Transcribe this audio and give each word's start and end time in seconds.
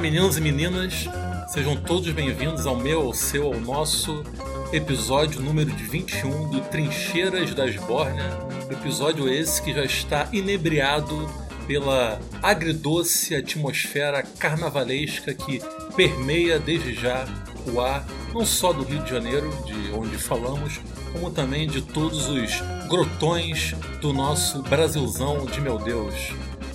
meninos 0.00 0.38
e 0.38 0.40
meninas, 0.40 1.06
sejam 1.48 1.76
todos 1.76 2.10
bem-vindos 2.10 2.64
ao 2.66 2.74
meu, 2.74 3.02
ao 3.02 3.12
seu, 3.12 3.48
ao 3.48 3.60
nosso 3.60 4.24
episódio 4.72 5.42
número 5.42 5.70
de 5.70 5.84
21 5.84 6.48
do 6.48 6.62
Trincheiras 6.62 7.54
das 7.54 7.76
Bórnia. 7.76 8.24
Episódio 8.70 9.28
esse 9.28 9.60
que 9.60 9.74
já 9.74 9.84
está 9.84 10.26
inebriado 10.32 11.28
pela 11.66 12.18
agridoce 12.42 13.34
atmosfera 13.34 14.22
carnavalesca 14.22 15.34
que 15.34 15.60
permeia 15.94 16.58
desde 16.58 16.94
já 16.94 17.28
o 17.70 17.78
ar, 17.78 18.02
não 18.32 18.46
só 18.46 18.72
do 18.72 18.82
Rio 18.82 19.02
de 19.02 19.10
Janeiro, 19.10 19.50
de 19.66 19.92
onde 19.92 20.16
falamos, 20.16 20.80
como 21.12 21.30
também 21.30 21.68
de 21.68 21.82
todos 21.82 22.26
os 22.26 22.62
grotões 22.88 23.74
do 24.00 24.14
nosso 24.14 24.62
Brasilzão 24.62 25.44
de 25.44 25.60
meu 25.60 25.78
Deus. 25.78 26.32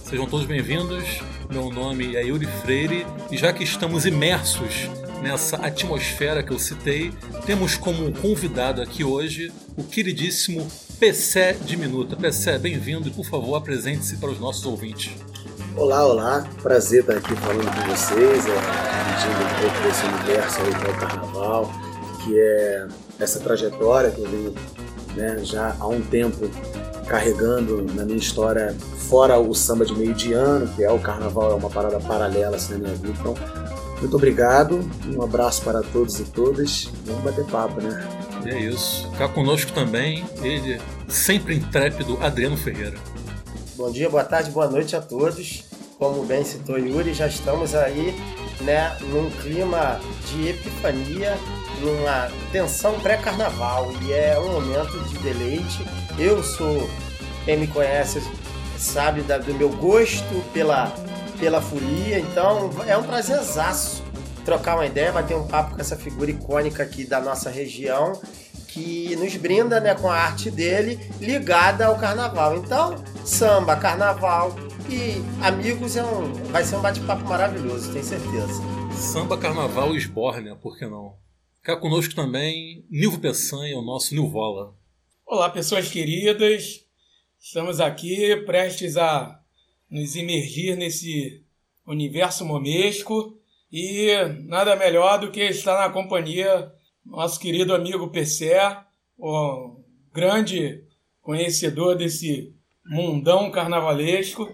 Sejam 0.08 0.28
todos 0.28 0.46
bem-vindos. 0.46 1.20
Meu 1.50 1.72
nome 1.72 2.16
é 2.16 2.24
Yuri 2.24 2.46
Freire 2.46 3.08
e 3.32 3.38
já 3.38 3.52
que 3.52 3.64
estamos 3.64 4.06
imersos 4.06 4.88
nessa 5.24 5.58
atmosfera 5.58 6.44
que 6.44 6.54
eu 6.54 6.60
citei, 6.60 7.12
temos 7.44 7.76
como 7.76 8.14
convidado 8.14 8.84
aqui 8.84 9.04
hoje 9.04 9.52
o 9.76 9.84
queridíssimo 9.84 10.68
Pessé 11.00 11.54
de 11.54 11.76
Minuta. 11.76 12.16
Pessé, 12.16 12.60
bem-vindo 12.60 13.08
e 13.08 13.12
por 13.12 13.26
favor 13.26 13.56
apresente-se 13.56 14.18
para 14.18 14.30
os 14.30 14.40
nossos 14.40 14.64
ouvintes. 14.68 15.12
Olá, 15.76 16.06
olá, 16.06 16.48
prazer 16.62 17.00
estar 17.00 17.18
aqui 17.18 17.36
falando 17.38 17.66
com 17.66 17.90
vocês, 17.90 18.46
é, 18.46 18.56
dividindo 19.10 19.44
um 19.44 19.60
pouco 19.60 19.88
desse 19.88 20.06
universo 20.06 20.62
aí 20.62 20.68
é 20.68 20.92
o 20.92 21.00
carnaval, 21.00 21.72
que 22.24 22.40
é 22.40 22.88
essa 23.20 23.40
trajetória 23.40 24.12
que 24.12 24.22
eu 24.22 24.30
venho 24.30 24.56
né, 25.16 25.40
já 25.44 25.76
há 25.80 25.88
um 25.88 26.02
tempo 26.02 26.48
carregando 27.08 27.82
na 27.94 28.06
minha 28.06 28.18
história, 28.18 28.76
fora 29.10 29.40
o 29.40 29.54
samba 29.54 29.86
de 29.86 29.94
meio 29.94 30.14
de 30.14 30.34
ano, 30.34 30.68
que 30.76 30.84
é 30.84 30.92
o 30.92 31.00
carnaval, 31.00 31.52
é 31.52 31.56
uma 31.56 31.70
parada 31.70 32.00
paralela 32.00 32.56
assim, 32.56 32.74
na 32.74 32.80
minha 32.80 32.96
vida. 32.96 33.14
Então, 33.20 33.36
muito 34.00 34.16
obrigado, 34.16 34.80
um 35.08 35.22
abraço 35.22 35.62
para 35.64 35.82
todos 35.82 36.20
e 36.20 36.24
todas. 36.26 36.90
Vamos 37.06 37.24
bater 37.24 37.46
papo, 37.46 37.82
né? 37.82 38.08
É 38.46 38.60
isso. 38.60 39.10
Cá 39.18 39.28
conosco 39.28 39.72
também, 39.72 40.24
ele, 40.42 40.80
sempre 41.08 41.56
intrépido, 41.56 42.18
Adriano 42.22 42.58
Ferreira. 42.58 42.98
Bom 43.76 43.92
dia, 43.92 44.10
boa 44.10 44.24
tarde, 44.24 44.52
boa 44.52 44.68
noite 44.68 44.96
a 44.96 45.02
todos. 45.02 45.64
Como 45.98 46.26
bem 46.26 46.44
citou 46.44 46.78
Yuri, 46.78 47.14
já 47.14 47.28
estamos 47.28 47.74
aí 47.74 48.14
né, 48.62 48.96
num 49.02 49.30
clima 49.42 50.00
de 50.28 50.50
epifania, 50.50 51.38
numa 51.82 52.30
tensão 52.52 53.00
pré-carnaval 53.00 53.92
e 54.02 54.12
é 54.12 54.38
um 54.40 54.52
momento 54.52 55.00
de 55.08 55.18
deleite 55.20 55.86
eu 56.18 56.42
sou, 56.42 56.90
quem 57.44 57.58
me 57.58 57.68
conhece 57.68 58.22
sabe 58.78 59.22
da, 59.22 59.38
do 59.38 59.54
meu 59.54 59.70
gosto 59.70 60.44
pela, 60.54 60.94
pela 61.40 61.62
folia, 61.62 62.20
então 62.20 62.70
é 62.88 62.98
um 62.98 63.04
prazerzaço 63.04 64.04
trocar 64.46 64.76
uma 64.76 64.86
ideia, 64.86 65.12
bater 65.12 65.36
um 65.36 65.48
papo 65.48 65.76
com 65.76 65.82
essa 65.82 65.98
figura 65.98 66.30
icônica 66.30 66.84
aqui 66.84 67.04
da 67.06 67.20
nossa 67.20 67.50
região 67.50 68.22
que 68.68 69.16
nos 69.16 69.36
brinda 69.38 69.80
né, 69.80 69.96
com 69.96 70.10
a 70.10 70.16
arte 70.16 70.52
dele 70.52 71.00
ligada 71.20 71.88
ao 71.88 71.98
carnaval. 71.98 72.58
Então, 72.58 72.96
samba, 73.24 73.76
carnaval 73.76 74.54
e 74.90 75.16
amigos 75.42 75.96
é 75.96 76.04
um, 76.04 76.34
vai 76.52 76.64
ser 76.64 76.76
um 76.76 76.82
bate-papo 76.82 77.24
maravilhoso, 77.24 77.92
tenho 77.92 78.04
certeza. 78.04 78.62
Samba, 78.94 79.38
carnaval 79.38 79.94
e 79.94 79.98
esbórnia, 79.98 80.56
por 80.56 80.78
que 80.78 80.86
não? 80.86 81.16
Cá 81.64 81.76
conosco 81.78 82.14
também 82.14 82.86
Nilvo 82.92 83.20
Peçanha, 83.20 83.78
o 83.78 83.82
nosso 83.82 84.14
Nilvola. 84.14 84.76
Olá, 85.26 85.50
pessoas 85.50 85.90
queridas. 85.90 86.85
Estamos 87.48 87.80
aqui 87.80 88.36
prestes 88.38 88.98
a 88.98 89.40
nos 89.88 90.16
imergir 90.16 90.76
nesse 90.76 91.46
universo 91.86 92.44
momesco 92.44 93.38
e 93.72 94.08
nada 94.48 94.76
melhor 94.76 95.20
do 95.20 95.30
que 95.30 95.42
estar 95.42 95.80
na 95.80 95.94
companhia 95.94 96.72
do 97.06 97.12
nosso 97.12 97.40
querido 97.40 97.76
amigo 97.76 98.10
PC, 98.10 98.52
o 99.16 99.80
grande 100.12 100.84
conhecedor 101.22 101.96
desse 101.96 102.52
mundão 102.84 103.52
carnavalesco. 103.52 104.50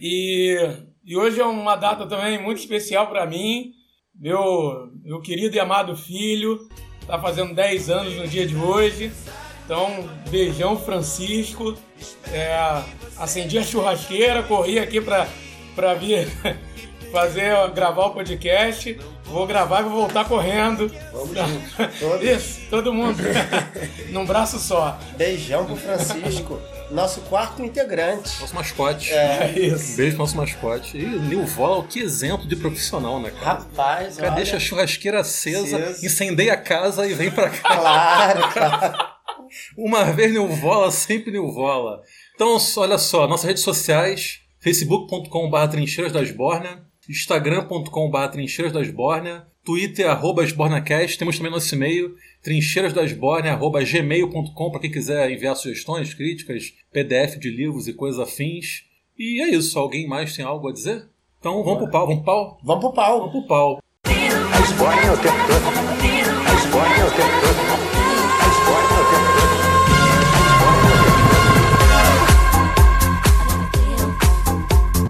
E, 0.00 0.56
e 1.04 1.16
hoje 1.16 1.40
é 1.40 1.44
uma 1.44 1.76
data 1.76 2.04
também 2.04 2.42
muito 2.42 2.58
especial 2.58 3.06
para 3.06 3.26
mim. 3.26 3.74
Meu, 4.12 4.90
meu 5.04 5.20
querido 5.20 5.54
e 5.54 5.60
amado 5.60 5.96
filho 5.96 6.68
está 7.00 7.16
fazendo 7.20 7.54
10 7.54 7.90
anos 7.90 8.14
no 8.16 8.26
dia 8.26 8.44
de 8.44 8.56
hoje. 8.56 9.12
Então, 9.68 10.08
beijão, 10.30 10.78
Francisco. 10.78 11.76
É, 12.32 12.82
acendi 13.18 13.58
a 13.58 13.62
churrasqueira, 13.62 14.42
corri 14.42 14.78
aqui 14.78 14.98
para 14.98 15.92
vir 15.92 16.26
fazer, 17.12 17.52
gravar 17.74 18.06
o 18.06 18.10
podcast. 18.12 18.98
Vou 19.26 19.46
gravar 19.46 19.80
e 19.80 19.82
vou 19.82 19.92
voltar 19.92 20.24
correndo. 20.24 20.90
Vamos 21.12 21.36
juntos. 21.36 22.22
Isso, 22.24 22.60
todo 22.70 22.94
mundo 22.94 23.18
num 24.08 24.24
braço 24.24 24.58
só. 24.58 24.98
Beijão 25.18 25.66
pro 25.66 25.76
Francisco, 25.76 26.58
nosso 26.90 27.20
quarto 27.20 27.62
integrante. 27.62 28.40
Nosso 28.40 28.54
mascote. 28.54 29.12
É, 29.12 29.52
isso. 29.54 29.98
Beijo 29.98 30.12
pro 30.16 30.24
nosso 30.24 30.34
mascote. 30.38 30.96
E 30.96 31.04
o 31.04 31.20
Nilvola, 31.20 31.84
que 31.84 32.00
exemplo 32.00 32.48
de 32.48 32.56
profissional, 32.56 33.20
né, 33.20 33.30
cara? 33.32 33.58
Rapaz, 33.58 34.16
cara 34.16 34.28
olha, 34.28 34.36
deixa 34.36 34.56
a 34.56 34.60
churrasqueira 34.60 35.20
acesa, 35.20 35.76
Acesa. 35.76 36.06
incendeia 36.06 36.54
a 36.54 36.56
casa 36.56 37.06
e 37.06 37.12
vem 37.12 37.30
pra 37.30 37.50
cá. 37.50 37.76
Claro, 37.76 38.48
claro. 38.50 39.17
Uma 39.76 40.04
vez 40.12 40.32
Nilvola, 40.32 40.90
sempre 40.90 41.30
Nilvola. 41.30 42.02
Então, 42.34 42.56
olha 42.76 42.98
só, 42.98 43.26
nossas 43.26 43.46
redes 43.46 43.62
sociais, 43.62 44.40
facebook.com.br 44.60 45.68
trincheiras 45.70 46.12
das 46.12 46.30
Bórnia, 46.30 46.82
instagram.com.br 47.08 48.28
trincheiras 48.30 48.90
Bórnia, 48.90 49.46
twitter, 49.64 50.08
arroba 50.08 50.44
esbornacast, 50.44 51.18
temos 51.18 51.36
também 51.36 51.52
nosso 51.52 51.74
e-mail, 51.74 52.14
trincheirasdasbórnia, 52.42 53.52
arroba 53.52 53.82
gmail.com, 53.84 54.70
para 54.70 54.80
quem 54.80 54.90
quiser 54.90 55.30
enviar 55.30 55.56
sugestões, 55.56 56.14
críticas, 56.14 56.72
pdf 56.92 57.38
de 57.38 57.50
livros 57.50 57.86
e 57.86 57.92
coisas 57.92 58.20
afins. 58.20 58.84
E 59.18 59.42
é 59.42 59.48
isso, 59.50 59.78
alguém 59.78 60.06
mais 60.06 60.34
tem 60.34 60.44
algo 60.44 60.68
a 60.68 60.72
dizer? 60.72 61.06
Então, 61.38 61.62
vamos 61.62 61.82
pro 61.82 61.90
pau, 61.90 62.06
vamos 62.06 62.22
pro 62.22 62.32
pau? 62.32 62.58
Vamos 62.64 62.80
pro 62.80 62.92
pau. 62.94 63.18
Vamos 63.18 63.32
pro 63.32 63.46
pau. 63.46 63.82
A 64.06 64.60
esbórnia 64.60 65.12
o 65.12 65.18
tempo 65.18 65.38
todo. 65.46 65.68
A 66.46 66.54
esbórnia 66.54 67.06
o 67.06 67.10
tempo 67.10 67.40
todo. 67.42 67.47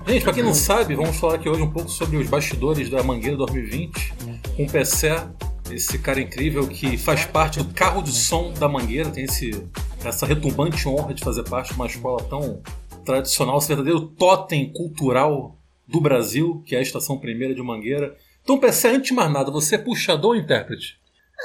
Gente, 0.09 0.25
pra 0.25 0.33
quem 0.33 0.43
não 0.43 0.55
sabe, 0.55 0.95
vamos 0.95 1.19
falar 1.19 1.35
aqui 1.35 1.51
hoje 1.51 1.61
um 1.61 1.71
pouco 1.71 1.91
sobre 1.91 2.17
os 2.17 2.27
bastidores 2.27 2.89
da 2.89 3.03
Mangueira 3.03 3.37
2020 3.37 4.15
com 4.57 4.65
o 4.65 4.71
Pessé, 4.71 5.29
esse 5.71 5.99
cara 5.99 6.19
incrível 6.19 6.67
que 6.67 6.97
faz 6.97 7.27
parte 7.27 7.59
do 7.59 7.75
carro 7.75 8.01
de 8.01 8.11
som 8.11 8.51
da 8.55 8.67
Mangueira, 8.67 9.11
tem 9.11 9.25
esse, 9.25 9.51
essa 10.03 10.25
retumbante 10.25 10.89
honra 10.89 11.13
de 11.13 11.23
fazer 11.23 11.43
parte 11.43 11.69
de 11.69 11.75
uma 11.75 11.87
escola 11.87 12.25
tão 12.25 12.63
tradicional, 13.05 13.59
esse 13.59 13.69
verdadeiro 13.69 14.01
totem 14.01 14.73
cultural 14.73 15.59
do 15.87 16.01
Brasil, 16.01 16.63
que 16.65 16.75
é 16.75 16.79
a 16.79 16.83
Estação 16.83 17.19
Primeira 17.19 17.55
de 17.55 17.63
Mangueira. 17.63 18.17
Então, 18.43 18.59
Pessé, 18.59 18.89
antes 18.89 19.09
de 19.09 19.15
mais 19.15 19.31
nada, 19.31 19.51
você 19.51 19.75
é 19.75 19.79
puxador 19.79 20.31
ou 20.31 20.37
intérprete? 20.37 20.99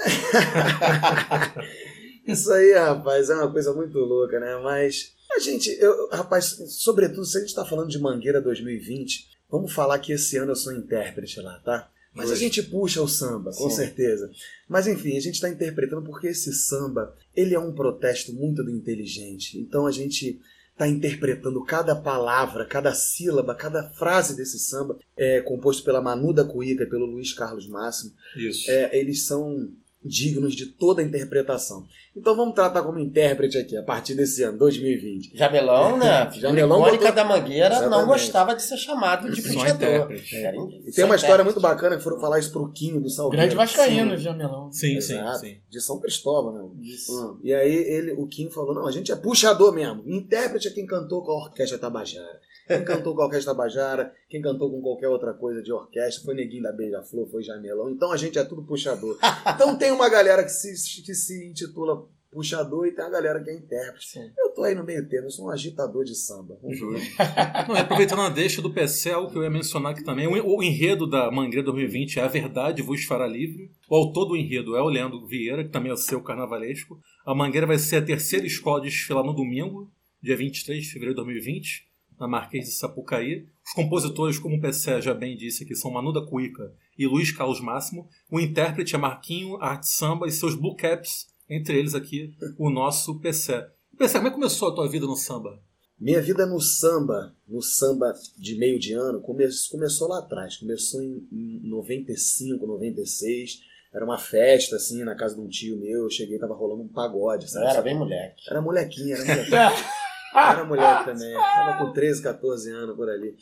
Isso 2.25 2.49
aí, 2.53 2.73
rapaz, 2.75 3.29
é 3.29 3.35
uma 3.35 3.51
coisa 3.51 3.73
muito 3.73 3.99
louca, 3.99 4.39
né? 4.39 4.57
Mas 4.63 5.11
a 5.35 5.39
gente, 5.39 5.69
eu, 5.79 6.09
rapaz, 6.09 6.57
sobretudo 6.69 7.25
se 7.25 7.37
a 7.37 7.39
gente 7.41 7.49
está 7.49 7.65
falando 7.65 7.89
de 7.89 7.99
Mangueira 7.99 8.41
2020, 8.41 9.27
vamos 9.49 9.73
falar 9.73 9.99
que 9.99 10.13
esse 10.13 10.37
ano 10.37 10.51
eu 10.51 10.55
sou 10.55 10.73
intérprete 10.73 11.39
lá, 11.41 11.59
tá? 11.59 11.89
Mas 12.13 12.29
a 12.29 12.33
Hoje. 12.33 12.41
gente 12.41 12.63
puxa 12.63 13.01
o 13.01 13.07
samba, 13.07 13.51
com 13.51 13.69
Sim. 13.69 13.75
certeza. 13.75 14.29
Mas 14.69 14.85
enfim, 14.85 15.17
a 15.17 15.19
gente 15.19 15.35
está 15.35 15.49
interpretando 15.49 16.03
porque 16.03 16.27
esse 16.27 16.53
samba, 16.53 17.15
ele 17.35 17.55
é 17.55 17.59
um 17.59 17.73
protesto 17.73 18.31
muito 18.33 18.63
do 18.63 18.69
inteligente. 18.69 19.59
Então 19.59 19.87
a 19.87 19.91
gente 19.91 20.39
está 20.73 20.87
interpretando 20.87 21.63
cada 21.63 21.95
palavra, 21.95 22.65
cada 22.65 22.93
sílaba, 22.93 23.55
cada 23.55 23.89
frase 23.91 24.35
desse 24.35 24.59
samba, 24.59 24.97
é 25.17 25.41
composto 25.41 25.83
pela 25.83 26.01
Manu 26.01 26.33
da 26.33 26.43
Cuíca 26.43 26.83
e 26.83 26.89
pelo 26.89 27.05
Luiz 27.05 27.33
Carlos 27.33 27.67
Máximo 27.67 28.11
Isso. 28.35 28.69
é, 28.69 28.95
eles 28.97 29.23
são 29.25 29.71
dignos 30.05 30.55
de 30.55 30.65
toda 30.67 31.01
a 31.01 31.05
interpretação. 31.05 31.85
Então 32.15 32.35
vamos 32.35 32.53
tratar 32.53 32.83
como 32.83 32.99
intérprete 32.99 33.57
aqui, 33.57 33.75
a 33.75 33.81
partir 33.81 34.13
desse 34.13 34.43
ano, 34.43 34.57
2020. 34.57 35.35
Jamelão, 35.35 35.97
né? 35.97 36.29
Jamelão 36.35 36.77
Icônica 36.81 36.99
botou- 37.05 37.15
da 37.15 37.23
Mangueira 37.25 37.69
não 37.69 37.77
Exatamente. 37.87 38.07
gostava 38.07 38.55
de 38.55 38.61
ser 38.61 38.77
chamado 38.77 39.31
de 39.31 39.41
intérprete. 39.41 40.35
Era- 40.35 40.55
E 40.85 40.91
tem 40.91 41.05
uma 41.05 41.15
história 41.15 41.43
muito 41.43 41.59
bacana 41.59 41.97
que 41.97 42.03
foram 42.03 42.19
falar 42.19 42.39
isso 42.39 42.51
pro 42.51 42.71
Quinho 42.71 42.99
do 43.01 43.09
Salgueiro. 43.09 43.41
Grande 43.41 43.55
Vascaíno, 43.55 44.17
Sim. 44.17 44.23
Jamelão. 44.23 44.71
Sim, 44.71 45.01
sim, 45.01 45.13
Exato. 45.13 45.39
sim. 45.39 45.57
De 45.69 45.81
São 45.81 45.99
Cristóvão, 45.99 46.53
né? 46.53 46.69
Isso. 46.83 47.11
Hum. 47.13 47.39
E 47.43 47.53
aí 47.53 47.73
ele, 47.73 48.11
o 48.13 48.27
Kim 48.27 48.49
falou: 48.49 48.75
não, 48.75 48.85
a 48.87 48.91
gente 48.91 49.11
é 49.11 49.15
puxador 49.15 49.73
mesmo. 49.73 50.03
Intérprete 50.05 50.67
é 50.67 50.71
quem 50.71 50.85
cantou 50.85 51.23
com 51.23 51.31
a 51.31 51.45
Orquestra 51.45 51.77
Tabajara. 51.79 52.39
Quem 52.67 52.83
cantou 52.83 53.15
com 53.15 53.21
a 53.21 53.25
Orquestra 53.25 53.53
Tabajara, 53.53 54.13
quem 54.29 54.41
cantou 54.41 54.71
com 54.71 54.81
qualquer 54.81 55.09
outra 55.09 55.33
coisa 55.33 55.61
de 55.61 55.71
orquestra, 55.71 56.23
foi 56.23 56.35
Neguinho 56.35 56.63
da 56.63 56.71
Beija-Flor, 56.71 57.27
foi 57.29 57.43
Jamelão. 57.43 57.89
Então 57.89 58.11
a 58.11 58.17
gente 58.17 58.39
é 58.39 58.43
tudo 58.43 58.63
puxador. 58.63 59.17
Então 59.53 59.77
tem 59.77 59.91
uma 59.91 60.09
galera 60.09 60.43
que 60.43 60.49
se, 60.49 61.01
que 61.03 61.13
se 61.13 61.47
intitula 61.49 62.07
puxador 62.33 62.87
e 62.87 62.91
tem 62.91 63.05
a 63.05 63.09
galera 63.09 63.41
que 63.41 63.49
é 63.49 63.55
intérprete. 63.55 64.07
Sim. 64.07 64.31
Eu 64.37 64.49
tô 64.49 64.63
aí 64.63 64.73
no 64.73 64.83
meio 64.83 65.07
termo, 65.07 65.27
eu 65.27 65.31
sou 65.31 65.45
um 65.45 65.49
agitador 65.49 66.03
de 66.03 66.15
samba. 66.15 66.57
Ver. 66.61 66.77
Não, 67.67 67.75
aproveitando 67.75 68.21
a 68.21 68.29
deixa 68.29 68.61
do 68.61 68.73
algo 69.13 69.31
que 69.31 69.37
eu 69.37 69.43
ia 69.43 69.49
mencionar 69.49 69.91
aqui 69.91 70.03
também. 70.03 70.27
O, 70.27 70.57
o 70.57 70.63
enredo 70.63 71.07
da 71.07 71.31
Mangueira 71.31 71.63
2020 71.63 72.19
é 72.19 72.23
A 72.23 72.27
Verdade 72.27 72.81
Vos 72.81 73.05
Fará 73.05 73.27
Livre. 73.27 73.71
O 73.89 73.95
autor 73.95 74.25
do 74.25 74.35
enredo 74.35 74.75
é 74.75 74.81
o 74.81 74.89
Leandro 74.89 75.25
Vieira, 75.25 75.63
que 75.63 75.69
também 75.69 75.91
é 75.91 75.93
o 75.93 75.97
seu 75.97 76.21
carnavalesco. 76.21 76.99
A 77.25 77.35
Mangueira 77.35 77.67
vai 77.67 77.77
ser 77.77 77.97
a 77.97 78.01
terceira 78.01 78.45
escola 78.45 78.81
de 78.81 78.89
desfilar 78.89 79.23
no 79.23 79.33
domingo, 79.33 79.91
dia 80.21 80.35
23 80.35 80.83
de 80.83 80.89
fevereiro 80.89 81.13
de 81.13 81.23
2020, 81.23 81.92
na 82.23 82.27
Marquês 82.29 82.65
de 82.65 82.71
Sapucaí. 82.71 83.45
Os 83.65 83.73
compositores, 83.73 84.39
como 84.39 84.55
o 84.55 84.61
PC 84.61 85.01
já 85.01 85.13
bem 85.13 85.35
disse 85.35 85.63
aqui, 85.63 85.75
são 85.75 85.91
Manu 85.91 86.11
da 86.13 86.25
Cuica 86.25 86.73
e 86.97 87.05
Luiz 87.05 87.31
Carlos 87.31 87.59
Máximo. 87.59 88.07
O 88.31 88.39
intérprete 88.39 88.95
é 88.95 88.97
Marquinho, 88.97 89.57
Arte 89.61 89.87
Samba 89.89 90.25
e 90.27 90.31
seus 90.31 90.55
Blue 90.55 90.75
Caps, 90.75 91.27
entre 91.49 91.77
eles 91.77 91.93
aqui 91.93 92.33
o 92.57 92.69
nosso 92.69 93.19
PC. 93.19 93.65
PC, 93.97 94.13
como 94.15 94.27
é 94.27 94.29
que 94.31 94.35
começou 94.37 94.69
a 94.69 94.75
tua 94.75 94.87
vida 94.89 95.05
no 95.05 95.15
samba? 95.15 95.61
Minha 95.99 96.21
vida 96.21 96.45
no 96.45 96.59
samba, 96.59 97.35
no 97.47 97.61
samba 97.61 98.13
de 98.37 98.55
meio 98.57 98.79
de 98.79 98.93
ano, 98.93 99.21
come- 99.21 99.47
começou 99.69 100.07
lá 100.09 100.19
atrás. 100.19 100.57
Começou 100.57 101.01
em, 101.01 101.27
em 101.31 101.59
95, 101.69 102.65
96. 102.65 103.59
Era 103.93 104.03
uma 104.03 104.17
festa, 104.17 104.75
assim, 104.75 105.03
na 105.03 105.15
casa 105.15 105.35
de 105.35 105.41
um 105.41 105.47
tio 105.47 105.77
meu. 105.77 106.03
Eu 106.03 106.09
cheguei, 106.09 106.39
tava 106.39 106.55
rolando 106.55 106.81
um 106.81 106.87
pagode, 106.87 107.43
Eu 107.45 107.49
sabe? 107.49 107.67
era 107.67 107.81
bem 107.81 107.95
moleque. 107.97 108.41
Era 108.49 108.61
molequinha, 108.61 109.15
era 109.15 109.25
molequinha. 109.25 109.71
Era 110.33 110.65
moleque 110.65 111.05
também. 111.05 111.33
Tava 111.33 111.77
com 111.85 111.93
13, 111.93 112.21
14 112.21 112.71
anos 112.71 112.95
por 112.95 113.09
ali. 113.09 113.35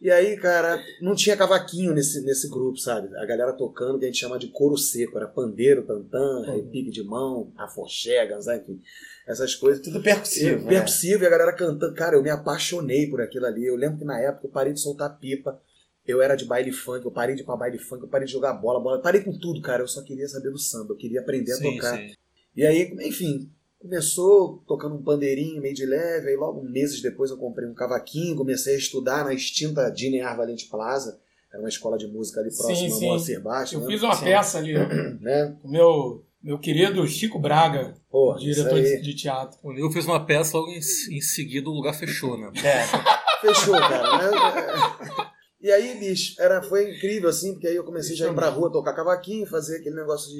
E 0.00 0.10
aí, 0.10 0.34
cara, 0.38 0.82
não 1.02 1.14
tinha 1.14 1.36
cavaquinho 1.36 1.92
nesse, 1.92 2.24
nesse 2.24 2.48
grupo, 2.48 2.78
sabe? 2.78 3.14
A 3.18 3.26
galera 3.26 3.52
tocando, 3.52 3.98
que 3.98 4.06
a 4.06 4.08
gente 4.08 4.18
chama 4.18 4.38
de 4.38 4.48
couro 4.48 4.76
seco. 4.78 5.18
Era 5.18 5.28
pandeiro, 5.28 5.82
tantã, 5.82 6.42
repique 6.46 6.90
de 6.90 7.02
mão, 7.02 7.52
afoxé, 7.58 8.26
ganzá, 8.26 8.56
enfim. 8.56 8.80
Essas 9.28 9.54
coisas. 9.54 9.82
Tudo 9.84 10.00
percussivo. 10.02 10.60
Eu, 10.60 10.62
né? 10.62 10.68
percussivo 10.70 11.22
e 11.22 11.26
a 11.26 11.30
galera 11.30 11.52
cantando. 11.52 11.94
Cara, 11.94 12.16
eu 12.16 12.22
me 12.22 12.30
apaixonei 12.30 13.10
por 13.10 13.20
aquilo 13.20 13.44
ali. 13.44 13.66
Eu 13.66 13.76
lembro 13.76 13.98
que 13.98 14.04
na 14.06 14.18
época 14.18 14.46
eu 14.46 14.50
parei 14.50 14.72
de 14.72 14.80
soltar 14.80 15.18
pipa. 15.18 15.60
Eu 16.06 16.22
era 16.22 16.34
de 16.34 16.46
baile 16.46 16.72
funk, 16.72 17.04
eu 17.04 17.10
parei 17.10 17.34
de 17.34 17.42
ir 17.42 17.44
pra 17.44 17.54
baile 17.54 17.78
funk, 17.78 18.02
eu 18.02 18.08
parei 18.08 18.26
de 18.26 18.32
jogar 18.32 18.54
bola, 18.54 18.80
bola. 18.80 19.02
Parei 19.02 19.20
com 19.20 19.38
tudo, 19.38 19.60
cara. 19.60 19.82
Eu 19.82 19.88
só 19.88 20.02
queria 20.02 20.26
saber 20.26 20.50
do 20.50 20.58
samba, 20.58 20.94
eu 20.94 20.96
queria 20.96 21.20
aprender 21.20 21.52
a 21.52 21.58
tocar. 21.60 21.98
sim. 21.98 22.14
E 22.56 22.66
aí, 22.66 22.90
enfim, 23.02 23.52
começou 23.80 24.62
tocando 24.68 24.94
um 24.94 25.02
pandeirinho 25.02 25.60
meio 25.60 25.74
de 25.74 25.86
leve, 25.86 26.28
aí 26.28 26.36
logo 26.36 26.62
meses 26.62 27.00
depois 27.00 27.30
eu 27.30 27.38
comprei 27.38 27.66
um 27.66 27.74
cavaquinho, 27.74 28.36
comecei 28.36 28.74
a 28.74 28.78
estudar 28.78 29.24
na 29.24 29.32
extinta 29.32 29.90
Dinear 29.90 30.36
Valente 30.36 30.68
Plaza, 30.68 31.18
era 31.50 31.60
uma 31.60 31.68
escola 31.68 31.96
de 31.96 32.06
música 32.06 32.40
ali 32.40 32.54
próxima 32.54 32.90
sim. 32.90 33.06
a 33.06 33.08
Moacir 33.08 33.42
Baixo, 33.42 33.74
Eu 33.74 33.80
né? 33.80 33.86
fiz 33.86 34.02
uma 34.02 34.14
Sim. 34.14 34.24
peça 34.24 34.58
ali 34.58 34.74
né? 35.20 35.56
com 35.60 35.66
o 35.66 35.70
meu, 35.70 36.24
meu 36.42 36.58
querido 36.58 37.04
Chico 37.08 37.38
Braga, 37.38 37.94
Pô, 38.10 38.34
diretor 38.34 38.80
de, 38.80 39.00
de 39.00 39.14
teatro. 39.14 39.58
O 39.62 39.72
Nil 39.72 39.90
fez 39.90 40.04
uma 40.04 40.24
peça, 40.24 40.56
logo 40.56 40.70
em, 40.70 40.78
em 40.78 41.20
seguida 41.20 41.68
o 41.68 41.72
lugar 41.72 41.94
fechou, 41.94 42.38
né? 42.38 42.52
É. 42.62 42.84
Fechou, 43.40 43.74
cara. 43.74 44.18
né? 44.18 45.30
E 45.62 45.70
aí, 45.72 45.98
bicho, 45.98 46.34
era, 46.38 46.62
foi 46.62 46.94
incrível, 46.94 47.30
assim, 47.30 47.52
porque 47.54 47.66
aí 47.66 47.76
eu 47.76 47.84
comecei 47.84 48.14
já 48.14 48.28
a 48.28 48.30
ir 48.30 48.34
pra 48.34 48.50
rua 48.50 48.70
tocar 48.70 48.92
cavaquinho, 48.94 49.46
fazer 49.46 49.78
aquele 49.78 49.96
negócio 49.96 50.30
de 50.30 50.38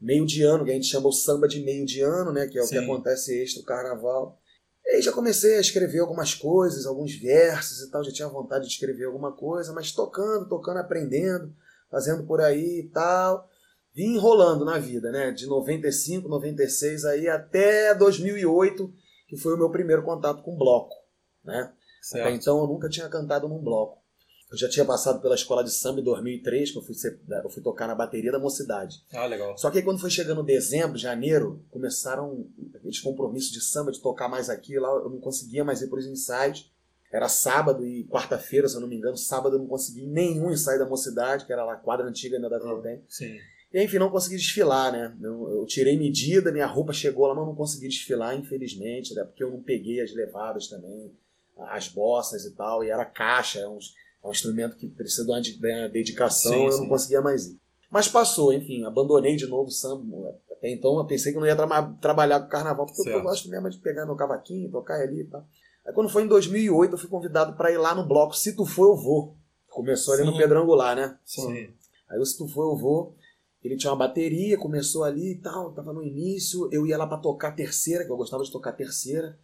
meio 0.00 0.24
de 0.26 0.42
ano, 0.42 0.64
que 0.64 0.70
a 0.70 0.74
gente 0.74 0.86
chama 0.86 1.08
o 1.08 1.12
samba 1.12 1.48
de 1.48 1.60
meio 1.60 1.84
de 1.84 2.00
ano, 2.00 2.32
né? 2.32 2.46
Que 2.46 2.58
é 2.58 2.62
o 2.62 2.68
que 2.68 2.78
Sim. 2.78 2.84
acontece 2.84 3.42
extra 3.42 3.62
o 3.62 3.64
carnaval. 3.64 4.38
E 4.84 4.96
aí 4.96 5.02
já 5.02 5.12
comecei 5.12 5.56
a 5.56 5.60
escrever 5.60 5.98
algumas 5.98 6.34
coisas, 6.34 6.86
alguns 6.86 7.14
versos 7.14 7.80
e 7.82 7.90
tal, 7.90 8.02
já 8.02 8.12
tinha 8.12 8.28
vontade 8.28 8.66
de 8.66 8.72
escrever 8.72 9.04
alguma 9.04 9.32
coisa, 9.32 9.72
mas 9.72 9.92
tocando, 9.92 10.48
tocando, 10.48 10.78
aprendendo, 10.78 11.54
fazendo 11.90 12.24
por 12.24 12.40
aí 12.40 12.80
e 12.80 12.88
tal. 12.88 13.48
Vim 13.94 14.14
enrolando 14.14 14.64
na 14.64 14.78
vida, 14.78 15.10
né? 15.10 15.32
De 15.32 15.46
95, 15.46 16.28
96 16.28 17.04
aí 17.04 17.28
até 17.28 17.94
2008, 17.94 18.92
que 19.26 19.36
foi 19.36 19.54
o 19.54 19.58
meu 19.58 19.70
primeiro 19.70 20.02
contato 20.02 20.42
com 20.42 20.56
bloco, 20.56 20.94
né? 21.44 21.72
Até 22.10 22.22
Certo. 22.22 22.34
então 22.34 22.58
eu 22.60 22.66
nunca 22.66 22.88
tinha 22.88 23.08
cantado 23.08 23.48
num 23.48 23.62
bloco. 23.62 23.98
Eu 24.50 24.56
já 24.56 24.68
tinha 24.68 24.84
passado 24.84 25.20
pela 25.20 25.34
escola 25.34 25.62
de 25.62 25.70
samba 25.70 26.00
em 26.00 26.04
2003, 26.04 26.70
que 26.70 26.78
eu 26.78 26.82
fui, 26.82 26.94
ser- 26.94 27.18
eu 27.44 27.50
fui 27.50 27.62
tocar 27.62 27.86
na 27.86 27.94
bateria 27.94 28.32
da 28.32 28.38
mocidade. 28.38 29.02
Ah, 29.12 29.26
legal. 29.26 29.56
Só 29.58 29.70
que 29.70 29.78
aí 29.78 29.84
quando 29.84 30.00
foi 30.00 30.08
chegando 30.10 30.42
dezembro, 30.42 30.96
janeiro, 30.96 31.62
começaram 31.70 32.46
aqueles 32.74 32.98
compromissos 33.00 33.50
de 33.52 33.60
samba, 33.60 33.92
de 33.92 34.00
tocar 34.00 34.28
mais 34.28 34.48
aqui, 34.48 34.78
lá 34.78 34.88
eu 34.88 35.10
não 35.10 35.20
conseguia 35.20 35.64
mais 35.64 35.82
ir 35.82 35.88
para 35.88 35.98
os 35.98 36.06
ensaios. 36.06 36.70
Era 37.12 37.28
sábado 37.28 37.86
e 37.86 38.04
quarta-feira, 38.04 38.68
se 38.68 38.74
eu 38.76 38.80
não 38.80 38.88
me 38.88 38.96
engano. 38.96 39.16
Sábado 39.16 39.56
eu 39.56 39.58
não 39.58 39.66
consegui 39.66 40.06
nenhum 40.06 40.50
ensaio 40.50 40.78
da 40.78 40.86
mocidade, 40.86 41.44
que 41.46 41.52
era 41.52 41.64
lá 41.64 41.72
a 41.74 41.76
quadra 41.76 42.06
antiga 42.06 42.36
ainda 42.36 42.48
da 42.50 42.58
Vildem. 42.58 43.02
Sim. 43.08 43.38
E 43.72 43.82
enfim, 43.82 43.98
não 43.98 44.10
consegui 44.10 44.36
desfilar, 44.36 44.90
né? 44.92 45.14
Eu, 45.22 45.50
eu 45.60 45.66
tirei 45.66 45.98
medida, 45.98 46.50
minha 46.52 46.66
roupa 46.66 46.92
chegou 46.92 47.26
lá, 47.26 47.34
mas 47.34 47.46
não 47.46 47.54
consegui 47.54 47.86
desfilar, 47.88 48.34
infelizmente, 48.34 49.14
né? 49.14 49.24
porque 49.24 49.44
eu 49.44 49.50
não 49.50 49.62
peguei 49.62 50.00
as 50.00 50.14
levadas 50.14 50.68
também, 50.68 51.10
as 51.58 51.88
bossas 51.88 52.44
e 52.46 52.50
tal, 52.52 52.82
e 52.84 52.88
era 52.90 53.04
caixa, 53.04 53.66
um, 53.68 53.78
é 54.22 54.26
um 54.26 54.30
instrumento 54.30 54.76
que 54.76 54.88
precisa 54.88 55.24
de 55.24 55.30
uma, 55.30 55.40
de 55.40 55.56
uma 55.80 55.88
dedicação, 55.88 56.52
Sim, 56.52 56.66
eu 56.66 56.72
sim. 56.72 56.80
não 56.82 56.88
conseguia 56.88 57.20
mais 57.20 57.46
ir. 57.46 57.58
Mas 57.90 58.06
passou, 58.08 58.52
enfim, 58.52 58.84
abandonei 58.84 59.36
de 59.36 59.46
novo 59.46 59.68
o 59.68 59.72
samba. 59.72 60.36
Até 60.50 60.70
então 60.70 60.98
eu 60.98 61.04
pensei 61.06 61.32
que 61.32 61.38
eu 61.38 61.40
não 61.40 61.46
ia 61.48 61.56
tra- 61.56 61.94
trabalhar 62.00 62.40
com 62.40 62.48
carnaval, 62.48 62.84
porque 62.86 63.00
eu 63.00 63.04
Certo. 63.04 63.22
gosto 63.22 63.48
mesmo 63.48 63.70
de 63.70 63.78
pegar 63.78 64.04
meu 64.04 64.16
cavaquinho, 64.16 64.70
tocar 64.70 65.00
ali 65.00 65.20
e 65.20 65.24
tal. 65.24 65.46
Aí 65.86 65.92
quando 65.94 66.10
foi 66.10 66.24
em 66.24 66.26
2008, 66.28 66.92
eu 66.92 66.98
fui 66.98 67.08
convidado 67.08 67.56
para 67.56 67.70
ir 67.72 67.78
lá 67.78 67.94
no 67.94 68.06
bloco 68.06 68.36
Se 68.36 68.52
Tu 68.54 68.66
For 68.66 68.88
Eu 68.88 68.96
Vou. 68.96 69.36
Começou 69.70 70.12
ali 70.14 70.24
no 70.24 70.32
Sim. 70.32 70.38
Pedro 70.38 70.60
Angular, 70.60 70.94
né? 70.96 71.16
Sim. 71.24 71.68
Aí 72.10 72.18
o 72.18 72.26
Se 72.26 72.36
Tu 72.36 72.46
For 72.48 72.70
Eu 72.72 72.76
Vou, 72.76 73.14
ele 73.64 73.76
tinha 73.76 73.90
uma 73.90 73.98
bateria, 73.98 74.58
começou 74.58 75.04
ali 75.04 75.32
e 75.32 75.36
tal, 75.36 75.72
tava 75.72 75.92
no 75.92 76.02
início, 76.02 76.68
eu 76.72 76.86
ia 76.86 76.98
lá 76.98 77.06
pra 77.06 77.16
tocar 77.18 77.52
terceira, 77.52 78.04
que 78.04 78.10
eu 78.12 78.16
gostava 78.16 78.42
de 78.44 78.50
tocar 78.52 78.72
terceira. 78.72 79.38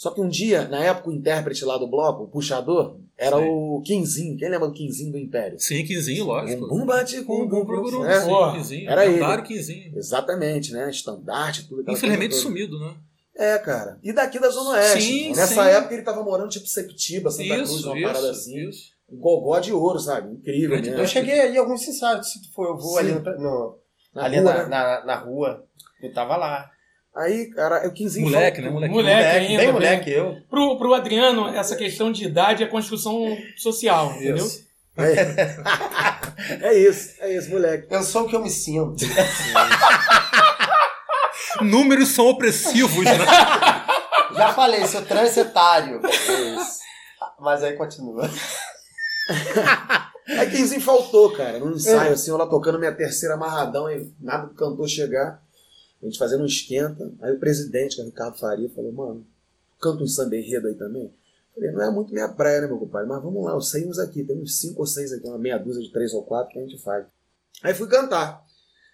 Só 0.00 0.10
que 0.12 0.18
um 0.22 0.30
dia, 0.30 0.66
na 0.66 0.82
época, 0.82 1.10
o 1.10 1.12
intérprete 1.12 1.62
lá 1.62 1.76
do 1.76 1.86
bloco, 1.86 2.22
o 2.22 2.26
puxador, 2.26 2.96
era 3.18 3.36
Sim. 3.36 3.42
o 3.50 3.82
Quinzinho. 3.84 4.34
Quem 4.38 4.48
lembra 4.48 4.66
do 4.66 4.72
Quinzinho 4.72 5.12
do 5.12 5.18
Império? 5.18 5.60
Sim, 5.60 5.84
Quinzinho, 5.84 6.24
lógico. 6.24 6.64
Um 6.64 6.68
bum 6.68 6.86
bate 6.86 7.20
com 7.20 7.42
um 7.42 7.46
bum 7.46 7.66
Bum, 7.66 8.06
É, 8.06 8.18
sim, 8.22 8.52
Quinzinho. 8.54 8.90
era 8.90 9.04
ele. 9.04 9.42
Quinzinho. 9.42 9.92
Exatamente, 9.98 10.72
né? 10.72 10.88
Estandarte, 10.88 11.68
tudo. 11.68 11.84
Infelizmente 11.92 12.34
sumido, 12.34 12.78
né? 12.80 12.94
É, 13.36 13.58
cara. 13.58 13.98
E 14.02 14.10
daqui 14.10 14.38
da 14.40 14.48
Zona 14.48 14.70
Oeste. 14.70 15.02
Sim, 15.02 15.28
Nessa 15.34 15.64
sim. 15.64 15.70
época 15.70 15.92
ele 15.92 16.02
tava 16.02 16.22
morando 16.24 16.48
tipo 16.48 16.66
Septiba, 16.66 17.30
Santa 17.30 17.54
Cruz, 17.56 17.70
Isso, 17.70 17.92
uma 17.92 18.00
parada 18.00 18.30
isso, 18.30 18.40
assim. 18.40 18.68
isso. 18.70 18.92
Um 19.12 19.18
gogó 19.18 19.58
de 19.60 19.70
ouro, 19.70 19.98
sabe? 20.00 20.32
Incrível, 20.32 20.80
né? 20.80 20.98
Eu 20.98 21.06
cheguei 21.06 21.40
aí 21.42 21.58
alguns 21.58 21.86
ensaios, 21.86 22.32
se 22.32 22.40
tu 22.40 22.50
for, 22.54 22.68
eu 22.68 22.78
vou 22.78 22.92
Sim. 22.92 22.98
ali, 23.00 23.12
no, 23.12 23.20
no- 23.38 23.78
Na 24.14 24.24
ali 24.24 24.38
rua, 24.38 24.50
na, 24.54 24.62
né? 24.62 24.68
na, 24.70 25.04
na 25.04 25.14
rua. 25.16 25.66
Eu 26.02 26.10
tava 26.14 26.38
lá. 26.38 26.70
Aí, 27.14 27.50
cara, 27.50 27.86
o 27.88 27.92
Quinzinho 27.92 28.26
Moleque, 28.26 28.60
né? 28.60 28.70
Moleque. 28.70 28.94
Moleque 28.94 29.16
Moleque, 29.16 29.38
ainda, 29.38 29.48
bem 29.48 29.58
bem. 29.58 29.72
moleque 29.72 30.10
eu. 30.10 30.36
Pro, 30.48 30.78
pro 30.78 30.94
Adriano, 30.94 31.48
essa 31.48 31.74
questão 31.74 32.12
de 32.12 32.24
idade 32.24 32.62
é 32.62 32.66
construção 32.66 33.36
social, 33.56 34.12
entendeu? 34.12 34.36
Isso. 34.36 34.70
É. 34.96 36.62
é 36.68 36.74
isso, 36.74 37.14
é 37.20 37.36
isso, 37.36 37.50
moleque. 37.50 37.86
Eu 37.90 38.02
sou 38.02 38.22
o 38.22 38.28
que 38.28 38.36
eu 38.36 38.42
me 38.42 38.50
sinto. 38.50 38.96
Números 41.62 42.10
são 42.10 42.28
opressivos, 42.28 43.04
né? 43.04 43.18
Já 44.36 44.52
falei, 44.52 44.86
sou 44.86 45.02
transetário. 45.02 46.00
Mas 47.40 47.64
aí 47.64 47.76
continua. 47.76 48.30
Aí 50.28 50.50
Quinzinho 50.50 50.80
faltou, 50.80 51.32
cara, 51.32 51.58
num 51.58 51.72
ensaio, 51.72 52.12
assim, 52.12 52.30
eu 52.30 52.36
lá 52.36 52.46
tocando 52.46 52.78
minha 52.78 52.94
terceira 52.94 53.34
amarradão, 53.34 53.90
e 53.90 54.12
nada 54.20 54.46
do 54.46 54.54
cantor 54.54 54.88
chegar, 54.88 55.42
a 56.02 56.06
gente 56.06 56.18
fazendo 56.18 56.42
um 56.42 56.46
esquenta. 56.46 57.12
Aí 57.20 57.32
o 57.32 57.38
presidente, 57.38 57.96
que 57.96 58.00
é 58.00 58.04
o 58.04 58.06
Ricardo 58.06 58.38
Faria, 58.38 58.68
falou, 58.70 58.92
mano, 58.92 59.26
canta 59.80 60.02
um 60.02 60.06
samba 60.06 60.36
enredo 60.36 60.68
aí 60.68 60.74
também? 60.74 61.12
Falei, 61.54 61.72
não 61.72 61.82
é 61.82 61.90
muito 61.90 62.12
minha 62.12 62.28
praia, 62.28 62.60
né, 62.60 62.66
meu 62.66 62.78
compadre? 62.78 63.08
Mas 63.08 63.22
vamos 63.22 63.44
lá, 63.44 63.56
os 63.56 63.70
saímos 63.70 63.98
aqui, 63.98 64.24
tem 64.24 64.40
uns 64.40 64.58
cinco 64.58 64.80
ou 64.80 64.86
seis 64.86 65.12
aqui, 65.12 65.26
uma 65.26 65.38
meia 65.38 65.58
dúzia 65.58 65.82
de 65.82 65.92
três 65.92 66.12
ou 66.14 66.22
quatro 66.22 66.52
que 66.52 66.58
a 66.58 66.62
gente 66.62 66.78
faz. 66.82 67.06
Aí 67.62 67.74
fui 67.74 67.88
cantar. 67.88 68.44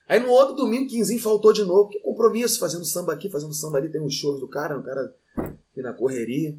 Aí 0.08 0.20
no 0.20 0.30
outro 0.30 0.54
domingo, 0.54 0.88
Quinzinho 0.88 1.20
faltou 1.20 1.52
de 1.52 1.64
novo, 1.64 1.88
que 1.88 1.98
compromisso, 2.00 2.58
fazendo 2.58 2.84
samba 2.84 3.12
aqui, 3.12 3.28
fazendo 3.28 3.52
samba 3.52 3.78
ali, 3.78 3.90
tem 3.90 4.00
uns 4.00 4.14
shows 4.14 4.40
do 4.40 4.48
cara, 4.48 4.78
um 4.78 4.82
cara 4.82 5.14
aqui 5.36 5.82
na 5.82 5.92
correria. 5.92 6.56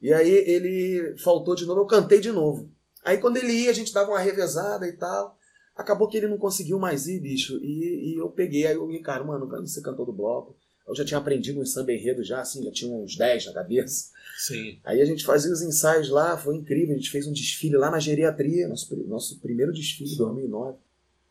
E 0.00 0.12
aí 0.12 0.30
ele 0.30 1.16
faltou 1.18 1.54
de 1.54 1.66
novo, 1.66 1.80
eu 1.80 1.86
cantei 1.86 2.20
de 2.20 2.30
novo. 2.30 2.70
Aí 3.04 3.18
quando 3.18 3.36
ele 3.36 3.52
ia, 3.52 3.70
a 3.70 3.74
gente 3.74 3.92
dava 3.92 4.10
uma 4.10 4.18
revezada 4.18 4.86
e 4.86 4.92
tal. 4.92 5.36
Acabou 5.76 6.08
que 6.08 6.16
ele 6.16 6.28
não 6.28 6.38
conseguiu 6.38 6.78
mais 6.78 7.06
ir, 7.08 7.20
bicho. 7.20 7.58
E, 7.62 8.12
e 8.12 8.16
eu 8.16 8.28
peguei, 8.28 8.66
aí 8.66 8.76
o 8.76 8.86
Ricardo, 8.86 9.26
mano, 9.26 9.48
quando 9.48 9.66
você 9.66 9.80
cantou 9.80 10.06
do 10.06 10.12
bloco, 10.12 10.54
eu 10.86 10.94
já 10.94 11.04
tinha 11.04 11.18
aprendido 11.18 11.60
um 11.60 11.66
samba 11.66 11.92
enredo 11.92 12.22
já, 12.22 12.40
assim, 12.40 12.62
já 12.62 12.70
tinha 12.70 12.94
uns 12.94 13.16
10 13.16 13.46
na 13.46 13.52
cabeça. 13.52 14.10
Sim. 14.38 14.78
Aí 14.84 15.00
a 15.00 15.04
gente 15.04 15.24
fazia 15.24 15.52
os 15.52 15.62
ensaios 15.62 16.08
lá, 16.10 16.36
foi 16.36 16.56
incrível. 16.56 16.94
A 16.94 16.98
gente 16.98 17.10
fez 17.10 17.26
um 17.26 17.32
desfile 17.32 17.76
lá 17.76 17.90
na 17.90 17.98
geriatria, 17.98 18.68
nosso, 18.68 18.94
nosso 19.06 19.38
primeiro 19.40 19.72
desfile, 19.72 20.14
2009. 20.16 20.76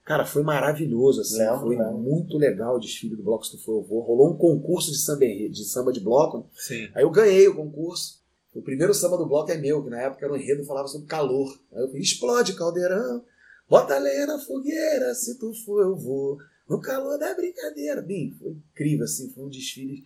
Cara, 0.03 0.25
foi 0.25 0.43
maravilhoso, 0.43 1.21
assim. 1.21 1.37
Foi 1.61 1.75
muito 1.93 2.37
legal 2.37 2.75
o 2.75 2.79
desfile 2.79 3.15
do 3.15 3.23
Bloco 3.23 3.45
Se 3.45 3.51
Tu 3.51 3.57
For 3.63 3.77
Eu 3.77 3.83
Vou. 3.83 4.01
Rolou 4.01 4.31
um 4.31 4.37
concurso 4.37 4.91
de 4.91 4.97
samba, 4.97 5.23
enredo- 5.23 5.53
de 5.53 5.63
samba 5.63 5.93
de 5.93 6.01
bloco. 6.01 6.45
Sim. 6.57 6.89
Aí 6.93 7.03
eu 7.03 7.09
ganhei 7.09 7.47
o 7.47 7.55
concurso. 7.55 8.21
O 8.53 8.61
primeiro 8.61 8.93
samba 8.93 9.17
do 9.17 9.25
bloco 9.25 9.49
é 9.51 9.57
meu, 9.57 9.81
que 9.83 9.89
na 9.89 10.01
época 10.01 10.25
era 10.25 10.33
um 10.33 10.37
enredo 10.37 10.65
falava 10.65 10.87
sobre 10.89 11.07
calor. 11.07 11.57
Aí 11.71 11.81
eu 11.83 11.87
falei, 11.87 12.01
explode 12.01 12.53
caldeirão, 12.53 13.23
bota 13.69 13.97
lenha 13.97 14.27
na 14.27 14.39
fogueira, 14.39 15.13
se 15.15 15.37
tu 15.37 15.53
for 15.65 15.81
eu 15.81 15.95
vou. 15.95 16.37
no 16.69 16.79
calor 16.79 17.17
da 17.17 17.33
brincadeira. 17.35 18.01
Bem, 18.01 18.31
foi 18.39 18.51
incrível, 18.51 19.05
assim, 19.05 19.29
foi 19.31 19.43
um 19.43 19.49
desfile 19.49 20.03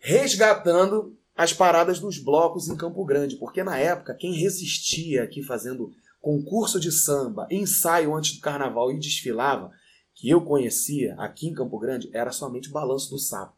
resgatando 0.00 1.16
as 1.34 1.52
paradas 1.52 1.98
dos 1.98 2.18
blocos 2.18 2.68
em 2.68 2.76
Campo 2.76 3.02
Grande, 3.04 3.36
porque 3.36 3.64
na 3.64 3.78
época 3.78 4.14
quem 4.14 4.34
resistia 4.34 5.24
aqui 5.24 5.42
fazendo 5.42 5.90
concurso 6.20 6.78
de 6.78 6.92
samba, 6.92 7.48
ensaio 7.50 8.14
antes 8.14 8.36
do 8.36 8.40
carnaval 8.40 8.90
e 8.90 8.98
desfilava, 8.98 9.72
que 10.14 10.28
eu 10.28 10.42
conhecia 10.42 11.14
aqui 11.18 11.48
em 11.48 11.54
Campo 11.54 11.78
Grande, 11.78 12.08
era 12.12 12.30
somente 12.30 12.68
o 12.68 12.72
Balanço 12.72 13.10
do 13.10 13.18
Sapo. 13.18 13.54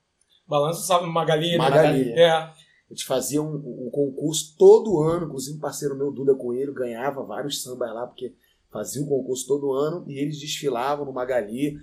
Balanço, 0.46 0.86
sabe, 0.86 1.06
Magali. 1.06 1.58
Magali. 1.58 2.12
É. 2.12 2.30
A 2.30 2.54
gente 2.88 3.04
fazia 3.04 3.42
um, 3.42 3.56
um 3.56 3.90
concurso 3.90 4.54
todo 4.56 5.02
ano, 5.02 5.26
inclusive 5.26 5.56
um 5.56 5.60
parceiro 5.60 5.96
meu, 5.96 6.12
Duda 6.12 6.34
Coelho, 6.36 6.72
ganhava 6.72 7.24
vários 7.24 7.60
sambas 7.60 7.92
lá, 7.92 8.06
porque 8.06 8.32
fazia 8.76 9.02
o 9.02 9.06
concurso 9.06 9.46
todo 9.46 9.72
ano 9.72 10.04
e 10.06 10.18
eles 10.18 10.38
desfilavam 10.38 11.06
no 11.06 11.12
Magali. 11.12 11.78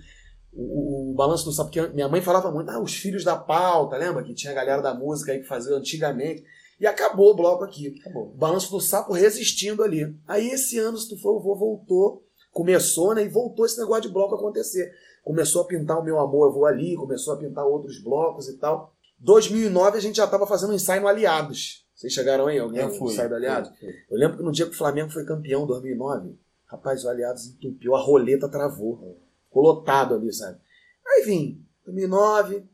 O, 0.52 0.62
o, 0.62 1.10
o 1.10 1.14
Balanço 1.14 1.44
do 1.44 1.52
Sapo, 1.52 1.70
porque 1.70 1.92
minha 1.92 2.08
mãe 2.08 2.22
falava 2.22 2.50
muito, 2.52 2.70
ah, 2.70 2.80
os 2.80 2.94
filhos 2.94 3.24
da 3.24 3.36
pauta, 3.36 3.96
lembra? 3.96 4.22
Que 4.22 4.32
tinha 4.34 4.52
a 4.52 4.56
galera 4.56 4.80
da 4.80 4.94
música 4.94 5.32
aí 5.32 5.40
que 5.40 5.48
fazia 5.48 5.74
antigamente. 5.74 6.44
E 6.80 6.86
acabou 6.86 7.32
o 7.32 7.34
bloco 7.34 7.64
aqui. 7.64 7.96
Acabou. 8.00 8.28
O 8.28 8.36
Balanço 8.36 8.70
do 8.70 8.80
Sapo 8.80 9.12
resistindo 9.12 9.82
ali. 9.82 10.14
Aí 10.26 10.48
esse 10.50 10.78
ano, 10.78 10.96
se 10.96 11.08
tu 11.08 11.16
for, 11.20 11.36
o 11.36 11.40
vô 11.40 11.54
voltou, 11.56 12.24
começou, 12.52 13.14
né? 13.14 13.24
E 13.24 13.28
voltou 13.28 13.66
esse 13.66 13.78
negócio 13.78 14.02
de 14.02 14.08
bloco 14.10 14.36
acontecer. 14.36 14.92
Começou 15.24 15.62
a 15.62 15.66
pintar 15.66 15.98
o 15.98 16.04
Meu 16.04 16.18
Amor, 16.20 16.48
Eu 16.48 16.52
Vou 16.52 16.66
Ali, 16.66 16.94
começou 16.94 17.34
a 17.34 17.36
pintar 17.36 17.64
outros 17.64 18.00
blocos 18.00 18.48
e 18.48 18.56
tal. 18.58 18.92
2009 19.18 19.98
a 19.98 20.00
gente 20.00 20.16
já 20.16 20.24
estava 20.24 20.46
fazendo 20.46 20.70
um 20.70 20.74
ensaio 20.74 21.00
no 21.02 21.08
Aliados. 21.08 21.84
Vocês 21.94 22.12
chegaram 22.12 22.46
aí? 22.46 22.58
Alguém 22.58 22.82
Eu 22.82 22.90
fui. 22.90 23.12
ensaio 23.12 23.28
do 23.28 23.34
Aliados? 23.36 23.70
Fui, 23.70 23.78
fui. 23.78 23.94
Eu 24.10 24.18
lembro 24.18 24.36
que 24.36 24.42
no 24.42 24.52
dia 24.52 24.66
que 24.66 24.72
o 24.72 24.76
Flamengo 24.76 25.10
foi 25.10 25.24
campeão, 25.24 25.66
2009, 25.66 26.36
rapaz, 26.66 27.04
o 27.04 27.08
Aliados 27.08 27.46
entupiu, 27.46 27.94
a 27.94 28.00
roleta 28.00 28.48
travou. 28.48 29.20
Ficou 29.46 29.62
lotado 29.62 30.14
ali, 30.14 30.32
sabe? 30.32 30.58
Aí 31.06 31.22
vim, 31.24 31.64
2009, 31.84 32.64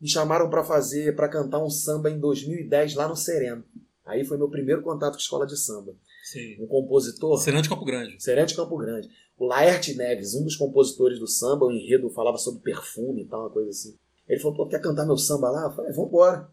me 0.00 0.08
chamaram 0.08 0.48
pra 0.48 0.64
fazer, 0.64 1.14
pra 1.14 1.28
cantar 1.28 1.62
um 1.62 1.70
samba 1.70 2.10
em 2.10 2.18
2010 2.18 2.94
lá 2.94 3.08
no 3.08 3.16
Sereno. 3.16 3.64
Aí 4.04 4.24
foi 4.24 4.38
meu 4.38 4.48
primeiro 4.48 4.82
contato 4.82 5.12
com 5.12 5.18
a 5.18 5.22
escola 5.22 5.46
de 5.46 5.56
samba. 5.56 5.94
Sim. 6.24 6.62
Um 6.62 6.66
compositor, 6.66 7.38
Serão 7.38 7.60
de 7.60 7.68
Campo 7.68 7.84
Grande. 7.84 8.22
Sereno 8.22 8.46
de 8.46 8.54
Campo 8.54 8.76
Grande. 8.76 9.08
O 9.36 9.46
Laerte 9.46 9.94
Neves, 9.94 10.34
um 10.34 10.44
dos 10.44 10.56
compositores 10.56 11.18
do 11.18 11.26
samba, 11.26 11.66
o 11.66 11.72
enredo 11.72 12.10
falava 12.10 12.36
sobre 12.36 12.60
perfume 12.60 13.22
e 13.22 13.26
tal, 13.26 13.40
uma 13.40 13.50
coisa 13.50 13.70
assim. 13.70 13.96
Ele 14.28 14.40
falou, 14.40 14.56
pô, 14.56 14.66
quer 14.66 14.80
cantar 14.80 15.06
meu 15.06 15.16
samba 15.16 15.50
lá? 15.50 15.64
Eu 15.64 15.72
falei, 15.72 15.92
vambora. 15.92 16.48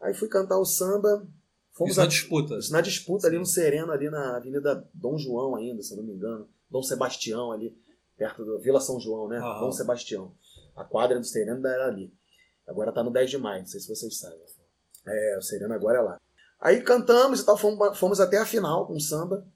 Aí 0.00 0.12
fui 0.12 0.28
cantar 0.28 0.58
o 0.58 0.64
samba, 0.64 1.26
fomos 1.74 1.90
Isso 1.92 2.00
na 2.00 2.04
a- 2.06 2.08
disputa. 2.08 2.58
isso 2.58 2.72
na 2.72 2.80
disputa 2.80 3.26
ali 3.26 3.38
no 3.38 3.44
Sereno, 3.46 3.92
ali 3.92 4.08
na 4.08 4.36
Avenida 4.36 4.88
Dom 4.94 5.18
João 5.18 5.56
ainda, 5.56 5.82
se 5.82 5.94
não 5.96 6.02
me 6.02 6.12
engano. 6.12 6.48
Dom 6.70 6.82
Sebastião 6.82 7.52
ali, 7.52 7.76
perto 8.16 8.44
da 8.44 8.58
Vila 8.62 8.80
São 8.80 8.98
João, 8.98 9.28
né? 9.28 9.38
Aham. 9.38 9.60
Dom 9.60 9.72
Sebastião. 9.72 10.32
A 10.74 10.84
quadra 10.84 11.18
do 11.18 11.26
Sereno 11.26 11.66
era 11.66 11.86
ali. 11.86 12.12
Agora 12.66 12.90
tá 12.92 13.02
no 13.02 13.10
10 13.10 13.30
de 13.30 13.38
maio, 13.38 13.60
não 13.60 13.66
sei 13.68 13.80
se 13.80 13.88
vocês 13.88 14.18
sabem. 14.18 14.38
É, 15.06 15.36
o 15.38 15.42
Sereno 15.42 15.74
agora 15.74 15.98
é 15.98 16.02
lá. 16.02 16.20
Aí 16.60 16.80
cantamos 16.82 17.40
e 17.40 17.44
tal, 17.44 17.58
fomos, 17.58 17.98
fomos 17.98 18.20
até 18.20 18.38
a 18.38 18.46
final 18.46 18.86
com 18.86 18.94
o 18.94 19.00
samba. 19.00 19.46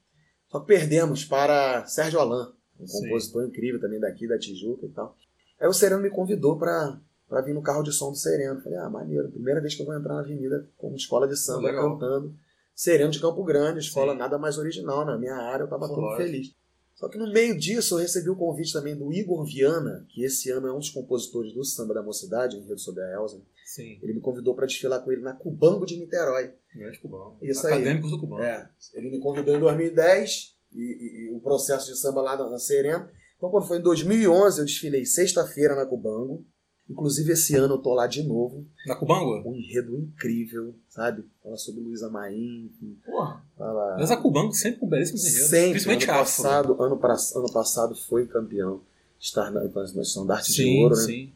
Só 0.49 0.61
que 0.61 0.67
perdemos 0.67 1.25
para 1.25 1.87
Sérgio 1.87 2.21
Alain, 2.21 2.53
um 2.79 2.87
Sim. 2.87 3.03
compositor 3.03 3.47
incrível 3.47 3.81
também 3.81 3.99
daqui 4.01 4.27
da 4.29 4.39
Tijuca 4.39 4.85
e 4.87 4.91
tal. 4.91 5.17
Aí 5.61 5.67
o 5.67 5.73
Sereno 5.73 6.03
me 6.03 6.11
convidou 6.11 6.59
para 6.59 7.01
para 7.29 7.41
vir 7.43 7.55
no 7.55 7.63
carro 7.63 7.83
de 7.83 7.93
som 7.93 8.11
do 8.11 8.17
Sereno. 8.17 8.61
Falei, 8.61 8.79
ah, 8.79 8.89
maneiro, 8.89 9.31
primeira 9.31 9.61
vez 9.61 9.75
que 9.75 9.83
eu 9.83 9.87
vou 9.87 9.95
entrar 9.97 10.15
na 10.15 10.21
avenida 10.21 10.67
como 10.77 10.97
escola 10.97 11.29
de 11.29 11.37
samba 11.37 11.69
Legal. 11.69 11.93
cantando. 11.93 12.35
Sereno 12.75 13.11
de 13.11 13.21
Campo 13.21 13.43
Grande, 13.45 13.81
escola 13.81 14.13
Sim. 14.13 14.19
nada 14.19 14.39
mais 14.39 14.57
original 14.57 15.05
na 15.05 15.19
minha 15.19 15.35
área, 15.35 15.65
eu 15.65 15.69
tava 15.69 15.89
todo 15.89 16.17
feliz. 16.17 16.55
Só 16.95 17.09
que 17.09 17.19
no 17.19 17.33
meio 17.33 17.57
disso 17.57 17.95
eu 17.95 17.99
recebi 17.99 18.29
o 18.31 18.37
convite 18.37 18.73
também 18.73 18.97
do 18.97 19.13
Igor 19.13 19.45
Viana, 19.45 20.05
que 20.09 20.25
esse 20.25 20.51
ano 20.51 20.67
é 20.69 20.73
um 20.73 20.79
dos 20.79 20.91
compositores 20.91 21.53
do 21.53 21.65
Samba 21.65 21.95
da 21.95 22.03
Mocidade, 22.03 22.57
em 22.57 22.61
Rio 22.67 22.79
sobre 22.79 23.03
a 23.05 23.13
Elza. 23.15 23.41
Sim. 23.65 23.99
Ele 24.03 24.15
me 24.15 24.21
convidou 24.21 24.55
para 24.55 24.67
desfilar 24.67 25.01
com 25.05 25.13
ele 25.13 25.21
na 25.23 25.33
Cubango 25.33 25.85
de 25.87 25.97
Niterói. 25.97 26.53
Grande 26.75 26.99
Cubão. 26.99 27.37
Isso 27.43 27.67
aí. 27.67 27.75
Acadêmicos 27.75 28.11
do 28.11 28.19
Cubão. 28.19 28.41
É, 28.43 28.69
ele 28.95 29.11
me 29.11 29.21
convidou 29.21 29.55
em 29.55 29.61
2010 29.61 30.57
e, 30.73 30.79
e- 30.81 31.27
e 31.29 31.31
o 31.37 31.41
processo 31.41 31.87
de 31.87 31.97
samba 31.99 32.21
lá 32.23 32.37
na, 32.37 32.49
na 32.51 32.59
Serena. 32.59 33.09
Então, 33.37 33.51
quando 33.51 33.67
foi 33.69 33.79
em 33.79 33.83
2011, 33.83 34.59
eu 34.61 34.65
desfilei 34.65 35.05
sexta-feira 35.07 35.75
na 35.77 35.87
Cubango. 35.87 36.45
Inclusive, 36.89 37.33
esse 37.33 37.55
ano 37.55 37.75
eu 37.75 37.79
tô 37.79 37.93
lá 37.95 38.07
de 38.07 38.23
novo. 38.23 38.65
Na 38.87 38.95
Cubango? 38.97 39.47
Um 39.49 39.55
enredo 39.55 39.95
incrível, 39.97 40.75
sabe? 40.89 41.23
Fala 41.45 41.57
sobre 41.59 41.83
Luísa 41.83 42.09
Maim, 42.09 42.71
Porra. 43.05 43.43
fala... 43.59 43.97
Mas 43.99 44.11
a 44.11 44.17
Cubango 44.17 44.53
sempre 44.55 44.81
com 44.81 44.89
belíssimos 44.89 45.25
enredos. 45.27 45.49
Sempre. 45.51 45.71
Principalmente 45.73 46.05
ano 46.11 46.21
afro. 46.21 46.43
passado, 46.43 46.83
ano, 46.83 46.97
pra- 46.97 47.17
ano 47.37 47.53
passado 47.53 47.95
foi 47.95 48.27
campeão. 48.27 48.81
Estar 49.21 49.51
na, 49.51 49.63
na 49.65 50.03
estandarte 50.03 50.51
de 50.53 50.63
Sim, 50.63 50.83
ouro, 50.83 50.97
né? 50.97 51.03
sim. 51.03 51.33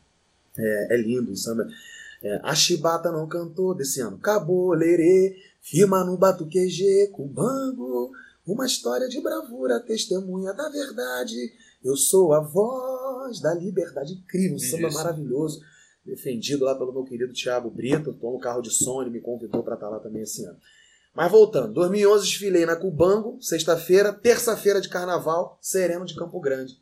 É, 0.57 0.95
é 0.95 0.97
lindo 0.97 1.33
o 1.33 1.37
samba. 1.37 1.67
É, 2.23 2.41
a 2.45 2.55
chibata 2.55 3.11
não 3.11 3.27
cantou 3.27 3.75
desse 3.75 4.01
ano. 4.01 4.17
Cabolerê, 4.19 5.37
firma 5.61 6.05
no 6.05 6.17
batuqueje, 6.17 7.09
cubango. 7.13 8.13
Uma 8.47 8.67
história 8.67 9.09
de 9.09 9.21
bravura, 9.21 9.81
testemunha 9.81 10.53
da 10.53 10.69
verdade. 10.69 11.53
Eu 11.85 11.97
sou 11.97 12.33
a 12.33 12.41
voz 12.41 13.41
da 13.41 13.55
liberdade. 13.55 14.13
Incrível, 14.15 14.57
um 14.57 14.59
samba 14.59 14.91
maravilhoso. 14.91 15.61
Defendido 16.05 16.65
lá 16.65 16.75
pelo 16.75 16.93
meu 16.93 17.05
querido 17.05 17.33
Thiago 17.33 17.71
Brito. 17.71 18.11
Estou 18.11 18.33
no 18.33 18.39
carro 18.39 18.61
de 18.61 18.71
som, 18.71 19.03
ele 19.03 19.11
me 19.11 19.21
convidou 19.21 19.63
para 19.63 19.75
estar 19.75 19.89
lá 19.89 19.99
também 20.01 20.23
esse 20.23 20.45
ano. 20.45 20.59
Mas 21.15 21.31
voltando, 21.31 21.75
2011 21.75 22.25
desfilei 22.25 22.65
na 22.65 22.75
Cubango, 22.75 23.37
sexta-feira, 23.41 24.13
terça-feira 24.13 24.81
de 24.81 24.89
carnaval, 24.89 25.59
Sereno 25.61 26.07
de 26.07 26.15
Campo 26.17 26.41
Grande. 26.41 26.73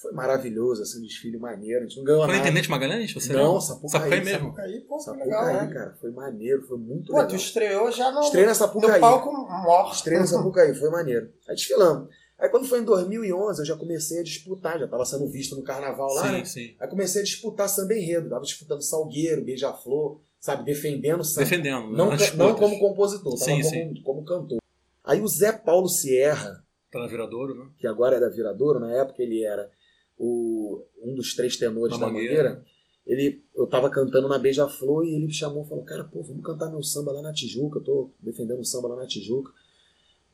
Foi 0.00 0.12
maravilhoso, 0.12 0.82
assim, 0.82 0.98
um 1.00 1.02
desfile 1.02 1.38
maneiro. 1.38 1.84
A 1.84 1.88
gente 1.88 1.96
não 1.96 2.04
ganhou 2.04 2.20
Foi 2.20 2.28
na 2.28 2.34
nada. 2.34 2.48
Intendente 2.48 2.70
Magalhães? 2.70 3.12
Você 3.12 3.32
Não, 3.32 3.44
lembra? 3.54 3.60
Sapucaí, 3.62 3.90
Sapucaí 3.90 4.24
mesmo. 4.24 4.54
Aí, 4.58 4.80
pô, 4.82 5.00
Sapucaí, 5.00 5.26
legal, 5.26 5.46
né? 5.46 5.66
cara, 5.72 5.96
foi 6.00 6.10
maneiro, 6.12 6.62
foi 6.66 6.78
muito 6.78 7.06
Pô, 7.10 7.14
legal. 7.14 7.28
tu 7.28 7.36
estreou 7.36 7.90
já 7.90 8.12
no, 8.12 8.20
Estreia 8.20 8.46
na 8.46 8.52
no 8.52 8.58
Sapucaí. 8.58 9.00
palco 9.00 9.32
morto. 9.32 9.94
Estreia 9.96 10.20
na 10.20 10.26
Sapucaí, 10.26 10.74
foi 10.74 10.90
maneiro. 10.90 11.30
Aí 11.48 11.56
desfilamos. 11.56 12.08
Aí 12.38 12.48
quando 12.50 12.66
foi 12.66 12.80
em 12.80 12.84
2011, 12.84 13.60
eu 13.62 13.64
já 13.66 13.76
comecei 13.76 14.20
a 14.20 14.22
disputar, 14.22 14.78
já 14.78 14.84
estava 14.84 15.04
sendo 15.06 15.26
visto 15.28 15.56
no 15.56 15.62
carnaval 15.62 16.12
lá, 16.14 16.22
Sim, 16.26 16.32
né? 16.32 16.44
sim. 16.44 16.74
Aí 16.78 16.88
comecei 16.88 17.22
a 17.22 17.24
disputar 17.24 17.68
samba 17.68 17.94
enredo, 17.94 18.28
tava 18.28 18.44
disputando 18.44 18.82
Salgueiro, 18.82 19.42
Beija-Flor, 19.42 20.20
sabe, 20.38 20.64
defendendo 20.64 21.24
samba. 21.24 21.44
Defendendo. 21.48 21.88
Não, 21.92 22.10
ca- 22.16 22.34
não 22.34 22.54
como 22.54 22.78
compositor, 22.78 23.38
tava 23.38 23.62
Sim, 23.62 23.62
como, 23.62 24.02
como 24.02 24.24
cantor. 24.24 24.58
Aí 25.02 25.20
o 25.22 25.28
Zé 25.28 25.52
Paulo 25.52 25.88
Sierra, 25.88 26.62
Tá 26.90 26.98
na 27.00 27.06
Viradouro, 27.06 27.54
né? 27.54 27.70
que 27.78 27.86
agora 27.86 28.16
é 28.16 28.20
da 28.20 28.28
Viradouro, 28.28 28.78
na 28.80 28.92
época 28.92 29.22
ele 29.22 29.42
era 29.42 29.70
o, 30.18 30.84
um 31.02 31.14
dos 31.14 31.34
três 31.34 31.56
tenores 31.56 31.98
Na 31.98 32.06
da 32.06 32.12
Mangueira. 32.12 32.50
Mangueira. 32.50 32.64
Ele, 33.06 33.44
eu 33.54 33.66
tava 33.68 33.88
cantando 33.88 34.28
na 34.28 34.38
Beija-Flor 34.38 35.04
e 35.04 35.14
ele 35.14 35.26
me 35.26 35.32
chamou 35.32 35.64
e 35.64 35.68
falou: 35.68 35.84
Cara, 35.84 36.04
pô, 36.04 36.22
vamos 36.22 36.44
cantar 36.44 36.68
meu 36.70 36.82
samba 36.82 37.12
lá 37.12 37.22
na 37.22 37.32
Tijuca. 37.32 37.78
Eu 37.78 37.84
tô 37.84 38.10
defendendo 38.20 38.58
o 38.60 38.64
samba 38.64 38.88
lá 38.88 38.96
na 38.96 39.06
Tijuca. 39.06 39.52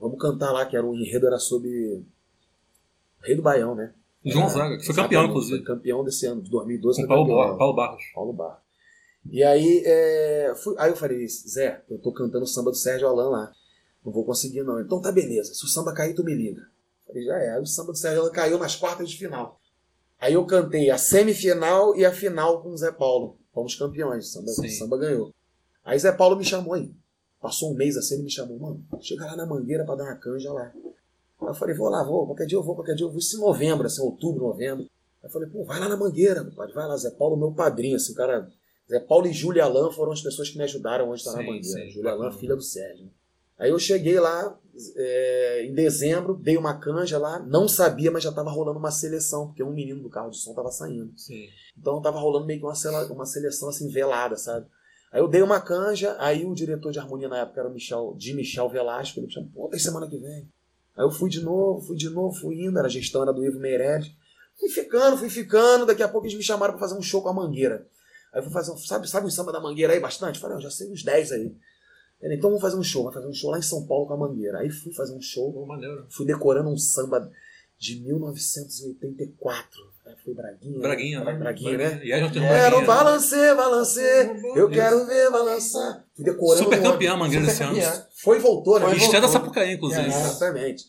Vamos 0.02 0.18
cantar 0.20 0.50
lá, 0.52 0.66
que 0.66 0.76
era 0.76 0.84
o 0.84 0.94
enredo 0.96 1.26
era 1.28 1.38
sobre 1.38 2.02
Rei 3.20 3.36
do 3.36 3.42
Baião, 3.42 3.74
né? 3.74 3.94
João 4.24 4.48
Zaga, 4.48 4.76
que 4.76 4.84
foi 4.84 4.94
campeão, 4.96 5.24
inclusive. 5.26 5.56
Foi 5.58 5.64
campeão 5.66 6.04
desse 6.04 6.26
ano, 6.26 6.42
de 6.42 6.50
2012. 6.50 7.02
Com 7.02 7.08
Paulo. 7.08 7.36
Bar 7.36 7.56
Paulo 7.56 7.74
Barros. 7.76 8.02
Paulo 8.14 8.32
Barra. 8.32 8.62
E 9.30 9.42
aí, 9.44 9.82
é, 9.86 10.52
fui- 10.62 10.74
aí 10.78 10.90
eu 10.90 10.96
falei, 10.96 11.26
Zé, 11.28 11.82
eu 11.88 11.98
tô 11.98 12.12
cantando 12.12 12.44
o 12.44 12.48
samba 12.48 12.70
do 12.72 12.76
Sérgio 12.76 13.06
Alain 13.06 13.30
lá. 13.30 13.52
Não 14.04 14.12
vou 14.12 14.24
conseguir, 14.24 14.64
não. 14.64 14.80
Então 14.80 15.00
tá 15.00 15.12
beleza. 15.12 15.54
Se 15.54 15.64
o 15.64 15.68
samba 15.68 15.94
cair, 15.94 16.14
tu 16.14 16.24
me 16.24 16.34
liga. 16.34 16.62
Falei, 17.06 17.24
já 17.24 17.38
é. 17.38 17.54
Aí 17.54 17.60
o 17.62 17.66
samba 17.66 17.92
do 17.92 17.98
Sérgio 17.98 18.22
Alain 18.22 18.32
caiu 18.32 18.58
nas 18.58 18.74
quartas 18.74 19.08
de 19.08 19.16
final. 19.16 19.60
Aí 20.20 20.34
eu 20.34 20.44
cantei 20.44 20.90
a 20.90 20.98
semifinal 20.98 21.94
e 21.96 22.04
a 22.04 22.12
final 22.12 22.60
com 22.62 22.70
o 22.70 22.76
Zé 22.76 22.90
Paulo. 22.90 23.36
Fomos 23.54 23.76
campeões. 23.76 24.26
O 24.26 24.28
samba, 24.32 24.50
o 24.50 24.68
samba 24.70 24.98
ganhou. 24.98 25.32
Aí 25.84 25.96
Zé 25.98 26.10
Paulo 26.10 26.36
me 26.36 26.44
chamou 26.44 26.74
aí. 26.74 26.90
Passou 27.42 27.72
um 27.72 27.74
mês 27.74 27.96
assim, 27.96 28.14
ele 28.14 28.22
me 28.22 28.30
chamou, 28.30 28.56
mano, 28.56 28.84
chega 29.00 29.26
lá 29.26 29.36
na 29.36 29.44
mangueira 29.44 29.84
pra 29.84 29.96
dar 29.96 30.04
uma 30.04 30.14
canja 30.14 30.52
lá. 30.52 30.72
Aí 31.40 31.48
eu 31.48 31.54
falei, 31.54 31.74
vou 31.74 31.88
lá, 31.88 32.04
vou, 32.04 32.24
qualquer 32.24 32.46
dia 32.46 32.56
eu 32.56 32.62
vou, 32.62 32.76
qualquer 32.76 32.94
dia 32.94 33.04
eu 33.04 33.10
vou. 33.10 33.18
Isso 33.18 33.36
em 33.36 33.40
novembro, 33.40 33.84
assim, 33.84 34.00
outubro, 34.00 34.46
novembro. 34.46 34.84
Aí 34.84 35.28
eu 35.28 35.30
falei, 35.30 35.48
pô, 35.48 35.64
vai 35.64 35.80
lá 35.80 35.88
na 35.88 35.96
mangueira, 35.96 36.44
compadre, 36.44 36.72
vai 36.72 36.86
lá, 36.86 36.96
Zé 36.96 37.10
Paulo, 37.10 37.36
meu 37.36 37.52
padrinho, 37.52 37.96
assim, 37.96 38.12
o 38.12 38.14
cara. 38.14 38.48
Zé 38.88 39.00
Paulo 39.00 39.26
e 39.26 39.32
Júlia 39.32 39.64
Alain 39.64 39.92
foram 39.92 40.12
as 40.12 40.22
pessoas 40.22 40.50
que 40.50 40.56
me 40.56 40.64
ajudaram 40.64 41.08
onde 41.08 41.18
está 41.18 41.32
na 41.32 41.38
Sim, 41.38 41.46
mangueira. 41.46 41.90
Júlia 41.90 42.12
Alain, 42.12 42.32
filha 42.38 42.54
do 42.54 42.62
Sérgio. 42.62 43.10
Aí 43.58 43.70
eu 43.70 43.78
cheguei 43.78 44.18
lá 44.18 44.58
é, 44.96 45.66
em 45.66 45.74
dezembro, 45.74 46.34
dei 46.34 46.56
uma 46.56 46.78
canja 46.78 47.18
lá, 47.18 47.38
não 47.38 47.68
sabia, 47.68 48.10
mas 48.10 48.22
já 48.22 48.30
estava 48.30 48.50
rolando 48.50 48.78
uma 48.78 48.90
seleção, 48.90 49.46
porque 49.46 49.62
um 49.62 49.72
menino 49.72 50.02
do 50.02 50.10
carro 50.10 50.30
de 50.30 50.38
som 50.38 50.50
estava 50.50 50.70
saindo. 50.70 51.12
Sim. 51.16 51.46
Então 51.78 52.02
tava 52.02 52.18
rolando 52.18 52.46
meio 52.46 52.60
que 52.60 52.66
uma, 52.66 53.04
uma 53.12 53.26
seleção 53.26 53.68
assim 53.68 53.88
velada, 53.88 54.36
sabe? 54.36 54.66
Aí 55.12 55.20
eu 55.20 55.28
dei 55.28 55.42
uma 55.42 55.60
canja, 55.60 56.16
aí 56.18 56.44
o 56.46 56.54
diretor 56.54 56.90
de 56.90 56.98
harmonia 56.98 57.28
na 57.28 57.38
época 57.40 57.60
era 57.60 57.68
o 57.68 57.72
Michel, 57.72 58.14
de 58.16 58.32
Michel 58.34 58.68
Velasco, 58.70 59.18
ele 59.18 59.26
me 59.26 59.32
chamou, 59.32 59.50
pô, 59.50 59.68
tem 59.68 59.78
semana 59.78 60.08
que 60.08 60.16
vem. 60.16 60.48
Aí 60.96 61.04
eu 61.04 61.10
fui 61.10 61.28
de 61.28 61.40
novo, 61.42 61.80
fui 61.86 61.96
de 61.96 62.08
novo, 62.08 62.34
fui 62.34 62.64
indo, 62.64 62.78
era 62.78 62.86
a 62.86 62.90
gestão 62.90 63.22
era 63.22 63.32
do 63.32 63.44
Ivo 63.44 63.58
Meirelles. 63.58 64.10
Fui 64.58 64.68
ficando, 64.70 65.16
fui 65.18 65.28
ficando, 65.28 65.84
daqui 65.86 66.02
a 66.02 66.08
pouco 66.08 66.26
eles 66.26 66.36
me 66.36 66.42
chamaram 66.42 66.72
pra 66.74 66.80
fazer 66.80 66.98
um 66.98 67.02
show 67.02 67.22
com 67.22 67.28
a 67.28 67.32
Mangueira. 67.34 67.86
Aí 68.32 68.40
eu 68.40 68.44
fui 68.44 68.52
fazer, 68.52 68.72
um- 68.72 68.76
sabe, 68.78 69.08
sabe 69.08 69.26
o 69.26 69.30
samba 69.30 69.52
da 69.52 69.60
Mangueira 69.60 69.92
aí 69.92 70.00
bastante? 70.00 70.38
Falei, 70.38 70.56
eu 70.56 70.60
já 70.62 70.70
sei 70.70 70.90
uns 70.90 71.02
10 71.02 71.32
aí. 71.32 71.54
Ele, 72.20 72.34
então 72.36 72.48
vamos 72.50 72.62
fazer 72.62 72.76
um 72.76 72.82
show, 72.82 73.04
vai 73.04 73.12
fazer 73.12 73.26
um 73.26 73.34
show 73.34 73.50
lá 73.50 73.58
em 73.58 73.62
São 73.62 73.86
Paulo 73.86 74.06
com 74.06 74.14
a 74.14 74.16
Mangueira. 74.16 74.58
Aí 74.60 74.70
fui 74.70 74.92
fazer 74.94 75.14
um 75.14 75.20
show, 75.20 75.66
maneiro. 75.66 76.06
fui 76.10 76.24
decorando 76.24 76.70
um 76.70 76.78
samba 76.78 77.30
de 77.78 78.00
1984. 78.00 79.92
É, 80.12 80.24
Foi 80.24 80.34
Braguinha. 80.34 80.78
Braguinha, 80.78 81.24
né? 81.24 81.32
Braguinha, 81.34 81.78
né? 81.78 82.00
E 82.04 82.12
aí 82.12 82.20
já 82.20 82.30
tem 82.30 82.42
um 82.42 82.44
Era 82.44 82.70
Braguinha, 82.70 82.78
o 82.78 82.80
né? 82.80 82.86
balancê, 82.86 83.54
balancê, 83.54 84.30
eu 84.56 84.68
quero 84.70 85.06
ver 85.06 85.30
balançar. 85.30 86.04
Fui 86.14 86.24
decorando 86.24 86.64
Super 86.64 86.78
o 86.78 86.82
nome. 86.82 86.92
campeã 86.94 87.16
Mangueira 87.16 87.46
esse 87.46 87.62
ano. 87.62 87.78
Foi 88.22 88.36
e 88.38 88.40
voltou, 88.40 88.78
né? 88.78 88.86
Foi 88.86 88.94
e 88.94 88.98
Estreia 88.98 89.20
da 89.20 89.26
voltou. 89.26 89.42
Sapucaí, 89.44 89.74
inclusive. 89.74 90.02
É, 90.02 90.06
Exatamente. 90.08 90.84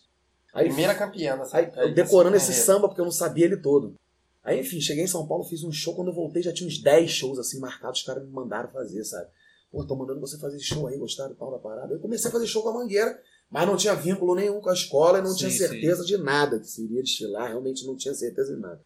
Aí, 0.53 0.65
Primeira 0.67 0.93
campeã 0.93 1.39
aí, 1.51 1.71
eu 1.77 1.93
decorando 1.95 2.35
esse 2.35 2.47
carreira. 2.47 2.65
samba 2.65 2.87
porque 2.87 3.01
eu 3.01 3.05
não 3.05 3.11
sabia 3.11 3.45
ele 3.45 3.57
todo. 3.57 3.95
Aí, 4.43 4.59
enfim, 4.59 4.79
cheguei 4.81 5.03
em 5.03 5.07
São 5.07 5.25
Paulo, 5.25 5.43
fiz 5.45 5.63
um 5.63 5.71
show. 5.71 5.95
Quando 5.95 6.09
eu 6.09 6.13
voltei, 6.13 6.43
já 6.43 6.53
tinha 6.53 6.67
uns 6.67 6.77
10 6.77 7.09
shows 7.09 7.39
assim 7.39 7.59
marcados. 7.59 8.01
Os 8.01 8.05
caras 8.05 8.23
me 8.23 8.29
mandaram 8.29 8.69
fazer, 8.69 9.03
sabe? 9.03 9.27
Pô, 9.71 9.83
tô 9.85 9.95
mandando 9.95 10.19
você 10.19 10.37
fazer 10.37 10.59
show 10.59 10.85
aí, 10.85 10.97
gostaram 10.99 11.31
e 11.31 11.35
tal 11.35 11.49
da 11.49 11.57
parada. 11.57 11.91
Eu 11.93 11.99
comecei 11.99 12.29
a 12.29 12.31
fazer 12.31 12.45
show 12.45 12.61
com 12.61 12.69
a 12.69 12.73
Mangueira, 12.73 13.17
mas 13.49 13.65
não 13.65 13.75
tinha 13.75 13.95
vínculo 13.95 14.35
nenhum 14.35 14.61
com 14.61 14.69
a 14.69 14.73
escola 14.73 15.17
e 15.17 15.21
não 15.23 15.31
Sim, 15.31 15.37
tinha 15.37 15.49
sim. 15.49 15.57
certeza 15.57 16.05
de 16.05 16.17
nada 16.17 16.59
que 16.59 16.67
se 16.67 16.83
iria 16.83 17.01
desfilar. 17.01 17.47
Realmente 17.47 17.83
não 17.87 17.95
tinha 17.95 18.13
certeza 18.13 18.53
de 18.53 18.61
nada. 18.61 18.79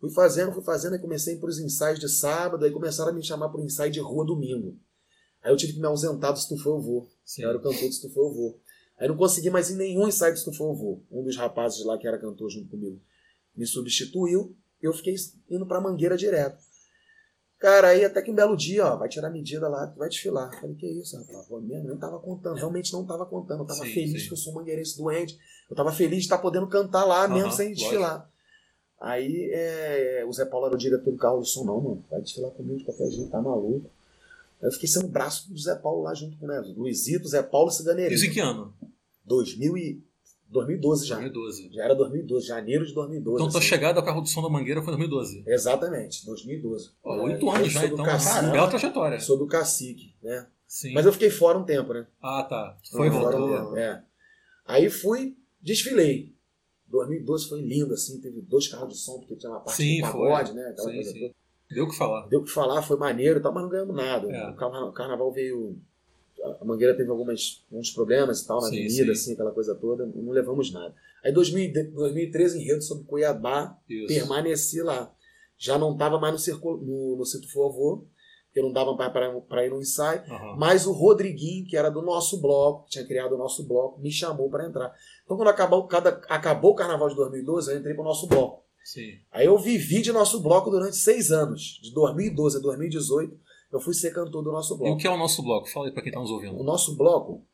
Fui 0.00 0.10
fazendo, 0.10 0.52
fui 0.52 0.62
fazendo, 0.62 0.94
aí 0.94 0.98
comecei 0.98 1.34
a 1.34 1.36
ir 1.36 1.40
pros 1.40 1.58
ensaios 1.58 1.98
de 2.00 2.08
sábado, 2.08 2.64
aí 2.64 2.70
começaram 2.70 3.10
a 3.10 3.14
me 3.14 3.22
chamar 3.22 3.50
pro 3.50 3.62
ensaio 3.62 3.92
de 3.92 4.00
rua 4.00 4.24
domingo. 4.24 4.78
Aí 5.42 5.52
eu 5.52 5.56
tive 5.56 5.74
que 5.74 5.80
me 5.80 5.86
ausentar 5.86 6.32
do 6.32 6.38
Se 6.38 6.48
Tu 6.48 6.56
For 6.56 6.76
Eu 6.76 6.80
Vou. 6.80 7.08
Sim. 7.24 7.42
Eu 7.42 7.50
era 7.50 7.58
o 7.58 7.62
cantor 7.62 7.86
do 7.88 7.92
Se 7.92 8.00
Tu 8.00 8.10
For 8.10 8.26
Eu 8.26 8.32
Vou. 8.34 8.60
Aí 8.98 9.08
não 9.08 9.16
consegui 9.16 9.50
mais 9.50 9.70
ir 9.70 9.74
em 9.74 9.76
nenhum 9.76 10.08
ensaio 10.08 10.32
do 10.32 10.38
Se 10.38 10.44
Tu 10.44 10.52
For 10.54 10.70
Eu 10.70 10.74
Vou. 10.74 11.04
Um 11.10 11.22
dos 11.22 11.36
rapazes 11.36 11.84
lá 11.84 11.96
que 11.98 12.06
era 12.08 12.18
cantor 12.18 12.50
junto 12.50 12.68
comigo 12.68 13.00
me 13.56 13.66
substituiu. 13.66 14.56
Eu 14.80 14.92
fiquei 14.92 15.14
indo 15.50 15.66
pra 15.66 15.80
Mangueira 15.80 16.16
direto. 16.16 16.58
Cara, 17.58 17.88
aí 17.88 18.02
até 18.02 18.22
que 18.22 18.30
um 18.30 18.34
belo 18.34 18.56
dia, 18.56 18.86
ó, 18.86 18.96
vai 18.96 19.06
tirar 19.06 19.28
a 19.28 19.30
medida 19.30 19.68
lá, 19.68 19.84
vai 19.98 20.08
desfilar. 20.08 20.50
Falei, 20.58 20.74
que 20.76 20.86
isso, 20.86 21.14
rapaz? 21.18 21.46
Pô, 21.46 21.60
mesmo, 21.60 21.88
eu 21.88 21.92
não 21.92 22.00
tava 22.00 22.18
contando, 22.18 22.56
realmente 22.56 22.90
não 22.90 23.04
tava 23.04 23.26
contando. 23.26 23.60
Eu 23.60 23.66
tava 23.66 23.84
Sim, 23.84 23.92
feliz 23.92 24.22
sim. 24.22 24.28
que 24.28 24.32
eu 24.32 24.38
sou 24.38 24.54
mangueirense 24.54 24.96
doente. 24.96 25.38
Eu 25.68 25.76
tava 25.76 25.92
feliz 25.92 26.20
de 26.20 26.24
estar 26.24 26.38
podendo 26.38 26.66
cantar 26.68 27.04
lá 27.04 27.28
mesmo 27.28 27.52
sem 27.52 27.68
lógico. 27.68 27.90
desfilar. 27.90 28.29
Aí 29.00 29.50
é, 29.52 30.24
o 30.28 30.32
Zé 30.32 30.44
Paulo 30.44 30.66
era 30.66 30.74
o 30.74 30.78
diretor 30.78 31.10
do 31.10 31.16
carro 31.16 31.38
do 31.40 31.46
som, 31.46 31.64
não, 31.64 31.80
mano, 31.80 32.04
vai 32.10 32.20
desfilar 32.20 32.50
comigo 32.50 32.78
de 32.78 32.84
qualquer 32.84 33.10
jeito, 33.10 33.30
tá 33.30 33.40
maluco. 33.40 33.90
Aí 34.60 34.68
eu 34.68 34.72
fiquei 34.72 34.88
sendo 34.88 35.06
o 35.06 35.08
braço 35.08 35.50
do 35.50 35.58
Zé 35.58 35.74
Paulo 35.74 36.02
lá 36.02 36.12
junto 36.12 36.36
com 36.36 36.46
né, 36.46 36.60
Luizito, 36.76 37.26
Zé 37.26 37.42
Paulo 37.42 37.70
e 37.70 37.72
Ciganeirinho. 37.72 38.14
Isso 38.14 38.26
em 38.26 38.30
que 38.30 38.40
ano? 38.40 38.74
2000 39.24 39.78
e 39.78 40.04
2012 40.50 41.06
já. 41.06 41.14
2012. 41.14 41.70
Já 41.72 41.84
era 41.84 41.94
2012, 41.94 42.46
janeiro 42.46 42.84
de 42.84 42.92
2012. 42.92 43.36
Então 43.36 43.50
tua 43.50 43.60
assim. 43.60 43.68
chegada 43.68 44.00
ao 44.00 44.04
carro 44.04 44.20
do 44.20 44.28
som 44.28 44.42
da 44.42 44.50
Mangueira 44.50 44.82
foi 44.82 44.92
em 44.92 44.98
2012. 44.98 45.44
Exatamente, 45.46 46.26
2012. 46.26 46.90
Ó, 47.02 47.22
Oito 47.24 47.48
É, 47.48 47.56
anos 47.56 47.72
já, 47.72 47.86
então. 47.86 48.04
cacique, 48.04 48.44
Uma 48.44 48.52
bela 48.52 48.68
trajetória. 48.68 49.20
Sou 49.20 49.38
do 49.38 49.46
cacique, 49.46 50.14
né? 50.22 50.46
Sim. 50.66 50.92
Mas 50.92 51.06
eu 51.06 51.12
fiquei 51.12 51.30
fora 51.30 51.56
um 51.56 51.64
tempo, 51.64 51.94
né? 51.94 52.06
Ah, 52.20 52.42
tá. 52.42 52.76
Foi 52.90 53.08
Fui 53.10 53.18
fora 53.18 53.36
um 53.36 53.48
tempo, 53.50 53.76
É. 53.76 54.02
Aí 54.66 54.90
fui, 54.90 55.36
desfilei. 55.60 56.34
2012 56.90 57.48
foi 57.48 57.60
lindo, 57.60 57.94
assim, 57.94 58.20
teve 58.20 58.40
dois 58.42 58.68
carros 58.68 58.92
de 58.94 58.98
som, 58.98 59.18
porque 59.18 59.36
tinha 59.36 59.50
uma 59.50 59.60
parte 59.60 59.76
Sim, 59.76 60.00
do 60.00 60.06
foi. 60.08 60.28
pagode, 60.28 60.52
né? 60.54 60.62
Aquela 60.68 60.88
Sim, 60.88 60.94
coisa 60.94 61.10
sim. 61.12 61.20
toda. 61.20 61.34
Deu 61.70 61.84
o 61.84 61.88
que 61.88 61.96
falar. 61.96 62.26
Deu 62.28 62.40
o 62.40 62.44
que 62.44 62.50
falar, 62.50 62.82
foi 62.82 62.96
maneiro 62.96 63.38
e 63.38 63.42
tal, 63.42 63.52
mas 63.54 63.62
não 63.62 63.70
ganhamos 63.70 63.94
nada. 63.94 64.30
É. 64.30 64.50
O, 64.50 64.56
carna- 64.56 64.86
o 64.86 64.92
carnaval 64.92 65.32
veio. 65.32 65.78
A 66.60 66.64
Mangueira 66.64 66.96
teve 66.96 67.10
algumas, 67.10 67.64
alguns 67.70 67.90
problemas 67.90 68.40
e 68.40 68.46
tal, 68.46 68.60
na 68.62 68.68
Sim, 68.68 68.78
avenida, 68.78 69.04
sim. 69.04 69.10
assim, 69.10 69.32
aquela 69.34 69.52
coisa 69.52 69.74
toda, 69.74 70.06
não 70.06 70.32
levamos 70.32 70.72
nada. 70.72 70.94
Aí 71.22 71.30
2000 71.32 71.92
2013, 71.92 72.58
enredo 72.60 72.82
sobre 72.82 73.04
Cuiabá, 73.04 73.78
Isso. 73.88 74.06
permaneci 74.08 74.80
lá. 74.82 75.14
Já 75.58 75.78
não 75.78 75.92
estava 75.92 76.18
mais 76.18 76.32
no, 76.32 76.38
circo, 76.38 76.78
no, 76.78 77.16
no 77.18 77.24
Cito 77.26 77.46
porque 78.50 78.60
não 78.62 78.72
dava 78.72 78.94
para 78.96 79.64
ir 79.64 79.70
no 79.70 79.80
ensaio. 79.80 80.22
Aham. 80.28 80.56
Mas 80.58 80.84
o 80.86 80.92
Rodriguinho, 80.92 81.64
que 81.66 81.76
era 81.76 81.88
do 81.88 82.02
nosso 82.02 82.40
bloco, 82.40 82.88
tinha 82.88 83.06
criado 83.06 83.36
o 83.36 83.38
nosso 83.38 83.64
bloco, 83.66 84.00
me 84.00 84.10
chamou 84.10 84.50
para 84.50 84.66
entrar. 84.66 84.92
Então, 85.24 85.36
quando 85.36 85.48
acabou, 85.48 85.86
cada, 85.86 86.20
acabou 86.28 86.72
o 86.72 86.74
carnaval 86.74 87.08
de 87.08 87.14
2012, 87.14 87.70
eu 87.72 87.78
entrei 87.78 87.94
para 87.94 88.02
o 88.02 88.04
nosso 88.06 88.26
bloco. 88.26 88.64
Sim. 88.84 89.12
Aí 89.30 89.46
eu 89.46 89.56
vivi 89.56 90.02
de 90.02 90.10
nosso 90.12 90.40
bloco 90.40 90.68
durante 90.68 90.96
seis 90.96 91.30
anos, 91.30 91.78
de 91.80 91.92
2012 91.94 92.56
a 92.56 92.60
2018. 92.60 93.38
Eu 93.72 93.78
fui 93.78 93.94
ser 93.94 94.12
cantor 94.12 94.42
do 94.42 94.50
nosso 94.50 94.72
E 94.72 94.74
o 94.74 94.78
bloco. 94.78 94.96
que 94.98 95.06
é 95.06 95.10
o 95.10 95.16
nosso 95.16 95.42
bloco? 95.44 95.70
Fala 95.70 95.86
aí 95.86 95.92
pra 95.92 96.02
quem 96.02 96.10
tá 96.10 96.18
nos 96.18 96.30
O 96.30 96.34
ouvindo. 96.34 96.60
nosso 96.64 96.96
bloco 96.96 97.46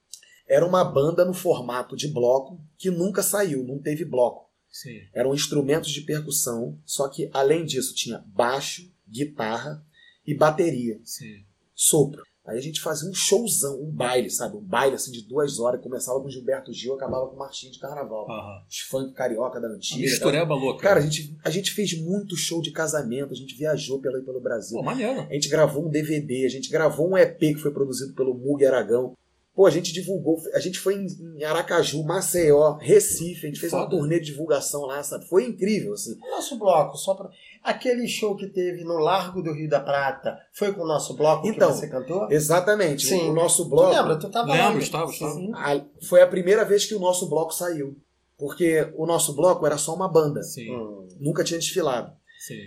era 0.49 0.65
uma 0.65 0.83
banda 0.83 1.27
no 1.27 1.35
formato 1.35 1.95
de 1.95 2.09
bloco 2.09 2.59
que 2.79 2.91
nunca 2.91 3.23
saiu, 3.23 3.63
não 3.65 3.79
teve 3.79 4.03
bloco. 4.05 4.47
Sim. 4.71 5.01
Eram 5.15 5.35
instrumentos 5.35 5.91
de 5.91 6.01
percussão, 6.03 6.79
só 6.87 7.07
que 7.09 7.29
além 7.35 7.67
disso 7.67 7.95
tinha 7.95 8.25
baixo, 8.29 8.91
guitarra 9.07 9.85
e 10.27 10.35
bateria. 10.35 10.99
Sim. 11.05 11.45
sopro. 11.75 12.23
Aí 12.47 12.57
a 12.57 12.61
gente 12.61 12.81
fazia 12.81 13.11
um 13.11 13.13
showzão, 13.13 13.83
um 13.83 13.91
baile, 13.91 14.31
sabe? 14.31 14.57
Um 14.57 14.61
baile 14.63 14.95
assim 14.95 15.11
de 15.11 15.23
duas 15.27 15.59
horas. 15.59 15.81
Começava 15.83 16.21
com 16.21 16.31
Gilberto 16.31 16.73
Gil, 16.73 16.95
acabava 16.95 17.27
com 17.27 17.35
Martinho 17.35 17.73
de 17.73 17.79
Carnaval. 17.81 18.31
Aham. 18.31 18.63
Os 18.71 18.79
funk 18.83 19.13
carioca 19.15 19.61
da 19.61 19.67
Uma 19.67 19.75
antiga. 19.75 20.01
mistureba 20.01 20.55
louca. 20.55 20.81
Cara, 20.81 21.01
a 21.01 21.03
gente, 21.03 21.37
a 21.45 21.51
gente 21.51 21.73
fez 21.73 22.01
muito 22.01 22.37
show 22.37 22.63
de 22.63 22.71
casamento, 22.71 23.33
a 23.33 23.37
gente 23.37 23.57
viajou 23.57 24.01
pelo, 24.01 24.23
pelo 24.23 24.41
Brasil. 24.41 24.77
Pô, 24.79 24.85
maneiro. 24.85 25.23
A 25.29 25.35
gente 25.35 25.49
gravou 25.49 25.85
um 25.85 25.91
DVD, 25.91 26.47
a 26.47 26.49
gente 26.49 26.71
gravou 26.71 27.11
um 27.11 27.19
EP 27.19 27.37
que 27.37 27.57
foi 27.57 27.73
produzido 27.73 28.15
pelo 28.15 28.33
Mug 28.33 28.65
Aragão. 28.65 29.15
Pô, 29.53 29.67
a 29.67 29.71
gente 29.71 29.91
divulgou, 29.93 30.37
a 30.53 30.61
gente 30.61 30.79
foi 30.79 30.97
em, 31.03 31.43
Aracaju, 31.43 32.05
Maceió, 32.05 32.77
Recife, 32.77 33.47
a 33.47 33.49
gente 33.49 33.59
fez 33.59 33.73
uma 33.73 33.85
Foda. 33.85 33.97
turnê 33.97 34.21
de 34.21 34.27
divulgação 34.27 34.83
lá, 34.83 35.03
sabe? 35.03 35.27
Foi 35.27 35.47
incrível, 35.47 35.95
assim. 35.95 36.15
Nosso 36.21 36.59
bloco, 36.59 36.97
só 36.99 37.15
pra... 37.15 37.31
Aquele 37.67 38.07
show 38.07 38.37
que 38.37 38.47
teve 38.47 38.85
no 38.85 38.95
Largo 38.99 39.43
do 39.43 39.53
Rio 39.53 39.69
da 39.69 39.81
Prata, 39.81 40.39
foi 40.53 40.73
com 40.73 40.83
o 40.83 40.87
nosso 40.87 41.15
bloco 41.17 41.49
Então, 41.49 41.73
que 41.73 41.79
você 41.79 41.89
cantou? 41.89 42.31
Exatamente. 42.31 43.07
Sim. 43.07 43.29
O 43.29 43.33
nosso 43.35 43.65
Tu 43.65 43.71
bloco. 43.71 43.93
lembra? 43.93 44.17
Tu 44.17 44.31
tava 44.31 44.49
lá. 44.49 44.69
Lembro, 44.69 44.83
estava, 44.83 45.11
estava. 45.11 45.87
Foi 46.09 46.23
a 46.23 46.29
primeira 46.29 46.65
vez 46.65 46.87
que 46.87 46.95
o 46.95 47.01
nosso 47.01 47.29
bloco 47.29 47.53
saiu. 47.53 47.97
Porque 48.39 48.89
o 48.95 49.05
nosso 49.05 49.35
bloco 49.35 49.67
era 49.67 49.77
só 49.77 49.95
uma 49.95 50.09
banda. 50.09 50.45
Sim. 50.45 50.71
Hum. 50.71 51.09
Nunca 51.19 51.43
tinha 51.43 51.59
desfilado. 51.59 52.13
Sim. 52.39 52.61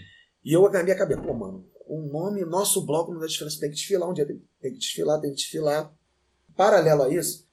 E 0.44 0.52
eu, 0.52 0.70
na 0.70 0.84
minha 0.84 0.98
cabeça, 0.98 1.22
pô, 1.22 1.34
mano, 1.34 1.66
o 1.88 2.02
nome, 2.02 2.44
nosso 2.44 2.86
bloco 2.86 3.14
não 3.14 3.22
dá 3.22 3.28
diferença. 3.28 3.60
Tem 3.60 3.70
que 3.70 3.76
desfilar 3.76 4.10
um 4.10 4.14
dia. 4.14 4.26
Tem, 4.26 4.42
tem 4.62 4.74
que 4.74 4.80
desfilar, 4.80 5.22
tem 5.22 5.30
que 5.30 5.38
desfilar. 5.38 5.94
Paralelo 6.58 7.04
a 7.04 7.10
isso, 7.10 7.48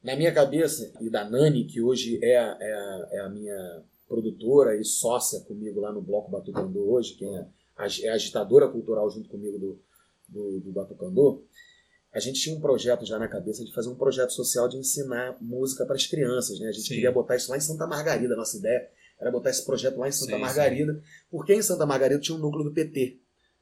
na 0.00 0.14
minha 0.14 0.32
cabeça, 0.32 0.92
e 1.00 1.10
da 1.10 1.28
Nani, 1.28 1.64
que 1.64 1.82
hoje 1.82 2.20
é, 2.22 2.34
é, 2.36 3.08
é 3.16 3.20
a 3.20 3.28
minha 3.28 3.82
produtora 4.08 4.76
e 4.76 4.84
sócia 4.84 5.40
comigo 5.40 5.80
lá 5.80 5.92
no 5.92 6.00
Bloco 6.02 6.30
Batucandô 6.30 6.92
hoje, 6.92 7.14
que 7.14 7.24
é, 7.24 7.46
a- 7.76 7.86
é 8.02 8.08
a 8.10 8.14
agitadora 8.14 8.68
cultural 8.68 9.08
junto 9.10 9.28
comigo 9.28 9.58
do, 9.58 9.80
do, 10.28 10.60
do 10.60 10.72
Batucandô, 10.72 11.42
a 12.12 12.20
gente 12.20 12.40
tinha 12.40 12.56
um 12.56 12.60
projeto 12.60 13.04
já 13.04 13.18
na 13.18 13.26
cabeça 13.26 13.64
de 13.64 13.72
fazer 13.72 13.88
um 13.88 13.96
projeto 13.96 14.30
social 14.32 14.68
de 14.68 14.76
ensinar 14.76 15.36
música 15.40 15.84
para 15.84 15.96
as 15.96 16.06
crianças. 16.06 16.60
Né? 16.60 16.68
A 16.68 16.72
gente 16.72 16.86
Sim. 16.86 16.94
queria 16.94 17.10
botar 17.10 17.34
isso 17.36 17.50
lá 17.50 17.56
em 17.56 17.60
Santa 17.60 17.86
Margarida, 17.86 18.36
nossa 18.36 18.56
ideia 18.56 18.88
era 19.18 19.30
botar 19.30 19.50
esse 19.50 19.64
projeto 19.64 19.96
lá 19.98 20.08
em 20.08 20.12
Santa 20.12 20.34
Sim, 20.34 20.40
Margarida, 20.40 21.00
porque 21.30 21.54
em 21.54 21.62
Santa 21.62 21.86
Margarida 21.86 22.20
tinha 22.20 22.36
um 22.36 22.40
núcleo 22.40 22.64
do 22.64 22.72
PT. 22.72 23.18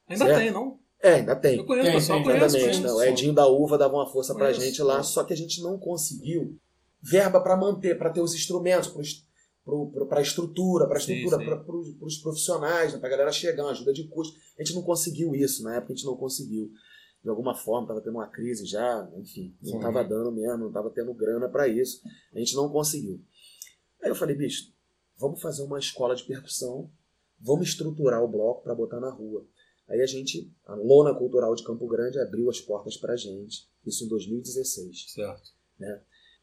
Ainda 0.08 0.24
Certo. 0.24 0.38
tem, 0.38 0.50
não? 0.50 0.78
É, 1.00 1.14
ainda 1.14 1.36
tem. 1.36 1.58
Eu 1.58 1.64
conheço, 1.66 1.86
Tem, 1.86 1.94
pessoal, 1.98 2.22
tem, 2.22 2.38
conheço. 2.38 2.82
Não, 2.82 2.96
o 2.96 3.02
Edinho 3.02 3.32
da 3.34 3.46
Uva 3.46 3.76
dava 3.76 3.94
uma 3.94 4.06
força 4.06 4.34
pra 4.34 4.46
Conheço, 4.46 4.60
gente 4.64 4.82
lá, 4.82 5.02
só 5.02 5.24
que 5.24 5.32
a 5.32 5.36
gente 5.36 5.60
não 5.62 5.78
conseguiu 5.78 6.56
verba 7.02 7.40
para 7.40 7.56
manter, 7.56 7.98
para 7.98 8.10
ter 8.10 8.20
os 8.20 8.34
instrumentos, 8.34 8.88
para 10.08 10.18
a 10.18 10.22
estrutura, 10.22 10.86
para 10.88 11.00
Sim, 11.00 11.14
estrutura, 11.14 11.62
para 11.64 12.06
os 12.06 12.18
profissionais, 12.18 12.92
né, 12.92 12.98
para 12.98 13.08
a 13.08 13.10
galera 13.10 13.32
chegar, 13.32 13.64
uma 13.64 13.70
ajuda 13.70 13.92
de 13.92 14.08
custo. 14.08 14.36
A 14.58 14.62
gente 14.62 14.74
não 14.74 14.82
conseguiu 14.82 15.34
isso, 15.34 15.62
na 15.62 15.76
época 15.76 15.92
a 15.92 15.96
gente 15.96 16.06
não 16.06 16.16
conseguiu. 16.16 16.70
De 17.22 17.28
alguma 17.28 17.54
forma, 17.54 17.82
estava 17.82 18.00
tendo 18.00 18.16
uma 18.16 18.26
crise 18.26 18.66
já, 18.66 19.08
enfim, 19.16 19.56
não 19.62 19.76
estava 19.76 20.02
dando 20.02 20.32
mesmo, 20.32 20.58
não 20.58 20.68
estava 20.68 20.90
tendo 20.90 21.14
grana 21.14 21.48
para 21.48 21.68
isso. 21.68 22.02
A 22.34 22.38
gente 22.38 22.56
não 22.56 22.68
conseguiu. 22.68 23.22
Aí 24.02 24.10
eu 24.10 24.14
falei, 24.16 24.34
bicho, 24.34 24.72
vamos 25.16 25.40
fazer 25.40 25.62
uma 25.62 25.78
escola 25.78 26.16
de 26.16 26.24
percussão, 26.24 26.90
vamos 27.40 27.68
estruturar 27.68 28.24
o 28.24 28.28
bloco 28.28 28.64
para 28.64 28.74
botar 28.74 28.98
na 28.98 29.10
rua. 29.10 29.46
Aí 29.88 30.00
a 30.00 30.06
gente, 30.06 30.52
a 30.66 30.74
Lona 30.74 31.14
Cultural 31.14 31.54
de 31.54 31.62
Campo 31.62 31.86
Grande 31.86 32.18
abriu 32.18 32.50
as 32.50 32.60
portas 32.60 32.96
pra 32.96 33.14
gente, 33.14 33.68
isso 33.86 34.04
em 34.04 34.08
2016. 34.08 35.12
Certo. 35.12 35.50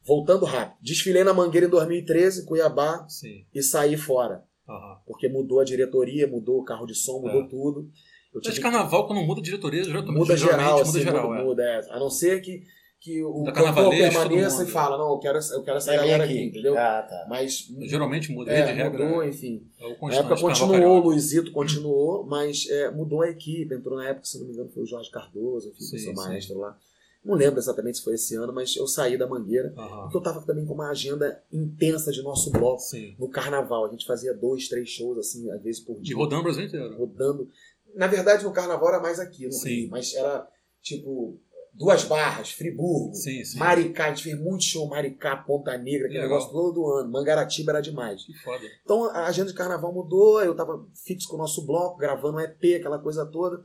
Voltando 0.06 0.46
rápido, 0.46 0.78
desfilei 0.82 1.24
na 1.24 1.34
Mangueira 1.34 1.68
em 1.68 1.70
2013, 1.70 2.46
Cuiabá, 2.46 3.06
Sim. 3.08 3.46
e 3.54 3.62
saí 3.62 3.96
fora, 3.98 4.44
Aham. 4.68 4.98
porque 5.06 5.28
mudou 5.28 5.60
a 5.60 5.64
diretoria, 5.64 6.26
mudou 6.28 6.60
o 6.60 6.64
carro 6.64 6.86
de 6.86 6.96
som, 6.96 7.20
mudou 7.20 7.42
É. 7.44 7.48
tudo. 7.48 7.90
Eu 8.34 8.42
Mas 8.44 8.54
tive 8.54 8.62
carnaval, 8.62 9.08
quando 9.08 9.22
muda 9.24 9.42
a 9.42 9.44
diretoria, 9.44 9.84
geralmente, 9.84 10.12
muda 10.16 10.38
geralmente 10.38 10.62
geral, 10.64 10.78
muda 10.78 10.90
assim, 10.90 11.02
geral, 11.02 11.28
muda, 11.30 11.40
é. 11.40 11.44
muda, 11.44 11.64
é. 11.64 11.96
A 11.96 12.00
não 12.00 12.10
ser 12.12 12.42
que, 12.42 12.62
que 13.02 13.24
o 13.24 13.44
Da 13.44 13.52
cantor 13.52 13.90
permaneça 13.90 14.58
e 14.58 14.60
mundo. 14.66 14.72
fala, 14.72 14.98
não, 14.98 15.12
eu 15.14 15.20
quero, 15.20 15.38
essa- 15.40 15.54
eu 15.56 15.64
quero 15.64 15.78
essa 15.78 15.94
É 15.94 15.98
galera 15.98 16.24
aqui, 16.26 16.34
equipe. 16.34 16.50
entendeu? 16.50 16.78
Ah, 16.78 17.02
tá. 17.02 17.26
Mas 17.28 17.68
Geralmente 17.82 18.32
muda, 18.32 18.52
é, 18.52 18.66
de 18.68 18.72
regra. 18.74 19.04
mudou, 19.06 19.24
é, 19.24 19.30
enfim. 19.30 19.68
é 19.80 19.86
o 19.88 20.08
Na 20.08 20.16
época 20.16 20.36
continuou, 20.38 20.98
o. 20.98 21.00
Luizito 21.06 21.52
continuou, 21.52 22.24
mas 22.26 22.68
é, 22.70 22.92
mudou 22.92 23.22
a 23.24 23.30
equipe. 23.30 23.74
Entrou 23.74 23.98
na 23.98 24.10
época, 24.10 24.26
se 24.28 24.38
não 24.40 24.46
me 24.48 24.54
engano, 24.54 24.70
foi 24.70 24.84
o 24.84 24.86
Jorge 24.86 25.10
Cardoso, 25.10 25.70
enfim, 25.70 25.84
Sim, 25.84 25.98
seu 25.98 26.16
sim. 26.16 26.16
maestro 26.16 26.60
lá. 26.60 26.78
Não 27.24 27.36
lembro 27.36 27.60
exatamente 27.60 27.98
se 27.98 28.04
foi 28.04 28.14
esse 28.14 28.36
ano, 28.36 28.54
mas 28.54 28.76
eu 28.78 28.88
saí 28.88 29.18
da 29.18 29.28
Mangueira, 29.28 29.74
Aham. 29.78 30.04
porque 30.04 30.18
eu 30.18 30.22
tava 30.22 30.42
também 30.46 30.66
com 30.66 30.74
uma 30.74 30.90
agenda 30.90 31.44
intensa 31.52 32.12
de 32.12 32.22
nosso 32.24 32.50
bloco. 32.50 32.80
Sim. 32.82 33.16
No 33.20 33.28
carnaval, 33.30 33.86
a 33.86 33.90
gente 33.92 34.06
fazia 34.06 34.34
dois, 34.34 34.70
três 34.70 34.90
shows, 34.90 35.18
assim, 35.18 35.52
às 35.52 35.62
vezes 35.62 35.82
por 35.82 35.98
E 35.98 36.02
dia. 36.02 36.16
rodando 36.16 36.42
o 36.42 36.44
Brasil 36.44 36.64
inteiro. 36.66 36.96
rodando. 36.98 37.50
Na 37.94 38.08
verdade, 38.08 38.44
no 38.44 38.52
carnaval 38.54 38.88
era 38.90 39.00
mais 39.02 39.20
aqui, 39.20 39.46
no 39.46 39.52
Sim. 39.52 39.70
Rio, 39.82 39.90
mas 39.90 40.14
era 40.14 40.48
tipo. 40.82 41.40
Duas 41.72 42.04
Barras, 42.04 42.50
Friburgo, 42.52 43.14
Sim, 43.14 43.46
sim. 43.46 43.58
Maricá, 43.58 44.06
a 44.08 44.10
gente 44.10 44.24
fez 44.24 44.38
muito 44.38 44.64
show 44.66 44.88
Maricá, 44.88 45.38
Ponta 45.38 45.78
Negra, 45.78 46.08
aquele 46.08 46.20
Legal. 46.24 46.30
negócio 46.40 46.52
todo 46.52 46.88
ano. 46.88 47.10
Mangaratiba 47.12 47.72
era 47.72 47.80
demais. 47.80 48.24
Que 48.26 48.34
foda. 48.40 48.66
Então 48.84 49.06
a 49.06 49.28
agenda 49.28 49.50
de 49.50 49.54
carnaval 49.58 49.94
mudou, 49.94 50.42
eu 50.42 50.56
tava 50.56 50.86
fixo 51.06 51.30
com 51.30 51.36
o 51.36 51.40
nosso 51.40 51.66
bloco, 51.66 51.98
gravando 51.98 52.38
um 52.38 52.42
EP, 52.42 52.76
aquela 52.80 52.98
coisa 53.00 53.26
toda. 53.26 53.64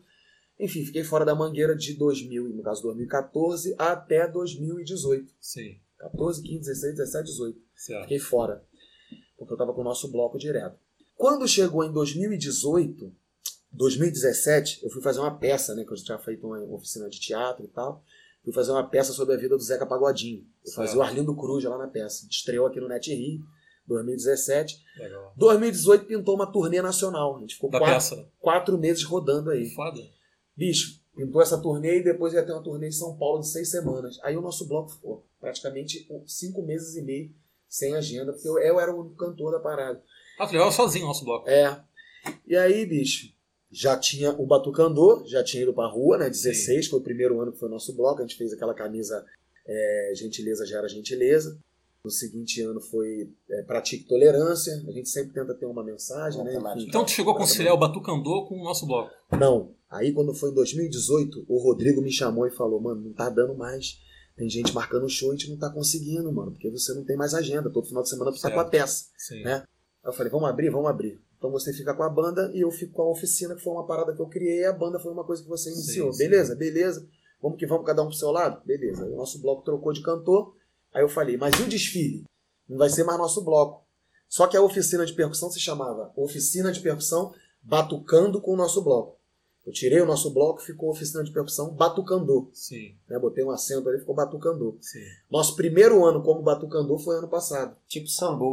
Enfim, 0.59 0.85
fiquei 0.85 1.03
fora 1.05 1.25
da 1.25 1.35
mangueira 1.35 1.75
de 1.77 1.95
2000, 1.95 2.49
no 2.51 2.63
caso 2.63 2.83
2014, 2.83 3.75
até 3.79 4.27
2018. 4.29 5.33
Sim, 5.41 5.79
14, 5.99 6.43
15, 6.43 6.59
16, 6.61 6.97
17, 6.97 7.25
18. 7.25 7.59
certo. 7.77 8.03
Fiquei 8.03 8.19
fora, 8.19 8.65
porque 9.37 9.53
eu 9.53 9.57
tava 9.57 9.73
com 9.75 9.81
o 9.81 9.85
nosso 9.85 10.11
bloco 10.11 10.39
direto. 10.39 10.79
Quando 11.17 11.47
chegou 11.49 11.85
em 11.85 11.93
2018, 11.93 13.13
2017, 13.73 14.85
eu 14.85 14.91
fui 14.91 15.03
fazer 15.03 15.21
uma 15.21 15.37
peça, 15.37 15.75
né, 15.75 15.85
que 15.85 15.93
eu 15.93 15.97
já 15.97 16.05
tinha 16.05 16.19
feito 16.19 16.47
uma 16.47 16.61
oficina 16.75 17.09
de 17.09 17.19
teatro 17.21 17.65
e 17.65 17.69
tal. 17.69 18.03
Fui 18.43 18.53
fazer 18.53 18.71
uma 18.73 18.87
peça 18.89 19.13
sobre 19.13 19.35
a 19.35 19.39
vida 19.39 19.57
do 19.57 19.63
Zeca 19.63 19.87
Pagodinho. 19.87 20.41
Eu 20.65 20.71
Certo. 20.71 20.77
fazia 20.77 20.99
o 20.99 21.03
Arlindo 21.03 21.35
Cruz 21.35 21.65
lá 21.65 21.79
na 21.79 21.89
peça. 21.89 22.27
Estreou 22.31 22.67
aqui 22.67 22.79
no 22.79 22.89
Net 22.89 23.13
Rio, 23.13 23.41
2017. 23.87 24.85
Legal. 24.99 25.33
2018 25.37 26.05
pintou 26.05 26.35
uma 26.35 26.47
turnê 26.47 26.83
nacional. 26.83 27.37
A 27.37 27.41
gente 27.41 27.55
ficou 27.55 27.71
Da 27.71 27.79
quatro, 27.79 27.95
peça. 27.95 28.29
quatro 28.39 28.79
meses 28.79 29.03
rodando 29.03 29.51
aí. 29.51 29.71
Foda. 29.71 30.01
Bicho, 30.57 31.01
pintou 31.15 31.43
essa 31.43 31.61
turnê 31.61 31.99
e 31.99 32.05
depois 32.05 32.33
ia 32.33 32.45
ter 32.45 32.53
uma 32.53 32.63
turnê 32.63 32.89
em 32.89 32.93
São 32.93 33.17
Paulo 33.17 33.41
de 33.41 33.49
seis 33.49 33.71
semanas. 33.71 34.19
Aí 34.23 34.37
o 34.37 34.43
nosso 34.43 34.67
bloco 34.67 34.91
ficou 34.91 35.25
praticamente 35.41 36.09
cinco 36.27 36.63
meses 36.63 36.97
e 36.97 37.03
meio 37.03 37.31
sem 37.69 37.95
agenda, 37.95 38.33
porque 38.33 38.49
eu, 38.49 38.59
eu 38.59 38.79
era 38.79 38.95
o 38.95 39.01
único 39.01 39.17
cantor 39.17 39.53
da 39.53 39.61
parada. 39.61 40.03
Ah, 40.39 40.47
tu 40.47 40.53
levava 40.53 40.71
sozinho 40.73 41.05
o 41.05 41.09
nosso 41.09 41.25
bloco. 41.25 41.49
É. 41.49 41.81
E 42.47 42.57
aí, 42.57 42.87
bicho, 42.87 43.33
já 43.71 43.99
tinha 43.99 44.31
o 44.31 44.47
Batucandô, 44.47 45.25
já 45.27 45.43
tinha 45.43 45.65
ido 45.65 45.75
pra 45.75 45.89
rua, 45.89 46.19
né? 46.19 46.31
16, 46.31 46.87
foi 46.87 47.01
o 47.01 47.03
primeiro 47.03 47.41
ano 47.41 47.53
que 47.53 47.59
foi 47.59 47.69
o 47.69 47.73
nosso 47.73 47.95
bloco. 47.95 48.21
A 48.21 48.23
gente 48.23 48.37
fez 48.37 48.53
aquela 48.53 48.75
camisa 48.75 49.25
é, 49.67 50.13
Gentileza 50.15 50.65
Gera 50.65 50.89
Gentileza. 50.89 51.59
No 52.05 52.11
seguinte 52.11 52.61
ano 52.61 52.81
foi 52.81 53.31
é, 53.51 53.63
Pratique 53.63 54.05
Tolerância. 54.05 54.73
A 54.87 54.93
gente 54.93 55.09
sempre 55.09 55.33
tenta 55.33 55.55
ter 55.55 55.67
uma 55.67 55.83
mensagem, 55.83 56.45
né? 56.45 56.55
Enfim. 56.55 56.87
Então 56.87 57.05
tu 57.05 57.11
chegou 57.11 57.35
a 57.35 57.37
conciliar 57.37 57.75
o 57.75 57.79
Batucandô 57.79 58.45
com 58.47 58.61
o 58.61 58.65
nosso 58.65 58.87
bloco. 58.87 59.11
Não. 59.33 59.75
Aí 59.95 60.13
quando 60.13 60.35
foi 60.35 60.51
em 60.51 60.55
2018, 60.55 61.47
o 61.49 61.57
Rodrigo 61.59 62.03
me 62.03 62.11
chamou 62.11 62.47
e 62.49 62.51
falou, 62.51 62.81
mano, 62.81 63.01
não 63.01 63.13
tá 63.13 63.31
dando 63.31 63.55
mais. 63.55 64.01
Tem 64.37 64.51
gente 64.51 64.75
marcando 64.75 65.09
show 65.09 65.31
e 65.31 65.37
a 65.37 65.39
gente 65.39 65.51
não 65.51 65.57
tá 65.57 65.71
conseguindo, 65.71 66.33
mano, 66.33 66.51
porque 66.51 66.69
você 66.69 66.93
não 66.93 67.05
tem 67.05 67.17
mais 67.17 67.33
agenda. 67.33 67.71
Todo 67.71 67.87
final 67.87 68.03
de 68.03 68.09
semana 68.09 68.33
tu 68.33 68.41
tá 68.41 68.51
com 68.51 68.59
a 68.59 68.65
peça. 68.65 69.07
Sim. 69.17 69.45
Né? 69.45 69.63
Aí 70.03 70.09
eu 70.09 70.13
falei, 70.13 70.33
vamos 70.33 70.49
abrir? 70.49 70.71
Vamos 70.71 70.91
abrir. 70.91 71.23
Então 71.39 71.49
você 71.49 71.73
fica 71.73 71.95
com 71.95 72.03
a 72.03 72.09
banda 72.09 72.51
e 72.53 72.63
eu 72.63 72.73
fico 72.73 72.93
com 72.93 73.03
a 73.03 73.11
oficina, 73.13 73.55
que 73.55 73.63
foi 73.63 73.73
uma 73.73 73.87
parada 73.87 74.13
que 74.13 74.21
eu 74.21 74.27
criei, 74.27 74.63
e 74.63 74.65
a 74.65 74.73
banda 74.73 74.99
foi 74.99 75.13
uma 75.13 75.23
coisa 75.23 75.45
que 75.45 75.49
você 75.49 75.71
iniciou. 75.71 76.13
sim. 76.13 76.25
Beleza? 76.25 76.57
Beleza. 76.57 77.07
Vamos 77.41 77.57
que 77.57 77.67
vamos, 77.67 77.87
cada 77.87 78.03
um 78.03 78.07
pro 78.07 78.17
seu 78.17 78.33
lado? 78.33 78.61
Beleza. 78.67 79.05
Aí 79.05 79.13
o 79.13 79.17
nosso 79.17 79.41
bloco 79.41 79.63
trocou 79.63 79.93
de 79.93 80.03
cantor. 80.03 80.57
Aí 80.93 81.03
eu 81.03 81.09
falei, 81.09 81.37
mas 81.37 81.55
e 81.61 81.63
o 81.63 81.69
desfile? 81.69 82.25
Não 82.69 82.79
vai 82.79 82.91
ser 82.91 83.05
mais 83.05 83.19
nosso 83.19 83.45
bloco. 83.45 83.87
Só 84.29 84.49
que 84.49 84.57
a 84.57 84.63
oficina 84.63 85.07
de 85.07 85.13
percussão 85.13 85.49
se 85.51 85.61
chamava 85.61 86.13
Oficina 86.17 86.73
de 86.73 86.81
Percussão 86.81 87.33
Batucando 87.63 88.43
com 88.43 88.53
o 88.53 88.57
nosso 88.57 88.83
bloco. 88.83 89.14
Eu 89.67 89.73
tirei 89.73 90.01
o 90.01 90.07
nosso 90.07 90.31
bloco, 90.33 90.61
ficou 90.61 90.91
Oficina 90.91 91.25
de 91.25 91.33
Percussão 91.33 91.71
Batucandô. 91.71 92.51
Sim, 92.53 92.95
Né? 93.09 93.19
Botei 93.19 93.43
um 93.45 93.51
acento 93.51 93.89
ali, 93.89 93.99
ficou 93.99 94.15
Batucandô. 94.15 94.77
sim. 94.81 94.99
Nosso 95.31 95.57
primeiro 95.57 96.05
ano 96.05 96.23
como 96.23 96.43
Batucandô 96.43 96.99
foi 96.99 97.17
ano 97.17 97.29
passado. 97.29 97.75
Tipo 97.89 98.07
sambu. 98.09 98.53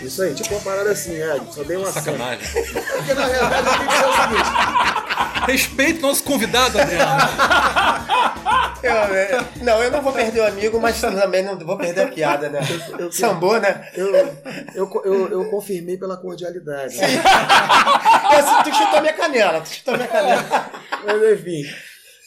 Isso 0.00 0.22
aí, 0.22 0.34
tipo 0.34 0.54
uma 0.54 0.60
parada 0.60 0.90
assim, 0.90 1.14
é, 1.14 1.40
só 1.50 1.64
dei 1.64 1.76
um 1.76 1.82
acento. 1.82 2.04
Sacanagem. 2.04 2.46
Porque 2.52 3.14
na 3.14 3.26
realidade 3.26 3.66
eu 3.66 3.72
tenho 3.72 3.88
que 3.88 3.94
dizer 3.94 4.06
o 4.06 4.12
seguinte. 4.22 5.46
Respeite 5.46 6.00
nosso 6.00 6.22
convidado, 6.22 6.78
Adriano. 6.78 7.20
Eu, 8.86 9.14
é, 9.14 9.48
não, 9.62 9.82
eu 9.82 9.90
não 9.90 10.02
vou 10.02 10.12
perder 10.12 10.40
o 10.40 10.46
amigo, 10.46 10.80
mas 10.80 11.00
também 11.00 11.42
não 11.42 11.58
vou 11.58 11.76
perder 11.76 12.02
a 12.02 12.08
piada, 12.08 12.48
né? 12.48 12.60
Eu, 12.98 13.10
Sambu, 13.10 13.58
né? 13.58 13.90
eu, 13.94 14.14
eu, 14.74 15.02
eu, 15.04 15.28
eu 15.28 15.50
confirmei 15.50 15.96
pela 15.96 16.16
cordialidade. 16.16 16.96
né? 16.96 17.06
Tu 18.64 18.74
chutou 18.74 19.00
minha 19.00 19.12
canela, 19.12 19.60
tu 19.60 19.68
chutou 19.68 19.94
minha 19.94 20.08
canela. 20.08 20.42
Mas 21.04 21.38
enfim. 21.38 21.62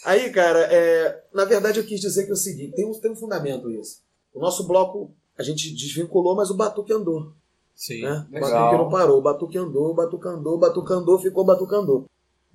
Aí, 0.06 0.30
cara, 0.32 0.60
é, 0.72 1.24
na 1.34 1.46
verdade 1.46 1.80
eu 1.80 1.86
quis 1.86 2.00
dizer 2.00 2.24
que 2.24 2.30
é 2.30 2.34
o 2.34 2.38
seguinte: 2.38 2.76
tem 2.76 2.86
um, 2.86 2.94
tem 3.00 3.12
um 3.12 3.16
fundamento 3.16 3.70
isso. 3.70 3.98
O 4.34 4.40
nosso 4.40 4.66
bloco, 4.68 5.14
a 5.38 5.44
gente 5.44 5.74
desvinculou, 5.76 6.36
mas 6.36 6.50
o 6.50 6.58
batuque 6.58 6.94
andou. 6.94 7.34
Sim. 7.76 8.02
Né? 8.02 8.26
O 8.30 8.40
batuque 8.40 8.78
não 8.78 8.90
parou. 8.90 9.18
O 9.20 9.22
batuque 9.22 9.58
andou, 9.58 9.92
o 9.92 9.94
batuque 9.96 10.28
andou, 10.28 10.56
o 10.56 10.60
batuque 10.60 10.94
andou, 10.94 11.20
ficou 11.20 11.46
batucandô. 11.46 12.06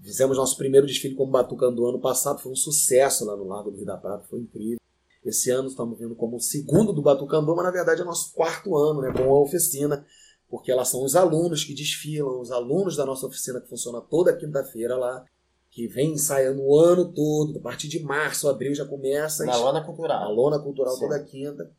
Fizemos 0.02 0.36
nosso 0.36 0.56
primeiro 0.56 0.86
desfile 0.86 1.14
como 1.14 1.32
batucandô 1.32 1.88
ano 1.88 2.00
passado, 2.00 2.40
foi 2.40 2.52
um 2.52 2.56
sucesso 2.56 3.24
lá 3.24 3.36
no 3.36 3.44
Largo 3.44 3.70
do 3.70 3.76
Rio 3.76 3.86
da 3.86 3.96
Prata, 3.96 4.24
foi 4.28 4.40
incrível. 4.40 4.78
Esse 5.24 5.50
ano 5.50 5.68
estamos 5.68 5.98
vendo 5.98 6.14
como 6.14 6.36
o 6.36 6.40
segundo 6.40 6.92
do 6.92 7.00
Batucandô, 7.00 7.56
mas 7.56 7.64
na 7.64 7.70
verdade 7.70 8.02
é 8.02 8.04
nosso 8.04 8.34
quarto 8.34 8.76
ano, 8.76 9.00
né, 9.00 9.10
com 9.10 9.22
a 9.22 9.40
oficina, 9.40 10.04
porque 10.50 10.70
elas 10.70 10.88
são 10.88 11.02
os 11.02 11.16
alunos 11.16 11.64
que 11.64 11.72
desfilam, 11.72 12.40
os 12.40 12.50
alunos 12.50 12.94
da 12.96 13.06
nossa 13.06 13.26
oficina 13.26 13.58
que 13.58 13.68
funciona 13.68 14.02
toda 14.02 14.36
quinta-feira 14.36 14.96
lá, 14.96 15.24
que 15.70 15.88
vem 15.88 16.12
ensaiando 16.12 16.62
o 16.62 16.78
ano 16.78 17.10
todo, 17.10 17.58
a 17.58 17.62
partir 17.62 17.88
de 17.88 18.00
março, 18.00 18.48
abril 18.48 18.74
já 18.74 18.84
começa. 18.84 19.46
Na 19.46 19.56
lona 19.56 19.80
A 19.80 19.84
cultural. 19.84 20.32
lona 20.32 20.58
cultural 20.58 20.94
Sim. 20.94 21.00
toda 21.00 21.24
quinta. 21.24 21.72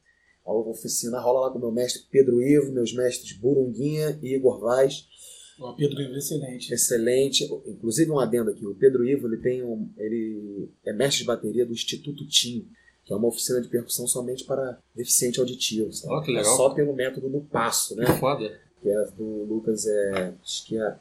A 0.46 0.52
oficina 0.52 1.20
rola 1.20 1.42
lá 1.42 1.52
com 1.52 1.58
o 1.58 1.62
meu 1.62 1.72
mestre 1.72 2.04
Pedro 2.12 2.42
Ivo, 2.42 2.72
meus 2.72 2.94
mestres 2.94 3.38
Burunguinha 3.38 4.20
e 4.22 4.36
Igor 4.36 4.60
Vaz. 4.60 5.08
Ó, 5.60 5.74
Pedro 5.74 6.02
Ivo, 6.02 6.16
excelente. 6.16 6.74
Excelente. 6.74 7.44
Inclusive 7.66 8.12
um 8.12 8.20
adendo 8.20 8.52
aqui, 8.52 8.66
o 8.66 8.76
Pedro 8.76 9.08
Ivo 9.08 9.28
ele 9.28 9.38
tem 9.38 9.64
um, 9.64 9.90
ele 9.98 10.70
é 10.86 10.92
mestre 10.94 11.22
de 11.22 11.28
bateria 11.28 11.66
do 11.66 11.72
Instituto 11.74 12.28
TIM, 12.28 12.68
que 13.06 13.14
é 13.14 13.16
uma 13.16 13.28
oficina 13.28 13.62
de 13.62 13.68
percussão 13.70 14.08
somente 14.08 14.44
para 14.44 14.78
deficiente 14.96 15.40
auditivo. 15.40 15.92
sabe? 15.94 16.14
Ó, 16.14 16.22
que 16.22 16.32
É 16.32 16.36
legal. 16.36 16.58
só 16.58 16.70
pelo 16.72 16.94
método 16.94 17.30
do 17.30 17.40
passo, 17.42 17.96
né? 17.96 18.06
Que 18.06 18.20
foda. 18.20 18.60
Que 18.82 18.90
é 18.90 19.06
do 19.18 19.44
Lucas 19.46 19.86
é 19.88 20.34
Esquia, 20.44 21.00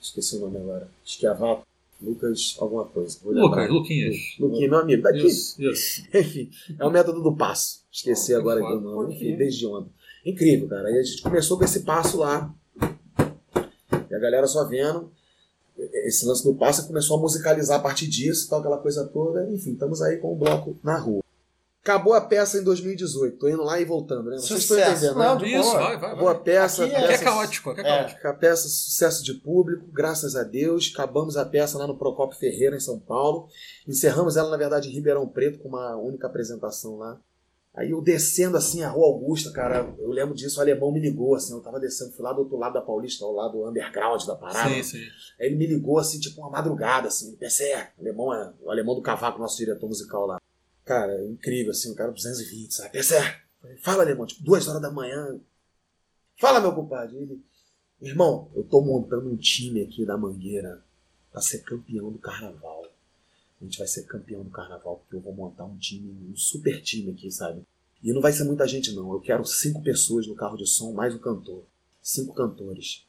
esqueci 0.00 0.36
o 0.36 0.40
nome 0.40 0.58
agora. 0.58 0.88
Esquiavato. 1.04 1.64
Lucas 2.02 2.56
alguma 2.58 2.84
coisa. 2.84 3.18
Lucas, 3.24 3.70
Luquinhas. 3.70 4.16
Luquinha, 4.38 4.68
meu 4.68 4.78
amigo, 4.80 5.02
daqui. 5.02 5.26
Isso, 5.26 5.62
isso. 5.62 6.02
Enfim, 6.12 6.50
é 6.78 6.84
o 6.84 6.90
método 6.90 7.22
do 7.22 7.34
passo. 7.34 7.84
Esqueci 7.90 8.34
Ah, 8.34 8.38
agora 8.38 8.60
o 8.60 8.66
foda. 8.66 8.80
nome. 8.80 9.14
Enfim, 9.14 9.36
desde 9.36 9.64
ontem. 9.66 9.90
Incrível, 10.26 10.68
cara. 10.68 10.88
Aí 10.88 10.98
a 10.98 11.02
gente 11.02 11.22
começou 11.22 11.56
com 11.56 11.64
esse 11.64 11.80
passo 11.84 12.18
lá. 12.18 12.52
E 14.14 14.16
a 14.16 14.20
galera 14.20 14.46
só 14.46 14.64
vendo. 14.64 15.10
Esse 15.76 16.24
lance 16.24 16.44
do 16.44 16.54
passo 16.54 16.86
começou 16.86 17.18
a 17.18 17.20
musicalizar 17.20 17.78
a 17.80 17.82
partir 17.82 18.06
disso, 18.06 18.48
tal, 18.48 18.60
aquela 18.60 18.78
coisa 18.78 19.04
toda. 19.12 19.50
Enfim, 19.50 19.72
estamos 19.72 20.00
aí 20.00 20.18
com 20.18 20.32
o 20.32 20.36
bloco 20.36 20.76
na 20.84 20.96
rua. 20.96 21.22
Acabou 21.82 22.14
a 22.14 22.20
peça 22.20 22.58
em 22.58 22.64
2018. 22.64 23.36
Tô 23.38 23.48
indo 23.48 23.62
lá 23.62 23.78
e 23.78 23.84
voltando, 23.84 24.30
né? 24.30 24.38
Vocês 24.38 24.60
estão 24.60 24.78
entendendo, 24.78 25.16
Não, 25.18 25.34
né? 25.34 25.44
de 25.44 25.52
Isso, 25.54 25.62
boa. 25.70 25.74
vai, 25.74 25.98
vai, 25.98 26.10
Acabou 26.12 26.28
a 26.28 26.32
vai. 26.32 26.42
peça. 26.42 26.84
Aqui 26.84 26.94
é- 26.94 26.96
Aqui 26.96 27.04
é 27.04 27.08
peça- 27.08 27.24
caótico, 27.24 27.70
aqui 27.70 27.80
é 27.80 27.84
É. 27.84 27.98
caótico. 27.98 28.28
a 28.28 28.32
peça 28.32 28.68
sucesso 28.68 29.22
de 29.24 29.34
público, 29.34 29.84
graças 29.92 30.34
a 30.36 30.42
Deus. 30.44 30.90
Acabamos 30.94 31.36
a 31.36 31.44
peça 31.44 31.76
lá 31.76 31.86
no 31.86 31.98
Procopio 31.98 32.38
Ferreira, 32.38 32.74
em 32.76 32.80
São 32.80 32.98
Paulo. 32.98 33.48
Encerramos 33.86 34.36
ela, 34.38 34.48
na 34.48 34.56
verdade, 34.56 34.88
em 34.88 34.92
Ribeirão 34.92 35.26
Preto, 35.28 35.58
com 35.58 35.68
uma 35.68 35.94
única 35.96 36.26
apresentação 36.26 36.96
lá. 36.96 37.18
Aí 37.74 37.90
eu 37.90 38.00
descendo 38.00 38.56
assim 38.56 38.82
a 38.84 38.88
Rua 38.88 39.06
Augusta, 39.06 39.50
cara, 39.50 39.92
eu 39.98 40.10
lembro 40.10 40.32
disso, 40.32 40.58
o 40.58 40.62
alemão 40.62 40.92
me 40.92 41.00
ligou, 41.00 41.34
assim, 41.34 41.52
eu 41.52 41.60
tava 41.60 41.80
descendo, 41.80 42.12
fui 42.12 42.24
lá 42.24 42.32
do 42.32 42.42
outro 42.42 42.56
lado 42.56 42.74
da 42.74 42.80
Paulista, 42.80 43.24
ao 43.24 43.32
lado 43.32 43.68
underground 43.68 44.24
da 44.24 44.36
parada. 44.36 44.70
Sim, 44.70 44.82
sim. 44.82 45.04
Aí 45.40 45.48
ele 45.48 45.56
me 45.56 45.66
ligou 45.66 45.98
assim, 45.98 46.20
tipo 46.20 46.40
uma 46.40 46.50
madrugada, 46.50 47.08
assim, 47.08 47.34
PC, 47.34 47.74
o 47.98 48.02
alemão, 48.02 48.32
é, 48.32 48.54
o 48.62 48.70
alemão 48.70 48.94
do 48.94 49.02
cavaco, 49.02 49.40
nosso 49.40 49.56
diretor 49.56 49.88
musical 49.88 50.24
lá. 50.24 50.38
Cara, 50.84 51.12
é 51.14 51.26
incrível, 51.26 51.72
assim, 51.72 51.90
o 51.90 51.96
cara 51.96 52.12
220, 52.12 52.72
sabe? 52.72 52.90
PC, 52.90 53.16
fala 53.82 54.04
alemão, 54.04 54.24
tipo, 54.24 54.44
duas 54.44 54.68
horas 54.68 54.80
da 54.80 54.92
manhã. 54.92 55.40
Fala, 56.38 56.60
meu 56.60 56.72
compadre. 56.72 57.16
Ele, 57.16 57.44
irmão, 58.00 58.52
eu 58.54 58.62
tô 58.62 58.82
montando 58.82 59.28
um 59.28 59.36
time 59.36 59.82
aqui 59.82 60.06
da 60.06 60.16
Mangueira 60.16 60.80
pra 61.32 61.40
ser 61.40 61.64
campeão 61.64 62.12
do 62.12 62.18
carnaval. 62.18 62.83
A 63.64 63.66
gente 63.66 63.78
vai 63.78 63.86
ser 63.88 64.02
campeão 64.02 64.42
do 64.42 64.50
carnaval, 64.50 64.98
porque 64.98 65.16
eu 65.16 65.20
vou 65.20 65.32
montar 65.34 65.64
um 65.64 65.74
time, 65.78 66.14
um 66.30 66.36
super 66.36 66.82
time 66.82 67.12
aqui, 67.12 67.30
sabe? 67.30 67.62
E 68.02 68.12
não 68.12 68.20
vai 68.20 68.30
ser 68.30 68.44
muita 68.44 68.68
gente, 68.68 68.92
não. 68.92 69.10
Eu 69.10 69.20
quero 69.20 69.42
cinco 69.46 69.82
pessoas 69.82 70.26
no 70.26 70.34
carro 70.34 70.58
de 70.58 70.66
som, 70.66 70.92
mais 70.92 71.14
um 71.14 71.18
cantor. 71.18 71.64
Cinco 72.02 72.34
cantores. 72.34 73.06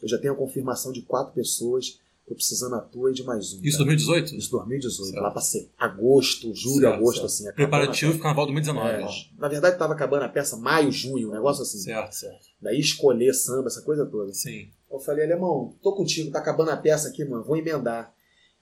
Eu 0.00 0.08
já 0.08 0.16
tenho 0.16 0.34
a 0.34 0.36
confirmação 0.36 0.92
de 0.92 1.02
quatro 1.02 1.34
pessoas. 1.34 1.98
Tô 2.24 2.36
precisando 2.36 2.76
à 2.76 2.80
tua 2.80 3.10
e 3.10 3.14
de 3.14 3.24
mais 3.24 3.52
um. 3.52 3.60
Isso 3.64 3.78
cara. 3.78 3.86
2018? 3.86 4.34
Isso 4.36 4.50
2018. 4.52 5.10
Certo. 5.10 5.22
Lá 5.22 5.30
pra 5.32 5.40
ser 5.42 5.68
agosto, 5.76 6.54
julho, 6.54 6.82
Certo, 6.82 6.94
agosto, 6.94 7.28
certo. 7.28 7.48
assim. 7.48 7.52
Preparativo 7.56 8.12
pro 8.12 8.22
carnaval 8.22 8.46
peça. 8.46 8.72
2019. 8.72 9.12
É, 9.12 9.40
na 9.40 9.48
verdade, 9.48 9.78
tava 9.78 9.92
acabando 9.92 10.22
a 10.22 10.28
peça 10.28 10.56
maio, 10.56 10.92
junho, 10.92 11.30
um 11.30 11.32
negócio 11.32 11.62
assim. 11.62 11.78
Certo, 11.78 12.12
certo. 12.12 12.46
Daí 12.62 12.78
escolher 12.78 13.34
samba, 13.34 13.66
essa 13.66 13.82
coisa 13.82 14.06
toda. 14.06 14.32
Sim. 14.32 14.68
Eu 14.88 15.00
falei, 15.00 15.24
alemão, 15.24 15.74
tô 15.82 15.92
contigo, 15.92 16.30
tá 16.30 16.38
acabando 16.38 16.70
a 16.70 16.76
peça 16.76 17.08
aqui, 17.08 17.24
mano, 17.24 17.42
vou 17.42 17.56
emendar. 17.56 18.14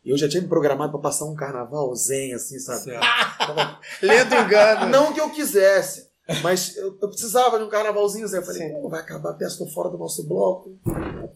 E 0.04 0.10
eu 0.10 0.18
já 0.18 0.28
tinha 0.28 0.42
me 0.42 0.48
programado 0.48 0.92
pra 0.92 1.00
passar 1.00 1.24
um 1.24 1.34
carnaval 1.34 1.94
zen, 1.96 2.34
assim, 2.34 2.58
sabe? 2.58 2.82
Certo. 2.82 3.02
Tava- 3.38 3.80
Lê 4.02 4.24
do 4.24 4.34
engano. 4.34 4.86
Não 4.90 5.12
que 5.14 5.20
eu 5.20 5.30
quisesse, 5.30 6.10
mas 6.42 6.76
eu, 6.76 6.98
eu 7.00 7.08
precisava 7.08 7.58
de 7.58 7.64
um 7.64 7.68
carnavalzinho 7.68 8.28
zen. 8.28 8.40
Eu 8.40 8.44
falei, 8.46 8.68
Sim. 8.68 8.88
vai 8.88 9.00
acabar 9.00 9.30
a 9.30 9.34
peça, 9.34 9.56
tô 9.58 9.66
fora 9.70 9.88
do 9.88 9.96
nosso 9.98 10.26
bloco. 10.28 10.78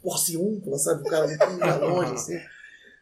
Porciúncula, 0.02 0.78
sabe? 0.78 1.00
O 1.02 1.04
cara 1.10 1.26
muito 1.26 1.44
longe, 1.84 2.12
assim. 2.14 2.38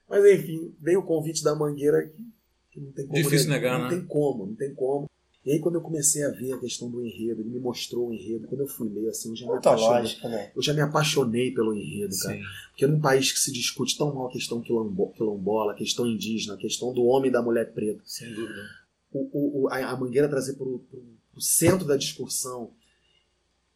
Mas 0.08 0.24
enfim, 0.24 0.74
veio 0.80 1.00
o 1.00 1.04
convite 1.06 1.42
da 1.42 1.54
Mangueira 1.54 1.98
aqui. 1.98 2.24
que 2.70 2.80
não 2.80 2.92
tem 2.92 3.06
como. 3.06 3.22
Difícil 3.22 3.50
negar, 3.50 3.78
não 3.78 3.84
né? 3.88 3.90
tem 3.96 4.06
como, 4.06 4.46
não 4.46 4.54
tem 4.54 4.72
como. 4.74 5.05
E 5.46 5.52
aí 5.52 5.60
quando 5.60 5.76
eu 5.76 5.80
comecei 5.80 6.24
a 6.24 6.30
ver 6.30 6.54
a 6.54 6.58
questão 6.58 6.90
do 6.90 7.00
enredo, 7.06 7.40
ele 7.40 7.50
me 7.50 7.60
mostrou 7.60 8.08
o 8.08 8.12
enredo, 8.12 8.48
quando 8.48 8.62
eu 8.62 8.66
fui 8.66 8.88
ler, 8.88 9.08
assim, 9.10 9.30
eu 9.30 9.36
já 9.36 9.46
me 9.46 9.52
apaixonei. 9.52 9.88
lógica, 10.02 10.28
né? 10.28 10.52
Eu 10.56 10.60
já 10.62 10.74
me 10.74 10.80
apaixonei 10.80 11.52
pelo 11.54 11.72
enredo, 11.72 12.16
cara. 12.18 12.36
Sim. 12.36 12.42
Porque 12.70 12.86
num 12.88 13.00
país 13.00 13.30
que 13.30 13.38
se 13.38 13.52
discute 13.52 13.96
tão 13.96 14.12
mal 14.12 14.26
a 14.26 14.32
questão 14.32 14.60
quilombo- 14.60 15.12
quilombola, 15.12 15.72
a 15.72 15.76
questão 15.76 16.04
indígena, 16.04 16.54
a 16.54 16.58
questão 16.58 16.92
do 16.92 17.04
homem 17.04 17.30
e 17.30 17.32
da 17.32 17.40
mulher 17.40 17.72
preta, 17.72 18.00
Sem 18.04 18.34
dúvida. 18.34 18.60
o, 19.12 19.20
o- 19.32 19.62
o- 19.62 19.68
a, 19.68 19.90
a 19.90 19.96
Mangueira 19.96 20.28
trazer 20.28 20.54
para 20.54 20.66
o 20.66 21.40
centro 21.40 21.86
da 21.86 21.96
discussão 21.96 22.72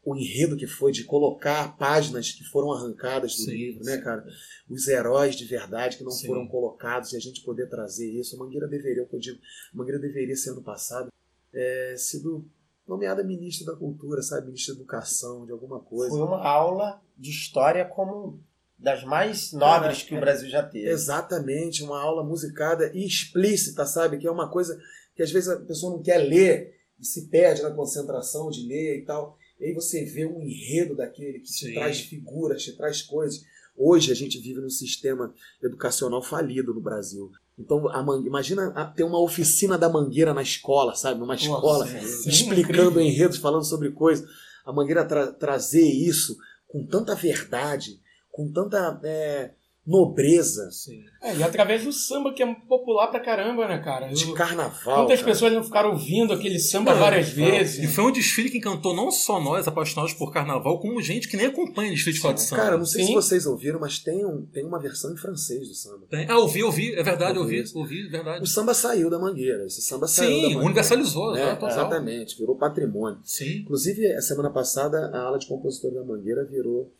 o 0.03 0.15
enredo 0.15 0.57
que 0.57 0.65
foi 0.67 0.91
de 0.91 1.03
colocar 1.03 1.77
páginas 1.77 2.31
que 2.31 2.43
foram 2.43 2.73
arrancadas 2.73 3.35
do 3.35 3.43
Sim, 3.43 3.51
livro, 3.51 3.85
né, 3.85 3.95
sim. 3.97 4.03
cara? 4.03 4.25
Os 4.67 4.87
heróis 4.87 5.35
de 5.35 5.45
verdade 5.45 5.95
que 5.97 6.03
não 6.03 6.11
Sim. 6.11 6.25
foram 6.27 6.47
colocados 6.47 7.13
e 7.13 7.15
a 7.15 7.19
gente 7.19 7.41
poder 7.41 7.69
trazer 7.69 8.09
isso. 8.11 8.35
A 8.35 8.39
Mangueira 8.39 8.67
deveria, 8.67 9.03
o 9.03 9.07
que 9.07 9.15
eu 9.15 9.19
digo, 9.19 9.39
a 9.73 9.77
Mangueira 9.77 9.99
deveria 9.99 10.35
ser 10.35 10.49
ano 10.49 10.63
passado 10.63 11.09
é, 11.53 11.95
sido 11.97 12.45
nomeada 12.87 13.23
ministra 13.23 13.73
da 13.73 13.77
cultura, 13.77 14.21
sabe? 14.21 14.47
Ministra 14.47 14.73
da 14.75 14.81
educação, 14.81 15.45
de 15.45 15.51
alguma 15.51 15.79
coisa. 15.79 16.09
Foi 16.15 16.21
uma 16.25 16.45
aula 16.45 17.01
de 17.17 17.29
história 17.29 17.85
como 17.85 18.39
das 18.77 19.03
mais 19.03 19.53
nobres 19.53 19.99
Cara, 19.99 20.07
que 20.07 20.13
o 20.15 20.17
é- 20.17 20.21
Brasil 20.21 20.49
já 20.49 20.63
teve. 20.63 20.89
Exatamente, 20.89 21.83
uma 21.83 22.01
aula 22.01 22.23
musicada 22.23 22.91
e 22.93 23.05
explícita, 23.05 23.85
sabe? 23.85 24.17
Que 24.17 24.27
é 24.27 24.31
uma 24.31 24.49
coisa 24.49 24.81
que 25.15 25.21
às 25.21 25.31
vezes 25.31 25.49
a 25.49 25.57
pessoa 25.59 25.95
não 25.95 26.01
quer 26.01 26.17
ler 26.17 26.75
e 26.99 27.05
se 27.05 27.27
perde 27.27 27.61
na 27.61 27.71
concentração 27.71 28.49
de 28.49 28.65
ler 28.67 28.99
e 28.99 29.05
tal. 29.05 29.37
E 29.59 29.65
aí 29.65 29.73
você 29.73 30.03
vê 30.03 30.25
um 30.25 30.41
enredo 30.41 30.95
daquele 30.95 31.39
que 31.39 31.45
te 31.45 31.65
Sim. 31.67 31.73
traz 31.75 31.99
figuras, 32.01 32.63
te 32.63 32.75
traz 32.75 33.01
coisas. 33.03 33.43
Hoje 33.77 34.11
a 34.11 34.15
gente 34.15 34.39
vive 34.39 34.59
num 34.59 34.69
sistema 34.69 35.33
educacional 35.61 36.21
falido 36.23 36.73
no 36.73 36.81
Brasil. 36.81 37.31
Então, 37.57 37.87
a 37.89 38.01
man... 38.01 38.21
imagina 38.25 38.71
ter 38.95 39.03
uma 39.03 39.19
oficina 39.19 39.77
da 39.77 39.89
mangueira 39.89 40.33
na 40.33 40.41
escola, 40.41 40.95
sabe? 40.95 41.19
Numa 41.19 41.35
escola, 41.35 41.85
sim, 41.85 42.29
explicando 42.29 42.61
incrível. 42.91 43.01
enredos, 43.01 43.37
falando 43.37 43.63
sobre 43.65 43.91
coisas. 43.91 44.27
A 44.65 44.71
mangueira 44.71 45.05
tra- 45.05 45.31
trazer 45.31 45.85
isso 45.85 46.37
com 46.67 46.85
tanta 46.85 47.13
verdade, 47.15 47.99
com 48.31 48.51
tanta 48.51 48.99
é, 49.03 49.51
nobreza, 49.85 50.69
Sim. 50.71 51.01
É, 51.23 51.35
e 51.35 51.43
através 51.43 51.83
do 51.83 51.91
samba, 51.91 52.33
que 52.33 52.41
é 52.41 52.55
popular 52.67 53.07
pra 53.07 53.19
caramba, 53.19 53.67
né, 53.67 53.77
cara? 53.79 54.07
de 54.07 54.23
Eu- 54.27 54.33
carnaval. 54.33 55.03
Quantas 55.05 55.19
cara. 55.19 55.31
pessoas 55.31 55.53
não 55.53 55.63
ficaram 55.63 55.91
ouvindo 55.91 56.33
aquele 56.33 56.59
samba 56.59 56.93
Não, 56.93 56.99
várias 56.99 57.35
não. 57.35 57.45
E 57.47 57.51
vezes? 57.51 57.93
foi 57.95 58.03
um 58.05 58.11
desfile 58.11 58.49
que 58.49 58.57
encantou 58.57 58.95
não 58.95 59.11
só 59.11 59.39
nós, 59.39 59.67
apaixonados 59.67 60.13
por 60.13 60.31
carnaval, 60.31 60.79
como 60.79 61.01
gente 61.01 61.27
que 61.27 61.37
nem 61.37 61.47
acompanha 61.47 61.91
desfile 61.91 62.13
de 62.17 62.21
de 62.33 62.41
samba. 62.41 62.61
Cara, 62.61 62.77
não 62.77 62.85
sei 62.85 63.01
se 63.01 63.07
Sim. 63.07 63.13
vocês 63.13 63.45
ouviram, 63.45 63.79
mas 63.79 63.99
tem, 63.99 64.25
um, 64.25 64.45
tem 64.45 64.65
uma 64.65 64.79
versão 64.79 65.13
em 65.13 65.17
francês 65.17 65.67
do 65.67 65.73
samba. 65.75 66.05
Tem- 66.09 66.25
Ah, 66.29 66.37
ouvi, 66.39 66.63
ouvi, 66.63 66.93
é 66.95 67.03
verdade, 67.03 67.37
Ouvi 67.37 67.59
ouvi, 67.59 67.71
ouvi, 67.75 68.07
é 68.07 68.09
verdade. 68.09 68.43
O 68.43 68.47
samba 68.47 68.73
saiu 68.73 69.09
da 69.09 69.19
mangueira. 69.19 69.65
Esse 69.65 69.81
samba 69.81 70.07
saiu 70.07 70.29
da 70.29 70.35
Sim, 70.35 70.41
mangueira. 70.43 70.65
universalizou, 70.65 71.33
né, 71.33 71.51
total. 71.55 71.69
exatamente, 71.69 72.37
virou 72.37 72.55
patrimônio. 72.55 73.19
Sim. 73.23 73.57
Inclusive, 73.59 74.07
a 74.13 74.21
semana 74.21 74.49
passada, 74.49 75.09
a 75.13 75.21
ala 75.23 75.37
de 75.37 75.47
compositor 75.47 75.91
da 75.93 76.03
Mangueira 76.03 76.45
virou 76.45 76.91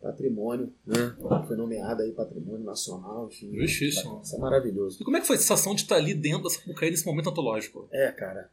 patrimônio, 0.00 0.72
né? 0.86 1.14
Foi 1.46 1.56
nomeada 1.56 2.02
aí 2.02 2.12
patrimônio 2.12 2.64
nacional, 2.64 3.28
enfim. 3.30 3.54
Justíssimo. 3.54 4.20
Isso 4.22 4.36
é 4.36 4.38
maravilhoso. 4.38 4.98
E 5.00 5.04
como 5.04 5.16
é 5.16 5.20
que 5.20 5.26
foi 5.26 5.36
a 5.36 5.38
sensação 5.38 5.74
de 5.74 5.82
estar 5.82 5.96
ali 5.96 6.14
dentro 6.14 6.42
dessa 6.44 6.58
Sapucaí 6.60 6.90
nesse 6.90 7.04
momento 7.06 7.30
antológico? 7.30 7.88
É, 7.92 8.10
cara. 8.12 8.50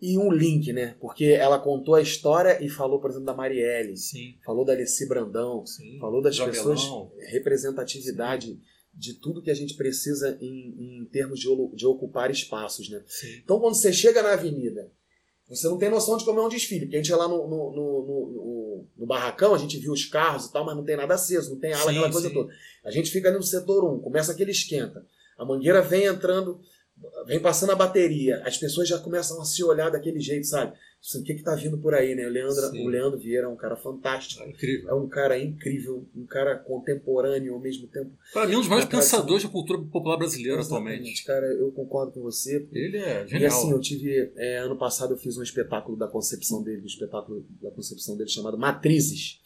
E 0.00 0.18
um 0.18 0.32
link, 0.32 0.72
né? 0.72 0.96
Porque 1.00 1.26
ela 1.26 1.60
contou 1.60 1.94
a 1.94 2.02
história 2.02 2.60
e 2.64 2.68
falou, 2.68 3.00
por 3.00 3.08
exemplo, 3.10 3.26
da 3.26 3.34
Marielle, 3.34 3.96
Sim, 3.96 4.34
falou 4.44 4.64
da 4.64 4.72
Alessi 4.72 5.06
Brandão, 5.06 5.64
sim. 5.64 5.98
falou 6.00 6.20
das 6.20 6.36
pessoas, 6.40 6.80
representatividade 7.28 8.58
de 8.94 9.14
tudo 9.14 9.40
que 9.42 9.50
a 9.50 9.54
gente 9.54 9.74
precisa 9.74 10.36
em, 10.40 11.00
em 11.02 11.04
termos 11.06 11.38
de, 11.38 11.46
de 11.76 11.86
ocupar 11.86 12.30
espaços, 12.30 12.90
né? 12.90 13.02
Sim. 13.06 13.40
Então, 13.44 13.60
quando 13.60 13.74
você 13.76 13.92
chega 13.92 14.22
na 14.22 14.32
avenida, 14.32 14.90
você 15.48 15.68
não 15.68 15.78
tem 15.78 15.88
noção 15.88 16.16
de 16.16 16.24
como 16.24 16.40
é 16.40 16.44
um 16.44 16.48
desfile. 16.48 16.86
Porque 16.86 16.96
a 16.96 16.98
gente 16.98 17.08
ia 17.10 17.16
lá 17.16 17.28
no, 17.28 17.36
no, 17.48 17.72
no, 17.72 18.06
no- 18.06 18.42
no 18.96 19.06
barracão, 19.06 19.54
a 19.54 19.58
gente 19.58 19.78
viu 19.78 19.92
os 19.92 20.04
carros 20.04 20.46
e 20.46 20.52
tal, 20.52 20.64
mas 20.64 20.76
não 20.76 20.84
tem 20.84 20.96
nada 20.96 21.14
aceso, 21.14 21.50
não 21.50 21.58
tem 21.58 21.72
ala, 21.72 21.84
Sim, 21.84 21.98
aquela 21.98 22.12
coisa 22.12 22.28
sim. 22.28 22.34
toda. 22.34 22.52
A 22.84 22.90
gente 22.90 23.10
fica 23.10 23.28
ali 23.28 23.36
no 23.36 23.42
setor 23.42 23.84
1, 23.84 24.00
começa 24.00 24.32
aquele 24.32 24.50
esquenta. 24.50 25.04
A 25.38 25.44
mangueira 25.44 25.80
vem 25.82 26.04
entrando, 26.04 26.60
vem 27.26 27.40
passando 27.40 27.70
a 27.70 27.74
bateria. 27.76 28.42
As 28.44 28.56
pessoas 28.58 28.88
já 28.88 28.98
começam 28.98 29.40
a 29.40 29.44
se 29.44 29.62
olhar 29.64 29.90
daquele 29.90 30.20
jeito, 30.20 30.46
sabe? 30.46 30.72
Assim, 31.04 31.20
O 31.20 31.24
que 31.24 31.34
que 31.34 31.42
tá 31.42 31.54
vindo 31.56 31.76
por 31.78 31.94
aí, 31.94 32.14
né? 32.14 32.26
O 32.26 32.30
Leandro, 32.30 32.54
Sim. 32.70 32.86
o 32.86 32.88
Leandro 32.88 33.18
Vieira 33.18 33.46
é 33.46 33.48
um 33.48 33.56
cara 33.56 33.74
fantástico. 33.76 34.42
É 34.42 34.48
incrível. 34.50 34.88
É 34.90 34.94
um 34.94 35.08
cara 35.08 35.36
incrível, 35.38 36.06
um 36.14 36.24
cara 36.26 36.56
contemporâneo 36.56 37.54
ao 37.54 37.60
mesmo 37.60 37.88
tempo. 37.88 38.12
Para 38.32 38.46
mim, 38.46 38.54
um 38.56 38.60
dos 38.60 38.68
maiores 38.68 38.86
É, 38.88 38.90
cara, 38.90 39.02
pensadores 39.02 39.42
da 39.42 39.48
cultura 39.48 39.80
popular 39.82 40.16
brasileira 40.16 40.60
Exatamente, 40.60 40.92
atualmente. 40.94 41.24
Cara, 41.24 41.46
eu 41.46 41.72
concordo 41.72 42.12
com 42.12 42.20
você. 42.22 42.68
Ele 42.72 42.98
é 42.98 43.24
E 43.24 43.28
genial. 43.28 43.50
assim, 43.50 43.70
eu 43.72 43.80
tive. 43.80 44.32
é, 44.36 44.58
ano 44.58 44.78
passado 44.78 45.14
eu 45.14 45.18
fiz 45.18 45.36
um 45.36 45.42
espetáculo 45.42 45.96
da 45.96 46.06
concepção 46.06 46.62
dele, 46.62 46.82
um 46.82 46.86
espetáculo 46.86 47.44
da 47.60 47.70
concepção 47.72 48.16
dele 48.16 48.30
chamado 48.30 48.56
Matrizes, 48.56 49.40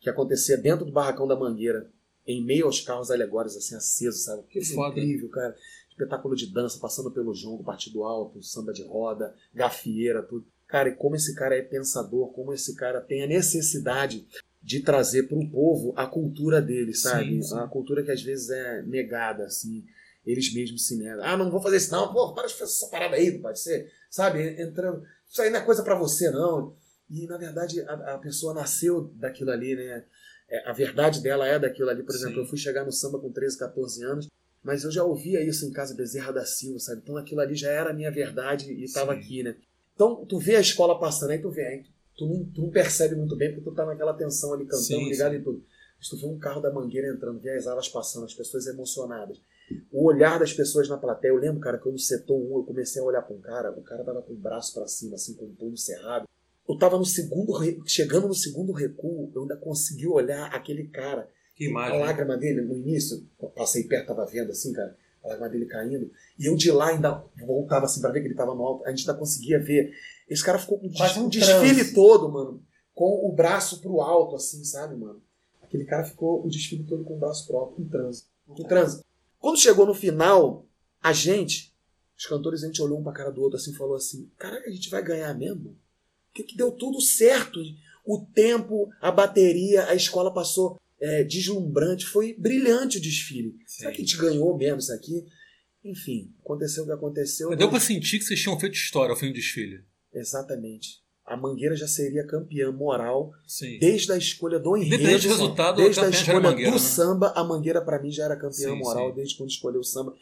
que 0.00 0.10
acontecia 0.10 0.58
dentro 0.58 0.84
do 0.84 0.92
barracão 0.92 1.26
da 1.26 1.34
Mangueira, 1.36 1.90
em 2.26 2.44
meio 2.44 2.66
aos 2.66 2.82
carros 2.82 3.10
alegóricos, 3.10 3.56
assim, 3.56 3.74
acesos, 3.74 4.24
sabe? 4.24 4.42
Que 4.48 4.58
Coisa 4.58 4.74
foda. 4.74 5.00
incrível, 5.00 5.30
cara. 5.30 5.56
Espetáculo 5.98 6.36
de 6.36 6.46
dança, 6.46 6.78
passando 6.78 7.10
pelo 7.10 7.34
jongo, 7.34 7.64
partido 7.64 8.04
alto, 8.04 8.40
samba 8.40 8.72
de 8.72 8.84
roda, 8.84 9.34
gafieira, 9.52 10.22
tudo. 10.22 10.46
Cara, 10.68 10.90
e 10.90 10.94
como 10.94 11.16
esse 11.16 11.34
cara 11.34 11.56
é 11.56 11.62
pensador, 11.62 12.32
como 12.32 12.52
esse 12.52 12.76
cara 12.76 13.00
tem 13.00 13.24
a 13.24 13.26
necessidade 13.26 14.24
de 14.62 14.80
trazer 14.80 15.24
para 15.24 15.38
o 15.38 15.50
povo 15.50 15.92
a 15.96 16.06
cultura 16.06 16.62
dele, 16.62 16.94
sabe? 16.94 17.36
Sim, 17.36 17.42
sim. 17.42 17.58
A 17.58 17.66
cultura 17.66 18.04
que 18.04 18.12
às 18.12 18.22
vezes 18.22 18.48
é 18.50 18.82
negada, 18.82 19.44
assim. 19.44 19.84
Eles 20.24 20.54
mesmos 20.54 20.86
se 20.86 20.96
negam. 20.96 21.24
Ah, 21.24 21.36
não 21.36 21.50
vou 21.50 21.60
fazer 21.60 21.78
isso 21.78 21.90
não. 21.90 22.12
Pô, 22.12 22.32
para 22.32 22.46
de 22.46 22.54
fazer 22.54 22.72
essa 22.72 22.88
parada 22.88 23.16
aí, 23.16 23.32
não 23.32 23.40
pode 23.40 23.58
ser. 23.58 23.90
Sabe? 24.08 24.60
Entrando. 24.60 25.02
Isso 25.28 25.42
aí 25.42 25.50
não 25.50 25.58
é 25.58 25.64
coisa 25.64 25.82
para 25.82 25.98
você, 25.98 26.30
não. 26.30 26.76
E, 27.10 27.26
na 27.26 27.38
verdade, 27.38 27.80
a, 27.80 28.14
a 28.14 28.18
pessoa 28.18 28.54
nasceu 28.54 29.10
daquilo 29.16 29.50
ali, 29.50 29.74
né? 29.74 30.04
É, 30.50 30.68
a 30.68 30.72
verdade 30.72 31.22
dela 31.22 31.46
é 31.46 31.58
daquilo 31.58 31.90
ali. 31.90 32.02
Por 32.02 32.14
exemplo, 32.14 32.34
Sim. 32.34 32.40
eu 32.40 32.46
fui 32.46 32.58
chegar 32.58 32.84
no 32.84 32.92
samba 32.92 33.18
com 33.18 33.32
13, 33.32 33.58
14 33.58 34.04
anos, 34.04 34.28
mas 34.62 34.84
eu 34.84 34.90
já 34.90 35.04
ouvia 35.04 35.42
isso 35.42 35.66
em 35.66 35.72
casa 35.72 35.94
Bezerra 35.94 36.32
da 36.32 36.44
Silva, 36.44 36.78
sabe? 36.78 37.00
Então 37.02 37.16
aquilo 37.16 37.40
ali 37.40 37.54
já 37.54 37.70
era 37.70 37.90
a 37.90 37.94
minha 37.94 38.10
verdade 38.10 38.72
e 38.72 38.84
estava 38.84 39.12
aqui, 39.12 39.42
né? 39.42 39.56
Então, 39.94 40.24
tu 40.26 40.38
vê 40.38 40.56
a 40.56 40.60
escola 40.60 40.98
passando 40.98 41.30
aí, 41.30 41.40
tu 41.40 41.50
vê, 41.50 41.66
aí 41.66 41.84
tu 42.16 42.26
não, 42.26 42.44
tu 42.44 42.62
não 42.62 42.70
percebe 42.70 43.16
muito 43.16 43.36
bem, 43.36 43.52
porque 43.52 43.68
tu 43.68 43.74
tá 43.74 43.84
naquela 43.84 44.14
tensão 44.14 44.52
ali 44.52 44.64
cantando, 44.64 44.84
Sim, 44.84 45.08
ligado 45.08 45.32
sim. 45.32 45.38
em 45.38 45.42
tudo. 45.42 45.64
Mas 45.98 46.08
tu 46.08 46.16
vê 46.16 46.26
um 46.26 46.38
carro 46.38 46.60
da 46.60 46.72
mangueira 46.72 47.08
entrando, 47.08 47.40
vê 47.40 47.50
as 47.50 47.66
alas 47.66 47.88
passando, 47.88 48.24
as 48.24 48.34
pessoas 48.34 48.66
emocionadas. 48.66 49.40
O 49.90 50.06
olhar 50.06 50.38
das 50.38 50.52
pessoas 50.52 50.88
na 50.88 50.96
plateia. 50.96 51.32
Eu 51.32 51.36
lembro, 51.36 51.60
cara, 51.60 51.78
que 51.78 51.86
eu 51.86 51.92
no 51.92 51.98
setor 51.98 52.36
1 52.36 52.58
eu 52.58 52.64
comecei 52.64 53.02
a 53.02 53.04
olhar 53.04 53.22
pra 53.22 53.34
um 53.34 53.40
cara, 53.40 53.70
o 53.72 53.82
cara 53.82 54.04
tava 54.04 54.22
com 54.22 54.32
o 54.32 54.36
braço 54.36 54.72
pra 54.72 54.86
cima, 54.86 55.16
assim, 55.16 55.34
com 55.34 55.46
o 55.46 55.54
punho 55.54 55.76
cerrado. 55.76 56.26
Eu 56.68 56.78
tava 56.78 56.96
no 56.96 57.04
segundo, 57.04 57.52
chegando 57.86 58.28
no 58.28 58.34
segundo 58.34 58.72
recuo, 58.72 59.32
eu 59.34 59.42
ainda 59.42 59.56
consegui 59.56 60.06
olhar 60.06 60.46
aquele 60.54 60.86
cara. 60.86 61.28
Que 61.58 61.66
A 61.66 61.70
imagem. 61.70 61.98
lágrima 62.00 62.36
dele, 62.36 62.62
no 62.62 62.76
início, 62.76 63.26
passei 63.56 63.82
perto, 63.82 64.06
tava 64.06 64.24
vendo 64.26 64.52
assim, 64.52 64.72
cara, 64.72 64.96
a 65.24 65.28
lágrima 65.28 65.48
dele 65.50 65.66
caindo. 65.66 66.10
E 66.38 66.46
eu 66.46 66.54
de 66.56 66.70
lá 66.70 66.90
ainda 66.90 67.24
voltava 67.44 67.84
assim 67.86 68.00
pra 68.00 68.10
ver 68.12 68.20
que 68.20 68.28
ele 68.28 68.34
tava 68.36 68.54
no 68.54 68.62
alto. 68.64 68.86
A 68.86 68.90
gente 68.90 69.00
ainda 69.00 69.18
conseguia 69.18 69.58
ver. 69.58 69.92
Esse 70.28 70.44
cara 70.44 70.58
ficou 70.58 70.78
com 70.78 70.86
o 70.86 70.92
Quase 70.94 71.18
um 71.18 71.26
o 71.26 71.28
desfile 71.28 71.74
transe. 71.74 71.94
todo, 71.94 72.30
mano, 72.30 72.62
com 72.94 73.28
o 73.28 73.32
braço 73.32 73.80
pro 73.80 74.00
alto, 74.00 74.36
assim, 74.36 74.62
sabe, 74.64 74.94
mano? 74.94 75.20
Aquele 75.62 75.84
cara 75.84 76.04
ficou 76.04 76.44
o 76.46 76.48
desfile 76.48 76.84
todo 76.84 77.02
com 77.04 77.16
o 77.16 77.18
braço 77.18 77.46
pro 77.46 77.56
alto, 77.58 77.82
em 77.82 77.84
transe. 77.86 78.24
Em 78.48 78.62
transe. 78.62 79.02
Quando 79.40 79.58
chegou 79.58 79.84
no 79.84 79.94
final, 79.94 80.64
a 81.02 81.12
gente, 81.12 81.74
os 82.16 82.24
cantores, 82.26 82.62
a 82.62 82.66
gente 82.66 82.80
olhou 82.80 82.98
um 83.00 83.02
pra 83.02 83.12
cara 83.12 83.30
do 83.32 83.42
outro 83.42 83.56
assim 83.58 83.72
e 83.72 83.76
falou 83.76 83.96
assim: 83.96 84.30
Caraca, 84.38 84.68
a 84.68 84.72
gente 84.72 84.88
vai 84.90 85.02
ganhar 85.02 85.34
mesmo? 85.34 85.76
Porque 86.28 86.44
que 86.44 86.56
deu 86.56 86.70
tudo 86.70 87.00
certo. 87.00 87.58
O 88.04 88.20
tempo, 88.32 88.88
a 89.02 89.10
bateria, 89.10 89.86
a 89.86 89.94
escola 89.94 90.32
passou 90.32 90.80
é, 91.00 91.24
deslumbrante. 91.24 92.06
Foi 92.06 92.34
brilhante 92.38 92.98
o 92.98 93.00
desfile. 93.00 93.56
Será 93.66 93.90
que 93.90 93.98
a 93.98 94.04
gente 94.04 94.16
ganhou 94.16 94.56
mesmo 94.56 94.78
isso 94.78 94.92
aqui? 94.92 95.24
Enfim, 95.84 96.32
aconteceu 96.40 96.82
o 96.84 96.86
que 96.86 96.92
aconteceu. 96.92 97.48
Mas 97.50 97.58
deu 97.58 97.68
pra 97.68 97.78
mas- 97.78 97.84
sentir 97.86 98.18
que 98.18 98.24
vocês 98.24 98.40
tinham 98.40 98.58
feito 98.58 98.74
história 98.74 99.10
ao 99.12 99.16
fim 99.18 99.28
do 99.28 99.34
desfile. 99.34 99.82
Exatamente. 100.12 101.00
A 101.24 101.36
Mangueira 101.36 101.76
já 101.76 101.86
seria 101.86 102.26
campeã 102.26 102.72
moral 102.72 103.32
Sim. 103.46 103.78
desde 103.78 104.10
a 104.12 104.16
escolha 104.16 104.58
do 104.58 104.76
enredo. 104.76 104.94
Independente 104.94 105.22
do 105.24 105.28
resultado, 105.28 105.76
desde 105.76 106.00
a 106.00 106.08
escolha 106.08 106.40
Mangueira, 106.40 106.70
do 106.70 106.74
né? 106.74 106.80
samba, 106.82 107.32
a 107.36 107.44
Mangueira 107.44 107.82
pra 107.84 108.00
mim 108.02 108.10
já 108.10 108.24
era 108.24 108.34
campeã 108.34 108.70
Sim, 108.70 108.78
moral 108.78 109.10
sim. 109.10 109.14
desde 109.16 109.36
quando 109.36 109.50
escolheu 109.50 109.80
o 109.80 109.84
samba. 109.84 110.16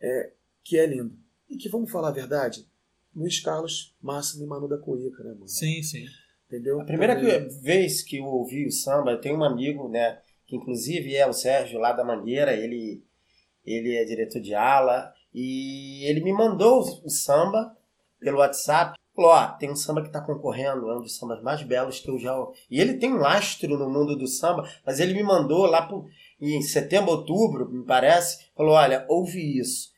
É, 0.00 0.32
que 0.64 0.78
é 0.78 0.86
lindo. 0.86 1.14
E 1.50 1.56
que, 1.56 1.68
vamos 1.68 1.90
falar 1.90 2.08
a 2.08 2.12
verdade, 2.12 2.66
Luiz 3.14 3.40
Carlos, 3.40 3.94
Máximo 4.00 4.44
e 4.44 4.46
Manu 4.46 4.66
da 4.68 4.78
Cuíca, 4.78 5.22
né, 5.22 5.32
mano? 5.34 5.48
Sim, 5.48 5.82
sim. 5.82 6.06
Entendeu? 6.48 6.80
A 6.80 6.84
primeira 6.84 7.14
Porque- 7.14 7.38
vez 7.62 8.02
que 8.02 8.16
eu 8.18 8.24
ouvi 8.24 8.66
o 8.66 8.72
samba, 8.72 9.12
eu 9.12 9.20
tenho 9.20 9.38
um 9.38 9.44
amigo, 9.44 9.88
né, 9.88 10.18
que 10.46 10.56
inclusive 10.56 11.14
é 11.14 11.26
o 11.26 11.32
Sérgio 11.32 11.78
lá 11.78 11.92
da 11.92 12.02
Mangueira, 12.02 12.54
ele, 12.54 13.04
ele 13.64 13.94
é 13.94 14.04
diretor 14.04 14.40
de 14.40 14.54
ala, 14.54 15.12
e 15.34 16.04
ele 16.08 16.22
me 16.24 16.32
mandou 16.32 16.80
o 17.04 17.10
samba 17.10 17.76
pelo 18.18 18.38
WhatsApp. 18.38 18.96
Falou, 19.14 19.30
ó, 19.32 19.48
tem 19.48 19.70
um 19.70 19.76
samba 19.76 20.02
que 20.02 20.10
tá 20.10 20.20
concorrendo, 20.22 20.88
é 20.88 20.96
um 20.96 21.02
dos 21.02 21.18
sambas 21.18 21.42
mais 21.42 21.62
belos 21.62 22.00
que 22.00 22.08
eu 22.08 22.18
já... 22.18 22.34
E 22.70 22.80
ele 22.80 22.94
tem 22.94 23.12
um 23.12 23.18
lastro 23.18 23.76
no 23.76 23.90
mundo 23.90 24.16
do 24.16 24.26
samba, 24.26 24.66
mas 24.86 25.00
ele 25.00 25.12
me 25.12 25.22
mandou 25.22 25.66
lá 25.66 25.82
pro, 25.82 26.06
em 26.40 26.62
setembro, 26.62 27.10
outubro, 27.10 27.68
me 27.70 27.84
parece, 27.84 28.48
falou, 28.56 28.72
olha, 28.74 29.04
ouve 29.08 29.58
isso. 29.60 29.90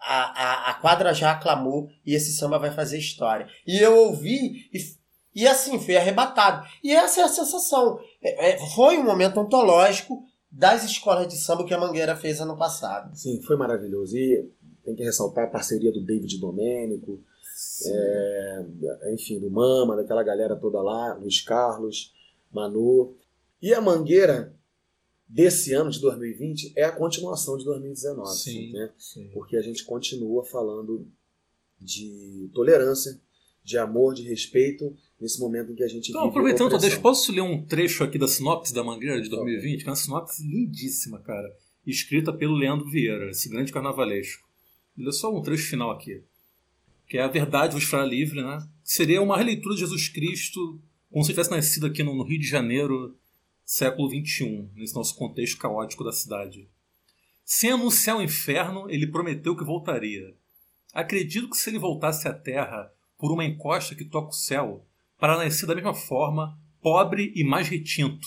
a, 0.00 0.24
a, 0.24 0.70
a 0.70 0.74
quadra 0.74 1.14
já 1.14 1.30
aclamou 1.32 1.88
e 2.04 2.14
esse 2.14 2.32
samba 2.32 2.58
vai 2.58 2.72
fazer 2.72 2.98
história. 2.98 3.46
E 3.66 3.78
eu 3.78 3.96
ouvi 3.96 4.68
e, 4.72 4.78
e 5.34 5.46
assim, 5.46 5.78
fui 5.78 5.96
arrebatado. 5.96 6.66
E 6.82 6.92
essa 6.92 7.20
é 7.20 7.24
a 7.24 7.28
sensação. 7.28 7.98
É, 8.20 8.50
é, 8.50 8.58
foi 8.74 8.98
um 8.98 9.04
momento 9.04 9.40
ontológico 9.40 10.22
das 10.50 10.84
escolas 10.84 11.26
de 11.26 11.36
samba 11.36 11.64
que 11.64 11.72
a 11.72 11.80
Mangueira 11.80 12.14
fez 12.14 12.40
ano 12.40 12.56
passado. 12.56 13.16
Sim, 13.16 13.40
foi 13.42 13.56
maravilhoso. 13.56 14.16
E 14.16 14.50
tem 14.84 14.94
que 14.94 15.02
ressaltar 15.02 15.44
a 15.44 15.50
parceria 15.50 15.90
do 15.90 16.04
David 16.04 16.38
Domênico, 16.38 17.20
é, 17.86 18.64
enfim, 19.14 19.40
do 19.40 19.50
Mama, 19.50 19.96
daquela 19.96 20.22
galera 20.22 20.56
toda 20.56 20.82
lá, 20.82 21.14
Luiz 21.14 21.40
Carlos, 21.40 22.12
Manu. 22.50 23.16
E 23.60 23.72
a 23.72 23.80
Mangueira 23.80 24.54
desse 25.26 25.72
ano 25.72 25.90
de 25.90 25.98
2020 26.00 26.74
é 26.76 26.84
a 26.84 26.92
continuação 26.92 27.56
de 27.56 27.64
2019, 27.64 28.28
Sim, 28.36 28.72
né? 28.72 28.90
sim. 28.98 29.30
Porque 29.32 29.56
a 29.56 29.62
gente 29.62 29.84
continua 29.84 30.44
falando 30.44 31.06
de 31.80 32.50
tolerância, 32.52 33.18
de 33.64 33.78
amor, 33.78 34.14
de 34.14 34.22
respeito 34.22 34.94
nesse 35.22 35.40
momento 35.40 35.72
em 35.72 35.74
que 35.74 35.84
a 35.84 35.88
gente 35.88 36.10
Então, 36.10 36.22
vive 36.22 36.30
aproveitando. 36.30 36.70
Tadeu, 36.70 37.00
posso 37.00 37.32
ler 37.32 37.40
um 37.40 37.64
trecho 37.64 38.04
aqui 38.04 38.18
da 38.18 38.28
sinopse 38.28 38.74
da 38.74 38.82
Mangueira 38.82 39.22
de 39.22 39.28
2020? 39.30 39.82
Que 39.82 39.88
é 39.88 39.90
uma 39.90 39.96
sinopse 39.96 40.42
lindíssima, 40.46 41.20
cara. 41.20 41.48
Escrita 41.86 42.32
pelo 42.32 42.54
Leandro 42.54 42.90
Vieira, 42.90 43.30
esse 43.30 43.48
grande 43.48 43.72
carnavalesco. 43.72 44.46
Lê 44.96 45.12
só 45.12 45.34
um 45.34 45.40
trecho 45.40 45.68
final 45.70 45.90
aqui. 45.90 46.22
Que 47.06 47.18
é 47.18 47.22
A 47.22 47.28
Verdade 47.28 47.74
vos 47.74 47.84
fará 47.84 48.04
livre, 48.04 48.42
né? 48.42 48.66
Seria 48.82 49.22
uma 49.22 49.36
releitura 49.36 49.74
de 49.74 49.80
Jesus 49.80 50.08
Cristo 50.08 50.80
como 51.12 51.24
se 51.24 51.30
tivesse 51.30 51.50
nascido 51.50 51.86
aqui 51.86 52.02
no 52.02 52.14
no 52.14 52.24
Rio 52.24 52.40
de 52.40 52.46
Janeiro, 52.46 53.14
século 53.64 54.08
XXI, 54.08 54.66
nesse 54.74 54.94
nosso 54.94 55.14
contexto 55.14 55.58
caótico 55.58 56.02
da 56.02 56.10
cidade. 56.10 56.68
Sem 57.44 57.70
anunciar 57.70 58.16
o 58.16 58.22
inferno, 58.22 58.88
ele 58.88 59.06
prometeu 59.06 59.54
que 59.54 59.62
voltaria. 59.62 60.34
Acredito 60.92 61.50
que 61.50 61.56
se 61.56 61.68
ele 61.68 61.78
voltasse 61.78 62.26
à 62.26 62.32
Terra 62.32 62.90
por 63.18 63.30
uma 63.30 63.44
encosta 63.44 63.94
que 63.94 64.06
toca 64.06 64.30
o 64.30 64.32
céu, 64.32 64.86
para 65.22 65.38
nascer 65.38 65.66
da 65.66 65.74
mesma 65.76 65.94
forma, 65.94 66.58
pobre 66.82 67.32
e 67.36 67.44
mais 67.44 67.68
retinto, 67.68 68.26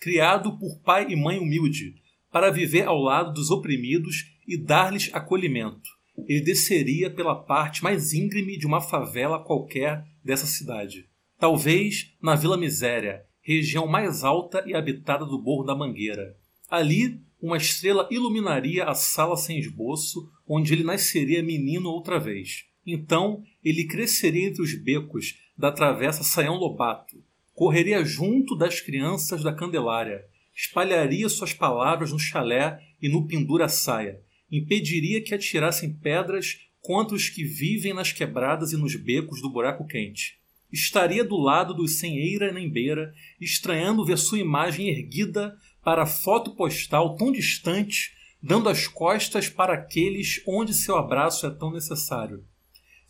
criado 0.00 0.58
por 0.58 0.80
pai 0.80 1.06
e 1.10 1.14
mãe 1.14 1.38
humilde, 1.38 1.96
para 2.32 2.50
viver 2.50 2.86
ao 2.86 2.98
lado 2.98 3.34
dos 3.34 3.50
oprimidos 3.50 4.24
e 4.48 4.56
dar-lhes 4.56 5.10
acolhimento. 5.12 5.86
Ele 6.26 6.40
desceria 6.40 7.10
pela 7.10 7.34
parte 7.34 7.84
mais 7.84 8.14
íngreme 8.14 8.56
de 8.56 8.66
uma 8.66 8.80
favela 8.80 9.44
qualquer 9.44 10.02
dessa 10.24 10.46
cidade. 10.46 11.10
Talvez 11.38 12.14
na 12.22 12.34
Vila 12.34 12.56
Miséria, 12.56 13.22
região 13.42 13.86
mais 13.86 14.24
alta 14.24 14.64
e 14.66 14.72
habitada 14.72 15.26
do 15.26 15.38
Morro 15.42 15.64
da 15.64 15.76
Mangueira. 15.76 16.38
Ali, 16.70 17.20
uma 17.38 17.58
estrela 17.58 18.08
iluminaria 18.10 18.86
a 18.86 18.94
sala 18.94 19.36
sem 19.36 19.58
esboço, 19.58 20.26
onde 20.48 20.72
ele 20.72 20.84
nasceria 20.84 21.42
menino 21.42 21.90
outra 21.90 22.18
vez. 22.18 22.64
Então, 22.86 23.42
ele 23.62 23.84
cresceria 23.84 24.48
entre 24.48 24.62
os 24.62 24.74
becos 24.74 25.34
da 25.60 25.70
travessa 25.70 26.24
Saião 26.24 26.56
Lobato, 26.56 27.22
correria 27.54 28.02
junto 28.02 28.56
das 28.56 28.80
crianças 28.80 29.42
da 29.42 29.52
Candelária, 29.52 30.24
espalharia 30.56 31.28
suas 31.28 31.52
palavras 31.52 32.12
no 32.12 32.18
chalé 32.18 32.80
e 33.00 33.10
no 33.10 33.26
pendura 33.26 33.68
saia, 33.68 34.22
impediria 34.50 35.22
que 35.22 35.34
atirassem 35.34 35.92
pedras 35.92 36.60
contra 36.80 37.14
os 37.14 37.28
que 37.28 37.44
vivem 37.44 37.92
nas 37.92 38.10
quebradas 38.10 38.72
e 38.72 38.76
nos 38.78 38.96
becos 38.96 39.42
do 39.42 39.50
buraco 39.50 39.86
quente. 39.86 40.40
Estaria 40.72 41.22
do 41.22 41.36
lado 41.36 41.74
dos 41.74 41.98
sem 41.98 42.16
eira 42.16 42.50
nem 42.50 42.70
beira, 42.70 43.12
estranhando 43.38 44.02
ver 44.02 44.16
sua 44.16 44.38
imagem 44.38 44.88
erguida 44.88 45.54
para 45.84 46.04
a 46.04 46.06
foto 46.06 46.54
postal 46.56 47.16
tão 47.16 47.30
distante, 47.30 48.12
dando 48.42 48.70
as 48.70 48.88
costas 48.88 49.46
para 49.46 49.74
aqueles 49.74 50.42
onde 50.46 50.72
seu 50.72 50.96
abraço 50.96 51.46
é 51.46 51.50
tão 51.50 51.70
necessário. 51.70 52.42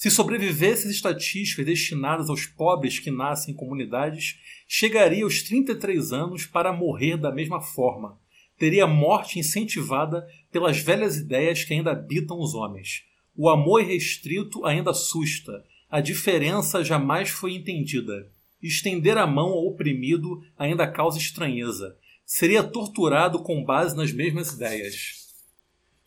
Se 0.00 0.10
sobrevivesse 0.10 0.88
às 0.88 0.94
estatísticas 0.94 1.66
destinadas 1.66 2.30
aos 2.30 2.46
pobres 2.46 2.98
que 2.98 3.10
nascem 3.10 3.52
em 3.52 3.56
comunidades, 3.56 4.38
chegaria 4.66 5.24
aos 5.24 5.42
33 5.42 6.10
anos 6.10 6.46
para 6.46 6.72
morrer 6.72 7.18
da 7.18 7.30
mesma 7.30 7.60
forma. 7.60 8.18
Teria 8.56 8.86
morte 8.86 9.38
incentivada 9.38 10.26
pelas 10.50 10.78
velhas 10.78 11.18
ideias 11.18 11.64
que 11.64 11.74
ainda 11.74 11.90
habitam 11.90 12.40
os 12.40 12.54
homens. 12.54 13.02
O 13.36 13.50
amor 13.50 13.82
irrestrito 13.82 14.64
ainda 14.64 14.90
assusta. 14.90 15.62
A 15.90 16.00
diferença 16.00 16.82
jamais 16.82 17.28
foi 17.28 17.52
entendida. 17.52 18.32
Estender 18.62 19.18
a 19.18 19.26
mão 19.26 19.50
ao 19.50 19.66
oprimido 19.66 20.42
ainda 20.58 20.90
causa 20.90 21.18
estranheza. 21.18 21.94
Seria 22.24 22.62
torturado 22.62 23.42
com 23.42 23.62
base 23.62 23.94
nas 23.94 24.10
mesmas 24.10 24.54
ideias. 24.54 25.28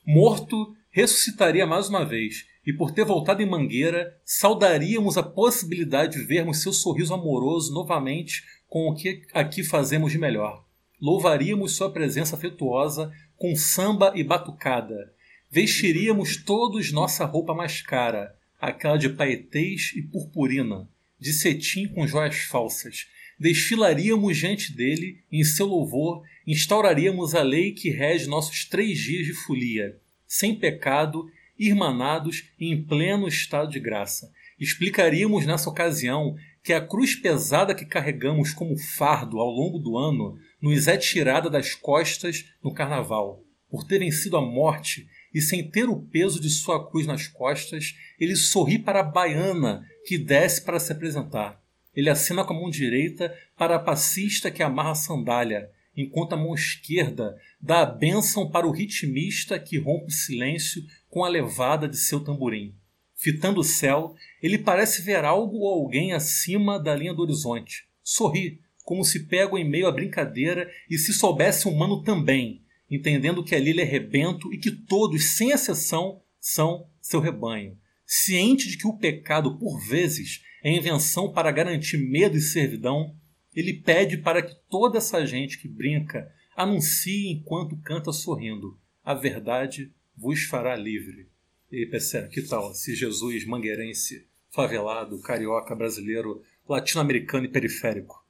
Morto, 0.04 0.76
ressuscitaria 0.90 1.68
mais 1.68 1.90
uma 1.90 2.04
vez, 2.04 2.52
e 2.66 2.72
por 2.72 2.92
ter 2.92 3.04
voltado 3.04 3.42
em 3.42 3.50
Mangueira, 3.50 4.18
saudaríamos 4.24 5.18
a 5.18 5.24
possibilidade 5.24 6.18
de 6.18 6.26
vermos 6.26 6.62
seu 6.62 6.72
sorriso 6.72 7.14
amoroso 7.14 7.74
novamente 7.74 8.44
com 8.68 8.88
o 8.88 8.96
que 8.96 9.22
aqui 9.34 9.64
fazemos 9.64 10.12
de 10.12 10.18
melhor. 10.18 10.66
Louvaríamos 11.00 11.76
sua 11.76 11.92
presença 11.92 12.36
afetuosa 12.36 13.12
com 13.36 13.56
samba 13.56 14.14
e 14.16 14.24
batucada. 14.24 15.14
Vestiríamos 15.52 16.38
todos 16.38 16.92
nossa 16.92 17.26
roupa 17.26 17.54
mais 17.54 17.82
cara, 17.82 18.36
aquela 18.60 18.98
de 18.98 19.10
paetês 19.10 19.92
e 19.96 20.02
purpurina, 20.02 20.90
de 21.20 21.34
cetim 21.34 21.88
com 21.88 22.08
joias 22.08 22.38
falsas. 22.38 23.08
Desfilaríamos 23.38 24.38
diante 24.38 24.74
dele, 24.74 25.22
em 25.30 25.44
seu 25.44 25.66
louvor, 25.66 26.24
instauraríamos 26.48 27.36
a 27.36 27.44
lei 27.44 27.74
que 27.74 27.90
rege 27.90 28.28
nossos 28.28 28.64
três 28.64 28.98
dias 28.98 29.26
de 29.26 29.34
folia, 29.34 30.00
sem 30.26 30.56
pecado, 30.56 31.30
irmanados 31.68 32.50
em 32.60 32.84
pleno 32.84 33.28
estado 33.28 33.70
de 33.70 33.80
graça. 33.80 34.32
Explicaríamos 34.60 35.46
nessa 35.46 35.70
ocasião 35.70 36.36
que 36.64 36.72
a 36.72 36.80
cruz 36.80 37.16
pesada 37.16 37.76
que 37.76 37.86
carregamos 37.86 38.54
como 38.54 38.78
fardo 38.78 39.40
ao 39.40 39.50
longo 39.50 39.78
do 39.78 39.98
ano 39.98 40.38
nos 40.62 40.88
é 40.88 40.96
tirada 40.96 41.50
das 41.50 41.76
costas 41.76 42.46
no 42.64 42.74
carnaval. 42.74 43.44
Por 43.70 43.84
ter 43.84 44.00
vencido 44.00 44.38
a 44.38 44.42
morte 44.42 45.08
e 45.34 45.42
sem 45.42 45.70
ter 45.70 45.90
o 45.90 46.00
peso 46.00 46.40
de 46.40 46.50
sua 46.50 46.90
cruz 46.90 47.06
nas 47.06 47.28
costas, 47.28 47.96
ele 48.20 48.36
sorri 48.36 48.80
para 48.80 49.02
a 49.02 49.04
baiana 49.04 49.86
que 50.06 50.18
desce 50.18 50.64
para 50.64 50.80
se 50.80 50.92
apresentar. 50.92 51.62
Ele 51.96 52.10
acena 52.10 52.44
com 52.46 52.54
a 52.54 52.60
mão 52.60 52.70
direita 52.70 53.36
para 53.58 53.76
a 53.76 53.80
passista 53.80 54.50
que 54.50 54.64
amarra 54.64 54.92
a 54.92 54.96
sandália, 54.96 55.70
enquanto 55.96 56.34
a 56.34 56.38
mão 56.38 56.54
esquerda 56.56 57.38
dá 57.60 57.82
a 57.82 57.86
bênção 57.86 58.50
para 58.50 58.68
o 58.68 58.72
ritmista 58.72 59.60
que 59.60 59.78
rompe 59.78 60.08
o 60.08 60.12
silêncio 60.12 60.82
com 61.14 61.24
a 61.24 61.30
levada 61.30 61.88
de 61.88 61.96
seu 61.96 62.24
tamborim. 62.24 62.74
Fitando 63.14 63.62
o 63.62 63.64
céu, 63.64 64.16
ele 64.42 64.58
parece 64.58 65.04
ver 65.04 65.24
algo 65.24 65.58
ou 65.58 65.72
alguém 65.72 66.12
acima 66.12 66.80
da 66.80 66.96
linha 66.96 67.14
do 67.14 67.22
horizonte. 67.22 67.88
Sorri, 68.04 68.60
como 68.84 69.06
se 69.06 69.28
pego 69.28 69.56
em 69.56 69.64
meio 69.64 69.86
à 69.86 69.92
brincadeira 69.92 70.68
e 70.90 70.98
se 70.98 71.14
soubesse 71.14 71.68
humano 71.68 72.02
também, 72.02 72.64
entendendo 72.90 73.44
que 73.44 73.54
ali 73.54 73.70
ele 73.70 73.82
é 73.82 73.86
rebento 73.86 74.52
e 74.52 74.58
que 74.58 74.72
todos, 74.72 75.36
sem 75.36 75.52
exceção, 75.52 76.20
são 76.40 76.90
seu 77.00 77.20
rebanho. 77.20 77.78
Ciente 78.08 78.68
de 78.68 78.76
que 78.76 78.88
o 78.88 78.98
pecado, 78.98 79.60
por 79.60 79.80
vezes, 79.86 80.42
é 80.64 80.76
invenção 80.76 81.32
para 81.32 81.52
garantir 81.52 81.98
medo 81.98 82.36
e 82.36 82.42
servidão, 82.42 83.16
ele 83.54 83.74
pede 83.74 84.18
para 84.18 84.42
que 84.42 84.56
toda 84.68 84.98
essa 84.98 85.24
gente 85.28 85.62
que 85.62 85.68
brinca 85.68 86.28
anuncie 86.58 87.32
enquanto 87.32 87.78
canta 87.84 88.12
sorrindo: 88.12 88.80
a 89.04 89.14
verdade 89.14 89.94
vos 90.16 90.44
fará 90.44 90.76
livre. 90.76 91.30
E 91.72 91.86
percebe, 91.88 92.30
que 92.30 92.42
tal 92.44 92.72
esse 92.72 92.94
Jesus 92.96 93.46
mangueirense, 93.46 94.28
favelado, 94.52 95.20
carioca, 95.22 95.76
brasileiro, 95.76 96.44
latino-americano 96.70 97.46
e 97.46 97.50
periférico? 97.50 98.24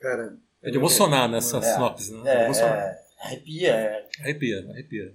Cara, 0.00 0.38
É 0.62 0.70
de 0.70 0.76
emocionar 0.78 1.28
nessa 1.30 1.58
É, 1.58 1.62
sinopse, 1.62 2.12
né? 2.12 2.22
É, 2.24 2.44
emocionar. 2.44 2.78
é, 2.78 3.04
arrepia, 3.20 3.68
é. 3.74 4.08
Arrepia, 4.20 4.70
arrepia. 4.70 5.14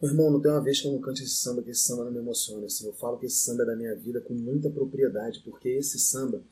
Meu 0.00 0.10
irmão, 0.10 0.30
não 0.30 0.40
tem 0.42 0.50
uma 0.50 0.62
vez 0.62 0.80
que 0.80 0.86
eu 0.86 0.92
não 0.92 1.00
cante 1.00 1.22
esse 1.22 1.36
samba, 1.36 1.62
que 1.62 1.70
esse 1.70 1.82
samba 1.84 2.04
não 2.04 2.12
me 2.12 2.18
emociona. 2.18 2.66
Assim. 2.66 2.86
Eu 2.86 2.92
falo 2.94 3.18
que 3.18 3.26
esse 3.26 3.36
samba 3.42 3.62
é 3.62 3.66
da 3.66 3.76
minha 3.76 3.94
vida 3.96 4.20
com 4.20 4.34
muita 4.34 4.68
propriedade, 4.70 5.40
porque 5.44 5.68
esse 5.68 5.98
samba, 5.98 6.42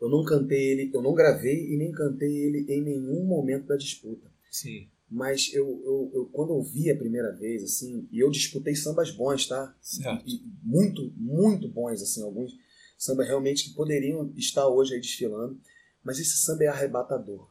eu 0.00 0.08
não 0.08 0.24
cantei 0.24 0.72
ele, 0.72 0.90
eu 0.94 1.02
não 1.02 1.14
gravei 1.14 1.72
e 1.72 1.76
nem 1.76 1.90
cantei 1.92 2.32
ele 2.32 2.66
em 2.68 2.80
nenhum 2.82 3.24
momento 3.24 3.66
da 3.66 3.76
disputa. 3.76 4.30
Sim, 4.50 4.88
Mas 5.14 5.52
eu, 5.52 5.66
eu, 5.84 6.10
eu 6.14 6.26
quando 6.32 6.54
eu 6.54 6.62
vi 6.62 6.90
a 6.90 6.96
primeira 6.96 7.30
vez, 7.32 7.62
assim, 7.62 8.08
e 8.10 8.18
eu 8.18 8.30
disputei 8.30 8.74
sambas 8.74 9.10
bons, 9.10 9.46
tá? 9.46 9.76
certo. 9.82 10.24
E 10.26 10.42
muito, 10.62 11.12
muito 11.16 11.68
bons, 11.68 12.00
assim, 12.00 12.22
alguns 12.22 12.56
sambas 12.96 13.26
realmente 13.26 13.64
que 13.64 13.74
poderiam 13.74 14.32
estar 14.36 14.66
hoje 14.66 14.94
aí 14.94 15.00
desfilando. 15.00 15.60
Mas 16.02 16.18
esse 16.18 16.38
samba 16.38 16.64
é 16.64 16.68
arrebatador. 16.68 17.46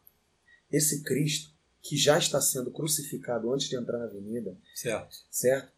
Esse 0.72 1.04
Cristo, 1.04 1.52
que 1.84 1.96
já 1.96 2.18
está 2.18 2.42
sendo 2.42 2.72
crucificado 2.72 3.52
antes 3.54 3.70
de 3.70 3.76
entrar 3.76 4.00
na 4.00 4.06
avenida, 4.06 4.58
Certo. 4.74 5.16
certo? 5.30 5.72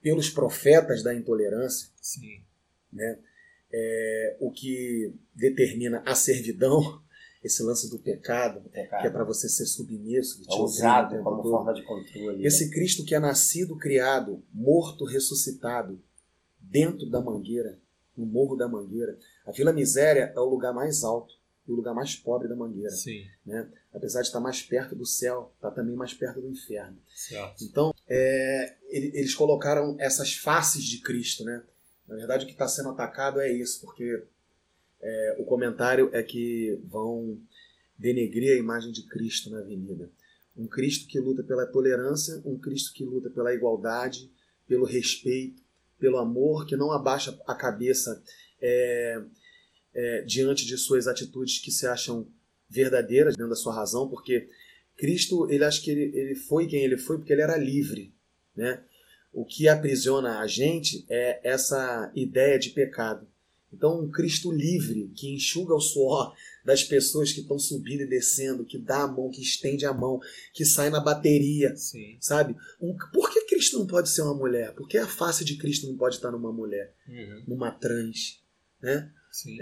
Pelos 0.00 0.30
profetas 0.30 1.02
da 1.02 1.12
intolerância, 1.12 1.88
Sim. 2.00 2.40
né? 2.92 3.18
É, 3.72 4.36
o 4.38 4.50
que 4.52 5.12
determina 5.34 6.02
a 6.06 6.14
servidão, 6.14 7.02
esse 7.46 7.62
lance 7.62 7.88
do 7.90 7.98
pecado, 7.98 8.60
Pecado. 8.70 9.00
que 9.00 9.06
é 9.06 9.10
para 9.10 9.24
você 9.24 9.48
ser 9.48 9.66
submisso, 9.66 10.42
É 10.50 10.54
usado 10.56 11.10
tempo 11.10 11.24
como 11.24 11.42
todo. 11.42 11.50
forma 11.50 11.72
de 11.74 11.82
controle. 11.82 12.38
né? 12.42 12.46
Esse 12.46 12.70
Cristo 12.70 13.04
que 13.04 13.14
é 13.14 13.18
nascido, 13.18 13.76
criado, 13.76 14.42
morto, 14.52 15.04
ressuscitado, 15.04 16.00
dentro 16.60 17.08
da 17.08 17.20
mangueira, 17.20 17.78
no 18.16 18.26
Morro 18.26 18.56
da 18.56 18.66
Mangueira. 18.68 19.18
A 19.46 19.52
Vila 19.52 19.72
Miséria 19.72 20.32
é 20.34 20.40
o 20.40 20.44
lugar 20.44 20.72
mais 20.72 21.04
alto 21.04 21.34
e 21.68 21.70
o 21.72 21.74
lugar 21.74 21.94
mais 21.94 22.16
pobre 22.16 22.48
da 22.48 22.56
Mangueira. 22.56 22.90
Sim, 22.90 23.24
Apesar 23.92 24.20
de 24.22 24.26
estar 24.28 24.40
mais 24.40 24.62
perto 24.62 24.94
do 24.94 25.06
céu, 25.06 25.52
está 25.56 25.70
também 25.70 25.94
mais 25.96 26.12
perto 26.14 26.40
do 26.40 26.48
inferno. 26.48 26.96
certo. 27.14 27.62
Então, 27.64 27.94
é, 28.08 28.74
ele- 28.88 29.10
eles 29.14 29.34
colocaram 29.34 29.96
essas 29.98 30.34
faces 30.34 30.82
de 30.84 30.98
Cristo, 31.00 31.44
né? 31.44 31.62
Na 32.08 32.14
verdade, 32.16 32.44
o 32.44 32.46
que 32.46 32.52
está 32.52 32.68
sendo 32.68 32.90
atacado 32.90 33.40
é 33.40 33.50
isso, 33.52 33.80
porque 33.80 34.22
é, 35.00 35.36
o 35.38 35.44
comentário 35.44 36.10
é 36.12 36.22
que 36.22 36.80
vão 36.84 37.38
denegrir 37.98 38.52
a 38.52 38.58
imagem 38.58 38.92
de 38.92 39.06
Cristo 39.06 39.50
na 39.50 39.60
avenida. 39.60 40.10
Um 40.56 40.66
Cristo 40.66 41.06
que 41.06 41.18
luta 41.18 41.42
pela 41.42 41.66
tolerância, 41.66 42.40
um 42.44 42.58
Cristo 42.58 42.92
que 42.92 43.04
luta 43.04 43.30
pela 43.30 43.54
igualdade, 43.54 44.30
pelo 44.66 44.84
respeito, 44.84 45.62
pelo 45.98 46.18
amor, 46.18 46.66
que 46.66 46.76
não 46.76 46.92
abaixa 46.92 47.38
a 47.46 47.54
cabeça 47.54 48.22
é, 48.60 49.22
é, 49.94 50.22
diante 50.22 50.66
de 50.66 50.76
suas 50.76 51.06
atitudes 51.06 51.58
que 51.58 51.70
se 51.70 51.86
acham 51.86 52.26
verdadeiras 52.68 53.36
dentro 53.36 53.50
da 53.50 53.56
sua 53.56 53.74
razão, 53.74 54.08
porque 54.08 54.48
Cristo, 54.96 55.50
ele 55.50 55.64
acha 55.64 55.80
que 55.80 55.90
ele, 55.90 56.16
ele 56.16 56.34
foi 56.34 56.66
quem 56.66 56.82
ele 56.82 56.96
foi 56.96 57.18
porque 57.18 57.32
ele 57.32 57.42
era 57.42 57.56
livre, 57.56 58.14
né? 58.54 58.82
O 59.32 59.44
que 59.44 59.68
aprisiona 59.68 60.38
a 60.38 60.46
gente 60.46 61.04
é 61.10 61.40
essa 61.44 62.10
ideia 62.14 62.58
de 62.58 62.70
pecado. 62.70 63.28
Então, 63.72 64.00
um 64.00 64.10
Cristo 64.10 64.50
livre, 64.52 65.10
que 65.14 65.34
enxuga 65.34 65.74
o 65.74 65.80
suor 65.80 66.34
das 66.64 66.82
pessoas 66.84 67.32
que 67.32 67.40
estão 67.40 67.58
subindo 67.58 68.02
e 68.02 68.06
descendo, 68.08 68.64
que 68.64 68.78
dá 68.78 69.02
a 69.02 69.06
mão, 69.08 69.28
que 69.30 69.42
estende 69.42 69.84
a 69.84 69.92
mão, 69.92 70.18
que 70.54 70.64
sai 70.64 70.88
na 70.88 71.00
bateria, 71.00 71.76
Sim. 71.76 72.16
sabe? 72.20 72.56
Um, 72.80 72.96
por 73.12 73.30
que 73.32 73.44
Cristo 73.46 73.78
não 73.78 73.86
pode 73.86 74.08
ser 74.08 74.22
uma 74.22 74.34
mulher? 74.34 74.72
Por 74.74 74.88
que 74.88 74.96
a 74.98 75.06
face 75.06 75.44
de 75.44 75.56
Cristo 75.56 75.86
não 75.88 75.96
pode 75.96 76.14
estar 76.16 76.30
numa 76.30 76.52
mulher, 76.52 76.94
Uhum. 77.08 77.44
numa 77.48 77.70
trans, 77.70 78.40
né? 78.80 79.10
Sim. 79.32 79.58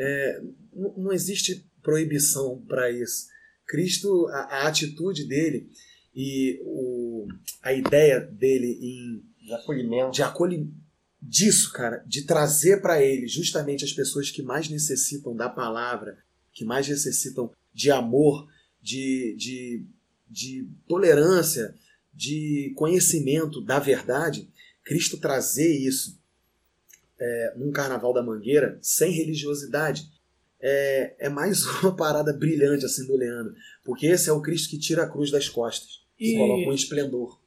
Não, 0.73 0.95
não 0.99 1.13
existe 1.13 1.67
proibição 1.83 2.63
para 2.69 2.91
isso. 2.91 3.27
Cristo, 3.67 4.29
a, 4.29 4.39
a 4.65 4.69
atitude 4.69 5.27
dele 5.27 5.69
e 6.15 6.61
o, 6.63 7.27
a 7.63 7.73
ideia 7.73 8.21
dele 8.21 8.79
em 8.81 9.25
De 9.47 9.53
acolhimento. 9.55 10.11
de 10.13 10.23
acolhimento 10.23 10.84
disso, 11.27 11.73
cara, 11.73 12.05
de 12.07 12.23
trazer 12.23 12.83
para 12.83 13.03
ele 13.03 13.27
justamente 13.27 13.85
as 13.85 13.93
pessoas 13.93 14.31
que 14.31 14.43
mais 14.43 14.69
necessitam 14.69 15.35
da 15.35 15.49
palavra, 15.49 16.19
que 16.53 16.65
mais 16.65 16.87
necessitam 16.87 17.51
de 17.73 17.91
amor, 17.91 18.47
de, 18.81 19.35
de, 19.37 19.85
de 20.29 20.69
tolerância, 20.87 21.75
de 22.13 22.73
conhecimento 22.77 23.61
da 23.61 23.79
verdade, 23.79 24.49
Cristo 24.85 25.17
trazer 25.17 25.75
isso 25.75 26.21
é, 27.19 27.55
num 27.57 27.73
carnaval 27.73 28.13
da 28.13 28.23
Mangueira 28.23 28.79
sem 28.83 29.11
religiosidade 29.11 30.09
é, 30.61 31.15
é 31.19 31.29
mais 31.29 31.65
uma 31.83 31.97
parada 31.97 32.33
brilhante 32.33 32.85
assim 32.85 33.07
do 33.07 33.17
Leandro, 33.17 33.55
porque 33.83 34.07
esse 34.07 34.29
é 34.29 34.33
o 34.33 34.43
Cristo 34.43 34.69
que 34.71 34.79
tira 34.79 35.05
a 35.05 35.09
cruz 35.09 35.31
das 35.31 35.49
costas 35.49 36.05
e 36.21 36.37
coloca 36.37 36.71
um 36.71 36.75
esplendor 36.75 37.41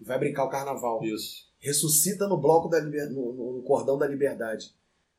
e 0.00 0.04
vai 0.04 0.18
brincar 0.18 0.44
o 0.44 0.50
carnaval 0.50 1.02
Isso. 1.04 1.52
Ressuscita 1.64 2.28
no 2.28 2.36
bloco 2.36 2.68
da 2.68 2.78
liber... 2.78 3.10
no, 3.10 3.62
cordão 3.66 3.96
da 3.96 4.06
liberdade. 4.06 4.72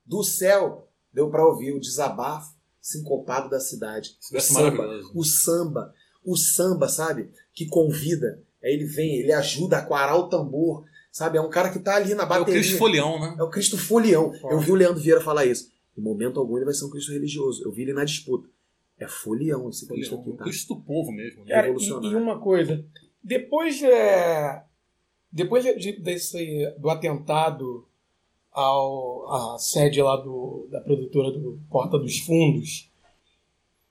Do 0.06 0.24
céu 0.24 0.88
deu 1.12 1.30
para 1.30 1.46
ouvir 1.46 1.74
o 1.74 1.80
desabafo 1.80 2.54
sincopado 2.80 3.50
da 3.50 3.60
cidade. 3.60 4.16
Isso 4.22 4.36
O 4.36 4.40
samba, 4.40 4.78
maravilhoso. 4.78 5.12
o 5.16 5.24
samba, 5.24 5.94
o 6.24 6.38
samba, 6.38 6.88
sabe? 6.88 7.32
Que 7.52 7.66
convida. 7.66 8.44
Aí 8.64 8.74
ele 8.74 8.86
vem, 8.86 9.16
ele 9.16 9.34
ajuda 9.34 9.78
a 9.78 9.82
quarar 9.82 10.16
o 10.18 10.30
tambor, 10.30 10.86
sabe? 11.12 11.38
É 11.38 11.42
um 11.42 11.50
cara 11.50 11.72
que 11.72 11.80
tá 11.80 11.96
ali 11.96 12.14
na 12.14 12.24
É 12.24 12.26
o 12.26 12.30
bateria. 12.30 12.54
Cristo 12.54 12.78
Folião, 12.78 13.20
né? 13.20 13.36
É 13.40 13.44
o 13.44 13.50
Cristo 13.50 13.78
folião. 13.78 14.32
Eu 14.44 14.60
vi 14.60 14.72
o 14.72 14.76
Leandro 14.76 15.02
Vieira 15.02 15.22
falar 15.22 15.46
isso. 15.46 15.72
Em 15.98 16.02
momento 16.02 16.40
algum 16.40 16.58
ele 16.58 16.66
vai 16.66 16.74
ser 16.74 16.86
um 16.86 16.90
Cristo 16.90 17.12
religioso. 17.12 17.64
Eu 17.64 17.72
vi 17.72 17.82
ele 17.84 17.94
na 17.94 18.04
disputa. 18.04 18.48
É 19.00 19.08
folião 19.08 19.68
esse 19.70 19.88
Cristo 19.88 20.16
aqui, 20.16 20.30
O 20.30 20.34
tá? 20.36 20.44
Cristo 20.44 20.76
do 20.76 20.82
povo 20.82 21.12
mesmo. 21.12 21.44
Né? 21.44 21.50
Cara, 21.50 21.68
e, 21.68 21.72
revolucionário. 21.72 22.18
e 22.18 22.22
uma 22.22 22.40
coisa, 22.40 22.86
depois, 23.24 23.82
é, 23.82 24.64
depois 25.36 25.66
de- 25.66 26.00
desse, 26.00 26.72
do 26.80 26.90
atentado 26.90 27.86
ao, 28.54 29.56
à 29.56 29.60
sede 29.60 30.02
lá 30.02 30.16
do, 30.16 30.68
da 30.72 30.80
produtora 30.82 31.32
do 31.32 31.60
Porta 31.70 32.00
dos 32.00 32.20
Fundos, 32.20 32.90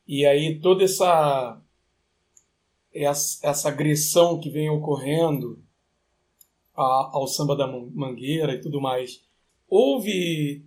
e 0.09 0.25
aí 0.25 0.59
toda 0.59 0.85
essa, 0.85 1.61
essa, 2.95 3.47
essa 3.47 3.69
agressão 3.69 4.41
que 4.41 4.49
vem 4.49 4.71
ocorrendo 4.71 5.63
a- 6.75 7.11
ao 7.13 7.27
samba 7.27 7.55
da 7.57 7.67
Man- 7.67 7.91
mangueira 7.93 8.55
e 8.55 8.61
tudo 8.61 8.81
mais, 8.81 9.23
houve 9.69 10.65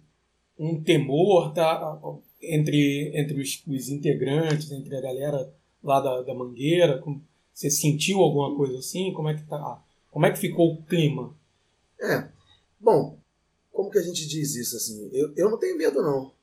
um 0.60 0.82
temor 0.84 1.54
tá, 1.54 2.00
entre, 2.42 3.12
entre 3.20 3.42
os, 3.42 3.64
os 3.68 3.90
integrantes, 3.90 4.72
entre 4.72 4.96
a 4.96 5.02
galera 5.02 5.54
lá 5.84 6.00
da, 6.00 6.22
da 6.22 6.34
mangueira? 6.36 7.04
Você 7.54 7.70
sentiu 7.72 8.22
alguma 8.22 8.56
coisa 8.56 8.80
assim? 8.80 9.12
Como 9.14 9.30
é 9.30 9.36
que 9.36 9.44
tá? 9.48 9.84
Como 10.18 10.26
é 10.26 10.32
que 10.32 10.40
ficou 10.40 10.74
o 10.74 10.84
clima? 10.84 11.32
É. 12.02 12.28
Bom, 12.80 13.20
como 13.72 13.92
que 13.92 14.00
a 14.00 14.02
gente 14.02 14.28
diz 14.28 14.56
isso 14.56 14.76
assim? 14.76 15.12
Eu, 15.14 15.32
eu 15.38 15.48
não 15.48 15.60
tenho 15.60 15.78
medo, 15.78 16.02
não. 16.02 16.34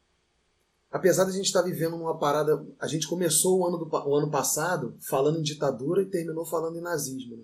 Apesar 0.92 1.24
de 1.24 1.30
a 1.30 1.32
gente 1.32 1.46
estar 1.46 1.60
vivendo 1.62 1.96
numa 1.96 2.16
parada. 2.16 2.64
A 2.78 2.86
gente 2.86 3.08
começou 3.08 3.58
o 3.58 3.66
ano, 3.66 3.76
do, 3.78 3.90
o 3.92 4.14
ano 4.14 4.30
passado 4.30 4.96
falando 5.00 5.40
em 5.40 5.42
ditadura 5.42 6.02
e 6.02 6.06
terminou 6.06 6.44
falando 6.44 6.78
em 6.78 6.82
nazismo. 6.82 7.36
né? 7.36 7.42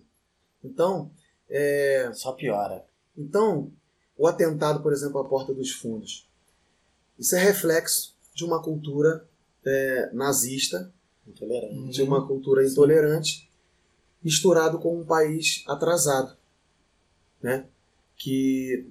Então, 0.62 1.11
é, 1.49 2.12
Só 2.14 2.31
piora. 2.31 2.87
então, 3.18 3.72
o 4.16 4.28
atentado, 4.28 4.85
por 4.85 4.93
exemplo, 4.93 5.18
à 5.18 5.28
Porta 5.28 5.53
dos 5.53 5.72
Fundos, 5.72 6.31
isso 7.18 7.35
é 7.35 7.41
reflexo 7.41 8.16
de 8.33 8.45
uma 8.45 8.62
cultura 8.62 9.28
é, 9.66 10.11
nazista, 10.12 10.95
Intolerante. 11.26 11.91
de 11.91 12.03
uma 12.03 12.24
cultura 12.24 12.64
intolerante, 12.64 13.49
misturado 14.22 14.78
com 14.78 15.00
um 15.00 15.04
país 15.04 15.64
atrasado, 15.66 16.36
né? 17.42 17.66
que, 18.16 18.86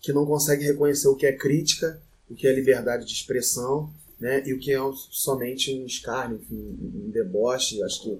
que 0.00 0.12
não 0.12 0.24
consegue 0.24 0.64
reconhecer 0.64 1.08
o 1.08 1.16
que 1.16 1.26
é 1.26 1.32
crítica, 1.32 2.00
o 2.28 2.34
que 2.34 2.46
é 2.46 2.52
liberdade 2.54 3.04
de 3.04 3.12
expressão, 3.12 3.92
né? 4.18 4.42
e 4.46 4.54
o 4.54 4.58
que 4.58 4.72
é 4.72 4.78
somente 5.10 5.74
um 5.74 5.84
escárnio, 5.84 6.38
enfim, 6.38 6.78
um 6.80 7.10
deboche. 7.10 7.82
Acho 7.82 8.02
que 8.02 8.18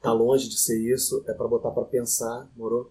tá 0.00 0.12
longe 0.12 0.48
de 0.48 0.58
ser 0.58 0.78
isso, 0.80 1.22
é 1.26 1.34
para 1.34 1.46
botar 1.46 1.70
para 1.70 1.84
pensar, 1.84 2.50
morou? 2.56 2.90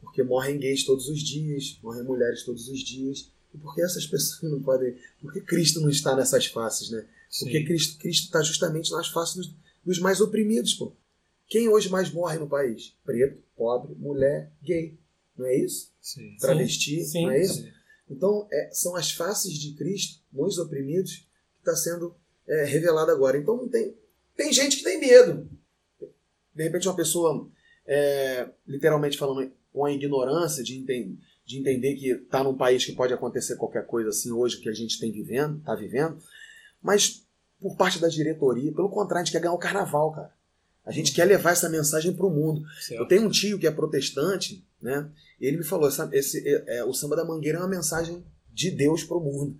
Porque 0.00 0.22
morrem 0.22 0.58
gays 0.58 0.84
todos 0.84 1.08
os 1.08 1.20
dias, 1.20 1.78
morrem 1.82 2.02
mulheres 2.02 2.42
todos 2.42 2.68
os 2.68 2.80
dias. 2.80 3.30
E 3.54 3.58
por 3.58 3.74
que 3.74 3.82
essas 3.82 4.06
pessoas 4.06 4.42
não 4.50 4.60
podem. 4.60 4.96
Por 5.20 5.32
que 5.32 5.40
Cristo 5.40 5.80
não 5.80 5.88
está 5.88 6.14
nessas 6.14 6.46
faces, 6.46 6.90
né? 6.90 7.06
Porque 7.38 7.58
Sim. 7.60 7.64
Cristo 7.64 8.06
está 8.08 8.42
justamente 8.42 8.90
nas 8.90 9.08
faces 9.08 9.36
dos, 9.36 9.54
dos 9.84 9.98
mais 9.98 10.20
oprimidos, 10.20 10.74
pô. 10.74 10.92
Quem 11.52 11.68
hoje 11.68 11.90
mais 11.90 12.10
morre 12.10 12.38
no 12.38 12.48
país? 12.48 12.96
Preto, 13.04 13.42
pobre, 13.54 13.94
mulher, 13.96 14.50
gay. 14.62 14.98
Não 15.36 15.44
é 15.44 15.54
isso? 15.54 15.92
Sim. 16.00 16.34
Travesti, 16.40 17.04
Sim, 17.04 17.26
não 17.26 17.30
é 17.30 17.42
isso? 17.42 17.60
Sim. 17.60 17.68
Então, 18.08 18.48
é, 18.50 18.70
são 18.72 18.96
as 18.96 19.10
faces 19.10 19.52
de 19.58 19.74
Cristo, 19.74 20.22
nos 20.32 20.56
oprimidos, 20.56 21.16
que 21.16 21.58
está 21.58 21.76
sendo 21.76 22.16
é, 22.48 22.64
revelada 22.64 23.12
agora. 23.12 23.36
Então, 23.36 23.54
não 23.54 23.68
tem, 23.68 23.94
tem 24.34 24.50
gente 24.50 24.78
que 24.78 24.82
tem 24.82 24.98
medo. 24.98 25.46
De 26.54 26.62
repente, 26.62 26.88
uma 26.88 26.96
pessoa, 26.96 27.46
é, 27.86 28.48
literalmente 28.66 29.18
falando, 29.18 29.52
com 29.74 29.84
a 29.84 29.92
ignorância 29.92 30.64
de, 30.64 30.78
enten- 30.78 31.18
de 31.44 31.58
entender 31.58 31.96
que 31.96 32.12
está 32.12 32.42
num 32.42 32.56
país 32.56 32.82
que 32.82 32.92
pode 32.92 33.12
acontecer 33.12 33.56
qualquer 33.56 33.84
coisa 33.84 34.08
assim 34.08 34.32
hoje 34.32 34.58
que 34.58 34.70
a 34.70 34.74
gente 34.74 34.98
tem 34.98 35.12
vivendo, 35.12 35.58
está 35.58 35.74
vivendo, 35.74 36.16
mas 36.80 37.26
por 37.60 37.76
parte 37.76 38.00
da 38.00 38.08
diretoria, 38.08 38.72
pelo 38.72 38.88
contrário, 38.88 39.20
a 39.20 39.24
gente 39.26 39.32
quer 39.32 39.42
ganhar 39.42 39.52
o 39.52 39.58
carnaval, 39.58 40.12
cara. 40.12 40.41
A 40.84 40.90
gente 40.90 41.12
quer 41.12 41.24
levar 41.24 41.52
essa 41.52 41.68
mensagem 41.68 42.12
para 42.12 42.26
o 42.26 42.30
mundo. 42.30 42.64
Certo. 42.80 43.00
Eu 43.00 43.06
tenho 43.06 43.22
um 43.22 43.30
tio 43.30 43.58
que 43.58 43.66
é 43.66 43.70
protestante, 43.70 44.64
né? 44.80 45.08
E 45.40 45.46
ele 45.46 45.58
me 45.58 45.64
falou: 45.64 45.88
essa- 45.88 46.08
esse, 46.12 46.42
é, 46.46 46.78
é, 46.78 46.84
o 46.84 46.92
samba 46.92 47.14
da 47.16 47.24
mangueira 47.24 47.58
é 47.58 47.60
uma 47.60 47.68
mensagem 47.68 48.24
de 48.52 48.70
Deus 48.70 49.04
pro 49.04 49.20
mundo. 49.20 49.56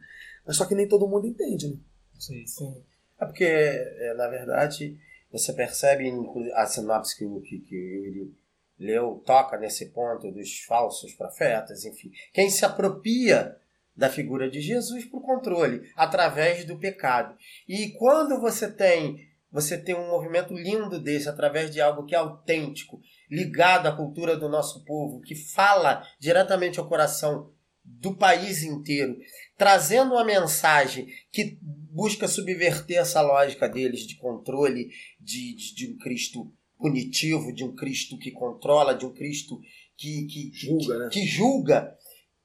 Mas 0.46 0.56
só 0.56 0.64
que 0.64 0.74
nem 0.74 0.88
todo 0.88 1.06
mundo 1.06 1.26
entende, 1.26 1.68
né? 1.68 1.76
Sim. 2.18 2.44
Sim. 2.46 2.76
É 3.20 3.24
porque, 3.24 3.44
é, 3.44 4.14
na 4.16 4.26
verdade, 4.28 4.98
você 5.30 5.52
percebe 5.52 6.12
a 6.54 6.66
sinopse 6.66 7.16
que, 7.16 7.24
o- 7.24 7.40
que, 7.40 7.60
que 7.60 7.74
ele 7.76 8.34
leu, 8.78 9.22
toca 9.24 9.56
nesse 9.56 9.86
ponto 9.86 10.32
dos 10.32 10.58
falsos 10.64 11.14
profetas, 11.14 11.84
enfim. 11.84 12.10
Quem 12.32 12.50
se 12.50 12.64
apropria 12.64 13.56
da 13.96 14.08
figura 14.10 14.50
de 14.50 14.60
Jesus 14.60 15.04
para 15.04 15.18
o 15.18 15.22
controle, 15.22 15.88
através 15.94 16.64
do 16.64 16.76
pecado. 16.78 17.36
E 17.68 17.90
quando 17.90 18.40
você 18.40 18.68
tem 18.70 19.28
você 19.52 19.76
tem 19.76 19.94
um 19.94 20.08
movimento 20.08 20.54
lindo 20.54 20.98
desse, 20.98 21.28
através 21.28 21.70
de 21.70 21.80
algo 21.80 22.06
que 22.06 22.14
é 22.14 22.18
autêntico, 22.18 23.00
ligado 23.30 23.86
à 23.86 23.92
cultura 23.92 24.36
do 24.36 24.48
nosso 24.48 24.84
povo, 24.84 25.20
que 25.20 25.34
fala 25.34 26.02
diretamente 26.18 26.80
ao 26.80 26.88
coração 26.88 27.52
do 27.84 28.16
país 28.16 28.62
inteiro, 28.62 29.16
trazendo 29.56 30.12
uma 30.12 30.24
mensagem 30.24 31.08
que 31.30 31.58
busca 31.62 32.26
subverter 32.28 32.98
essa 32.98 33.20
lógica 33.20 33.68
deles 33.68 34.06
de 34.06 34.16
controle, 34.16 34.88
de, 35.20 35.54
de, 35.54 35.74
de 35.74 35.92
um 35.92 35.98
Cristo 35.98 36.52
punitivo, 36.78 37.52
de 37.52 37.64
um 37.64 37.74
Cristo 37.74 38.18
que 38.18 38.30
controla, 38.30 38.94
de 38.94 39.04
um 39.04 39.12
Cristo 39.12 39.60
que, 39.96 40.26
que 40.26 40.50
Julga, 40.52 40.84
que, 40.84 40.98
né? 40.98 41.08
que 41.12 41.26
julga. 41.26 41.96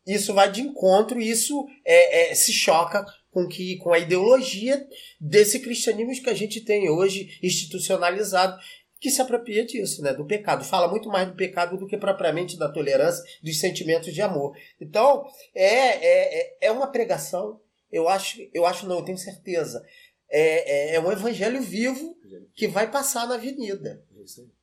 Isso 0.07 0.33
vai 0.33 0.49
de 0.51 0.61
encontro 0.61 1.19
isso 1.19 1.65
é, 1.85 2.31
é, 2.31 2.35
se 2.35 2.53
choca 2.53 3.05
com, 3.29 3.47
que, 3.47 3.77
com 3.77 3.91
a 3.93 3.99
ideologia 3.99 4.87
desse 5.19 5.59
cristianismo 5.59 6.23
que 6.23 6.29
a 6.29 6.33
gente 6.33 6.61
tem 6.61 6.89
hoje 6.89 7.37
institucionalizado, 7.43 8.57
que 8.99 9.11
se 9.11 9.21
apropria 9.21 9.63
disso, 9.65 10.01
né? 10.01 10.13
do 10.13 10.25
pecado. 10.25 10.63
Fala 10.63 10.87
muito 10.87 11.07
mais 11.09 11.27
do 11.27 11.35
pecado 11.35 11.77
do 11.77 11.85
que 11.87 11.97
propriamente 11.97 12.57
da 12.57 12.67
tolerância, 12.69 13.23
dos 13.43 13.59
sentimentos 13.59 14.11
de 14.13 14.21
amor. 14.21 14.55
Então, 14.81 15.25
é, 15.53 15.67
é, 15.67 16.39
é- 16.39 16.57
é 16.61 16.71
uma 16.71 16.87
pregação, 16.87 17.59
eu 17.91 18.07
acho, 18.09 18.37
eu 18.53 18.65
acho 18.65 18.87
não, 18.87 18.97
eu 18.99 19.05
tenho 19.05 19.17
certeza. 19.17 19.83
É, 20.29 20.91
é, 20.91 20.95
é 20.95 20.99
um 20.99 21.11
evangelho 21.11 21.61
vivo 21.61 22.17
que 22.55 22.67
vai 22.67 22.89
passar 22.89 23.27
na 23.27 23.35
avenida. 23.35 24.03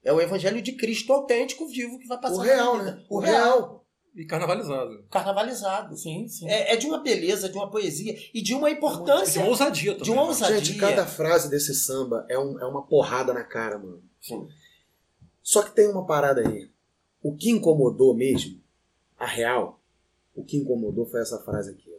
É. 0.04 0.10
É 0.10 0.12
o 0.12 0.20
evangelho 0.20 0.60
de 0.60 0.72
Cristo 0.72 1.12
autêntico, 1.12 1.66
vivo, 1.68 1.98
que 1.98 2.06
vai 2.08 2.20
passar 2.20 2.34
O 2.34 2.38
na 2.38 2.44
real, 2.44 2.74
avenida. 2.74 2.96
né? 2.96 3.04
O 3.08 3.16
O 3.16 3.20
real. 3.20 3.83
E 4.14 4.24
carnavalizado. 4.24 5.04
Carnavalizado. 5.10 5.96
Sim, 5.96 6.28
sim. 6.28 6.48
É, 6.48 6.74
é 6.74 6.76
de 6.76 6.86
uma 6.86 6.98
beleza, 6.98 7.48
de 7.48 7.56
uma 7.56 7.68
poesia 7.70 8.16
e 8.32 8.40
de 8.40 8.54
uma 8.54 8.68
De 8.70 8.76
importância. 8.76 9.40
uma 9.40 9.50
ousadia 9.50 9.92
também. 9.92 10.04
De 10.04 10.10
uma 10.12 10.22
né? 10.22 10.28
ousadia. 10.28 10.64
Gente, 10.64 10.78
cada 10.78 11.04
frase 11.06 11.50
desse 11.50 11.74
samba 11.74 12.24
é, 12.28 12.38
um- 12.38 12.60
é 12.60 12.64
uma 12.64 12.82
porrada 12.86 13.32
na 13.34 13.42
cara, 13.42 13.76
mano. 13.78 14.02
Sim. 14.20 14.46
Só 15.42 15.62
que 15.62 15.72
tem 15.74 15.88
uma 15.88 16.06
parada 16.06 16.40
aí. 16.40 16.70
O 17.22 17.34
que 17.34 17.50
incomodou 17.50 18.14
mesmo, 18.14 18.60
a 19.18 19.26
real, 19.26 19.80
o 20.34 20.44
que 20.44 20.56
incomodou 20.58 21.06
foi 21.06 21.20
essa 21.20 21.38
frase 21.40 21.70
aqui. 21.70 21.90
Ó. 21.90 21.98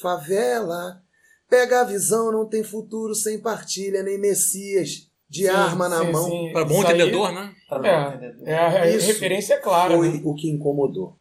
Favela, 0.00 1.02
pega 1.48 1.80
a 1.80 1.84
visão, 1.84 2.30
não 2.30 2.46
tem 2.46 2.62
futuro 2.62 3.14
sem 3.14 3.40
partilha, 3.40 4.02
nem 4.02 4.18
messias 4.18 5.08
de 5.28 5.42
Sim, 5.42 5.48
arma 5.48 5.88
na 5.88 6.04
sim, 6.04 6.12
mão. 6.12 6.52
Para 6.52 6.64
bom 6.64 6.82
entendedor, 6.82 7.32
né? 7.32 7.54
Pra 7.68 7.86
É, 7.88 8.00
não 8.04 8.14
entender. 8.14 8.48
É, 8.50 8.58
a 8.58 8.68
referência 8.84 9.54
é 9.54 9.58
clara. 9.58 9.96
Foi 9.96 10.10
né? 10.12 10.20
o 10.24 10.34
que 10.34 10.48
incomodou. 10.50 11.17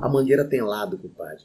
A 0.00 0.08
mangueira 0.08 0.44
tem 0.44 0.62
lado, 0.62 0.98
compadre. 0.98 1.44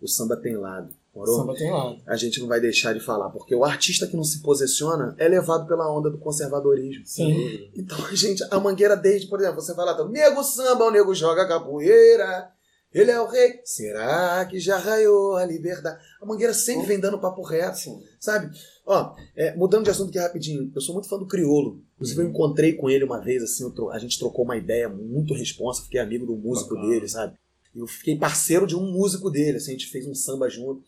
O 0.00 0.08
samba 0.08 0.36
tem 0.36 0.56
lado. 0.56 0.94
O 1.12 1.18
Morou? 1.18 1.36
samba 1.36 1.54
tem 1.54 1.70
lado. 1.70 2.00
A 2.06 2.16
gente 2.16 2.40
não 2.40 2.46
vai 2.46 2.60
deixar 2.60 2.94
de 2.94 3.00
falar, 3.00 3.30
porque 3.30 3.54
o 3.54 3.64
artista 3.64 4.06
que 4.06 4.16
não 4.16 4.24
se 4.24 4.40
posiciona 4.40 5.14
é 5.18 5.28
levado 5.28 5.66
pela 5.66 5.92
onda 5.92 6.08
do 6.08 6.18
conservadorismo. 6.18 7.04
Sim. 7.04 7.70
Então, 7.74 7.98
gente, 8.14 8.42
a 8.50 8.60
mangueira 8.60 8.96
desde, 8.96 9.26
por 9.26 9.40
exemplo, 9.40 9.60
você 9.60 9.74
fala, 9.74 10.08
nego 10.08 10.42
samba, 10.42 10.84
o 10.84 10.90
nego 10.90 11.14
joga 11.14 11.46
capoeira, 11.48 12.50
ele 12.94 13.10
é 13.10 13.20
o 13.20 13.26
rei. 13.26 13.60
Será 13.64 14.44
que 14.46 14.58
já 14.58 14.78
raiou 14.78 15.36
a 15.36 15.44
liberdade? 15.44 16.02
A 16.20 16.26
mangueira 16.26 16.54
sempre 16.54 16.86
vem 16.86 17.00
dando 17.00 17.18
papo 17.18 17.42
reto, 17.42 17.78
Sim. 17.78 18.00
sabe? 18.18 18.56
Ó, 18.86 19.14
é, 19.36 19.54
mudando 19.56 19.84
de 19.84 19.90
assunto 19.90 20.10
aqui 20.10 20.18
rapidinho, 20.18 20.70
eu 20.74 20.80
sou 20.80 20.94
muito 20.94 21.08
fã 21.08 21.18
do 21.18 21.26
Criolo. 21.26 21.82
Inclusive, 21.96 22.22
eu 22.22 22.28
encontrei 22.28 22.72
com 22.74 22.88
ele 22.88 23.04
uma 23.04 23.20
vez, 23.20 23.42
assim, 23.42 23.70
a 23.92 23.98
gente 23.98 24.18
trocou 24.18 24.44
uma 24.44 24.56
ideia 24.56 24.88
muito 24.88 25.34
responsa, 25.34 25.82
fiquei 25.82 26.00
amigo 26.00 26.24
do 26.24 26.36
músico 26.36 26.74
Bacana. 26.74 26.88
dele, 26.88 27.08
sabe? 27.08 27.36
Eu 27.74 27.86
fiquei 27.86 28.16
parceiro 28.16 28.66
de 28.66 28.74
um 28.76 28.90
músico 28.90 29.30
dele, 29.30 29.58
assim, 29.58 29.70
a 29.70 29.72
gente 29.72 29.86
fez 29.90 30.06
um 30.06 30.14
samba 30.14 30.48
junto. 30.48 30.82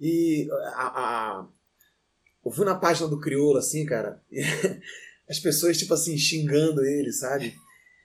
E 0.00 0.48
a, 0.74 0.86
a- 0.86 1.46
eu 2.44 2.50
fui 2.50 2.64
na 2.64 2.74
página 2.74 3.06
do 3.08 3.20
Criolo, 3.20 3.58
assim, 3.58 3.84
cara, 3.84 4.22
as 5.28 5.38
pessoas, 5.38 5.76
tipo 5.78 5.94
assim, 5.94 6.16
xingando 6.16 6.84
ele, 6.84 7.12
sabe? 7.12 7.54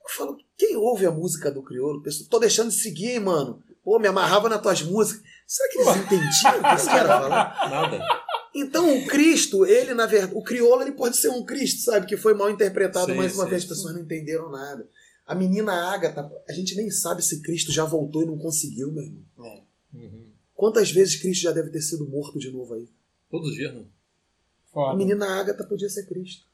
Eu 0.03 0.09
falo, 0.09 0.37
quem 0.57 0.75
ouve 0.75 1.05
a 1.05 1.11
música 1.11 1.49
do 1.49 1.63
Criolo? 1.63 2.01
Pessoa, 2.03 2.27
Tô 2.29 2.39
deixando 2.39 2.69
de 2.69 2.75
seguir, 2.75 3.11
hein, 3.11 3.19
mano. 3.19 3.63
Pô, 3.83 3.97
me 3.99 4.07
amarrava 4.07 4.49
nas 4.49 4.61
tuas 4.61 4.81
músicas. 4.81 5.23
Será 5.47 5.69
que 5.69 5.77
eles 5.79 5.95
entendiam 5.97 6.59
o 6.59 6.63
que 6.69 6.75
esse 6.75 6.85
cara 6.85 7.07
falava? 7.07 7.53
Nada. 7.69 7.99
Então, 8.55 8.97
o 8.97 9.07
Cristo, 9.07 9.65
ele, 9.65 9.93
na 9.93 10.05
verdade, 10.05 10.33
o 10.35 10.43
crioulo, 10.43 10.81
ele 10.83 10.91
pode 10.91 11.17
ser 11.17 11.29
um 11.29 11.43
Cristo, 11.43 11.81
sabe? 11.81 12.05
Que 12.05 12.15
foi 12.17 12.33
mal 12.33 12.49
interpretado, 12.49 13.07
Sim, 13.11 13.17
mas 13.17 13.33
uma 13.33 13.43
sim, 13.45 13.49
vez 13.49 13.63
as 13.63 13.69
pessoas 13.69 13.93
não 13.95 14.01
entenderam 14.01 14.51
nada. 14.51 14.87
A 15.25 15.33
menina 15.33 15.71
Ágata, 15.91 16.29
a 16.47 16.53
gente 16.53 16.75
nem 16.75 16.91
sabe 16.91 17.21
se 17.21 17.41
Cristo 17.41 17.71
já 17.71 17.85
voltou 17.85 18.23
e 18.23 18.25
não 18.25 18.37
conseguiu, 18.37 18.91
meu 18.91 19.03
irmão. 19.03 19.23
É. 19.39 19.63
Uhum. 19.93 20.25
Quantas 20.53 20.91
vezes 20.91 21.15
Cristo 21.15 21.43
já 21.43 21.51
deve 21.51 21.69
ter 21.69 21.81
sido 21.81 22.07
morto 22.07 22.37
de 22.39 22.51
novo 22.51 22.73
aí? 22.73 22.87
Todos 23.29 23.49
os 23.49 23.55
dias, 23.55 23.73
né? 23.73 23.85
A 24.75 24.95
menina 24.95 25.39
Ágata 25.39 25.63
podia 25.63 25.89
ser 25.89 26.05
Cristo. 26.07 26.45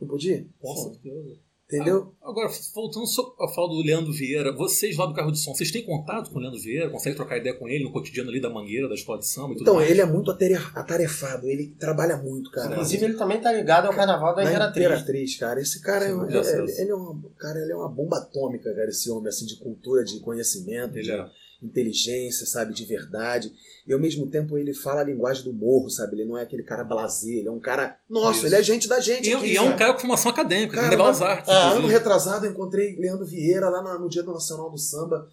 Não 0.00 0.08
podia? 0.08 0.46
Com 0.58 0.76
certeza. 0.76 1.38
Entendeu? 1.68 2.14
Agora, 2.22 2.48
voltando 2.72 3.08
só 3.08 3.34
a 3.40 3.48
falar 3.48 3.66
do 3.66 3.82
Leandro 3.82 4.12
Vieira, 4.12 4.52
vocês 4.54 4.96
lá 4.96 5.04
do 5.04 5.12
carro 5.14 5.32
de 5.32 5.40
som, 5.40 5.52
vocês 5.52 5.72
têm 5.72 5.84
contato 5.84 6.30
com 6.30 6.38
o 6.38 6.40
Leandro 6.40 6.60
Vieira? 6.60 6.88
Conseguem 6.88 7.16
trocar 7.16 7.38
ideia 7.38 7.56
com 7.56 7.68
ele 7.68 7.82
no 7.82 7.90
cotidiano 7.92 8.30
ali 8.30 8.40
da 8.40 8.48
mangueira, 8.48 8.88
da 8.88 8.94
escola 8.94 9.18
de 9.18 9.26
samba 9.26 9.48
e 9.48 9.52
tudo 9.54 9.62
Então, 9.62 9.74
mais? 9.74 9.90
ele 9.90 10.00
é 10.00 10.06
muito 10.06 10.30
atare- 10.30 10.54
atarefado, 10.54 11.48
ele 11.48 11.74
trabalha 11.78 12.16
muito, 12.18 12.52
cara. 12.52 12.70
Inclusive, 12.72 13.04
ele 13.06 13.14
também 13.14 13.40
tá 13.40 13.50
ligado 13.52 13.86
ao 13.86 13.92
carnaval 13.94 14.32
da 14.34 14.44
Na 14.44 14.50
Imperatriz. 14.50 14.86
Imperatriz, 14.86 15.36
cara. 15.38 15.60
Esse 15.60 15.80
cara, 15.82 16.04
é, 16.04 16.08
Sim, 16.44 16.52
ele- 16.56 16.72
ele 16.82 16.90
é 16.90 16.94
uma, 16.94 17.30
cara, 17.36 17.58
ele 17.58 17.72
é 17.72 17.76
uma 17.76 17.88
bomba 17.88 18.18
atômica, 18.18 18.72
cara, 18.72 18.88
esse 18.88 19.10
homem, 19.10 19.28
assim, 19.28 19.44
de 19.44 19.56
cultura, 19.56 20.04
de 20.04 20.20
conhecimento, 20.20 20.94
Ele 20.96 21.02
de 21.02 21.10
é. 21.10 21.26
Inteligência, 21.62 22.46
sabe, 22.46 22.72
de 22.74 22.84
verdade. 22.84 23.52
E 23.86 23.92
ao 23.92 23.98
mesmo 24.00 24.26
tempo 24.26 24.58
ele 24.58 24.74
fala 24.74 25.00
a 25.00 25.04
linguagem 25.04 25.44
do 25.44 25.52
morro, 25.52 25.88
sabe? 25.90 26.16
Ele 26.16 26.24
não 26.24 26.36
é 26.36 26.42
aquele 26.42 26.62
cara 26.62 26.82
blasé, 26.84 27.30
ele 27.30 27.48
é 27.48 27.50
um 27.50 27.60
cara. 27.60 27.96
Nossa, 28.08 28.38
Isso. 28.38 28.46
ele 28.46 28.54
é 28.56 28.62
gente 28.62 28.88
da 28.88 29.00
gente. 29.00 29.28
E, 29.30 29.34
aqui, 29.34 29.46
e 29.52 29.56
é 29.56 29.62
um 29.62 29.76
cara 29.76 29.92
com 29.94 30.00
formação 30.00 30.30
acadêmica, 30.30 30.74
Cara, 30.76 30.88
de 30.90 30.96
Belas 30.96 31.20
ano- 31.20 31.30
Artes. 31.30 31.48
Ah, 31.48 31.70
ano 31.70 31.86
retrasado 31.88 32.46
eu 32.46 32.50
encontrei 32.52 32.96
Leandro 32.96 33.24
Vieira 33.24 33.68
lá 33.68 33.82
no, 33.82 34.00
no 34.04 34.08
Dia 34.08 34.22
do 34.22 34.32
Nacional 34.32 34.70
do 34.70 34.78
Samba, 34.78 35.28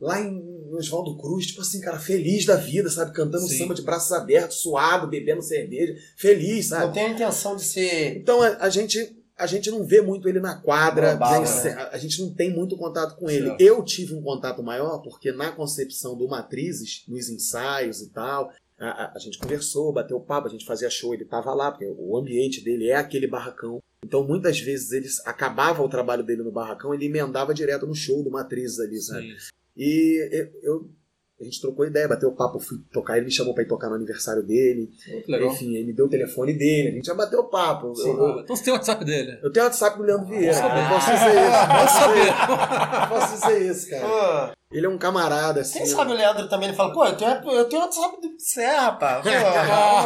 lá 0.00 0.20
em 0.20 0.42
Oswaldo 0.72 1.16
Cruz, 1.16 1.46
tipo 1.46 1.62
assim, 1.62 1.80
cara, 1.80 1.98
feliz 1.98 2.44
da 2.44 2.56
vida, 2.56 2.90
sabe? 2.90 3.12
Cantando 3.14 3.48
Sim. 3.48 3.56
samba 3.58 3.74
de 3.74 3.80
braços 3.82 4.12
abertos, 4.12 4.58
suado, 4.58 5.06
bebendo 5.08 5.40
cerveja, 5.42 5.96
feliz, 6.16 6.68
Não 6.70 6.78
sabe? 6.80 6.92
tem 6.94 7.06
a 7.06 7.10
intenção 7.10 7.56
de 7.56 7.64
ser. 7.64 8.16
Então 8.18 8.42
a, 8.42 8.56
a 8.60 8.68
gente 8.68 9.16
a 9.36 9.46
gente 9.46 9.70
não 9.70 9.84
vê 9.84 10.00
muito 10.00 10.28
ele 10.28 10.40
na 10.40 10.56
quadra, 10.60 11.12
né? 11.12 11.88
a, 11.92 11.98
gente 11.98 12.20
não 12.22 12.32
tem 12.32 12.50
muito 12.50 12.76
contato 12.76 13.16
com 13.16 13.28
ele. 13.28 13.48
Certo. 13.48 13.60
Eu 13.60 13.84
tive 13.84 14.14
um 14.14 14.22
contato 14.22 14.62
maior 14.62 14.98
porque 15.02 15.30
na 15.32 15.52
concepção 15.52 16.16
do 16.16 16.26
Matrizes, 16.26 17.04
nos 17.06 17.28
ensaios 17.28 18.00
e 18.00 18.10
tal, 18.10 18.50
a, 18.78 19.12
a- 19.14 19.18
gente 19.18 19.38
conversou, 19.38 19.92
bateu 19.92 20.18
papo, 20.20 20.48
a 20.48 20.50
gente 20.50 20.64
fazia 20.64 20.88
show, 20.90 21.12
ele 21.14 21.24
tava 21.24 21.52
lá, 21.54 21.70
porque 21.70 21.86
o 21.98 22.16
ambiente 22.16 22.62
dele 22.64 22.88
é 22.88 22.96
aquele 22.96 23.26
barracão. 23.26 23.80
Então 24.04 24.26
muitas 24.26 24.58
vezes 24.60 24.92
eles 24.92 25.20
acabava 25.26 25.82
o 25.82 25.88
trabalho 25.88 26.24
dele 26.24 26.42
no 26.42 26.52
barracão, 26.52 26.94
ele 26.94 27.06
emendava 27.06 27.52
direto 27.52 27.86
no 27.86 27.94
show 27.94 28.22
do 28.22 28.30
Matrizes 28.30 28.78
ali, 28.80 29.00
sabe? 29.00 29.38
Sim. 29.38 29.50
E 29.76 30.28
eu, 30.32 30.50
eu- 30.62 30.90
a 31.38 31.44
gente 31.44 31.60
trocou 31.60 31.84
ideia, 31.86 32.08
bateu 32.08 32.32
papo, 32.32 32.58
fui 32.58 32.78
tocar, 32.92 33.16
ele 33.16 33.26
me 33.26 33.32
chamou 33.32 33.52
pra 33.52 33.62
ir 33.62 33.66
tocar 33.68 33.88
no 33.88 33.94
aniversário 33.94 34.42
dele. 34.42 34.90
Legal. 35.28 35.50
Enfim, 35.52 35.74
ele 35.74 35.86
me 35.88 35.92
deu 35.92 36.06
o 36.06 36.08
telefone 36.08 36.54
dele, 36.54 36.88
a 36.88 36.92
gente 36.92 37.06
já 37.06 37.14
bateu 37.14 37.44
papo. 37.44 37.94
Sim. 37.94 38.08
Eu- 38.10 38.16
eu- 38.18 38.40
Então 38.40 38.56
você 38.56 38.64
tem 38.64 38.72
o 38.72 38.76
WhatsApp 38.76 39.04
dele? 39.04 39.38
eu 39.42 39.52
tenho 39.52 39.64
o 39.64 39.68
WhatsApp 39.68 39.98
do 39.98 40.02
Leandro 40.04 40.26
Vieira. 40.26 40.54
saber. 40.54 40.82
Eu 40.82 40.88
posso 40.88 41.10
dizer 41.12 41.34
isso. 41.34 41.66
Posso 41.68 42.08
dizer, 42.08 42.32
saber. 42.32 43.08
posso 43.08 43.34
dizer 43.34 43.70
isso, 43.70 43.90
cara. 43.90 44.52
Ele 44.72 44.84
é 44.86 44.88
um 44.88 44.98
camarada, 44.98 45.60
assim. 45.60 45.78
quem 45.78 45.86
sabe 45.86 46.10
o 46.10 46.14
Leandro 46.14 46.48
também 46.48 46.68
ele 46.68 46.76
fala, 46.76 46.92
pô, 46.92 47.04
eu 47.06 47.16
tenho, 47.16 47.30
eu 47.52 47.64
tenho 47.68 47.82
WhatsApp 47.82 48.20
do 48.20 48.34
Serra, 48.40 48.80
rapaz. 48.82 49.22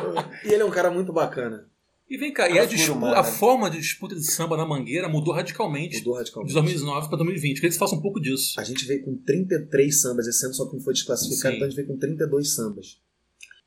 Pô, 0.00 0.48
E 0.48 0.52
ele 0.52 0.62
é 0.62 0.64
um 0.66 0.70
cara 0.70 0.90
muito 0.90 1.12
bacana. 1.12 1.66
E 2.14 2.16
vem 2.16 2.32
cá, 2.32 2.48
e 2.48 2.52
a, 2.58 2.62
Uma 2.62 2.66
dispu- 2.66 2.92
figura 2.94 3.18
a 3.18 3.24
forma 3.24 3.68
de 3.70 3.78
disputa 3.78 4.14
de 4.14 4.22
samba 4.24 4.56
na 4.56 4.64
Mangueira 4.64 5.08
mudou 5.08 5.34
radicalmente 5.34 5.98
Mudou 5.98 6.12
de 6.14 6.18
radicalmente. 6.20 6.52
2019 6.54 7.08
para 7.08 7.16
2020. 7.18 7.54
Queria 7.56 7.68
que 7.70 7.74
você 7.74 7.78
faça 7.80 7.94
um 7.96 8.00
pouco 8.00 8.20
disso. 8.20 8.58
A 8.60 8.62
gente 8.64 8.84
veio 8.86 9.04
com 9.04 9.16
33 9.16 10.00
sambas 10.00 10.26
esse 10.26 10.44
ano, 10.44 10.54
só 10.54 10.66
que 10.66 10.74
não 10.76 10.80
foi 10.82 10.92
desclassificado, 10.94 11.52
Sim. 11.52 11.56
então 11.56 11.66
a 11.66 11.70
gente 11.70 11.76
veio 11.76 11.88
com 11.88 11.98
32 11.98 12.54
sambas. 12.54 12.98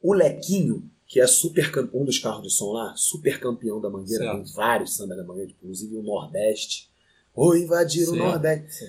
O 0.01 0.13
Lequinho, 0.13 0.89
que 1.05 1.19
é 1.19 1.27
super 1.27 1.71
um 1.93 2.05
dos 2.05 2.19
carros 2.19 2.43
de 2.43 2.49
som 2.53 2.71
lá, 2.71 2.93
super 2.95 3.39
campeão 3.39 3.81
da 3.81 3.89
Mangueira, 3.89 4.23
Certo. 4.23 4.43
tem 4.43 4.53
vários 4.53 4.95
sambas 4.95 5.17
da 5.17 5.23
Mangueira, 5.25 5.51
inclusive 5.51 5.95
o 5.95 6.01
Nordeste. 6.03 6.89
Ou 7.33 7.55
invadir 7.57 8.03
o 8.03 8.11
Certo. 8.11 8.17
Nordeste. 8.19 8.85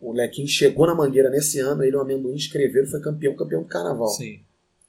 O 0.00 0.12
Lequinho 0.12 0.48
chegou 0.48 0.86
na 0.86 0.94
Mangueira 0.94 1.28
nesse 1.28 1.58
ano, 1.60 1.82
ele 1.82 1.94
e 1.94 1.98
o 1.98 2.00
Amendoim 2.00 2.36
escreveram, 2.36 2.86
foi 2.88 3.00
campeão, 3.00 3.34
campeão 3.36 3.62
do 3.62 3.68
carnaval. 3.68 4.08
Sim. 4.08 4.40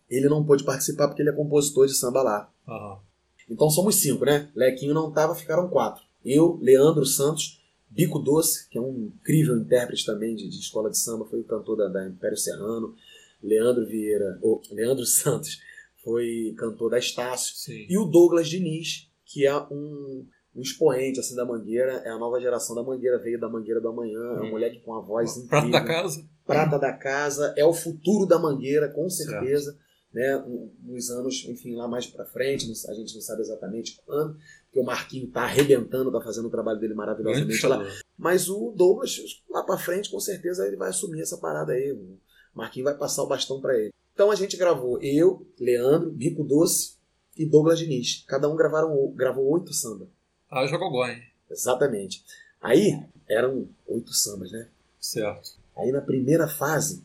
Ele 0.10 0.30
não 0.30 0.46
pôde 0.46 0.64
participar 0.64 1.08
porque 1.08 1.22
ele 1.22 1.30
é 1.32 1.34
compositor 1.34 1.88
de 1.88 1.94
samba 1.98 2.22
lá. 2.22 2.50
Aham. 2.68 3.00
Então 3.50 3.70
somos 3.70 3.96
cinco, 3.96 4.26
né? 4.26 4.50
Lequinho 4.56 4.94
não 4.94 5.12
tava, 5.12 5.36
ficaram 5.36 5.68
quatro. 5.70 6.04
Eu, 6.24 6.58
Leandro 6.62 7.06
Santos, 7.06 7.62
Bico 7.90 8.20
Doce, 8.20 8.68
que 8.70 8.78
é 8.78 8.82
um 8.82 9.12
incrível 9.16 9.56
intérprete 9.58 10.06
também 10.06 10.36
de, 10.36 10.50
de 10.50 10.60
escola 10.60 10.90
de 10.90 10.98
samba, 10.98 11.26
foi 11.26 11.40
o 11.40 11.44
cantor 11.44 11.78
da, 11.78 11.88
da 11.88 12.08
Império 12.08 12.38
Serrano. 12.38 12.96
Leandro 13.44 13.86
Vieira, 13.86 14.40
ou 14.42 14.62
Leandro 14.72 15.06
Santos, 15.08 15.60
foi 16.04 16.56
cantor 16.58 16.90
da 16.92 16.98
Estácio. 16.98 17.56
Sim. 17.56 17.86
E 17.88 17.98
o 17.98 18.06
Douglas 18.06 18.48
Diniz, 18.50 19.08
que 19.26 19.46
é 19.46 19.56
um, 19.72 20.26
um 20.56 20.62
expoente 20.62 21.20
assim 21.20 21.36
da 21.36 21.46
Mangueira, 21.46 22.02
é 22.06 22.10
a 22.10 22.18
nova 22.18 22.40
geração 22.42 22.76
da 22.76 22.82
Mangueira, 22.82 23.20
veio 23.20 23.40
da 23.40 23.48
Mangueira 23.48 23.80
do 23.80 23.90
Amanhã, 23.90 24.20
é 24.20 24.42
um 24.42 24.46
Hum. 24.46 24.50
moleque 24.52 24.80
com 24.80 24.96
a 24.96 25.02
voz 25.02 25.38
incrível 25.38 25.50
Prato 25.50 25.72
da 25.72 25.84
casa. 25.84 26.26
prata 26.46 26.80
da 26.80 26.94
casa, 26.94 27.54
é 27.56 27.64
o 27.66 27.74
futuro 27.74 28.26
da 28.26 28.40
Mangueira, 28.40 28.90
com 28.90 29.08
certeza. 29.10 29.78
Né, 30.16 30.42
nos 30.82 31.10
anos, 31.10 31.44
enfim, 31.46 31.76
lá 31.76 31.90
mais 31.90 32.08
pra 32.08 32.24
frente, 32.24 32.64
a 32.88 32.94
gente 32.94 33.16
não 33.16 33.22
sabe 33.22 33.42
exatamente 33.42 34.02
quando, 34.06 34.40
porque 34.64 34.80
o 34.80 34.86
Marquinho 34.86 35.28
tá 35.28 35.42
arrebentando, 35.42 36.10
tá 36.10 36.22
fazendo 36.22 36.48
o 36.48 36.50
trabalho 36.50 36.80
dele 36.80 36.94
maravilhosamente 36.94 37.68
lá. 37.68 37.86
Mas 38.18 38.48
o 38.48 38.72
Douglas, 38.72 39.44
lá 39.50 39.62
pra 39.64 39.78
frente, 39.78 40.10
com 40.10 40.22
certeza, 40.22 40.66
ele 40.66 40.78
vai 40.78 40.88
assumir 40.88 41.20
essa 41.20 41.38
parada 41.38 41.74
aí. 41.74 41.92
O 41.92 42.18
Marquinho 42.54 42.86
vai 42.86 42.98
passar 42.98 43.24
o 43.24 43.28
bastão 43.28 43.60
pra 43.60 43.78
ele. 43.78 43.92
Então 44.14 44.32
a 44.32 44.36
gente 44.36 44.56
gravou 44.56 45.02
eu, 45.02 45.46
Leandro, 45.60 46.10
Bico 46.10 46.46
Doce 46.46 46.94
e 47.36 47.46
Douglas 47.46 47.78
Diniz. 47.78 48.24
Cada 48.26 48.48
um 48.48 48.56
gravaram, 48.56 49.12
gravou 49.14 49.46
oito 49.50 49.74
samba. 49.74 50.08
Ah, 50.50 50.66
jogou 50.66 51.06
hein? 51.06 51.22
Exatamente. 51.52 52.24
Aí 52.62 53.04
eram 53.28 53.68
oito 53.86 54.14
sambas, 54.14 54.50
né? 54.50 54.70
Certo. 54.98 55.58
Aí 55.76 55.92
na 55.92 56.00
primeira 56.00 56.48
fase 56.48 57.04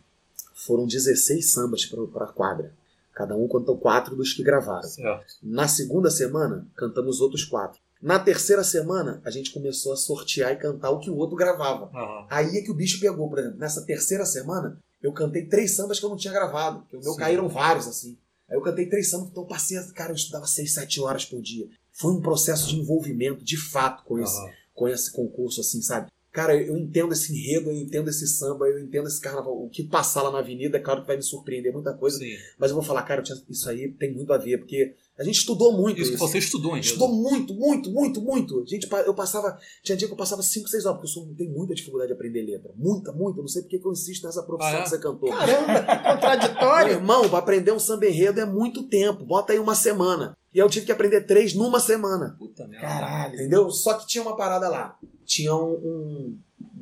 foram 0.55 0.87
16 0.87 1.51
sambas 1.51 1.85
para 1.85 2.27
a 2.27 2.33
quadra. 2.33 2.79
Cada 3.21 3.37
um 3.37 3.47
cantou 3.47 3.77
quatro 3.77 4.17
dos 4.17 4.33
que 4.33 4.43
gravaram. 4.43 4.89
Certo. 4.89 5.27
Na 5.43 5.69
segunda 5.69 6.11
semana, 6.11 6.67
cantamos 6.75 7.21
outros 7.21 7.45
quatro. 7.45 7.79
Na 8.01 8.19
terceira 8.19 8.65
semana, 8.65 9.21
a 9.23 9.31
gente 9.31 9.53
começou 9.53 9.93
a 9.93 9.97
sortear 9.97 10.53
e 10.53 10.57
cantar 10.57 10.89
o 10.89 10.99
que 10.99 11.11
o 11.11 11.17
outro 11.17 11.37
gravava. 11.37 11.91
Aham. 11.95 12.27
Aí 12.31 12.57
é 12.57 12.63
que 12.63 12.71
o 12.71 12.75
bicho 12.75 12.99
pegou, 12.99 13.29
por 13.29 13.39
exemplo. 13.39 13.59
Nessa 13.59 13.83
terceira 13.85 14.25
semana, 14.25 14.79
eu 15.03 15.13
cantei 15.13 15.45
três 15.45 15.77
sambas 15.77 16.01
que 16.01 16.07
eu 16.07 16.09
não 16.09 16.17
tinha 16.17 16.33
gravado. 16.33 16.87
Que 16.89 16.97
o 16.97 17.01
meu 17.01 17.13
Sim. 17.13 17.19
caíram 17.19 17.47
vários, 17.47 17.87
assim. 17.87 18.17
Aí 18.49 18.57
eu 18.57 18.63
cantei 18.63 18.87
três 18.89 19.11
sambas, 19.11 19.29
então 19.29 19.43
eu 19.43 19.47
passei, 19.47 19.79
cara, 19.95 20.13
eu 20.13 20.17
estudava 20.17 20.47
seis, 20.47 20.73
sete 20.73 20.99
horas 20.99 21.27
por 21.27 21.43
dia. 21.43 21.69
Foi 21.93 22.11
um 22.11 22.23
processo 22.23 22.69
de 22.69 22.77
envolvimento, 22.77 23.45
de 23.45 23.59
fato, 23.59 24.03
com 24.05 24.19
esse, 24.19 24.41
Aham. 24.41 24.51
com 24.73 24.89
esse 24.89 25.13
concurso, 25.13 25.61
assim, 25.61 25.83
sabe? 25.83 26.11
Cara, 26.33 26.55
eu 26.57 26.77
entendo 26.77 27.13
esse 27.13 27.33
enredo, 27.37 27.71
eu 27.71 27.75
entendo 27.77 28.09
esse 28.09 28.27
samba, 28.29 28.67
eu 28.69 28.79
entendo 28.79 29.09
esse 29.09 29.21
carnaval. 29.21 29.53
O 29.65 29.69
que 29.69 29.83
passar 29.83 30.23
lá 30.23 30.31
na 30.31 30.39
avenida, 30.39 30.77
é 30.77 30.81
claro 30.81 31.01
que 31.01 31.07
vai 31.09 31.17
me 31.17 31.23
surpreender 31.25 31.73
muita 31.73 31.93
coisa. 31.93 32.19
Sim. 32.19 32.37
Mas 32.57 32.71
eu 32.71 32.77
vou 32.77 32.85
falar, 32.85 33.03
cara, 33.03 33.23
isso 33.49 33.69
aí 33.69 33.89
tem 33.99 34.15
muito 34.15 34.33
a 34.33 34.39
ver, 34.39 34.59
porque 34.59 34.95
a 35.19 35.25
gente 35.25 35.35
estudou 35.39 35.77
muito 35.77 36.01
Isso 36.01 36.13
isso. 36.13 36.19
que 36.25 36.31
você 36.31 36.39
estudou 36.39 36.73
ainda. 36.73 36.87
Estudou 36.87 37.09
muito, 37.13 37.53
muito, 37.53 37.91
muito, 37.91 38.21
muito. 38.23 38.65
Gente, 38.67 38.89
eu 39.05 39.13
passava. 39.13 39.59
Tinha 39.83 39.97
dia 39.97 40.07
que 40.07 40.15
eu 40.15 40.17
passava 40.17 40.41
5, 40.43 40.69
6 40.69 40.87
horas, 40.87 40.99
porque 41.01 41.09
eu 41.11 41.13
sou, 41.25 41.35
tenho 41.37 41.51
muita 41.53 41.75
dificuldade 41.75 42.09
de 42.09 42.15
aprender 42.15 42.43
letra. 42.43 42.71
Muita, 42.77 43.13
muita. 43.13 43.41
Não 43.41 43.49
sei 43.49 43.63
porque 43.63 43.79
que 43.81 43.87
eu 43.87 43.93
insisto 43.93 44.25
nessa 44.25 44.43
profissão 44.45 44.77
Ah, 44.77 44.81
é? 44.81 44.83
de 44.85 44.89
ser 44.89 45.01
cantor. 45.01 45.31
Caramba, 45.31 45.81
que 45.83 46.03
Meu 46.05 46.13
contraditório. 46.15 46.93
irmão, 46.93 47.29
pra 47.29 47.39
aprender 47.39 47.73
um 47.73 47.79
samba 47.81 48.07
enredo 48.07 48.41
é 48.41 48.47
muito 48.47 48.85
tempo. 48.85 49.25
Bota 49.27 49.53
aí 49.53 49.59
uma 49.59 49.75
semana. 49.75 50.37
E 50.53 50.59
eu 50.59 50.69
tive 50.69 50.87
que 50.87 50.93
aprender 50.93 51.21
três 51.23 51.55
numa 51.55 51.79
semana. 51.81 52.35
Puta 52.39 52.67
merda. 52.67 52.87
Caralho. 52.87 53.35
Entendeu? 53.35 53.71
Só 53.71 53.95
que 53.95 54.07
tinha 54.07 54.23
uma 54.23 54.37
parada 54.37 54.69
lá. 54.69 54.99
Tinha 55.25 55.55
um. 55.55 55.73
um- 55.75 56.39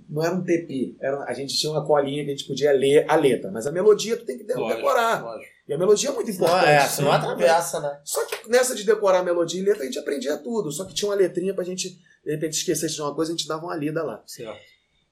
não 0.08 0.24
era 0.24 0.34
um 0.34 0.42
tepi. 0.42 0.96
Era, 1.00 1.22
a 1.24 1.34
gente 1.34 1.54
tinha 1.54 1.70
uma 1.70 1.84
colinha 1.86 2.24
que 2.24 2.30
a 2.30 2.34
gente 2.34 2.46
podia 2.48 2.72
ler 2.72 3.04
a 3.10 3.14
letra. 3.14 3.50
Mas 3.50 3.66
a 3.66 3.70
melodia 3.72 4.16
tu 4.16 4.24
tem 4.24 4.38
que 4.38 4.44
Lógico, 4.54 4.76
decorar. 4.76 5.22
lógico. 5.22 5.52
E 5.68 5.74
a 5.74 5.76
melodia 5.76 6.08
é 6.08 6.12
muito 6.14 6.28
Não, 6.28 6.34
importante. 6.34 6.66
é, 6.66 6.80
senão 6.88 7.10
né? 7.10 7.16
atravessa, 7.18 7.78
né? 7.80 8.00
Só 8.04 8.24
que 8.24 8.48
nessa 8.48 8.74
de 8.74 8.84
decorar 8.84 9.22
melodia 9.22 9.60
e 9.60 9.64
letra, 9.64 9.82
a 9.82 9.84
gente 9.84 9.98
aprendia 9.98 10.38
tudo. 10.38 10.72
Só 10.72 10.86
que 10.86 10.94
tinha 10.94 11.10
uma 11.10 11.14
letrinha 11.14 11.52
pra 11.52 11.62
gente, 11.62 11.90
de 12.24 12.30
repente, 12.30 12.54
esquecer 12.54 12.88
de 12.88 13.02
uma 13.02 13.14
coisa, 13.14 13.32
a 13.32 13.36
gente 13.36 13.46
dava 13.46 13.66
uma 13.66 13.76
lida 13.76 14.02
lá. 14.02 14.22
Certo. 14.26 14.58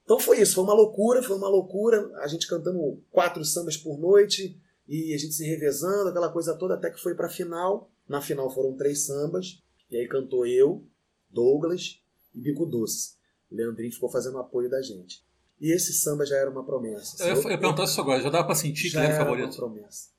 Então 0.03 0.19
foi 0.19 0.39
isso, 0.41 0.55
foi 0.55 0.63
uma 0.63 0.73
loucura, 0.73 1.21
foi 1.21 1.37
uma 1.37 1.47
loucura. 1.47 2.09
A 2.23 2.27
gente 2.27 2.47
cantando 2.47 2.79
quatro 3.11 3.45
sambas 3.45 3.77
por 3.77 3.99
noite 3.99 4.59
e 4.87 5.13
a 5.13 5.17
gente 5.19 5.33
se 5.35 5.45
revezando, 5.45 6.09
aquela 6.09 6.29
coisa 6.29 6.55
toda, 6.55 6.73
até 6.73 6.89
que 6.89 6.99
foi 6.99 7.13
pra 7.13 7.29
final. 7.29 7.91
Na 8.07 8.21
final 8.21 8.49
foram 8.49 8.75
três 8.75 9.05
sambas. 9.05 9.61
E 9.89 9.97
aí 9.97 10.07
cantou 10.07 10.45
eu, 10.45 10.85
Douglas 11.29 12.01
e 12.35 12.39
Bico 12.41 12.65
Doce. 12.65 13.15
Leandrinho 13.51 13.91
ficou 13.91 14.09
fazendo 14.09 14.37
apoio 14.37 14.69
da 14.69 14.81
gente. 14.81 15.23
E 15.59 15.71
esse 15.71 15.93
samba 15.93 16.25
já 16.25 16.35
era 16.37 16.49
uma 16.49 16.63
promessa. 16.63 17.21
Eu 17.23 17.27
ia, 17.27 17.33
eu 17.41 17.49
ia 17.51 17.57
perguntar 17.57 17.85
isso 17.85 17.99
agora, 17.99 18.21
já 18.21 18.29
dava 18.29 18.45
pra 18.45 18.55
sentir 18.55 18.91
que 18.91 18.97
ele 18.97 19.05
era 19.05 19.13
era 19.15 19.23
o 19.23 19.27
uma 19.27 19.35
favorito? 19.37 19.55
promessa. 19.57 20.09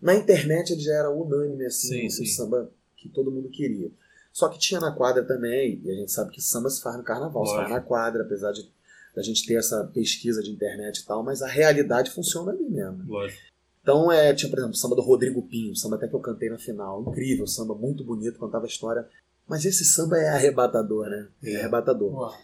Na 0.00 0.14
internet 0.14 0.72
ele 0.72 0.80
já 0.80 0.94
era 0.94 1.10
unânime, 1.10 1.66
assim, 1.66 1.88
Sim, 1.88 2.06
o 2.06 2.10
sim. 2.10 2.26
samba 2.26 2.72
que 2.96 3.08
todo 3.08 3.30
mundo 3.30 3.50
queria. 3.50 3.90
Só 4.32 4.48
que 4.48 4.58
tinha 4.58 4.80
na 4.80 4.92
quadra 4.92 5.24
também, 5.24 5.80
e 5.84 5.90
a 5.90 5.94
gente 5.94 6.12
sabe 6.12 6.30
que 6.30 6.40
samba 6.40 6.70
se 6.70 6.80
faz 6.80 6.96
no 6.96 7.02
carnaval, 7.02 7.44
se 7.44 7.52
faz 7.52 7.68
Lógico. 7.68 7.80
na 7.80 7.84
quadra, 7.86 8.22
apesar 8.22 8.52
de 8.52 8.70
a 9.16 9.22
gente 9.22 9.44
ter 9.44 9.54
essa 9.54 9.84
pesquisa 9.92 10.40
de 10.42 10.50
internet 10.52 10.98
e 10.98 11.04
tal, 11.04 11.24
mas 11.24 11.42
a 11.42 11.48
realidade 11.48 12.12
funciona 12.12 12.52
ali 12.52 12.62
mesmo. 12.62 13.04
Lógico. 13.08 13.42
Então, 13.88 14.12
é, 14.12 14.34
tinha, 14.34 14.50
por 14.50 14.58
exemplo, 14.58 14.74
o 14.74 14.76
samba 14.76 14.94
do 14.96 15.00
Rodrigo 15.00 15.40
Pinho, 15.40 15.74
samba 15.74 15.96
até 15.96 16.06
que 16.06 16.12
eu 16.14 16.20
cantei 16.20 16.50
na 16.50 16.58
final. 16.58 17.00
Incrível, 17.08 17.46
samba 17.46 17.74
muito 17.74 18.04
bonito, 18.04 18.38
contava 18.38 18.66
a 18.66 18.68
história. 18.68 19.08
Mas 19.48 19.64
esse 19.64 19.82
samba 19.82 20.18
é 20.18 20.28
arrebatador, 20.28 21.08
né? 21.08 21.26
É, 21.42 21.52
É. 21.54 21.56
arrebatador. 21.60 22.12
Pô, 22.12 22.34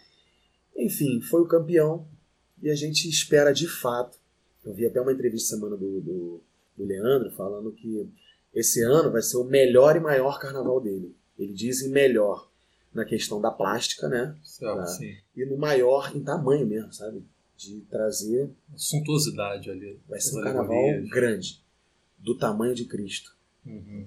Enfim, 0.74 1.20
foi 1.20 1.42
o 1.42 1.46
campeão 1.46 2.06
e 2.62 2.70
a 2.70 2.74
gente 2.74 3.06
espera 3.10 3.52
de 3.52 3.68
fato. 3.68 4.18
Eu 4.64 4.72
vi 4.72 4.86
até 4.86 4.98
uma 4.98 5.12
entrevista 5.12 5.54
semana 5.54 5.76
do, 5.76 6.00
do, 6.00 6.40
do 6.78 6.84
Leandro 6.86 7.30
falando 7.32 7.70
que 7.72 8.08
esse 8.54 8.82
ano 8.82 9.12
vai 9.12 9.20
ser 9.20 9.36
o 9.36 9.44
melhor 9.44 9.96
e 9.96 10.00
maior 10.00 10.40
carnaval 10.40 10.80
dele. 10.80 11.14
Ele 11.38 11.52
diz 11.52 11.82
em 11.82 11.90
melhor 11.90 12.48
na 12.94 13.04
questão 13.04 13.38
da 13.38 13.50
plástica, 13.50 14.08
né? 14.08 14.34
Certo, 14.42 14.86
sim. 14.86 15.14
E 15.36 15.44
no 15.44 15.58
maior 15.58 16.10
em 16.16 16.20
tamanho 16.24 16.66
mesmo, 16.66 16.90
sabe? 16.90 17.22
De 17.56 17.80
trazer. 17.90 18.50
Suntuosidade 18.76 19.70
ali. 19.70 19.98
Vai 20.08 20.20
ser 20.20 20.38
um 20.38 20.42
carnaval 20.42 20.76
alegorias. 20.76 21.08
grande, 21.10 21.62
do 22.18 22.36
tamanho 22.36 22.74
de 22.74 22.84
Cristo. 22.84 23.34
Uhum. 23.64 24.06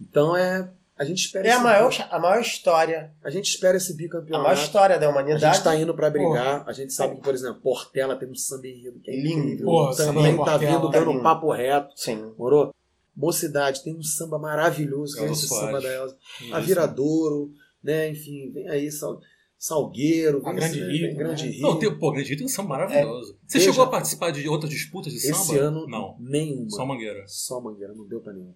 Então 0.00 0.36
é. 0.36 0.70
A 0.94 1.04
gente 1.04 1.24
espera 1.24 1.48
É 1.48 1.52
a 1.52 1.58
maior, 1.58 1.90
a 2.10 2.18
maior 2.18 2.40
história. 2.40 3.12
A 3.24 3.30
gente 3.30 3.46
espera 3.48 3.76
esse 3.76 3.92
A 3.92 3.96
bicampeonato. 3.96 4.44
maior 4.44 4.62
história 4.62 4.98
da 4.98 5.06
A 5.06 5.10
humanidade. 5.10 5.42
gente 5.56 5.64
tá 5.64 5.74
indo 5.74 5.94
pra 5.94 6.10
brigar. 6.10 6.62
A 6.68 6.72
gente 6.72 6.92
sabe 6.92 7.16
que, 7.16 7.22
por 7.22 7.34
exemplo, 7.34 7.60
Portela 7.60 8.14
tem 8.14 8.28
um 8.28 8.34
samba 8.34 8.68
enredo 8.68 9.00
que 9.00 9.10
é 9.10 9.16
Lindo. 9.16 9.64
Também 9.96 10.36
tá 10.36 10.44
Portela, 10.44 10.58
vindo 10.58 10.90
tá 10.90 10.98
dando 10.98 11.10
lindo. 11.12 11.22
papo 11.22 11.50
reto. 11.50 11.92
Sim. 11.96 12.32
Morou? 12.38 12.72
Mocidade 13.16 13.82
tem 13.82 13.96
um 13.96 14.02
samba 14.02 14.38
maravilhoso, 14.38 15.16
que 15.16 15.24
é 15.24 15.32
esse 15.32 15.48
samba 15.48 15.80
da 15.80 15.92
Elza. 15.92 16.16
A. 16.52 16.60
Viradouro, 16.60 17.52
né? 17.82 18.10
Enfim, 18.10 18.50
vem 18.52 18.68
aí 18.68 18.90
Sal- 18.92 19.20
Salgueiro, 19.64 20.42
A 20.44 20.52
Grande 20.52 20.80
esse- 20.80 20.90
Rio, 20.90 21.06
vem 21.06 21.16
Grande 21.16 21.44
né? 21.46 21.50
Rio. 21.52 21.62
Não, 21.62 21.78
tem, 21.78 21.96
pô, 21.98 22.10
Grande 22.10 22.28
Rio 22.30 22.36
tem 22.38 22.46
um 22.46 22.48
samba 22.48 22.70
maravilhoso. 22.70 23.38
Você 23.46 23.58
Veja. 23.58 23.70
chegou 23.70 23.84
a 23.84 23.90
participar 23.90 24.32
de 24.32 24.48
outras 24.48 24.68
disputas 24.72 25.12
de 25.12 25.20
samba? 25.20 25.36
Esse 25.36 25.56
ano, 25.58 25.86
Não. 25.86 26.16
nenhuma. 26.18 26.68
Só 26.70 26.84
Mangueira. 26.84 27.22
Só 27.28 27.60
Mangueira, 27.60 27.94
não 27.94 28.06
deu 28.08 28.20
pra 28.20 28.32
nenhum. 28.32 28.54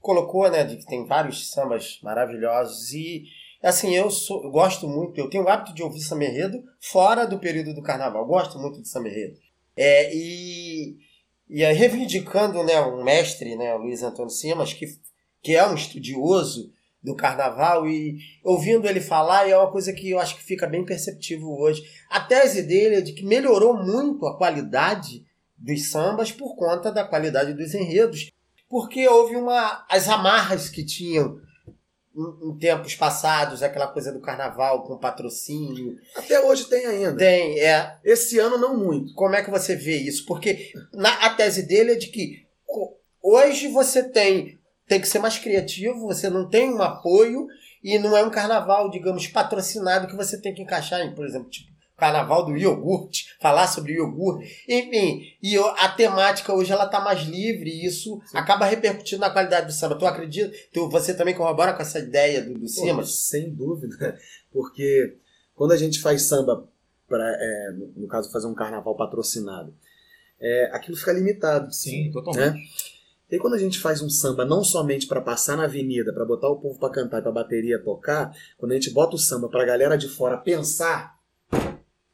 colocou, 0.00 0.48
né, 0.50 0.64
de 0.64 0.76
que 0.76 0.86
tem 0.86 1.04
vários 1.04 1.50
sambas 1.50 1.98
maravilhosos 2.02 2.92
e 2.94 3.24
assim, 3.62 3.94
eu 3.94 4.10
sou, 4.10 4.44
eu 4.44 4.50
gosto 4.50 4.88
muito, 4.88 5.18
eu 5.18 5.28
tenho 5.28 5.44
o 5.44 5.48
hábito 5.48 5.74
de 5.74 5.82
ouvir 5.82 6.00
samba 6.00 6.24
enredo 6.24 6.62
fora 6.80 7.26
do 7.26 7.38
período 7.38 7.74
do 7.74 7.82
carnaval. 7.82 8.22
Eu 8.22 8.28
gosto 8.28 8.58
muito 8.58 8.80
de 8.80 8.88
samba 8.88 9.08
enredo. 9.08 9.36
É, 9.76 10.14
e 10.14 10.96
e 11.50 11.64
aí, 11.64 11.74
reivindicando, 11.74 12.62
né, 12.62 12.80
um 12.80 13.02
mestre, 13.04 13.56
né, 13.56 13.74
o 13.74 13.78
Luiz 13.78 14.02
Antônio 14.02 14.30
Simas, 14.30 14.72
que 14.72 14.86
que 15.42 15.54
é 15.54 15.66
um 15.68 15.74
estudioso 15.74 16.72
do 17.08 17.16
carnaval 17.16 17.88
e 17.88 18.18
ouvindo 18.44 18.86
ele 18.86 19.00
falar 19.00 19.48
é 19.48 19.56
uma 19.56 19.70
coisa 19.70 19.92
que 19.92 20.10
eu 20.10 20.18
acho 20.18 20.36
que 20.36 20.42
fica 20.42 20.66
bem 20.66 20.84
perceptível 20.84 21.48
hoje. 21.48 21.82
A 22.08 22.20
tese 22.20 22.62
dele 22.62 22.96
é 22.96 23.00
de 23.00 23.12
que 23.12 23.24
melhorou 23.24 23.76
muito 23.82 24.26
a 24.26 24.36
qualidade 24.36 25.24
dos 25.56 25.90
sambas 25.90 26.30
por 26.30 26.54
conta 26.54 26.92
da 26.92 27.04
qualidade 27.04 27.54
dos 27.54 27.74
enredos 27.74 28.30
porque 28.68 29.08
houve 29.08 29.36
uma 29.36 29.84
as 29.88 30.08
amarras 30.08 30.68
que 30.68 30.84
tinham 30.84 31.40
em, 32.14 32.50
em 32.50 32.58
tempos 32.58 32.94
passados, 32.94 33.62
aquela 33.62 33.86
coisa 33.86 34.12
do 34.12 34.20
carnaval 34.20 34.82
com 34.82 34.98
patrocínio. 34.98 35.96
Até 36.14 36.40
hoje 36.44 36.66
tem 36.66 36.84
ainda. 36.84 37.16
Tem, 37.16 37.58
é, 37.60 37.96
Esse 38.04 38.38
ano 38.38 38.58
não 38.58 38.76
muito. 38.76 39.14
como 39.14 39.34
é 39.34 39.42
que 39.42 39.50
você 39.50 39.74
vê 39.74 39.96
isso? 39.96 40.26
Porque 40.26 40.72
na, 40.92 41.10
a 41.26 41.30
tese 41.30 41.62
dele 41.62 41.92
é 41.92 41.96
de 41.96 42.08
que 42.08 42.46
hoje 43.22 43.68
você 43.68 44.02
tem 44.02 44.57
tem 44.88 45.00
que 45.00 45.08
ser 45.08 45.18
mais 45.18 45.38
criativo, 45.38 46.06
você 46.06 46.30
não 46.30 46.48
tem 46.48 46.72
um 46.72 46.82
apoio 46.82 47.46
e 47.84 47.98
não 47.98 48.16
é 48.16 48.24
um 48.24 48.30
carnaval, 48.30 48.90
digamos, 48.90 49.26
patrocinado 49.26 50.08
que 50.08 50.16
você 50.16 50.40
tem 50.40 50.54
que 50.54 50.62
encaixar 50.62 51.00
em, 51.02 51.14
por 51.14 51.26
exemplo, 51.26 51.48
tipo, 51.50 51.70
carnaval 51.96 52.46
do 52.46 52.56
iogurte, 52.56 53.36
falar 53.40 53.66
sobre 53.66 53.94
iogurte, 53.94 54.64
enfim, 54.68 55.36
e 55.42 55.58
a 55.58 55.88
temática 55.88 56.54
hoje 56.54 56.72
ela 56.72 56.86
tá 56.86 57.00
mais 57.00 57.22
livre 57.22 57.68
e 57.68 57.84
isso 57.84 58.20
acaba 58.32 58.64
repercutindo 58.66 59.20
na 59.20 59.30
qualidade 59.30 59.66
do 59.66 59.72
samba. 59.72 59.96
Tu 59.96 60.06
acredita? 60.06 60.56
Tu, 60.72 60.88
você 60.88 61.12
também 61.12 61.34
corrobora 61.34 61.74
com 61.74 61.82
essa 61.82 61.98
ideia 61.98 62.40
do, 62.42 62.54
do 62.54 62.68
Simas? 62.68 63.26
sem 63.26 63.52
dúvida. 63.52 64.16
Porque 64.52 65.16
quando 65.56 65.72
a 65.72 65.76
gente 65.76 66.00
faz 66.00 66.22
samba, 66.22 66.68
pra, 67.08 67.28
é, 67.28 67.72
no, 67.72 68.02
no 68.02 68.08
caso, 68.08 68.30
fazer 68.30 68.46
um 68.46 68.54
carnaval 68.54 68.96
patrocinado, 68.96 69.74
é, 70.40 70.70
aquilo 70.72 70.96
fica 70.96 71.12
limitado. 71.12 71.72
Sim, 71.72 72.12
totalmente. 72.12 72.60
E 73.30 73.34
aí, 73.34 73.40
quando 73.40 73.54
a 73.54 73.58
gente 73.58 73.78
faz 73.78 74.00
um 74.00 74.08
samba 74.08 74.44
não 74.44 74.64
somente 74.64 75.06
para 75.06 75.20
passar 75.20 75.56
na 75.56 75.64
avenida, 75.64 76.12
para 76.14 76.24
botar 76.24 76.48
o 76.48 76.56
povo 76.60 76.78
para 76.78 76.88
cantar 76.92 77.18
e 77.18 77.22
para 77.22 77.30
bateria 77.32 77.78
tocar, 77.78 78.34
quando 78.56 78.72
a 78.72 78.74
gente 78.74 78.90
bota 78.90 79.16
o 79.16 79.18
samba 79.18 79.48
para 79.48 79.62
a 79.62 79.66
galera 79.66 79.96
de 79.98 80.08
fora 80.08 80.36
pensar, 80.38 81.18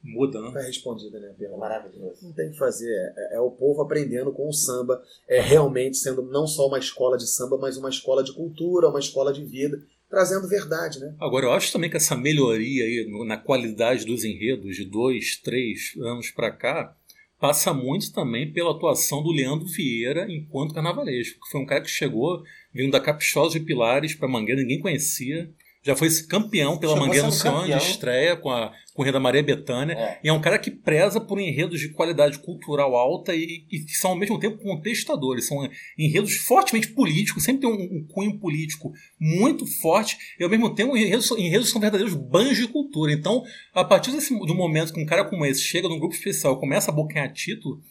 Muda, 0.03 0.39
né? 0.39 0.51
tá 0.53 0.61
respondida, 0.61 1.19
né, 1.19 1.29
É 1.31 1.33
Pedro? 1.33 1.57
maravilhoso. 1.57 2.19
Não 2.27 2.33
tem 2.33 2.49
o 2.49 2.53
que 2.53 2.59
fazer. 2.59 2.93
É, 3.17 3.37
é 3.37 3.41
o 3.41 3.51
povo 3.51 3.81
aprendendo 3.81 4.33
com 4.33 4.49
o 4.49 4.53
samba, 4.53 5.01
é 5.27 5.41
realmente 5.41 5.97
sendo 5.97 6.21
não 6.23 6.47
só 6.47 6.67
uma 6.67 6.79
escola 6.79 7.17
de 7.17 7.27
samba, 7.27 7.57
mas 7.57 7.77
uma 7.79 7.89
escola 7.89 8.23
de 8.23 8.33
cultura, 8.35 8.89
uma 8.89 8.99
escola 8.99 9.33
de 9.33 9.43
vida, 9.45 9.81
trazendo 10.11 10.47
verdade, 10.47 10.99
né? 11.01 11.15
Agora, 11.21 11.47
eu 11.47 11.53
acho 11.53 11.73
também 11.73 11.89
que 11.89 11.97
essa 11.97 12.15
melhoria 12.15 12.85
aí 12.85 13.25
na 13.27 13.39
qualidade 13.39 14.05
dos 14.05 14.25
enredos 14.25 14.77
de 14.77 14.85
dois, 14.85 15.41
três 15.43 15.95
anos 16.03 16.31
pra 16.31 16.51
cá 16.51 16.95
passa 17.45 17.75
muito 17.75 18.11
também 18.11 18.51
pela 18.51 18.71
atuação 18.71 19.23
do 19.23 19.31
Leandro 19.31 19.67
Vieira 19.67 20.25
enquanto 20.33 20.73
carnavalesco, 20.73 21.39
que 21.45 21.51
foi 21.51 21.61
um 21.61 21.67
cara 21.67 21.83
que 21.83 21.91
chegou 21.91 22.43
vindo 22.73 22.93
da 22.93 22.99
Caprichosa 22.99 23.59
de 23.59 23.67
Pilares 23.67 24.15
pra 24.15 24.27
Mangueira, 24.27 24.63
ninguém 24.63 24.81
conhecia. 24.81 25.53
Já 25.85 25.95
foi 25.95 26.09
campeão 26.29 26.79
pela 26.79 26.95
Chegou 26.95 27.07
Mangueira 27.07 27.27
no 27.27 27.67
de 27.67 27.77
estreia 27.77 28.37
com 28.37 28.51
a 28.51 28.73
Corrida 28.95 29.21
Maria 29.21 29.43
Betânia. 29.43 29.93
É. 29.93 30.21
E 30.25 30.29
é 30.29 30.33
um 30.33 30.41
cara 30.41 30.59
que 30.59 30.71
preza 30.71 31.21
por 31.21 31.39
enredos 31.39 31.79
de 31.79 31.91
qualidade 31.91 32.39
cultural 32.39 32.97
alta 32.97 33.35
e, 33.35 33.67
e 33.71 33.81
que 33.81 33.93
são 33.93 34.13
ao 34.13 34.17
mesmo 34.17 34.39
tempo 34.39 34.63
contestadores. 34.63 35.47
São 35.47 35.69
enredos 35.99 36.37
fortemente 36.37 36.89
políticos, 36.89 37.45
sempre 37.45 37.63
tem 37.63 37.71
um, 37.71 37.99
um 37.99 38.07
cunho 38.07 38.39
político 38.39 38.93
muito 39.21 39.67
forte 39.67 40.17
e 40.41 40.45
ao 40.45 40.49
mesmo 40.49 40.75
tempo 40.75 40.97
enredos, 40.97 41.31
enredos 41.33 41.69
são 41.69 41.81
verdadeiros 41.81 42.15
banhos 42.15 42.57
de 42.57 42.67
cultura. 42.67 43.13
Então, 43.13 43.43
a 43.75 43.85
partir 43.85 44.11
desse, 44.11 44.35
do 44.35 44.55
momento 44.55 44.95
que 44.95 45.01
um 45.01 45.07
cara 45.07 45.25
como 45.25 45.45
esse 45.45 45.61
chega 45.61 45.87
num 45.87 45.99
grupo 45.99 46.15
especial 46.15 46.55
e 46.55 46.61
começa 46.61 46.91
a 46.91 46.95
bocanhar 46.95 47.31
título, 47.31 47.83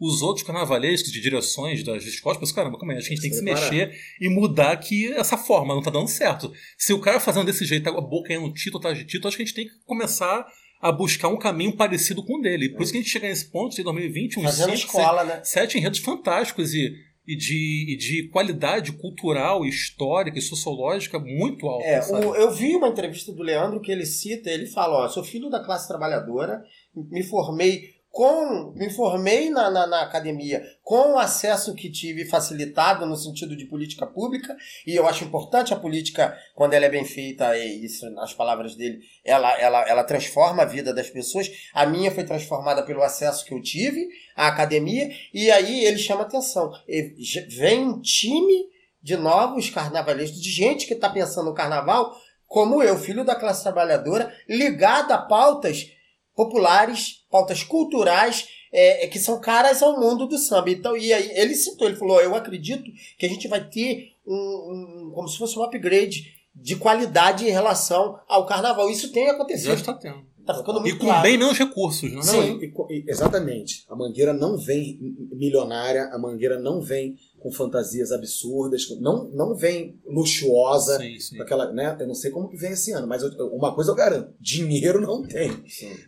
os 0.00 0.22
outros 0.22 0.46
carnavalescos 0.46 1.12
de 1.12 1.20
direções 1.20 1.84
das 1.84 2.04
escolas 2.04 2.38
pensam, 2.38 2.54
caramba, 2.54 2.78
como 2.78 2.90
é? 2.92 2.96
A 2.96 3.00
gente 3.00 3.20
tem 3.20 3.28
que 3.30 3.36
se 3.36 3.44
mexer 3.44 3.92
e 4.20 4.28
mudar 4.30 4.72
aqui 4.72 5.12
essa 5.12 5.36
forma, 5.36 5.74
não 5.74 5.82
tá 5.82 5.90
dando 5.90 6.08
certo. 6.08 6.50
Se 6.78 6.92
o 6.94 7.00
cara 7.00 7.20
fazendo 7.20 7.44
desse 7.46 7.64
jeito, 7.66 7.88
a 7.88 8.00
boca 8.00 8.32
no 8.40 8.52
título 8.52 8.78
atrás 8.78 8.96
de 8.96 9.04
título, 9.04 9.28
acho 9.28 9.36
que 9.36 9.42
a 9.42 9.46
gente 9.46 9.54
tem 9.54 9.66
que 9.66 9.74
começar 9.84 10.46
a 10.80 10.90
buscar 10.90 11.28
um 11.28 11.36
caminho 11.36 11.76
parecido 11.76 12.24
com 12.24 12.38
o 12.38 12.40
dele. 12.40 12.70
Por 12.70 12.82
isso 12.82 12.92
que 12.92 12.98
a 12.98 13.02
gente 13.02 13.10
chega 13.12 13.28
nesse 13.28 13.50
ponto, 13.50 13.78
em 13.78 13.84
2020, 13.84 14.38
uns 14.38 14.44
Fazendo 14.44 14.76
cinco, 14.76 14.86
escola, 14.98 15.24
né? 15.24 15.40
sete 15.44 15.76
enredos 15.76 15.98
fantásticos 16.00 16.72
e, 16.72 16.90
e, 17.28 17.36
de, 17.36 17.86
e 17.92 17.96
de 17.98 18.28
qualidade 18.30 18.92
cultural, 18.92 19.66
histórica 19.66 20.38
e 20.38 20.42
sociológica 20.42 21.18
muito 21.18 21.66
alta. 21.68 21.84
É, 21.84 22.00
o- 22.10 22.34
eu 22.34 22.50
vi 22.50 22.74
uma 22.74 22.88
entrevista 22.88 23.30
do 23.30 23.42
Leandro 23.42 23.82
que 23.82 23.92
ele 23.92 24.06
cita, 24.06 24.48
ele 24.48 24.64
fala, 24.64 25.04
ó, 25.04 25.08
sou 25.08 25.22
filho 25.22 25.50
da 25.50 25.62
classe 25.62 25.86
trabalhadora, 25.86 26.62
me 27.10 27.22
formei 27.22 27.99
com, 28.10 28.72
me 28.74 28.90
formei 28.90 29.50
na, 29.50 29.70
na, 29.70 29.86
na 29.86 30.02
academia 30.02 30.62
com 30.82 31.12
o 31.12 31.18
acesso 31.18 31.74
que 31.74 31.90
tive 31.90 32.24
facilitado 32.24 33.06
no 33.06 33.16
sentido 33.16 33.56
de 33.56 33.66
política 33.66 34.04
pública, 34.04 34.56
e 34.84 34.96
eu 34.96 35.06
acho 35.06 35.22
importante 35.22 35.72
a 35.72 35.78
política, 35.78 36.36
quando 36.54 36.74
ela 36.74 36.86
é 36.86 36.90
bem 36.90 37.04
feita, 37.04 37.56
e 37.56 37.84
isso 37.84 38.10
nas 38.10 38.34
palavras 38.34 38.74
dele, 38.74 38.98
ela, 39.24 39.56
ela, 39.60 39.88
ela 39.88 40.04
transforma 40.04 40.64
a 40.64 40.66
vida 40.66 40.92
das 40.92 41.08
pessoas. 41.08 41.48
A 41.72 41.86
minha 41.86 42.10
foi 42.10 42.24
transformada 42.24 42.82
pelo 42.82 43.02
acesso 43.02 43.44
que 43.44 43.54
eu 43.54 43.62
tive 43.62 44.08
à 44.36 44.48
academia, 44.48 45.08
e 45.32 45.50
aí 45.50 45.84
ele 45.84 45.98
chama 45.98 46.22
atenção. 46.22 46.72
E 46.88 47.14
Vem 47.56 47.84
um 47.84 48.00
time 48.00 48.68
de 49.00 49.16
novos 49.16 49.70
carnavalescos, 49.70 50.42
de 50.42 50.50
gente 50.50 50.86
que 50.86 50.94
está 50.94 51.08
pensando 51.08 51.46
no 51.46 51.54
carnaval, 51.54 52.14
como 52.44 52.82
eu, 52.82 52.98
filho 52.98 53.24
da 53.24 53.36
classe 53.36 53.62
trabalhadora, 53.62 54.34
ligado 54.48 55.12
a 55.12 55.18
pautas 55.18 55.86
populares, 56.34 57.19
pautas 57.30 57.62
culturais, 57.62 58.48
é, 58.72 59.04
é, 59.04 59.08
que 59.08 59.18
são 59.18 59.40
caras 59.40 59.82
ao 59.82 59.98
mundo 60.00 60.26
do 60.26 60.36
samba. 60.38 60.70
Então, 60.70 60.96
e 60.96 61.12
aí 61.12 61.30
ele 61.34 61.54
citou, 61.54 61.86
ele 61.88 61.96
falou, 61.96 62.20
eu 62.20 62.34
acredito 62.34 62.84
que 63.18 63.26
a 63.26 63.28
gente 63.28 63.46
vai 63.48 63.62
ter 63.68 64.12
um, 64.26 64.34
um- 64.34 65.12
como 65.14 65.28
se 65.28 65.38
fosse 65.38 65.58
um 65.58 65.62
upgrade 65.62 66.34
de 66.54 66.76
qualidade 66.76 67.46
em 67.46 67.50
relação 67.50 68.18
ao 68.28 68.44
carnaval. 68.46 68.90
Isso 68.90 69.12
tem 69.12 69.26
Já 69.26 69.32
acontecido. 69.32 69.74
está 69.74 69.92
tendo. 69.94 70.28
Tá 70.44 70.54
ficando 70.54 70.78
E 70.78 70.82
muito 70.82 70.98
com 70.98 71.04
claro. 71.06 71.22
bem 71.22 71.36
menos 71.38 71.56
recursos, 71.58 72.10
não 72.12 72.20
é? 72.20 72.22
Sim. 72.22 72.58
E 72.60 72.72
e- 72.94 73.04
exatamente. 73.06 73.84
A 73.88 73.94
Mangueira 73.94 74.32
não 74.32 74.56
vem 74.56 74.98
milionária, 75.32 76.04
a 76.12 76.18
Mangueira 76.18 76.58
não 76.58 76.80
vem 76.80 77.16
com 77.40 77.50
fantasias 77.50 78.12
absurdas, 78.12 78.86
não, 79.00 79.24
não 79.30 79.54
vem 79.54 79.98
luxuosa. 80.06 80.98
Sim, 80.98 81.18
sim. 81.18 81.40
Aquela, 81.40 81.72
né? 81.72 81.96
Eu 81.98 82.06
não 82.06 82.14
sei 82.14 82.30
como 82.30 82.48
que 82.48 82.56
vem 82.56 82.72
esse 82.72 82.92
ano, 82.92 83.06
mas 83.06 83.22
eu- 83.22 83.48
uma 83.48 83.74
coisa 83.74 83.90
eu 83.90 83.94
garanto: 83.94 84.32
dinheiro 84.40 85.00
não 85.00 85.22
tem. 85.22 85.48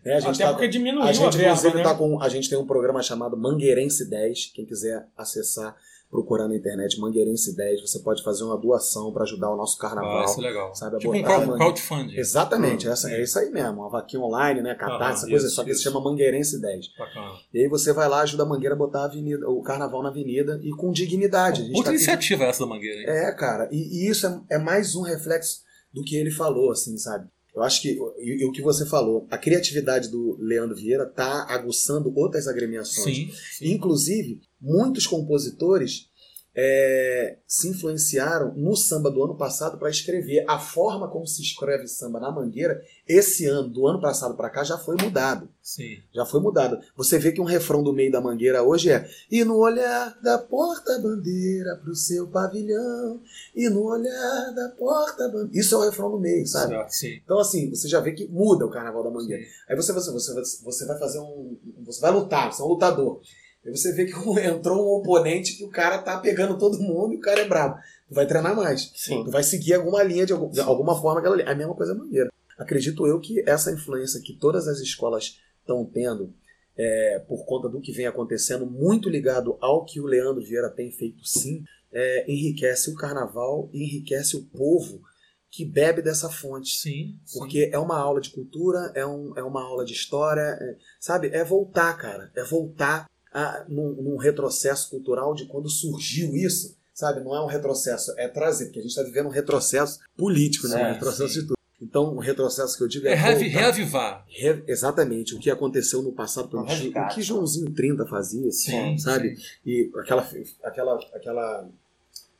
Né? 0.04 0.14
A 0.14 0.20
gente 0.20 0.34
Até 0.36 0.44
tá- 0.44 0.52
porque 0.52 0.68
diminuiu 0.68 1.02
a 1.02 1.06
a, 1.08 1.12
gente, 1.12 1.36
verba, 1.36 1.52
inclusive, 1.56 1.76
né? 1.78 1.82
tá 1.82 1.94
com. 1.94 2.20
A 2.22 2.28
gente 2.28 2.48
tem 2.48 2.58
um 2.58 2.66
programa 2.66 3.02
chamado 3.02 3.36
Mangueirense 3.36 4.08
10. 4.08 4.52
Quem 4.54 4.64
quiser 4.66 5.08
acessar, 5.16 5.74
procurar 6.12 6.46
na 6.46 6.54
internet 6.54 7.00
Mangueirense 7.00 7.56
10, 7.56 7.80
você 7.80 7.98
pode 8.00 8.22
fazer 8.22 8.44
uma 8.44 8.58
doação 8.58 9.10
para 9.14 9.22
ajudar 9.22 9.50
o 9.50 9.56
nosso 9.56 9.78
carnaval. 9.78 10.20
Ah, 10.20 10.24
isso 10.26 10.38
é 10.40 10.42
legal. 10.42 10.74
Sabe, 10.74 10.98
tipo 10.98 11.10
um 11.12 11.22
botar 11.22 11.46
man- 11.46 11.56
crowdfunding. 11.56 12.14
Exatamente, 12.18 12.86
Hum, 12.86 12.92
essa, 12.92 13.08
sim. 13.08 13.14
é 13.14 13.22
isso 13.22 13.38
aí 13.38 13.50
mesmo. 13.50 13.80
Uma 13.80 13.88
vaquinha 13.88 14.22
online, 14.22 14.60
né? 14.60 14.74
Catarse, 14.74 15.02
Aham, 15.04 15.12
essa 15.14 15.26
coisa, 15.30 15.46
isso, 15.46 15.54
só 15.56 15.64
que 15.64 15.70
isso. 15.70 15.78
se 15.78 15.84
chama 15.84 16.00
Mangueirense 16.02 16.60
10. 16.60 16.86
Bacana. 16.98 17.32
E 17.54 17.62
aí 17.62 17.68
você 17.68 17.94
vai 17.94 18.06
lá, 18.10 18.20
ajuda 18.20 18.42
a 18.42 18.46
Mangueira 18.46 18.74
a 18.74 18.78
botar 18.78 19.00
a 19.00 19.04
avenida, 19.06 19.48
o 19.48 19.62
carnaval 19.62 20.02
na 20.02 20.10
avenida 20.10 20.60
e 20.62 20.70
com 20.72 20.92
dignidade. 20.92 21.62
Outra 21.74 21.84
tá 21.84 21.90
iniciativa 21.94 22.44
essa 22.44 22.60
da 22.60 22.66
Mangueira, 22.66 23.00
hein? 23.00 23.06
é, 23.08 23.32
cara, 23.32 23.68
e, 23.72 24.04
e 24.04 24.10
isso 24.10 24.26
é, 24.26 24.40
é 24.50 24.58
mais 24.58 24.94
um 24.94 25.00
reflexo 25.02 25.60
do 25.94 26.02
que 26.04 26.14
ele 26.14 26.30
falou, 26.30 26.70
assim, 26.70 26.96
sabe? 26.98 27.26
Eu 27.54 27.62
acho 27.62 27.82
que 27.82 27.98
e, 28.18 28.42
e 28.42 28.44
o 28.44 28.52
que 28.52 28.62
você 28.62 28.86
falou, 28.86 29.26
a 29.30 29.36
criatividade 29.36 30.08
do 30.08 30.36
Leandro 30.40 30.76
Vieira 30.76 31.06
tá 31.06 31.46
aguçando 31.48 32.12
outras 32.16 32.48
agremiações. 32.48 33.16
Sim, 33.16 33.32
sim. 33.58 33.72
Inclusive, 33.72 34.40
muitos 34.60 35.06
compositores 35.06 36.08
é, 36.54 37.38
se 37.46 37.68
influenciaram 37.68 38.54
no 38.54 38.76
samba 38.76 39.10
do 39.10 39.24
ano 39.24 39.36
passado 39.36 39.78
para 39.78 39.90
escrever. 39.90 40.44
A 40.48 40.58
forma 40.58 41.08
como 41.08 41.26
se 41.26 41.42
escreve 41.42 41.88
samba 41.88 42.20
na 42.20 42.30
Mangueira, 42.30 42.82
esse 43.08 43.46
ano, 43.46 43.68
do 43.68 43.86
ano 43.86 44.00
passado 44.00 44.36
para 44.36 44.50
cá, 44.50 44.62
já 44.62 44.78
foi 44.78 44.96
mudado. 45.00 45.48
sim. 45.62 45.98
Já 46.14 46.24
foi 46.26 46.40
mudado. 46.40 46.78
Você 46.96 47.18
vê 47.18 47.32
que 47.32 47.40
um 47.40 47.44
refrão 47.44 47.82
do 47.82 47.92
meio 47.92 48.12
da 48.12 48.20
mangueira 48.20 48.62
hoje 48.62 48.90
é 48.90 49.08
E 49.30 49.44
no 49.44 49.56
olhar 49.56 50.16
da 50.22 50.38
porta-bandeira 50.38 51.76
pro 51.82 51.94
seu 51.94 52.28
pavilhão 52.28 53.20
E 53.54 53.68
no 53.68 53.82
olhar 53.84 54.52
da 54.54 54.68
porta-bandeira 54.70 55.50
Isso 55.58 55.74
é 55.74 55.78
o 55.78 55.82
refrão 55.82 56.10
do 56.10 56.18
meio, 56.18 56.46
sabe? 56.46 56.74
Sim. 56.90 57.20
Então 57.24 57.38
assim, 57.38 57.70
você 57.70 57.88
já 57.88 58.00
vê 58.00 58.12
que 58.12 58.28
muda 58.28 58.66
o 58.66 58.70
carnaval 58.70 59.02
da 59.02 59.10
mangueira. 59.10 59.42
Sim. 59.42 59.48
Aí 59.68 59.76
você, 59.76 59.92
você, 59.92 60.10
você, 60.12 60.62
você 60.62 60.86
vai 60.86 60.98
fazer 60.98 61.18
um... 61.18 61.56
Você 61.84 62.00
vai 62.00 62.12
lutar, 62.12 62.52
você 62.52 62.62
é 62.62 62.64
um 62.64 62.68
lutador. 62.68 63.20
Aí 63.64 63.70
você 63.70 63.92
vê 63.92 64.06
que 64.06 64.12
entrou 64.40 64.76
um 64.84 65.00
oponente 65.00 65.56
que 65.56 65.64
o 65.64 65.70
cara 65.70 65.98
tá 65.98 66.18
pegando 66.18 66.58
todo 66.58 66.78
mundo 66.80 67.14
e 67.14 67.16
o 67.16 67.20
cara 67.20 67.40
é 67.40 67.48
bravo. 67.48 67.76
Tu 68.08 68.14
vai 68.14 68.26
treinar 68.26 68.54
mais. 68.56 68.90
Sim. 68.94 69.24
Tu 69.24 69.30
vai 69.30 69.42
seguir 69.42 69.74
alguma 69.74 70.02
linha 70.02 70.26
de, 70.26 70.32
algum- 70.32 70.50
de 70.50 70.60
alguma 70.60 71.00
forma 71.00 71.20
aquela 71.20 71.36
linha. 71.36 71.48
A 71.50 71.54
mesma 71.54 71.74
coisa 71.74 71.92
é 71.92 71.94
mangueira. 71.94 72.30
Acredito 72.58 73.06
eu 73.06 73.18
que 73.20 73.42
essa 73.48 73.72
influência 73.72 74.20
que 74.20 74.34
todas 74.34 74.68
as 74.68 74.78
escolas 74.80 75.38
estão 75.60 75.84
tendo 75.84 76.32
é, 76.76 77.18
por 77.28 77.44
conta 77.44 77.68
do 77.68 77.80
que 77.80 77.92
vem 77.92 78.06
acontecendo, 78.06 78.66
muito 78.66 79.08
ligado 79.08 79.56
ao 79.60 79.84
que 79.84 80.00
o 80.00 80.06
Leandro 80.06 80.42
Vieira 80.44 80.70
tem 80.70 80.90
feito 80.90 81.24
sim, 81.24 81.64
é, 81.92 82.24
enriquece 82.30 82.90
o 82.90 82.94
carnaval 82.94 83.68
e 83.72 83.82
enriquece 83.84 84.36
o 84.36 84.42
povo 84.44 85.00
que 85.50 85.64
bebe 85.66 86.00
dessa 86.00 86.30
fonte. 86.30 86.76
Sim, 86.76 87.18
sim. 87.26 87.38
Porque 87.38 87.68
é 87.72 87.78
uma 87.78 87.98
aula 87.98 88.20
de 88.20 88.30
cultura, 88.30 88.90
é, 88.94 89.04
um, 89.06 89.32
é 89.36 89.42
uma 89.42 89.62
aula 89.62 89.84
de 89.84 89.92
história, 89.92 90.40
é- 90.40 90.76
sabe? 90.98 91.28
É 91.28 91.44
voltar, 91.44 91.94
cara. 91.98 92.30
É 92.34 92.42
voltar 92.42 93.06
a, 93.32 93.64
num, 93.68 93.92
num 93.94 94.16
retrocesso 94.16 94.90
cultural 94.90 95.34
de 95.34 95.46
quando 95.46 95.68
surgiu 95.68 96.34
isso, 96.36 96.76
sabe? 96.92 97.20
Não 97.24 97.34
é 97.34 97.42
um 97.42 97.46
retrocesso, 97.46 98.12
é 98.18 98.28
trazer, 98.28 98.66
porque 98.66 98.78
a 98.78 98.82
gente 98.82 98.90
está 98.90 99.02
vivendo 99.02 99.26
um 99.26 99.30
retrocesso 99.30 99.98
político, 100.16 100.68
né? 100.68 100.80
É, 100.82 100.86
um 100.88 100.92
retrocesso 100.92 101.32
sim. 101.34 101.40
de 101.40 101.46
tudo. 101.46 101.56
Então, 101.80 102.14
o 102.14 102.20
retrocesso 102.20 102.76
que 102.78 102.84
eu 102.84 102.88
digo 102.88 103.08
é. 103.08 103.12
É 103.12 103.14
reavivar. 103.14 104.24
Re- 104.28 104.62
exatamente, 104.68 105.34
o 105.34 105.38
que 105.40 105.50
aconteceu 105.50 106.00
no 106.00 106.12
passado, 106.12 106.48
pelo 106.48 106.62
resgate. 106.62 107.12
o 107.12 107.14
que 107.16 107.22
Joãozinho 107.22 107.72
30 107.72 108.06
fazia, 108.06 108.52
Sim, 108.52 108.96
sabe? 108.98 109.34
sim. 109.36 109.42
E 109.66 109.90
aquela, 109.98 110.28
aquela, 110.62 110.94
aquela 111.12 111.68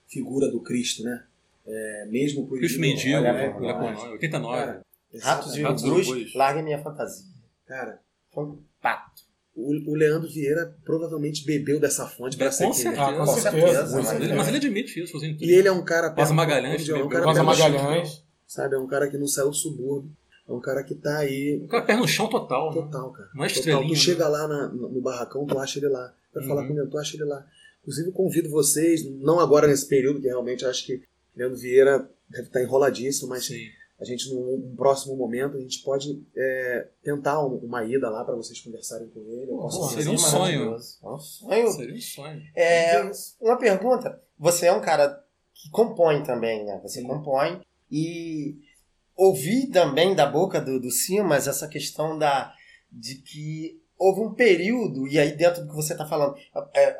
figura 0.07 0.49
do 0.49 0.61
Cristo, 0.61 1.03
né? 1.03 1.25
É, 1.67 2.07
mesmo 2.09 2.47
por 2.47 2.59
Cristo 2.59 2.79
Mendigo, 2.81 3.17
olha, 3.19 3.33
né? 3.33 3.55
olha, 3.57 3.67
Olha 3.67 3.75
com 3.75 4.01
nós, 4.01 4.13
89. 4.13 4.57
Cara, 4.59 4.83
Ratos 5.21 5.57
e 5.57 5.63
Ratos 5.63 5.83
Urubus, 5.85 6.35
larguem 6.35 6.63
minha 6.65 6.81
fantasia. 6.83 7.27
Cara, 7.67 8.01
Foi 8.33 8.45
um 8.45 8.59
pato. 8.81 9.22
O, 9.55 9.91
o 9.91 9.95
Leandro 9.95 10.29
Vieira 10.31 10.75
provavelmente 10.85 11.45
bebeu 11.45 11.79
dessa 11.79 12.07
fonte 12.07 12.37
para 12.37 12.47
É, 12.47 12.51
ser 12.51 12.65
com 12.67 12.73
quem 12.73 12.81
ele 12.81 12.89
é. 12.89 12.97
certeza. 12.97 13.11
Ah, 13.11 13.13
com 13.19 13.25
Com 13.33 13.41
certeza. 13.41 13.97
Mas, 13.97 14.13
ele, 14.13 14.33
é. 14.33 14.35
mas 14.37 14.49
ele 14.49 14.57
admite 14.57 15.03
isso. 15.03 15.17
Assim, 15.17 15.37
E 15.41 15.51
ele 15.53 15.69
é 15.69 15.73
um 15.73 15.85
cara 15.85 16.09
Rosa 16.09 16.15
perto- 16.17 16.35
Magalhães, 16.35 16.89
é 16.89 16.95
um 16.95 17.09
cara 17.09 17.25
Rosa 17.27 17.43
no 17.43 17.55
chão, 17.55 17.71
Magalhães. 17.71 18.25
sabe? 18.47 18.75
É 18.75 18.79
um 18.79 18.87
cara 18.87 19.09
que 19.11 19.19
não 19.19 19.27
saiu 19.27 19.49
do 19.51 19.55
subúrbio. 19.55 20.11
É 20.49 20.53
um 20.53 20.61
cara 20.61 20.83
que 20.83 20.95
tá 20.95 21.19
aí 21.19 21.61
O 21.65 21.69
cara 21.69 21.85
pé 21.85 21.97
no 21.97 22.07
chão 22.09 22.29
total. 22.29 22.75
né? 22.75 22.81
total, 22.83 23.13
cara. 23.13 23.29
Não 23.35 23.45
é 23.45 23.49
Total. 23.49 23.59
estrelinha. 23.61 23.87
Tu 23.87 23.91
né? 23.93 23.97
chega 23.97 24.29
lá 24.29 24.49
na- 24.49 24.69
no, 24.69 25.01
barracão, 25.01 25.47
tu 25.47 25.59
acha 25.59 25.79
ele 25.79 25.89
lá. 25.89 26.13
Vai 26.35 26.45
falar 26.47 26.63
Uhum. 26.63 26.69
comigo, 26.69 26.87
tu 26.91 26.99
acha 26.99 27.17
ele 27.17 27.25
lá. 27.25 27.47
Inclusive, 27.83 28.09
eu 28.09 28.13
convido 28.13 28.49
vocês, 28.51 29.05
não 29.21 29.39
agora 29.39 29.67
nesse 29.67 29.87
período, 29.87 30.21
que 30.21 30.27
realmente 30.29 30.65
acho 30.65 30.85
que 30.87 31.03
Leandro 31.37 31.59
Vieira 31.59 32.09
deve 32.29 32.47
estar 32.49 32.63
enroladíssimo, 32.63 33.29
mas 33.29 33.47
Sim. 33.47 33.61
A 34.03 34.05
gente, 34.05 34.29
num, 34.35 34.57
num 34.59 34.77
próximo 34.77 35.17
momento, 35.17 35.57
a 35.57 35.61
gente 35.61 35.79
pode 35.83 36.21
é, 36.37 36.89
tentar 37.05 37.41
um- 37.47 37.57
uma 37.59 37.85
ida 37.85 38.11
lá 38.11 38.25
para 38.25 38.35
vocês 38.35 38.61
conversarem 38.61 39.09
com 39.09 39.21
ele. 39.21 39.53
Fazer 39.71 39.95
seria 39.95 40.11
um 40.11 40.15
isso. 40.15 40.31
sonho. 40.31 40.63
É 40.73 41.09
um 41.09 41.19
sonho. 41.19 41.73
Seria 41.73 41.95
um 41.95 42.01
sonho. 42.01 42.43
É, 42.57 43.11
uma 43.41 43.57
pergunta. 43.57 44.21
Você 44.39 44.67
é 44.67 44.73
um 44.73 44.81
cara 44.81 45.23
que 45.55 45.71
compõe 45.71 46.23
também, 46.25 46.65
né? 46.65 46.81
Você 46.83 47.01
Sim. 47.01 47.07
compõe. 47.07 47.61
E 47.91 48.57
ouvi 49.17 49.69
também 49.69 50.15
da 50.17 50.27
boca 50.27 50.61
do, 50.61 50.81
do 50.81 50.91
Simas 50.91 51.47
essa 51.47 51.69
questão 51.69 52.19
da, 52.19 52.53
de 52.91 53.17
que 53.17 53.81
houve 53.99 54.21
um 54.21 54.35
período, 54.35 55.07
e 55.07 55.17
aí 55.17 55.31
dentro 55.37 55.63
do 55.63 55.69
que 55.69 55.77
você 55.77 55.93
está 55.93 56.05
falando, 56.05 56.35
é, 56.75 56.83
é, 56.83 56.97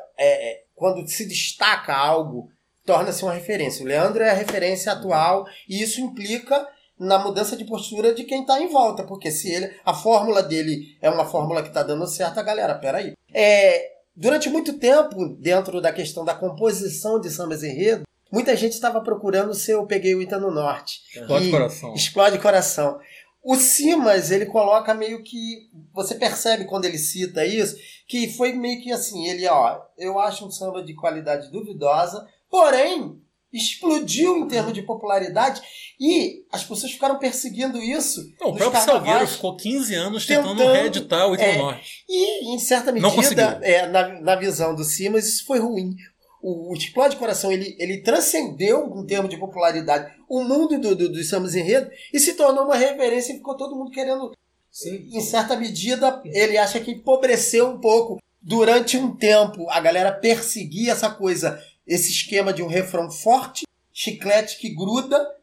é, 0.51 0.63
quando 0.73 1.05
se 1.09 1.27
destaca 1.27 1.93
algo, 1.93 2.49
torna-se 2.85 3.23
uma 3.23 3.33
referência. 3.33 3.83
O 3.83 3.87
Leandro 3.87 4.23
é 4.23 4.29
a 4.29 4.33
referência 4.35 4.91
atual, 4.93 5.45
e 5.67 5.81
isso 5.81 5.99
implica 5.99 6.65
na 7.03 7.19
mudança 7.19 7.55
de 7.55 7.65
postura 7.65 8.13
de 8.13 8.23
quem 8.23 8.41
está 8.41 8.61
em 8.61 8.67
volta, 8.67 9.03
porque 9.03 9.29
se 9.29 9.51
ele 9.51 9.71
a 9.85 9.93
fórmula 9.93 10.41
dele 10.41 10.97
é 11.01 11.09
uma 11.09 11.25
fórmula 11.25 11.61
que 11.61 11.67
está 11.67 11.83
dando 11.83 12.07
certo, 12.07 12.39
a 12.39 12.43
galera, 12.43 12.75
peraí. 12.75 13.13
É, 13.33 13.91
durante 14.15 14.49
muito 14.49 14.79
tempo, 14.79 15.35
dentro 15.39 15.81
da 15.81 15.91
questão 15.91 16.23
da 16.23 16.33
composição 16.33 17.19
de 17.19 17.29
sambas 17.29 17.63
enredo, 17.63 18.03
muita 18.31 18.55
gente 18.55 18.73
estava 18.73 19.01
procurando 19.01 19.53
se 19.53 19.71
eu 19.71 19.85
peguei 19.85 20.15
o 20.15 20.21
Ita 20.21 20.39
no 20.39 20.51
Norte. 20.51 21.01
Explode 21.13 21.51
coração. 21.51 21.93
Explode 21.93 22.39
coração. 22.39 22.99
O 23.43 23.57
Simas, 23.57 24.31
ele 24.31 24.45
coloca 24.45 24.93
meio 24.93 25.21
que. 25.21 25.69
Você 25.93 26.15
percebe 26.15 26.63
quando 26.63 26.85
ele 26.85 26.97
cita 26.97 27.45
isso, 27.45 27.75
que 28.07 28.29
foi 28.29 28.53
meio 28.53 28.81
que 28.81 28.89
assim: 28.89 29.27
ele, 29.27 29.45
ó, 29.47 29.81
eu 29.97 30.17
acho 30.17 30.47
um 30.47 30.51
samba 30.51 30.81
de 30.81 30.95
qualidade 30.95 31.51
duvidosa, 31.51 32.25
porém, 32.49 33.21
explodiu 33.53 34.37
em 34.37 34.47
termos 34.47 34.73
de 34.73 34.81
popularidade 34.81 35.61
e 35.99 36.43
as 36.51 36.63
pessoas 36.63 36.91
ficaram 36.91 37.19
perseguindo 37.19 37.77
isso. 37.79 38.27
Não, 38.41 38.49
o 38.49 38.55
próprio. 38.55 38.81
Salgueiro 38.81 39.27
ficou 39.27 39.55
15 39.55 39.95
anos 39.95 40.25
tentando, 40.25 40.57
Tentando, 40.57 40.73
reeditar 40.73 41.29
o 41.29 41.35
Ita 41.35 41.43
é, 41.43 41.57
no 41.57 41.63
Norte. 41.63 42.03
E, 42.09 42.53
em 42.53 42.59
certa 42.59 42.91
medida, 42.91 43.59
é, 43.61 43.87
na, 43.87 44.21
na 44.21 44.35
visão 44.35 44.73
do 44.73 44.83
Simas, 44.83 45.27
isso 45.27 45.45
foi 45.45 45.59
ruim. 45.59 45.95
O, 46.41 46.71
o 46.71 46.75
Explode 46.75 47.15
Coração, 47.15 47.51
ele, 47.51 47.75
ele 47.79 48.01
transcendeu, 48.01 48.91
em 48.97 49.05
termos 49.05 49.29
de 49.29 49.37
popularidade, 49.37 50.13
o 50.27 50.43
mundo 50.43 50.77
do, 50.79 50.95
do, 50.95 51.09
dos 51.09 51.29
sambas 51.29 51.55
enredo 51.55 51.89
e 52.11 52.19
se 52.19 52.33
tornou 52.33 52.65
uma 52.65 52.75
referência 52.75 53.31
e 53.31 53.37
ficou 53.37 53.55
todo 53.55 53.75
mundo 53.75 53.91
querendo 53.91 54.33
Sim. 54.69 55.07
em 55.13 55.21
certa 55.21 55.55
medida, 55.55 56.21
ele 56.25 56.57
acha 56.57 56.79
que 56.79 56.91
empobreceu 56.91 57.67
um 57.67 57.79
pouco. 57.79 58.17
Durante 58.41 58.97
um 58.97 59.15
tempo, 59.15 59.69
a 59.69 59.79
galera 59.79 60.11
perseguia 60.11 60.91
essa 60.91 61.09
coisa, 61.09 61.63
esse 61.85 62.11
esquema 62.11 62.53
de 62.53 62.63
um 62.63 62.67
refrão 62.67 63.11
forte, 63.11 63.65
chiclete 63.91 64.57
que 64.57 64.69
gruda, 64.69 65.35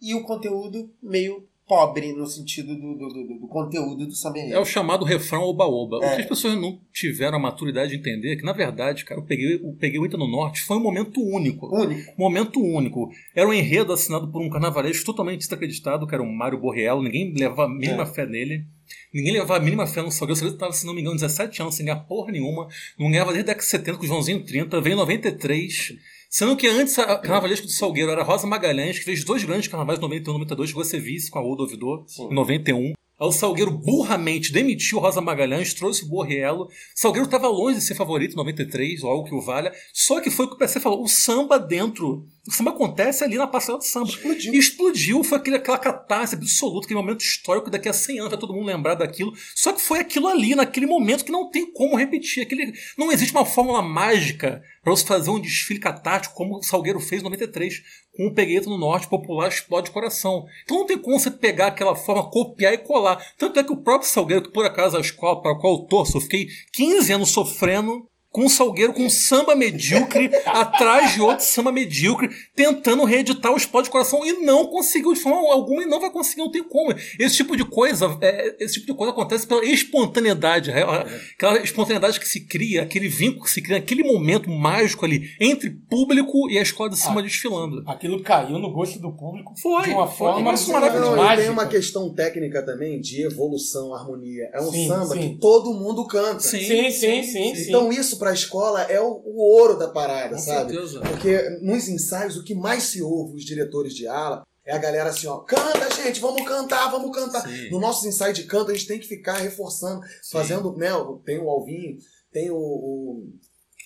e 0.00 0.14
o 0.14 0.24
conteúdo 0.24 0.92
meio 1.00 1.48
pobre 1.72 2.12
no 2.12 2.26
sentido 2.26 2.74
do, 2.76 2.94
do, 2.94 3.08
do- 3.08 3.38
do 3.40 3.48
conteúdo 3.48 4.06
do 4.06 4.14
samba 4.14 4.38
É 4.40 4.58
o 4.58 4.64
chamado 4.64 5.04
refrão 5.06 5.42
oba-oba. 5.42 5.98
O 5.98 6.04
É. 6.04 6.16
que 6.16 6.20
as 6.22 6.28
pessoas 6.28 6.54
não 6.54 6.78
tiveram 6.92 7.38
a 7.38 7.40
maturidade 7.40 7.90
de 7.92 7.96
entender 7.96 8.32
é 8.34 8.36
que, 8.36 8.44
na 8.44 8.52
verdade, 8.52 9.04
cara, 9.06 9.20
eu 9.20 9.24
peguei, 9.24 9.54
eu 9.54 9.72
peguei 9.80 9.98
o 9.98 10.04
Ita 10.04 10.18
no 10.18 10.28
Norte 10.28 10.60
foi 10.60 10.76
um 10.76 10.80
momento 10.82 11.18
único. 11.22 11.74
Único. 11.74 12.12
Momento 12.18 12.60
único. 12.62 13.08
Era 13.34 13.48
um 13.48 13.54
enredo 13.54 13.92
assinado 13.92 14.30
por 14.30 14.42
um 14.42 14.50
carnavalesco 14.50 15.06
totalmente 15.06 15.38
desacreditado, 15.40 16.06
que 16.06 16.14
era 16.14 16.22
o 16.22 16.30
Mário 16.30 16.60
Borriello. 16.60 17.02
Ninguém 17.02 17.32
levava 17.34 17.64
a 17.64 17.68
mínima 17.68 18.02
É. 18.02 18.06
fé 18.06 18.26
nele. 18.26 18.66
Ninguém 19.14 19.32
levava 19.32 19.56
a 19.56 19.60
mínima 19.60 19.86
fé 19.86 20.02
no 20.02 20.10
Salgueiro. 20.10 20.34
O 20.34 20.36
Salgueiro 20.36 20.56
estava, 20.56 20.72
se 20.72 20.84
não 20.84 20.92
me 20.94 21.00
engano, 21.00 21.16
17 21.16 21.62
anos 21.62 21.74
sem 21.74 21.86
ganhar 21.86 22.00
porra 22.00 22.30
nenhuma. 22.32 22.68
Não 22.98 23.10
ganhava 23.10 23.32
desde 23.32 23.50
a 23.50 23.54
década 23.54 23.64
de 23.64 23.70
70 23.70 23.96
com 23.98 24.04
o 24.04 24.06
Joãozinho 24.06 24.44
30. 24.44 24.80
Veio 24.80 24.94
em 24.94 24.96
93. 24.98 25.94
Sendo 26.32 26.56
que 26.56 26.66
antes 26.66 26.98
a 26.98 27.18
carnavalesco 27.18 27.66
do 27.66 27.72
Salgueiro 27.72 28.10
era 28.10 28.22
Rosa 28.22 28.46
Magalhães, 28.46 28.98
que 28.98 29.04
fez 29.04 29.22
dois 29.22 29.44
grandes 29.44 29.68
carnavais, 29.68 30.00
91 30.00 30.30
e 30.30 30.38
92, 30.38 30.70
chegou 30.70 30.80
a 30.80 30.86
ser 30.86 30.98
vice 30.98 31.30
com 31.30 31.38
a 31.38 31.46
Odo 31.46 31.64
Ouvidor, 31.64 32.06
em 32.18 32.34
91. 32.34 32.94
Aí 33.20 33.28
o 33.28 33.30
Salgueiro 33.30 33.70
burramente 33.70 34.50
demitiu 34.50 34.98
Rosa 34.98 35.20
Magalhães, 35.20 35.74
trouxe 35.74 36.06
o 36.06 36.08
Borriello. 36.08 36.70
Salgueiro 36.94 37.26
estava 37.26 37.48
longe 37.48 37.80
de 37.80 37.84
ser 37.84 37.94
favorito 37.94 38.32
em 38.32 38.36
93, 38.36 39.02
ou 39.02 39.10
algo 39.10 39.28
que 39.28 39.34
o 39.34 39.42
valha. 39.42 39.74
Só 39.92 40.22
que 40.22 40.30
foi 40.30 40.46
o 40.46 40.48
que 40.48 40.54
o 40.54 40.58
PC 40.58 40.80
falou: 40.80 41.02
o 41.04 41.06
samba 41.06 41.58
dentro. 41.58 42.26
O 42.46 42.50
samba 42.50 42.72
acontece 42.72 43.22
ali 43.22 43.36
na 43.36 43.46
passarela 43.46 43.78
do 43.78 43.84
samba. 43.84 44.08
Explodiu. 44.08 44.52
E 44.52 44.58
explodiu, 44.58 45.22
foi 45.22 45.38
aquele, 45.38 45.56
aquela 45.56 45.78
catástrofe 45.78 46.34
absoluta, 46.44 46.86
aquele 46.86 47.00
momento 47.00 47.20
histórico, 47.20 47.70
daqui 47.70 47.88
a 47.88 47.92
100 47.92 48.18
anos 48.18 48.30
vai 48.30 48.40
todo 48.40 48.52
mundo 48.52 48.66
lembrar 48.66 48.94
daquilo. 48.94 49.32
Só 49.54 49.72
que 49.72 49.80
foi 49.80 50.00
aquilo 50.00 50.26
ali, 50.26 50.54
naquele 50.56 50.86
momento, 50.86 51.24
que 51.24 51.30
não 51.30 51.48
tem 51.48 51.72
como 51.72 51.96
repetir. 51.96 52.42
Aquele, 52.42 52.72
não 52.98 53.12
existe 53.12 53.32
uma 53.32 53.46
fórmula 53.46 53.80
mágica 53.80 54.60
para 54.82 54.90
você 54.90 55.06
fazer 55.06 55.30
um 55.30 55.38
desfile 55.40 55.78
catártico 55.78 56.34
como 56.34 56.56
o 56.56 56.62
Salgueiro 56.64 56.98
fez 56.98 57.20
em 57.20 57.24
93, 57.24 57.80
com 58.16 58.26
o 58.26 58.34
Pegueto 58.34 58.68
no 58.68 58.76
Norte 58.76 59.08
popular 59.08 59.48
explode 59.48 59.92
coração. 59.92 60.44
Então 60.64 60.78
não 60.78 60.86
tem 60.86 60.98
como 60.98 61.20
você 61.20 61.30
pegar 61.30 61.68
aquela 61.68 61.94
forma, 61.94 62.28
copiar 62.28 62.74
e 62.74 62.78
colar. 62.78 63.24
Tanto 63.38 63.60
é 63.60 63.62
que 63.62 63.72
o 63.72 63.80
próprio 63.80 64.10
Salgueiro, 64.10 64.42
que 64.42 64.52
por 64.52 64.66
acaso 64.66 64.96
a 64.96 65.00
escola 65.00 65.40
para 65.40 65.52
a 65.52 65.58
qual 65.60 65.74
eu 65.74 65.86
torço, 65.86 66.16
eu 66.16 66.20
fiquei 66.20 66.48
15 66.72 67.12
anos 67.12 67.30
sofrendo 67.30 68.10
com 68.32 68.44
um 68.44 68.48
salgueiro 68.48 68.92
com 68.94 69.04
um 69.04 69.10
samba 69.10 69.54
medíocre 69.54 70.30
atrás 70.46 71.12
de 71.12 71.20
outro 71.20 71.44
samba 71.44 71.70
medíocre, 71.70 72.30
tentando 72.56 73.04
reeditar 73.04 73.52
o 73.52 73.56
Explode 73.56 73.90
Coração 73.90 74.24
e 74.24 74.32
não 74.44 74.66
conseguiu 74.66 75.12
de 75.12 75.20
forma 75.20 75.52
alguma 75.52 75.82
e 75.82 75.86
não 75.86 76.00
vai 76.00 76.10
conseguir, 76.10 76.40
não 76.40 76.50
tem 76.50 76.62
como. 76.64 76.94
Esse 77.18 77.36
tipo 77.36 77.56
de 77.56 77.64
coisa, 77.64 78.16
é, 78.22 78.56
esse 78.58 78.74
tipo 78.74 78.86
de 78.86 78.94
coisa 78.94 79.12
acontece 79.12 79.46
pela 79.46 79.62
espontaneidade, 79.64 80.70
é, 80.70 80.82
aquela 80.82 81.58
espontaneidade 81.62 82.18
que 82.18 82.26
se 82.26 82.40
cria, 82.46 82.82
aquele 82.82 83.08
vínculo 83.08 83.44
que 83.44 83.50
se 83.50 83.60
cria, 83.62 83.76
aquele 83.76 84.02
momento 84.02 84.48
mágico 84.50 85.04
ali 85.04 85.22
entre 85.40 85.70
público 85.70 86.50
e 86.50 86.58
a 86.58 86.62
escola 86.62 86.90
de 86.90 86.98
samba 86.98 87.20
Ah. 87.20 87.22
desfilando. 87.22 87.82
Aquilo 87.86 88.22
caiu 88.22 88.58
no 88.58 88.72
gosto 88.72 88.98
do 88.98 89.12
público 89.12 89.52
Foi, 89.60 89.82
de 89.84 89.90
uma 89.90 90.06
foi, 90.06 90.16
forma 90.16 90.52
Não, 90.52 90.68
maravilhoso. 90.72 91.12
e 91.12 91.16
mágica. 91.16 91.42
tem 91.42 91.50
uma 91.50 91.66
questão 91.66 92.14
técnica 92.14 92.64
também 92.64 93.00
de 93.00 93.22
evolução, 93.22 93.94
harmonia. 93.94 94.48
É 94.54 94.60
um 94.60 94.70
Sim, 94.72 94.88
samba 94.88 95.14
sim. 95.14 95.20
que 95.34 95.38
todo 95.40 95.74
mundo 95.74 96.06
canta. 96.06 96.40
Sim, 96.40 96.58
Sim, 96.60 96.90
sim, 96.90 97.22
sim, 97.22 97.54
sim. 97.54 97.68
Então 97.68 97.92
isso 97.92 98.18
pra 98.22 98.32
escola 98.32 98.82
é 98.82 99.00
o, 99.00 99.20
o 99.24 99.40
ouro 99.58 99.76
da 99.76 99.88
parada, 99.88 100.36
Com 100.36 100.42
sabe? 100.42 100.72
certeza. 100.72 101.00
Porque 101.00 101.50
nos 101.60 101.88
ensaios 101.88 102.36
o 102.36 102.44
que 102.44 102.54
mais 102.54 102.84
se 102.84 103.02
ouve 103.02 103.34
os 103.36 103.44
diretores 103.44 103.94
de 103.94 104.06
ala 104.06 104.46
é 104.64 104.72
a 104.72 104.78
galera 104.78 105.10
assim, 105.10 105.26
ó, 105.26 105.38
canta 105.38 105.90
gente, 105.94 106.20
vamos 106.20 106.46
cantar, 106.46 106.88
vamos 106.90 107.10
cantar. 107.16 107.42
Sim. 107.48 107.70
No 107.70 107.80
nosso 107.80 108.06
ensaio 108.06 108.32
de 108.32 108.44
canto 108.44 108.70
a 108.70 108.74
gente 108.74 108.86
tem 108.86 109.00
que 109.00 109.08
ficar 109.08 109.38
reforçando, 109.38 110.00
fazendo, 110.30 110.76
né, 110.76 110.90
tem 111.24 111.38
o 111.40 111.50
Alvinho, 111.50 111.98
tem 112.32 112.48
o, 112.50 112.56
o- 112.56 113.32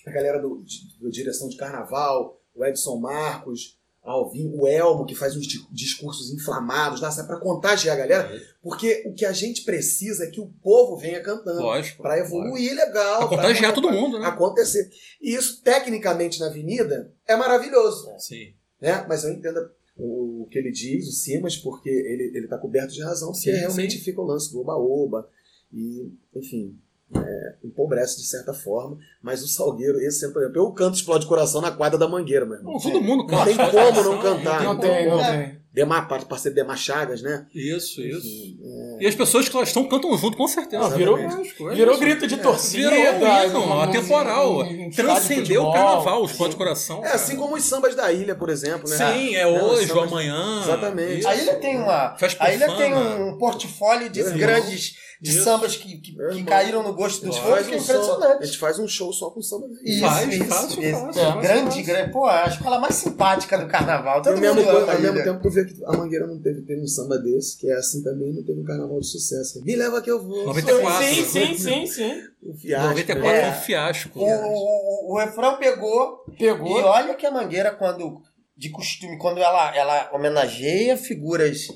a 0.05 0.11
galera 0.11 0.39
do, 0.39 0.63
de, 0.63 0.77
da 1.01 1.09
direção 1.09 1.49
de 1.49 1.57
carnaval, 1.57 2.39
o 2.55 2.63
Edson 2.63 2.97
Marcos, 2.97 3.76
Alvinho, 4.11 4.61
o 4.61 4.67
Elmo, 4.67 5.05
que 5.05 5.13
faz 5.15 5.35
uns 5.35 5.45
di- 5.45 5.67
discursos 5.71 6.31
inflamados 6.31 6.99
sabe, 6.99 7.27
pra 7.27 7.39
contagiar 7.39 7.95
a 7.95 7.99
galera, 7.99 8.41
porque 8.61 9.03
o 9.05 9.13
que 9.13 9.25
a 9.25 9.31
gente 9.33 9.63
precisa 9.63 10.23
é 10.23 10.29
que 10.31 10.39
o 10.39 10.47
povo 10.61 10.95
venha 10.97 11.21
cantando. 11.21 11.61
Lógico. 11.61 12.01
Pra 12.01 12.17
evoluir 12.17 12.73
legal. 12.75 13.19
Pra 13.27 13.37
contagiar 13.37 13.73
pra- 13.73 13.81
todo 13.81 13.91
mundo, 13.93 14.17
né? 14.19 14.25
Acontecer. 14.27 14.89
E 15.21 15.35
isso, 15.35 15.61
tecnicamente, 15.61 16.39
na 16.39 16.47
avenida, 16.47 17.13
é 17.27 17.35
maravilhoso. 17.35 18.07
Sim. 18.17 18.53
Né? 18.81 19.05
Mas 19.09 19.23
eu 19.23 19.31
entendo 19.31 19.59
o, 19.97 20.43
o 20.43 20.47
que 20.49 20.57
ele 20.59 20.71
diz, 20.71 21.07
o 21.07 21.11
Simas, 21.11 21.57
porque 21.57 21.89
ele, 21.89 22.31
ele 22.37 22.47
tá 22.47 22.57
coberto 22.57 22.93
de 22.93 23.01
razão, 23.03 23.31
porque 23.31 23.51
Sim, 23.51 23.57
realmente 23.59 23.97
sim. 23.97 24.03
fica 24.03 24.21
o 24.21 24.25
lance 24.25 24.51
do 24.51 24.61
oba-oba. 24.61 25.27
E, 25.73 26.13
enfim, 26.33 26.79
é, 27.15 27.53
empobrece 27.63 28.17
de 28.17 28.25
certa 28.27 28.53
forma. 28.53 28.97
Mas 29.21 29.41
o 29.43 29.47
Salgueiro, 29.47 29.99
esse 29.99 30.19
sempre, 30.19 30.33
por 30.33 30.41
exemplo, 30.43 30.61
eu 30.61 30.71
canto 30.71 30.95
Explode 30.95 31.25
Coração 31.25 31.61
na 31.61 31.71
quadra 31.71 31.97
da 31.97 32.07
Mangueira, 32.07 32.45
meu 32.45 32.55
irmão. 32.57 32.73
Não, 32.73 32.79
todo 32.79 33.01
mundo 33.01 33.19
Não 33.23 33.27
canta. 33.27 33.45
tem 33.45 33.53
Explode 33.53 33.97
como 33.99 34.09
não 34.15 34.21
cantar. 34.21 34.63
Não 34.63 34.77
tem, 34.79 35.09
não 35.09 35.17
tem. 35.23 35.57
Demar, 35.73 36.07
par- 36.07 36.25
parceiro 36.25 36.55
Demar 36.55 36.75
Chagas, 36.75 37.21
né? 37.21 37.45
Isso, 37.53 38.01
isso. 38.01 38.25
Enfim, 38.25 38.59
é, 38.99 39.03
E 39.03 39.07
as 39.07 39.13
pessoas 39.13 39.47
que 39.47 39.55
lá 39.55 39.61
estão 39.61 39.87
cantam 39.87 40.17
junto, 40.17 40.35
com 40.35 40.47
certeza. 40.47 40.81
Não, 40.89 40.97
virou, 40.97 41.19
é 41.19 41.75
virou 41.75 41.99
grito 41.99 42.25
de 42.25 42.37
torcida. 42.37 42.89
Virou 42.89 43.67
um 43.67 43.79
atemporal. 43.81 44.53
num- 44.53 44.57
num 44.63 44.63
estádio 44.65 44.89
de 44.89 44.95
Transcendeu 44.95 45.63
o 45.65 45.71
carnaval, 45.73 46.23
o 46.23 46.25
Explode 46.25 46.55
Coração. 46.55 46.99
É 46.99 47.01
cara. 47.03 47.15
assim 47.15 47.35
como 47.35 47.55
os 47.55 47.63
sambas 47.63 47.93
da 47.93 48.11
ilha, 48.11 48.33
por 48.33 48.49
exemplo, 48.49 48.89
né? 48.89 48.95
Sim, 48.97 49.35
é 49.35 49.43
Não, 49.45 49.69
hoje, 49.69 49.87
sambas- 49.87 50.03
ou 50.03 50.09
amanhã. 50.17 50.61
Exatamente. 50.63 51.19
Isso. 51.19 51.27
A 51.27 51.35
ilha 51.35 51.55
tem 51.57 51.77
uma. 51.77 52.15
A 52.39 52.53
ilha 52.53 52.75
tem 52.75 52.93
um 52.95 53.37
portfólio 53.37 54.09
de 54.09 54.23
grandes 54.31 54.95
de 55.19 55.31
Isso. 55.31 55.43
sambas 55.43 55.75
que, 55.75 55.97
que, 55.97 56.11
que 56.15 56.43
caíram 56.43 56.83
no 56.83 56.93
gosto 56.93 57.25
dos 57.25 57.37
fãs, 57.37 57.65
que 57.65 57.73
é 57.73 57.77
um 57.77 57.81
som- 57.81 57.91
a 57.93 57.95
impressionante. 57.97 58.45
gente 58.45 58.57
faz 58.59 58.77
um 58.77 58.87
show 58.87 59.11
só 59.11 59.31
com 59.31 59.41
samba. 59.41 59.65
Isso, 59.83 59.99
Faz, 60.01 60.31
isso, 60.31 60.45
faz, 60.45 60.71
isso. 60.71 60.81
faz, 60.81 61.17
É, 61.17 61.21
faz, 61.31 61.41
grande, 61.41 61.73
faz. 61.73 61.85
grande. 61.87 62.11
Pô, 62.11 62.25
a 62.27 62.45
escola 62.45 62.79
mais 62.79 62.93
simpática 62.95 63.57
do 63.57 63.67
carnaval. 63.67 64.21
Todo 64.21 64.35
ao 64.35 64.39
mesmo, 64.39 64.61
mundo 64.61 64.69
a 64.69 64.93
ao 64.93 64.99
mesmo 65.01 65.23
tempo 65.23 65.41
tu 65.41 65.49
vê 65.49 65.65
que 65.65 65.83
a 65.85 65.91
Mangueira 65.93 66.27
não 66.27 66.39
teve, 66.39 66.61
teve 66.61 66.81
um 66.81 66.87
samba 66.87 67.17
desse, 67.17 67.57
que 67.57 67.67
é 67.67 67.73
assim 67.73 68.03
também, 68.03 68.31
não 68.31 68.43
teve 68.43 68.59
um 68.59 68.63
carnaval 68.63 68.99
de 68.99 69.07
sucesso. 69.07 69.59
Me 69.65 69.75
leva 69.75 70.01
que 70.03 70.11
eu 70.11 70.21
vou. 70.23 70.45
94. 70.45 71.03
Sim, 71.07 71.23
sim, 71.25 71.57
sim, 71.57 71.85
sim. 71.87 72.21
Um 72.43 72.53
fiasco, 72.55 72.89
94 72.89 73.27
né? 73.31 73.41
é 73.41 73.49
um 73.49 73.53
fiasco. 73.61 74.19
O, 74.19 74.23
o, 74.23 75.13
o 75.13 75.17
refrão 75.17 75.57
pegou. 75.57 76.17
Pegou. 76.37 76.79
E 76.79 76.83
olha 76.83 77.15
que 77.15 77.25
a 77.25 77.31
Mangueira, 77.31 77.71
quando, 77.71 78.21
de 78.55 78.69
costume, 78.69 79.17
quando 79.17 79.39
ela, 79.39 79.75
ela 79.75 80.11
homenageia 80.13 80.95
figuras 80.95 81.67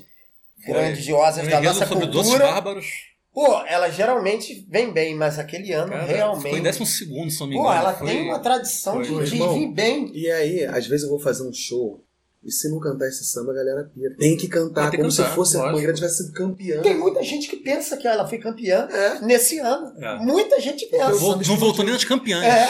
grandiosas 0.64 1.44
Um 1.46 1.50
da 1.50 1.60
nossa 1.60 1.86
sobre 1.86 2.06
doces 2.06 2.30
cultura, 2.30 2.52
bárbaros. 2.52 2.86
Pô, 3.32 3.62
ela 3.66 3.88
geralmente 3.90 4.66
vem 4.68 4.92
bem, 4.92 5.14
mas 5.14 5.38
aquele 5.38 5.72
ano 5.72 5.90
Cara, 5.90 6.04
realmente. 6.04 6.42
Ficou 6.44 6.58
em 6.58 6.62
décimo 6.62 6.86
segundo, 6.86 7.30
se 7.30 7.40
não 7.40 7.46
me 7.48 7.54
Pô, 7.54 7.62
engano. 7.62 7.76
ela 7.80 7.94
Foi- 7.94 8.06
tem 8.08 8.22
uma 8.28 8.38
tradição 8.38 9.02
foi. 9.04 9.24
de, 9.24 9.30
de 9.30 9.36
Irmão, 9.36 9.54
vir 9.54 9.72
bem. 9.72 10.10
E 10.14 10.30
aí, 10.30 10.64
às 10.66 10.86
vezes 10.86 11.04
eu 11.04 11.10
vou 11.10 11.18
fazer 11.18 11.42
um 11.48 11.52
show, 11.52 12.04
e 12.44 12.50
se 12.50 12.68
não 12.68 12.80
cantar 12.80 13.06
esse 13.06 13.24
samba, 13.24 13.52
a 13.52 13.54
galera 13.54 13.88
pira. 13.94 14.16
Tem 14.16 14.36
que 14.36 14.48
cantar, 14.48 14.90
Tem 14.90 14.98
que 14.98 15.04
como 15.04 15.10
cantar, 15.16 15.28
se 15.30 15.34
fosse 15.34 15.54
a 15.56 15.60
lógico. 15.60 15.74
Mangueira 15.76 15.94
tivesse 15.94 16.16
sido 16.24 16.32
campeã. 16.32 16.82
Tem 16.82 16.98
muita 16.98 17.22
gente 17.22 17.48
que 17.48 17.56
pensa 17.56 17.96
que 17.96 18.06
ela 18.08 18.26
foi 18.26 18.38
campeã 18.38 18.88
É. 18.90 19.20
nesse 19.20 19.60
ano. 19.60 19.92
É. 19.96 20.16
Muita 20.18 20.60
gente 20.60 20.84
pensa. 20.86 21.12
Vol- 21.12 21.36
Não 21.36 21.56
voltou 21.56 21.84
nem 21.84 21.94
nas 21.94 22.04
campeãs. 22.04 22.42
É. 22.44 22.68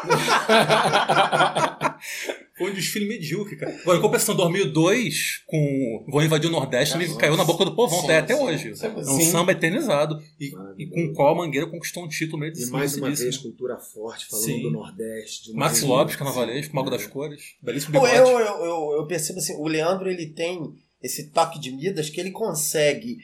Foi 2.60 2.70
um 2.70 2.74
desfile 2.74 3.06
medíocre, 3.08 3.56
cara. 3.56 3.74
Agora, 3.80 3.98
em 3.98 4.02
compensação, 4.02 4.36
2002, 4.36 5.44
com 5.46 6.04
Vou 6.08 6.22
Invadir 6.22 6.50
o 6.50 6.52
Nordeste, 6.52 6.94
ele 6.94 7.14
caiu 7.14 7.34
na 7.34 7.44
boca 7.44 7.64
do 7.64 7.74
povão, 7.74 8.00
até, 8.04 8.18
até 8.18 8.36
hoje. 8.36 8.76
Sim. 8.76 8.86
É 8.86 8.90
um 8.90 9.20
samba 9.22 9.52
eternizado. 9.52 10.22
E, 10.38 10.52
e 10.76 10.86
com 10.86 11.06
o 11.06 11.14
qual 11.14 11.32
a 11.32 11.38
Mangueira 11.38 11.66
conquistou 11.66 12.04
um 12.04 12.08
título 12.08 12.38
meio 12.38 12.52
de 12.52 12.62
E 12.62 12.66
mais 12.66 12.94
uma 12.98 13.10
vez, 13.10 13.38
cultura 13.38 13.78
forte, 13.78 14.26
falando 14.26 14.44
Sim. 14.44 14.60
do 14.60 14.70
Nordeste. 14.70 15.54
Max 15.54 15.80
região- 15.80 15.88
Lopes, 15.96 16.16
carnavalesco, 16.16 16.76
Mago 16.76 16.90
das 16.90 17.06
Cores. 17.06 17.54
Belíssimo 17.62 17.92
bigode. 17.92 18.14
eu, 18.14 18.26
eu, 18.26 18.64
eu, 18.64 18.92
eu 18.98 19.06
percebo 19.06 19.38
assim, 19.38 19.54
o 19.56 19.66
Leandro 19.66 20.10
ele 20.10 20.26
tem 20.26 20.60
esse 21.02 21.30
toque 21.30 21.58
de 21.58 21.72
Midas 21.72 22.10
que 22.10 22.20
ele 22.20 22.30
consegue 22.30 23.16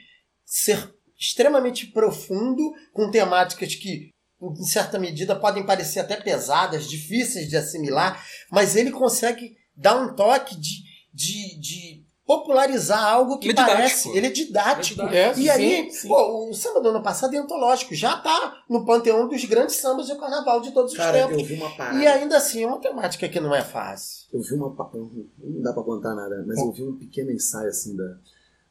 ser 0.47 0.95
extremamente 1.19 1.87
profundo 1.87 2.73
com 2.93 3.11
temáticas 3.11 3.75
que, 3.75 4.11
em 4.41 4.65
certa 4.65 4.99
medida, 4.99 5.35
podem 5.35 5.65
parecer 5.65 6.01
até 6.01 6.17
pesadas, 6.17 6.89
difíceis 6.89 7.49
de 7.49 7.57
assimilar, 7.57 8.23
mas 8.51 8.77
ele 8.77 8.91
consegue 8.91 9.57
dá 9.77 9.95
um 9.95 10.15
toque 10.15 10.57
de, 10.57 10.83
de, 11.13 11.61
de 11.61 12.07
popularizar 12.27 13.05
algo 13.05 13.39
que 13.39 13.47
Ele 13.49 13.53
é 13.53 13.55
didático. 13.55 13.77
parece. 13.77 14.09
Ele 14.17 14.27
é 14.27 14.31
didático. 14.31 15.03
Ele 15.03 15.17
é 15.17 15.31
e 15.31 15.35
sim, 15.35 15.49
aí, 15.49 15.91
sim. 15.93 16.09
pô, 16.09 16.49
o 16.51 16.55
samba 16.55 16.81
do 16.81 16.89
ano 16.89 17.03
passado 17.03 17.35
é 17.35 17.39
antológico, 17.39 17.95
já 17.95 18.17
tá 18.17 18.63
no 18.69 18.85
panteão 18.85 19.29
dos 19.29 19.45
grandes 19.45 19.77
sambas 19.77 20.09
do 20.09 20.17
carnaval 20.17 20.61
de 20.61 20.73
todos 20.73 20.93
os 20.93 20.99
Cara, 20.99 21.19
tempos. 21.19 21.39
eu 21.39 21.45
vi 21.45 21.55
uma 21.55 21.71
parada. 21.77 21.99
E 21.99 22.07
ainda 22.07 22.37
assim, 22.37 22.65
é 22.65 22.67
uma 22.67 22.81
temática 22.81 23.29
que 23.29 23.39
não 23.39 23.55
é 23.55 23.63
fácil. 23.63 24.27
Eu 24.33 24.43
vi 24.43 24.55
uma. 24.55 24.75
Não 25.39 25.63
dá 25.63 25.73
pra 25.73 25.83
contar 25.83 26.15
nada, 26.15 26.43
mas 26.47 26.59
eu 26.59 26.73
vi 26.73 26.83
um 26.83 26.97
pequeno 26.99 27.31
ensaio 27.31 27.69
assim 27.69 27.95
da, 27.97 28.17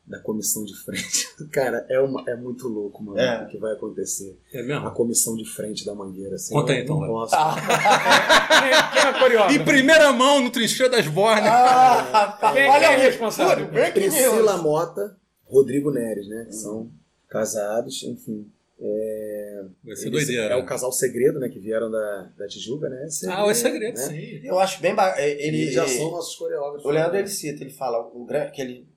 da 0.07 0.19
comissão 0.19 0.63
de 0.63 0.75
frente. 0.75 1.27
Cara, 1.51 1.85
é, 1.89 1.99
uma, 1.99 2.23
é 2.27 2.35
muito 2.35 2.67
louco, 2.67 3.01
mano, 3.03 3.17
É. 3.19 3.43
o 3.43 3.47
que 3.47 3.57
vai 3.57 3.73
acontecer. 3.73 4.37
É 4.53 4.59
A 4.59 4.63
mesmo? 4.63 4.91
comissão 4.91 5.35
de 5.35 5.45
frente 5.45 5.83
da 5.85 5.95
mangueira. 5.95 6.35
Assim, 6.35 6.53
Conta 6.53 6.73
aí, 6.73 6.83
então, 6.83 6.95
não 6.99 7.01
vai. 7.01 7.09
posso. 7.09 7.35
Quem, 7.35 7.65
quem 8.93 9.01
é 9.01 9.05
a 9.09 9.19
coreógrafa? 9.19 9.53
Em 9.55 9.65
primeira 9.65 10.11
mão 10.13 10.41
no 10.41 10.49
trincheiro 10.51 10.91
das 10.91 11.07
Bornes. 11.07 11.47
Ah, 11.47 12.01
rapaz, 12.11 12.53
Quem- 12.53 12.69
olha 12.69 12.79
quem 12.79 12.87
é 12.87 12.95
aí, 12.95 13.01
responsável? 13.01 13.67
Priscila. 13.93 14.57
Mota, 14.57 15.17
Rodrigo 15.45 15.91
Neres, 15.91 16.27
né? 16.27 16.45
Que 16.49 16.55
são 16.55 16.91
casados, 17.27 18.03
enfim. 18.03 18.47
É, 18.79 19.63
Vai 19.83 19.95
ser 19.95 20.09
doideira. 20.09 20.53
É 20.53 20.57
o 20.57 20.65
casal 20.65 20.91
segredo, 20.91 21.39
né? 21.39 21.49
Que 21.49 21.59
vieram 21.59 21.89
da, 21.89 22.29
da 22.37 22.47
Tijuca, 22.47 22.89
né? 22.89 23.07
Ah, 23.29 23.49
é 23.49 23.53
segredo, 23.53 23.97
né? 23.97 24.03
sim. 24.03 24.41
Eu 24.43 24.59
acho 24.59 24.81
bem 24.81 24.93
ba- 24.93 25.15
é, 25.17 25.31
ele 25.31 25.61
Eles 25.63 25.73
já 25.73 25.83
ele- 25.85 25.97
são 25.97 26.11
nossos 26.11 26.35
coreógrafos. 26.35 26.85
O 26.85 26.89
Leandro 26.91 27.17
ele 27.17 27.27
cita, 27.27 27.63
ele 27.63 27.71
fala 27.71 27.99
o 27.99 28.27
que 28.53 28.61
ele 28.61 28.87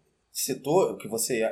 citou, 0.43 0.97
que 0.97 1.09
você 1.09 1.43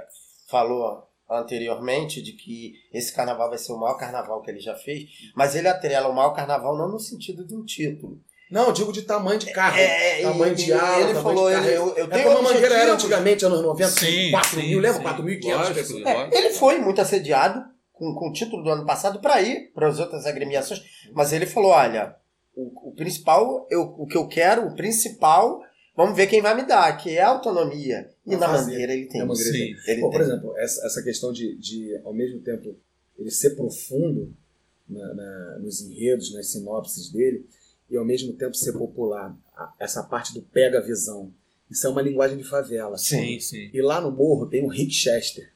falou 0.48 1.02
anteriormente, 1.28 2.22
de 2.22 2.32
que 2.32 2.74
esse 2.92 3.12
carnaval 3.12 3.48
vai 3.48 3.58
ser 3.58 3.72
o 3.72 3.78
maior 3.78 3.96
carnaval 3.96 4.40
que 4.42 4.50
ele 4.50 4.60
já 4.60 4.74
fez, 4.76 5.08
mas 5.34 5.54
ele 5.56 5.66
atrela 5.68 6.08
o 6.08 6.14
maior 6.14 6.30
carnaval 6.30 6.76
não 6.78 6.88
no 6.88 7.00
sentido 7.00 7.44
de 7.44 7.54
um 7.54 7.64
título. 7.64 8.20
Não, 8.48 8.66
eu 8.66 8.72
digo 8.72 8.92
de 8.92 9.02
tamanho 9.02 9.40
de 9.40 9.52
carro. 9.52 9.76
É, 9.76 10.22
tamanho 10.22 10.52
e- 10.52 10.54
de 10.56 10.72
ala, 10.72 10.96
ele 11.00 11.14
tamanho 11.14 11.22
falou, 11.24 11.48
de 11.48 11.54
carro. 11.56 11.66
ele- 11.66 11.76
eu- 11.76 11.94
eu 11.96 12.04
é 12.04 12.08
tenho 12.08 12.24
como 12.28 12.38
a 12.38 12.42
mangueira 12.42 12.74
era 12.76 12.92
antigamente, 12.92 13.44
anos 13.44 13.60
90, 13.60 13.90
Sim, 13.90 14.30
4 14.30 14.60
sim, 14.60 14.66
mil, 14.68 14.78
lembra? 14.78 14.98
sim. 14.98 15.02
4.500 15.02 15.58
Lógico, 15.58 15.74
pessoas. 15.74 16.06
É, 16.06 16.38
ele 16.38 16.50
foi 16.50 16.78
muito 16.78 17.00
assediado 17.00 17.64
com, 17.92 18.14
com 18.14 18.28
o 18.28 18.32
título 18.32 18.62
do 18.62 18.70
ano 18.70 18.86
passado 18.86 19.18
para 19.20 19.42
ir 19.42 19.72
para 19.74 19.88
as 19.88 19.98
outras 19.98 20.26
agremiações, 20.26 20.80
mas 21.12 21.32
ele 21.32 21.44
falou: 21.46 21.72
olha, 21.72 22.14
o, 22.54 22.90
o 22.90 22.94
principal, 22.94 23.66
eu, 23.68 23.82
o 23.98 24.06
que 24.06 24.16
eu 24.16 24.28
quero, 24.28 24.64
o 24.68 24.76
principal, 24.76 25.60
vamos 25.96 26.16
ver 26.16 26.28
quem 26.28 26.40
vai 26.40 26.54
me 26.54 26.62
dar, 26.64 26.96
que 26.98 27.16
é 27.16 27.22
a 27.22 27.28
autonomia. 27.30 28.08
E 28.26 28.36
na 28.36 28.46
fazer. 28.48 28.70
mangueira 28.72 28.92
ele 28.92 29.06
tem. 29.06 29.20
Na 29.20 29.26
mangueira 29.26 29.56
isso. 29.56 29.82
Sim. 29.82 29.90
Ele 29.92 30.00
Pô, 30.00 30.10
por 30.10 30.20
tem. 30.20 30.28
exemplo, 30.28 30.58
essa, 30.58 30.86
essa 30.86 31.02
questão 31.02 31.32
de, 31.32 31.54
de, 31.56 31.96
ao 32.04 32.12
mesmo 32.12 32.40
tempo, 32.40 32.74
ele 33.18 33.30
ser 33.30 33.50
profundo 33.50 34.34
na- 34.88 35.14
na- 35.14 35.58
nos 35.60 35.80
enredos, 35.82 36.32
nas 36.34 36.48
sinopses 36.48 37.10
dele, 37.10 37.46
e 37.90 37.96
ao 37.96 38.04
mesmo 38.04 38.32
tempo 38.32 38.54
ser 38.56 38.72
popular. 38.72 39.36
Essa 39.78 40.02
parte 40.02 40.34
do 40.34 40.42
pega-visão. 40.42 41.32
Isso 41.70 41.86
é 41.86 41.90
uma 41.90 42.02
linguagem 42.02 42.36
de 42.36 42.44
favela. 42.44 42.96
Sim, 42.98 43.38
sim. 43.40 43.70
E 43.72 43.80
lá 43.80 44.00
no 44.00 44.10
morro 44.10 44.46
tem 44.46 44.64
o 44.64 44.68
Rick 44.68 44.92
Chester, 44.92 45.52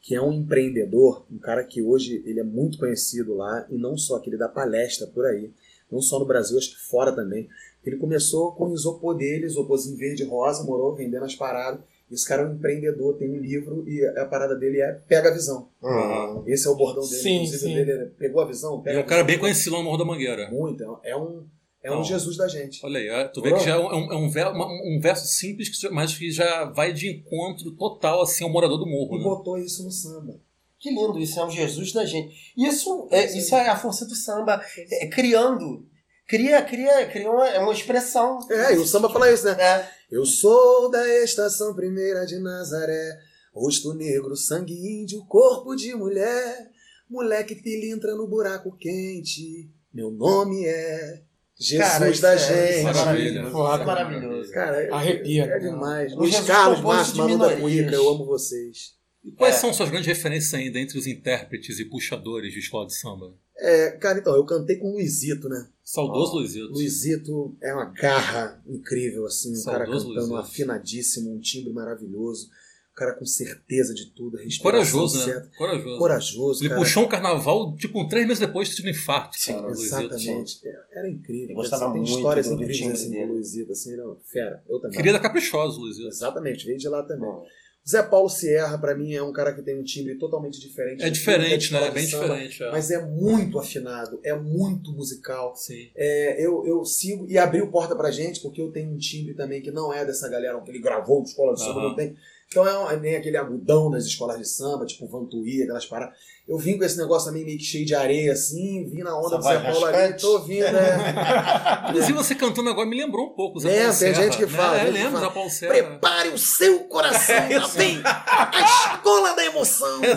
que 0.00 0.14
é 0.14 0.20
um 0.22 0.32
empreendedor, 0.32 1.24
um 1.30 1.38
cara 1.38 1.64
que 1.64 1.82
hoje 1.82 2.22
ele 2.26 2.40
é 2.40 2.44
muito 2.44 2.78
conhecido 2.78 3.34
lá, 3.34 3.66
e 3.70 3.76
não 3.76 3.96
só 3.96 4.18
que 4.18 4.28
ele 4.30 4.36
dá 4.36 4.48
palestra 4.48 5.06
por 5.06 5.24
aí, 5.26 5.50
não 5.90 6.00
só 6.00 6.18
no 6.18 6.26
Brasil, 6.26 6.56
acho 6.58 6.70
que 6.70 6.86
fora 6.88 7.12
também. 7.12 7.48
Ele 7.84 7.96
começou 7.96 8.52
com 8.52 8.68
o 8.70 8.74
isopor 8.74 9.14
dele, 9.16 9.46
isoporzinho 9.46 9.96
verde 9.96 10.22
e 10.22 10.26
rosa, 10.26 10.62
morou 10.64 10.94
vendendo 10.94 11.24
as 11.24 11.34
paradas. 11.34 11.80
Esse 12.10 12.28
cara 12.28 12.42
é 12.42 12.46
um 12.46 12.54
empreendedor, 12.54 13.16
tem 13.16 13.30
um 13.30 13.38
livro 13.40 13.84
e 13.88 14.04
a 14.18 14.26
parada 14.26 14.54
dele 14.54 14.80
é 14.80 14.92
pega 14.92 15.30
a 15.30 15.32
visão. 15.32 15.68
Uhum. 15.82 16.44
Esse 16.46 16.66
é 16.66 16.70
o 16.70 16.76
bordão 16.76 17.02
dele. 17.02 17.22
Sim, 17.22 17.34
Inclusive, 17.36 17.58
sim. 17.58 17.74
dele 17.74 17.90
é, 17.92 18.04
pegou 18.18 18.40
a 18.42 18.46
visão, 18.46 18.80
pega 18.82 18.98
é 18.98 19.00
um 19.00 19.04
a 19.04 19.06
cara 19.06 19.22
visão. 19.22 19.26
bem 19.26 19.38
conhecido 19.38 19.72
lá 19.72 19.78
no 19.78 19.84
Morro 19.84 19.98
da 19.98 20.04
Mangueira. 20.04 20.50
Muito, 20.50 20.82
é 21.02 21.16
um, 21.16 21.46
é 21.82 21.90
um 21.90 21.96
Não. 21.96 22.04
Jesus 22.04 22.36
da 22.36 22.46
gente. 22.46 22.84
Olha 22.84 23.00
aí, 23.00 23.10
ó, 23.10 23.28
tu 23.28 23.40
vê 23.42 23.52
que 23.52 23.60
já 23.64 23.72
é 23.74 23.78
um, 23.78 24.12
é 24.12 24.16
um 24.16 24.28
ver- 24.30 24.48
uma- 24.48 24.66
um 24.66 25.00
verso 25.00 25.26
simples, 25.26 25.70
mas 25.90 26.16
que 26.16 26.30
já 26.30 26.66
vai 26.66 26.92
de 26.92 27.08
encontro 27.10 27.70
total 27.72 28.22
assim, 28.22 28.44
ao 28.44 28.50
morador 28.50 28.78
do 28.78 28.86
morro. 28.86 29.14
E 29.16 29.18
Né? 29.18 29.24
botou 29.24 29.58
isso 29.58 29.82
no 29.82 29.90
samba. 29.90 30.38
Que 30.78 30.90
lindo, 30.90 31.18
isso 31.18 31.40
é 31.40 31.44
um 31.46 31.50
Jesus 31.50 31.92
da 31.92 32.04
gente. 32.04 32.52
Isso 32.56 33.08
é, 33.10 33.24
isso 33.36 33.54
é 33.54 33.68
a 33.70 33.76
força 33.76 34.04
do 34.06 34.14
samba, 34.14 34.62
é, 34.90 35.06
criando. 35.08 35.86
Cria, 36.26 36.62
cria, 36.62 37.06
cria 37.06 37.30
uma, 37.30 37.48
é 37.48 37.58
uma 37.58 37.72
expressão. 37.72 38.38
É, 38.50 38.74
e 38.74 38.78
o 38.78 38.86
samba 38.86 39.10
fala 39.10 39.30
isso, 39.30 39.44
né? 39.44 39.52
É. 39.60 39.88
Eu 40.10 40.24
sou 40.24 40.90
da 40.90 41.06
estação 41.22 41.74
primeira 41.74 42.24
de 42.24 42.38
Nazaré, 42.38 43.18
rosto 43.52 43.92
negro, 43.94 44.34
sangue 44.36 44.72
índio, 44.74 45.24
corpo 45.26 45.74
de 45.74 45.94
mulher, 45.94 46.70
moleque 47.10 47.54
pilintra 47.56 48.14
no 48.14 48.26
buraco 48.26 48.76
quente. 48.78 49.68
Meu 49.92 50.10
nome 50.10 50.64
é 50.64 51.22
Jesus 51.56 51.80
Cara, 51.88 51.98
da 52.00 52.06
é- 52.06 52.10
isso 52.10 52.26
é 52.26 52.38
gente. 52.72 52.82
Maravilha. 52.84 53.40
Isso 53.42 53.48
é 53.48 53.84
maravilhoso. 53.84 54.50
Cara, 54.52 54.82
é, 54.82 54.90
Arrepia, 54.90 55.44
é 55.44 55.46
cara. 55.48 55.60
demais. 55.60 56.12
O 56.12 56.16
Luiz 56.16 56.30
Jesus 56.32 56.46
Carlos 56.48 56.80
Márcio, 56.80 57.12
de 57.12 57.18
Manu 57.20 57.38
da. 57.38 57.56
Cuíca, 57.56 57.94
eu 57.94 58.08
amo 58.08 58.24
vocês. 58.24 58.94
E 59.22 59.30
quais 59.30 59.54
É. 59.56 59.58
são 59.58 59.72
suas 59.72 59.88
grandes 59.90 60.06
referências 60.08 60.52
ainda 60.54 60.78
entre 60.78 60.98
os 60.98 61.06
intérpretes 61.06 61.78
e 61.78 61.84
puxadores 61.84 62.52
de 62.52 62.58
escola 62.58 62.86
de 62.86 62.94
samba? 62.94 63.32
É, 63.64 63.90
cara, 63.92 64.18
então, 64.18 64.34
eu 64.36 64.44
cantei 64.44 64.76
com 64.76 64.90
o 64.90 64.92
Luizito, 64.94 65.48
né? 65.48 65.68
Saudoso 65.82 66.34
Luizito. 66.36 66.70
Luizito 66.72 67.56
é 67.62 67.72
uma 67.72 67.86
garra 67.86 68.62
incrível, 68.66 69.26
assim, 69.26 69.58
um 69.58 69.64
cara 69.64 69.86
cantando 69.86 70.08
Luizito. 70.08 70.36
afinadíssimo, 70.36 71.32
um 71.32 71.38
timbre 71.40 71.72
maravilhoso, 71.72 72.48
um 72.92 72.94
cara 72.94 73.14
com 73.14 73.24
certeza 73.24 73.94
de 73.94 74.06
tudo, 74.10 74.38
Corajoso, 74.62 75.26
né? 75.26 75.48
Corajoso. 75.56 75.98
Corajoso, 75.98 76.62
Ele 76.62 76.68
cara. 76.68 76.80
puxou 76.80 77.04
um 77.04 77.08
carnaval, 77.08 77.74
tipo, 77.76 78.00
um 78.00 78.06
três 78.08 78.26
meses 78.26 78.40
depois 78.40 78.68
de 78.68 78.86
um 78.86 78.90
infarto. 78.90 79.36
Sim, 79.38 79.54
cara, 79.54 79.66
o 79.66 79.68
Luizito. 79.70 79.96
exatamente. 79.96 80.60
É, 80.68 80.98
Era 80.98 81.08
incrível. 81.10 81.50
Eu 81.50 81.56
gostava 81.56 81.84
Assim, 81.84 81.92
tem 81.92 82.02
muito 82.02 82.16
histórias 82.16 82.46
incríveis 82.46 82.92
assim, 82.92 83.12
com 83.14 83.24
o 83.24 83.32
Luizito, 83.32 83.72
assim, 83.72 83.92
ele 83.92 84.02
é 84.02 84.04
fera. 84.30 84.64
Eu 84.68 84.78
também. 84.80 84.96
Queria 84.96 85.12
da 85.12 85.20
Caprichosa, 85.20 85.78
Luizito. 85.78 86.08
Exatamente, 86.08 86.66
veio 86.66 86.78
de 86.78 86.88
lá 86.88 87.02
também. 87.02 87.28
Bom, 87.28 87.44
Zé 87.86 88.02
Paulo 88.02 88.30
Sierra, 88.30 88.78
pra 88.78 88.94
mim, 88.94 89.12
é 89.12 89.22
um 89.22 89.32
cara 89.32 89.52
que 89.52 89.60
tem 89.62 89.78
um 89.78 89.82
timbre 89.84 90.14
totalmente 90.14 90.58
diferente. 90.58 91.02
É 91.04 91.10
diferente, 91.10 91.70
né? 91.72 91.86
é 91.86 91.90
bem 91.90 92.06
samba, 92.06 92.28
diferente. 92.28 92.62
é. 92.62 92.70
Mas 92.70 92.90
é 92.90 93.04
muito 93.04 93.58
afinado, 93.58 94.18
é 94.22 94.34
muito 94.34 94.90
musical. 94.92 95.54
Sim. 95.54 95.90
É, 95.94 96.40
eu, 96.44 96.66
eu 96.66 96.82
sigo 96.84 97.26
e 97.28 97.36
abriu 97.36 97.70
porta 97.70 97.94
pra 97.94 98.10
gente, 98.10 98.40
porque 98.40 98.60
eu 98.62 98.72
tenho 98.72 98.90
um 98.90 98.96
timbre 98.96 99.34
também 99.34 99.60
que 99.60 99.70
não 99.70 99.92
é 99.92 100.04
dessa 100.04 100.28
galera 100.30 100.58
que 100.62 100.70
ele 100.70 100.80
gravou 100.80 101.22
de 101.22 101.28
escola 101.28 101.54
de 101.54 101.60
samba, 101.60 101.80
Aham. 101.80 101.88
não 101.90 101.94
tem. 101.96 102.16
Então 102.48 102.66
é, 102.66 102.78
um- 102.78 102.90
é 102.90 103.00
nem 103.00 103.16
aquele 103.16 103.36
agudão 103.36 103.90
das 103.90 104.04
escolas 104.04 104.38
de 104.38 104.46
samba, 104.48 104.86
tipo 104.86 105.06
Vantuí, 105.06 105.62
aquelas 105.62 105.84
paradas. 105.84 106.16
Eu 106.46 106.58
vim 106.58 106.76
com 106.76 106.84
esse 106.84 106.98
negócio 106.98 107.28
também 107.28 107.42
meio 107.42 107.56
que 107.56 107.64
cheio 107.64 107.86
de 107.86 107.94
areia, 107.94 108.32
assim, 108.32 108.84
vim 108.84 109.02
na 109.02 109.16
onda 109.16 109.28
Essa 109.28 109.36
do 109.38 109.42
voz 109.42 109.62
Paulo 109.62 109.86
ali, 109.86 110.12
tô 110.18 110.40
vindo, 110.40 110.70
né? 110.72 111.14
Inclusive, 111.88 112.12
você 112.12 112.34
cantando 112.34 112.68
agora 112.68 112.86
me 112.86 112.94
lembrou 112.94 113.28
um 113.28 113.34
pouco. 113.34 113.58
Zé 113.60 113.68
Lembra, 113.68 113.84
Paulo 113.84 113.98
tem 113.98 114.14
Serra, 114.14 114.22
gente 114.24 114.36
que 114.36 114.46
fala, 114.46 114.78
É, 114.78 114.90
lembro. 114.90 115.20
Zé 115.20 115.30
Paulo 115.30 115.50
Serra. 115.50 115.72
Prepare 115.72 116.28
o 116.28 116.36
seu 116.36 116.80
coração, 116.80 117.34
vem 117.74 118.02
a 118.04 118.92
escola 118.92 119.34
da 119.34 119.42
emoção. 119.42 120.00
né? 120.04 120.08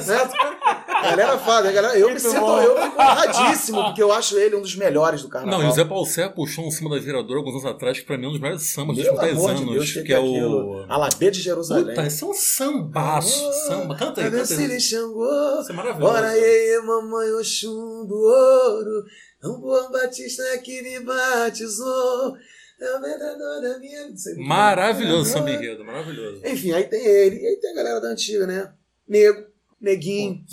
A 0.98 1.10
galera 1.12 1.38
fala, 1.38 1.70
a 1.70 1.72
galera, 1.72 1.98
eu 1.98 2.12
me 2.12 2.20
sinto, 2.20 2.36
eu 2.36 2.82
fico 2.82 3.02
honradíssimo, 3.02 3.84
porque 3.86 4.02
eu 4.02 4.12
acho 4.12 4.38
ele 4.38 4.56
um 4.56 4.62
dos 4.62 4.76
melhores 4.76 5.22
do 5.22 5.30
carnaval. 5.30 5.60
Não, 5.60 5.68
e 5.68 5.72
o 5.72 5.74
Zé 5.74 5.86
Paulo 5.86 6.06
Serra 6.06 6.30
puxou 6.30 6.66
um 6.66 6.72
cima 6.72 6.90
da 6.90 7.00
viradora 7.00 7.40
alguns 7.40 7.54
anos 7.54 7.66
atrás, 7.66 8.00
que 8.00 8.06
pra 8.06 8.18
mim 8.18 8.26
é 8.26 8.28
um 8.28 8.32
dos 8.32 8.42
melhores 8.42 8.64
sambas 8.64 8.98
dos 8.98 9.06
últimos 9.06 9.22
10 9.22 9.38
amor 9.38 9.54
de 9.56 9.62
anos, 9.62 9.74
Deus, 9.74 9.92
que, 9.92 10.04
que 10.04 10.14
é 10.14 10.18
aquilo? 10.18 10.86
o. 10.86 10.92
Alabê 10.92 11.32
de 11.32 11.42
Jerusalém. 11.42 11.86
Puta, 11.86 12.08
esse 12.08 12.24
é 12.24 12.28
um 12.28 12.34
sambaço. 12.34 13.54
Samba. 13.68 13.96
Canta 13.96 14.22
aí, 14.22 14.32
canta 14.32 14.54
aí. 14.54 14.64
ele 14.64 14.80
Xangô? 14.80 15.62
Isso 15.62 15.72
é 15.72 15.76
maravilhoso. 15.76 16.14
Ora 16.14 16.28
aí, 16.30 16.82
mamãe 16.86 17.32
Oxum 17.34 18.06
do 18.08 18.16
ouro, 18.16 19.06
um 19.44 19.60
bom 19.60 19.92
batista 19.92 20.44
que 20.64 20.82
me 20.82 21.00
batizou. 21.02 22.36
É 22.80 22.96
o 22.96 23.02
verdadeiro 23.02 23.62
da 23.62 23.80
minha... 23.80 24.08
Não 24.08 24.16
sei 24.16 24.34
muito 24.34 24.48
bem. 24.48 24.48
Maravilhoso 24.48 25.32
samba 25.32 25.52
enredo, 25.52 25.84
maravilhoso. 25.84 26.42
Enfim, 26.46 26.74
aí 26.74 26.84
tem 26.84 27.04
ele. 27.04 27.38
E 27.38 27.48
aí 27.48 27.56
tem 27.60 27.72
a 27.72 27.76
galera 27.76 28.00
da 28.00 28.10
antiga, 28.10 28.46
né? 28.46 28.72
Nego, 29.08 29.48
Neguinho. 29.82 30.44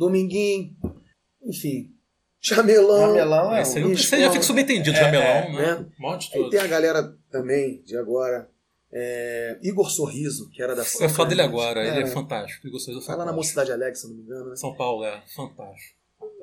Dominguinho, 0.00 0.74
enfim. 1.44 1.92
Chamelão. 2.40 3.08
Jamelão 3.08 3.54
é 3.54 3.60
Esse 3.60 3.76
aí 3.76 3.84
um. 3.84 3.88
eu 3.90 3.94
pensei, 3.96 4.20
já 4.20 4.30
fica 4.32 4.42
subentendido, 4.42 4.96
É, 4.96 5.00
Jamelão, 5.00 5.52
né? 5.52 5.74
né? 5.76 5.86
Maior 5.98 6.16
de 6.16 6.30
todos. 6.32 6.50
tem 6.50 6.58
a 6.58 6.66
galera 6.66 7.14
também 7.30 7.82
de 7.82 7.96
agora. 7.98 8.48
é, 8.92 9.58
Igor 9.62 9.90
Sorriso, 9.90 10.48
que 10.50 10.62
era 10.62 10.74
da 10.74 10.82
Eu 11.00 11.08
falo 11.10 11.28
dele 11.28 11.42
agora, 11.42 11.86
ele 11.86 11.98
é 12.00 12.02
É. 12.02 12.06
fantástico. 12.06 12.66
Igor 12.66 12.80
Souza 12.80 12.98
é 12.98 13.02
Fala 13.04 13.24
na. 13.26 13.32
Mocidade 13.32 13.70
Alegre, 13.70 13.94
se 13.94 14.08
não 14.08 14.14
me 14.16 14.22
engano, 14.22 14.48
né? 14.50 14.56
São 14.56 14.74
Paulo, 14.74 15.04
é 15.04 15.22
fantástico. 15.36 15.96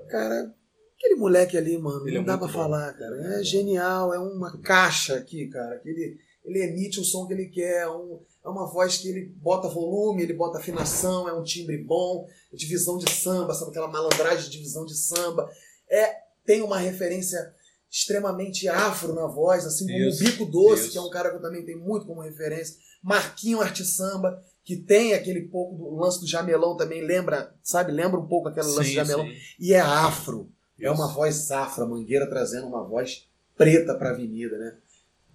Cara, 0.07 0.53
aquele 0.97 1.15
moleque 1.15 1.57
ali, 1.57 1.77
mano, 1.79 2.07
Ele 2.07 2.17
não 2.17 2.23
é 2.23 2.25
dá 2.27 2.37
pra 2.37 2.47
bom. 2.47 2.53
falar, 2.53 2.93
cara. 2.93 3.39
É 3.39 3.43
genial, 3.43 4.13
é 4.13 4.19
uma 4.19 4.55
caixa 4.61 5.15
aqui, 5.15 5.47
cara. 5.47 5.79
Que 5.79 6.15
ele, 6.47 6.63
emite 6.63 6.99
o 6.99 7.03
som 7.03 7.27
que 7.27 7.33
ele 7.33 7.47
quer, 7.47 7.83
é, 7.83 7.89
um- 7.89 8.19
é 8.43 8.47
uma 8.49 8.65
voz 8.65 8.97
que 8.97 9.09
ele 9.09 9.25
bota 9.35 9.67
volume, 9.67 10.23
ele 10.23 10.33
bota 10.33 10.57
afinação, 10.57 11.27
é 11.29 11.33
um 11.33 11.43
timbre 11.43 11.77
bom, 11.77 12.27
divisão 12.53 12.97
de 12.97 13.11
samba, 13.11 13.53
sabe 13.53 13.69
aquela 13.71 13.87
malandragem 13.89 14.45
de 14.45 14.51
divisão 14.57 14.85
de 14.85 14.95
samba. 14.95 15.47
É, 15.89 16.15
tem 16.45 16.61
uma 16.61 16.77
referência 16.79 17.53
extremamente 17.91 18.67
afro 18.67 19.13
na 19.13 19.27
voz, 19.27 19.65
assim 19.65 19.85
como 19.85 19.97
Isso, 19.99 20.23
o 20.23 20.25
Bico 20.25 20.45
Doce, 20.45 20.83
isso. 20.83 20.91
que 20.91 20.97
é 20.97 21.01
um 21.01 21.09
cara 21.09 21.29
que 21.29 21.37
eu 21.37 21.41
também 21.41 21.65
tenho 21.65 21.79
muito 21.79 22.05
como 22.05 22.21
referência. 22.21 22.77
Marquinho 23.03 23.61
Arte 23.61 23.83
Samba, 23.85 24.41
que 24.63 24.75
tem 24.75 25.13
aquele 25.13 25.41
pouco 25.47 25.75
do 25.75 25.95
lance 25.95 26.19
do 26.19 26.27
jamelão 26.27 26.75
também, 26.75 27.01
lembra, 27.05 27.53
sabe? 27.63 27.91
Lembra 27.91 28.19
um 28.19 28.27
pouco 28.27 28.49
aquele 28.49 28.67
lance 28.67 28.89
do 28.89 28.95
jamelão. 28.95 29.25
sim. 29.25 29.33
E 29.59 29.73
é 29.73 29.79
afro. 29.79 30.49
É 30.79 30.85
Isso. 30.85 30.93
uma 30.93 31.07
voz 31.13 31.49
afro, 31.51 31.83
a 31.83 31.87
Mangueira 31.87 32.27
trazendo 32.29 32.67
uma 32.67 32.83
voz 32.83 33.27
preta 33.57 33.95
pra 33.95 34.11
avenida, 34.11 34.57
né? 34.57 34.77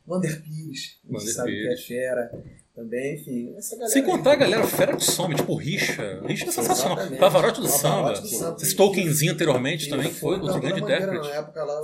Vander 0.07 0.42
Pires, 0.42 0.98
a 1.05 1.07
gente 1.07 1.18
Vander 1.18 1.34
sabe 1.34 1.53
que 1.53 1.59
é 1.59 1.68
Pires. 1.68 1.86
fera. 1.86 2.44
Também, 2.74 3.16
enfim. 3.16 3.55
Essa 3.55 3.76
galera 3.76 3.92
Sem 3.92 4.03
aí. 4.03 4.11
contar 4.11 4.32
a 4.32 4.36
galera 4.36 4.66
fera 4.66 4.96
de 4.96 5.05
samba, 5.05 5.34
tipo 5.34 5.55
Richa. 5.55 6.22
Richa 6.26 6.46
é 6.46 6.50
sensacional. 6.50 6.96
Pavarotti 7.18 7.61
do 7.61 7.68
samba. 7.68 8.18
do 8.18 8.26
samba. 8.26 8.57
Esse 8.62 8.74
Tolkienzinho 8.74 9.34
anteriormente 9.34 9.90
também, 9.90 10.09
que 10.09 10.14
foi 10.18 10.38
Não, 10.38 10.44
outro 10.44 10.59
foi 10.59 10.70
grande 10.70 10.82
intérprete. 10.82 11.28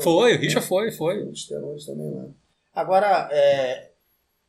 Foi, 0.02 0.34
o 0.34 0.38
Richa 0.38 0.62
foi, 0.62 0.90
foi. 0.90 1.22
Os 1.24 1.46
terrores 1.46 1.84
também 1.84 2.10
lá. 2.10 2.24
Agora, 2.74 3.28
é, 3.30 3.90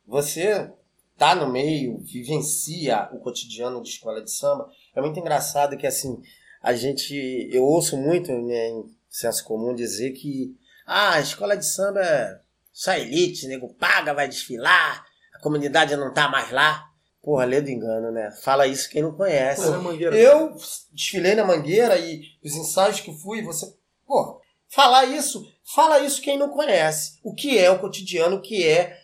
você 0.06 0.70
tá 1.18 1.34
no 1.34 1.52
meio, 1.52 1.98
vivencia 1.98 3.10
o 3.12 3.18
cotidiano 3.18 3.82
de 3.82 3.90
escola 3.90 4.22
de 4.22 4.30
samba. 4.30 4.70
É 4.96 5.00
muito 5.02 5.20
engraçado 5.20 5.76
que, 5.76 5.86
assim, 5.86 6.22
a 6.62 6.72
gente... 6.72 7.50
Eu 7.52 7.64
ouço 7.64 7.98
muito, 7.98 8.32
né, 8.32 8.68
em 8.70 8.84
senso 9.10 9.44
comum, 9.44 9.74
dizer 9.74 10.12
que 10.12 10.56
ah, 10.86 11.16
a 11.16 11.20
escola 11.20 11.54
de 11.54 11.66
samba 11.66 12.00
é 12.00 12.40
só 12.72 12.92
elite, 12.94 13.46
nego 13.46 13.74
paga, 13.74 14.14
vai 14.14 14.28
desfilar, 14.28 15.04
a 15.34 15.40
comunidade 15.40 15.96
não 15.96 16.12
tá 16.12 16.28
mais 16.28 16.50
lá. 16.50 16.86
Porra, 17.22 17.44
lê 17.44 17.60
do 17.60 17.68
engano, 17.68 18.10
né? 18.10 18.30
Fala 18.42 18.66
isso 18.66 18.88
quem 18.88 19.02
não 19.02 19.12
conhece. 19.12 19.62
Pô, 19.62 19.78
Mangueira. 19.78 20.16
Eu 20.16 20.56
desfilei 20.92 21.34
na 21.34 21.44
Mangueira 21.44 21.98
e 21.98 22.22
os 22.42 22.54
ensaios 22.54 23.00
que 23.00 23.12
fui, 23.12 23.42
você. 23.42 23.66
Pô, 24.06 24.40
falar 24.68 25.04
isso, 25.04 25.44
fala 25.74 26.00
isso 26.00 26.22
quem 26.22 26.38
não 26.38 26.48
conhece. 26.48 27.18
O 27.22 27.34
que 27.34 27.58
é 27.58 27.70
o 27.70 27.78
cotidiano, 27.78 28.36
o 28.36 28.40
que 28.40 28.66
é 28.66 28.96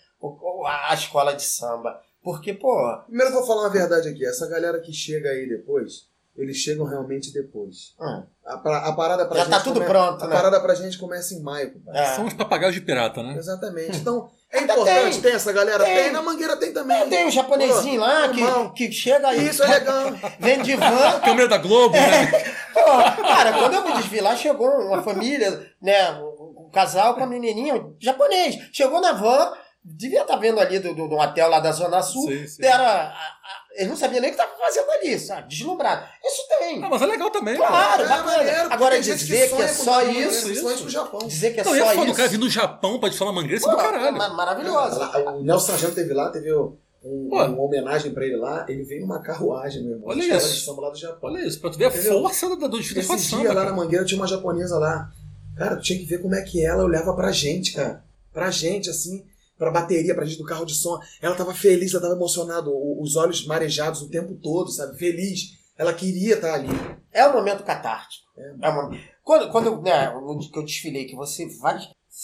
a 0.65 0.95
escola 0.95 1.35
de 1.35 1.43
samba. 1.43 2.01
Porque, 2.23 2.55
pô, 2.55 2.75
Primeiro 3.07 3.31
eu 3.31 3.37
vou 3.37 3.47
falar 3.47 3.63
uma 3.63 3.73
verdade 3.73 4.09
aqui. 4.09 4.25
Essa 4.25 4.49
galera 4.49 4.81
que 4.81 4.93
chega 4.93 5.29
aí 5.29 5.47
depois, 5.49 6.09
eles 6.39 6.57
chegam 6.57 6.87
realmente 6.87 7.33
depois. 7.33 7.95
hum, 8.01 8.23
A, 8.45 8.57
pra- 8.59 8.87
a 8.87 8.93
parada 8.93 9.27
pra 9.27 9.39
Já 9.39 9.45
gente. 9.45 9.53
tá 9.53 9.61
tudo 9.61 9.75
come- 9.81 9.87
pronto, 9.87 10.25
A 10.25 10.29
né? 10.29 10.35
parada 10.37 10.61
pra 10.61 10.75
gente 10.75 10.99
começa 10.99 11.35
em 11.35 11.41
maio, 11.43 11.73
é. 11.93 12.05
São 12.15 12.27
os 12.27 12.35
papagaios 12.35 12.75
de 12.75 12.81
pirata, 12.81 13.23
né? 13.23 13.35
Exatamente. 13.37 13.97
Então, 14.07 14.31
é 14.53 14.59
Ainda 14.61 14.75
importante, 14.75 15.13
tem. 15.15 15.23
tem. 15.23 15.33
essa 15.33 15.53
galera? 15.53 15.85
Tem. 15.85 15.97
Tem. 16.05 16.13
na 16.13 16.23
Mangueira 16.23 16.57
tem 16.57 16.73
também. 16.73 17.09
Tem 17.09 17.27
um 17.27 17.31
japonesinho 17.31 18.01
Pô, 18.01 18.07
lá 18.07 18.29
que, 18.73 18.87
que 18.87 18.93
chega 18.93 19.29
aí. 19.29 19.49
Isso 19.49 19.63
é 19.65 19.67
legal. 19.67 20.13
Vem 20.39 20.63
de 20.63 20.77
van. 20.77 21.21
Câmera 21.25 21.49
da 21.49 21.59
Globo, 21.59 21.97
É. 21.97 22.01
né? 22.09 22.55
Pô, 22.73 22.81
cara, 23.23 23.53
quando 23.55 23.75
eu 23.75 23.83
fui 23.83 23.93
desfilar, 23.95 24.37
chegou 24.37 24.69
uma 24.69 25.03
família, 25.03 25.69
né? 25.83 26.13
Um 26.21 26.71
casal 26.73 27.15
com 27.17 27.25
a 27.25 27.27
menininha 27.27 27.85
japonês. 27.99 28.57
Chegou 28.73 29.01
na 29.01 29.13
van, 29.13 29.53
devia 29.87 30.23
estar 30.23 30.37
vendo 30.37 30.59
ali 30.61 30.79
do, 30.79 30.95
do, 30.95 31.09
do 31.09 31.17
hotel 31.17 31.49
lá 31.49 31.61
da 31.61 31.71
Zona 31.73 32.03
Sul. 32.03 32.29
Sim, 32.29 32.47
sim. 32.47 32.63
Deram 32.63 32.85
a- 32.85 33.05
a- 33.13 33.37
eles 33.77 33.89
não 33.89 33.97
sabiam 33.97 34.21
nem 34.23 34.31
o 34.31 34.35
que 34.35 34.41
estavam 34.41 34.59
fazendo 34.59 34.91
ali, 34.91 35.19
sabe? 35.19 35.49
Deslumbrado. 35.49 36.07
Isso 36.25 36.43
tem. 36.59 36.83
Ah, 36.83 36.89
mas 36.89 37.03
é 37.03 37.07
legal 37.07 37.31
também. 37.31 37.57
Claro, 37.57 38.03
É 38.03 38.09
bacana. 38.09 38.37
maneiro, 38.39 38.73
Agora, 38.73 38.99
dizer 39.01 39.19
que 39.27 39.37
é 39.37 39.49
sonha 39.49 39.69
com 39.69 39.75
só 39.85 40.05
Mangueira, 40.05 40.31
isso, 40.31 40.45
Principalmente 40.47 40.83
no 40.85 40.91
Japão. 40.91 41.19
dizer 41.27 41.51
que 41.55 41.61
é 41.61 41.65
Não, 41.65 41.75
é 41.75 41.79
só 41.79 41.85
foda, 41.95 42.11
o 42.11 42.15
cara 42.15 42.23
isso. 42.23 42.31
vir 42.33 42.39
do 42.39 42.51
Japão 42.51 42.99
pra 42.99 43.13
falar 43.13 43.33
mangueira, 43.33 43.57
isso 43.59 43.69
é 43.69 43.71
do 43.71 43.77
caralho. 43.77 44.17
ma- 44.17 44.29
maravilhoso. 44.31 44.99
Lá, 44.99 45.19
O 45.35 45.43
Nelson 45.43 45.67
Sargento 45.67 45.95
teve 45.95 46.15
lá, 46.15 46.31
teve 46.31 46.53
um- 46.55 46.75
uma 47.05 47.61
homenagem 47.63 48.13
pra 48.13 48.25
ele 48.25 48.37
lá. 48.37 48.65
Ele 48.69 48.83
veio 48.83 49.03
numa 49.03 49.21
carruagem, 49.21 49.83
meu 49.83 49.93
irmão. 49.93 50.09
Olha 50.09 50.37
isso. 50.37 50.81
lá 50.81 50.91
do 50.91 50.97
Japão. 50.99 51.31
Olha 51.31 51.47
isso, 51.47 51.61
pra 51.61 51.71
tu 51.71 51.79
ver 51.79 51.85
a 51.85 51.89
Entendeu? 51.89 52.21
força 52.23 52.49
da, 52.57 52.67
do 52.67 52.79
desfile 52.79 53.01
de 53.03 53.13
Esse 53.13 53.37
dia 53.37 53.49
lá 53.51 53.55
cara. 53.57 53.71
na 53.71 53.77
Mangueira 53.77 54.05
tinha 54.05 54.19
uma 54.21 54.27
japonesa 54.27 54.79
lá. 54.79 55.11
Cara, 55.57 55.77
tu 55.77 55.83
tinha 55.83 55.99
que 55.99 56.05
ver 56.07 56.21
como 56.23 56.35
é 56.35 56.43
que 56.43 56.65
ela 56.65 56.83
olhava 56.83 57.15
pra 57.15 57.31
gente, 57.31 57.73
cara. 57.75 58.03
Pra 58.33 58.51
gente, 58.51 58.91
assim, 58.91 59.25
pra 59.59 59.71
bateria, 59.71 60.15
pra 60.15 60.25
gente 60.25 60.39
do 60.39 60.45
carro 60.45 60.65
de 60.65 60.75
som. 60.75 60.99
Ela 61.21 61.35
tava 61.35 61.55
feliz, 61.55 61.93
ela 61.93 62.03
tava 62.03 62.15
emocionada, 62.15 62.69
os 62.71 63.17
olhos 63.17 63.47
marejados 63.47 64.03
o 64.03 64.09
tempo 64.11 64.35
todo, 64.35 64.71
sabe? 64.71 64.99
Feliz. 64.99 65.57
Ela 65.79 65.93
queria 65.93 66.35
estar 66.37 66.55
ali. 66.55 66.69
É 67.13 67.27
um 67.29 67.33
momento 67.33 67.63
catártico. 67.65 68.25
É 68.63 68.71
um 68.71 68.75
momento- 68.75 69.03
Quando, 69.23 69.51
quando 69.51 69.83
né, 69.83 70.13
que 70.53 70.59
eu 70.59 70.65
desfilei, 70.65 71.05
que 71.07 71.17
você 71.17 71.47
vai, 71.59 71.79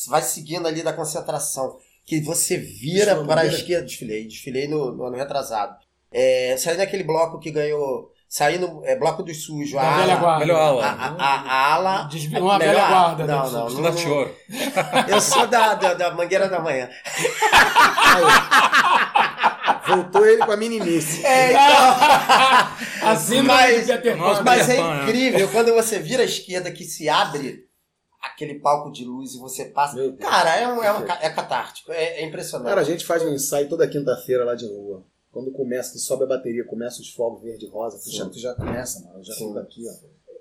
vai 0.09 0.23
seguindo 0.23 0.67
ali 0.67 0.83
da 0.83 0.93
concentração, 0.93 1.77
que 2.05 2.21
você 2.21 2.57
vira 2.57 3.25
para 3.25 3.41
a 3.43 3.45
esquerda, 3.47 3.87
desfilei, 3.87 4.27
desfilei 4.27 4.69
no, 4.69 4.93
no 4.93 5.05
ano 5.05 5.17
retrasado. 5.17 5.77
É, 6.11 6.57
saí 6.59 6.77
naquele 6.77 7.05
bloco 7.05 7.39
que 7.39 7.51
ganhou. 7.51 8.12
Saí 8.33 8.57
no 8.59 8.83
é, 8.87 8.97
bloco 8.97 9.23
do 9.23 9.35
sujo, 9.35 9.79
a 9.79 9.83
velha 9.83 10.13
ala. 10.15 10.21
guarda. 10.21 10.39
Melhor 10.47 10.59
A, 10.59 10.65
aula. 10.65 10.87
a, 10.87 11.07
a, 11.23 11.35
a 11.43 11.75
ala. 11.75 12.03
Desvi- 12.05 12.39
Uma 12.41 12.59
melhor- 12.59 12.75
velha 12.77 12.89
guarda. 12.89 13.27
Não, 13.27 13.45
né? 13.45 13.51
não, 13.53 13.69
não, 13.83 13.95
de 13.95 14.09
ouro. 14.09 14.35
Eu 15.07 15.21
sou 15.21 15.47
da, 15.47 15.75
da, 15.75 15.93
da 15.93 16.11
Mangueira 16.15 16.49
da 16.49 16.59
Manhã. 16.59 16.89
Voltou 19.87 20.25
ele 20.25 20.43
com 20.47 20.51
a 20.53 20.57
meninice. 20.57 21.27
É, 21.27 21.51
então. 21.51 21.63
Assim 23.11 23.43
Mas- 23.43 23.87
mas, 24.43 24.69
é 24.71 24.77
né? 24.81 25.03
incrível 25.03 25.49
quando 25.51 25.75
você 25.75 25.99
vira 25.99 26.23
à 26.23 26.25
esquerda 26.25 26.71
que 26.73 26.85
se 26.85 27.11
abre 27.11 27.67
aquele 28.23 28.55
palco 28.61 28.91
de 28.91 29.05
luz 29.05 29.35
e 29.35 29.39
você 29.41 29.67
passa. 29.67 29.97
Cara, 30.19 30.57
é, 30.57 30.67
um, 30.69 30.83
é, 30.83 30.91
um 30.91 31.05
é 31.05 31.29
catártico, 31.29 31.93
é, 31.93 32.21
é 32.21 32.25
impressionante. 32.25 32.69
Cara, 32.71 32.81
a 32.81 32.85
gente 32.85 33.05
faz 33.05 33.23
um 33.23 33.29
ensaio 33.35 33.69
toda 33.69 33.87
quinta-feira 33.87 34.43
lá 34.45 34.55
de 34.55 34.65
rua. 34.67 35.05
Quando 35.33 35.51
começa, 35.51 35.93
que 35.93 35.99
sobe 35.99 36.25
a 36.25 36.27
bateria, 36.27 36.63
começa 36.65 37.01
os 37.01 37.09
fogos 37.11 37.43
verde 37.43 37.65
e 37.65 37.69
rosa, 37.69 37.99
tu 37.99 38.11
já, 38.15 38.29
tu 38.29 38.39
já 38.39 38.55
começa, 38.55 39.01
mano. 39.01 39.19
Eu 39.19 39.25
já 39.25 39.33
Sim. 39.35 39.47
fico 39.49 39.59
aqui, 39.59 39.83
ó. 39.89 39.93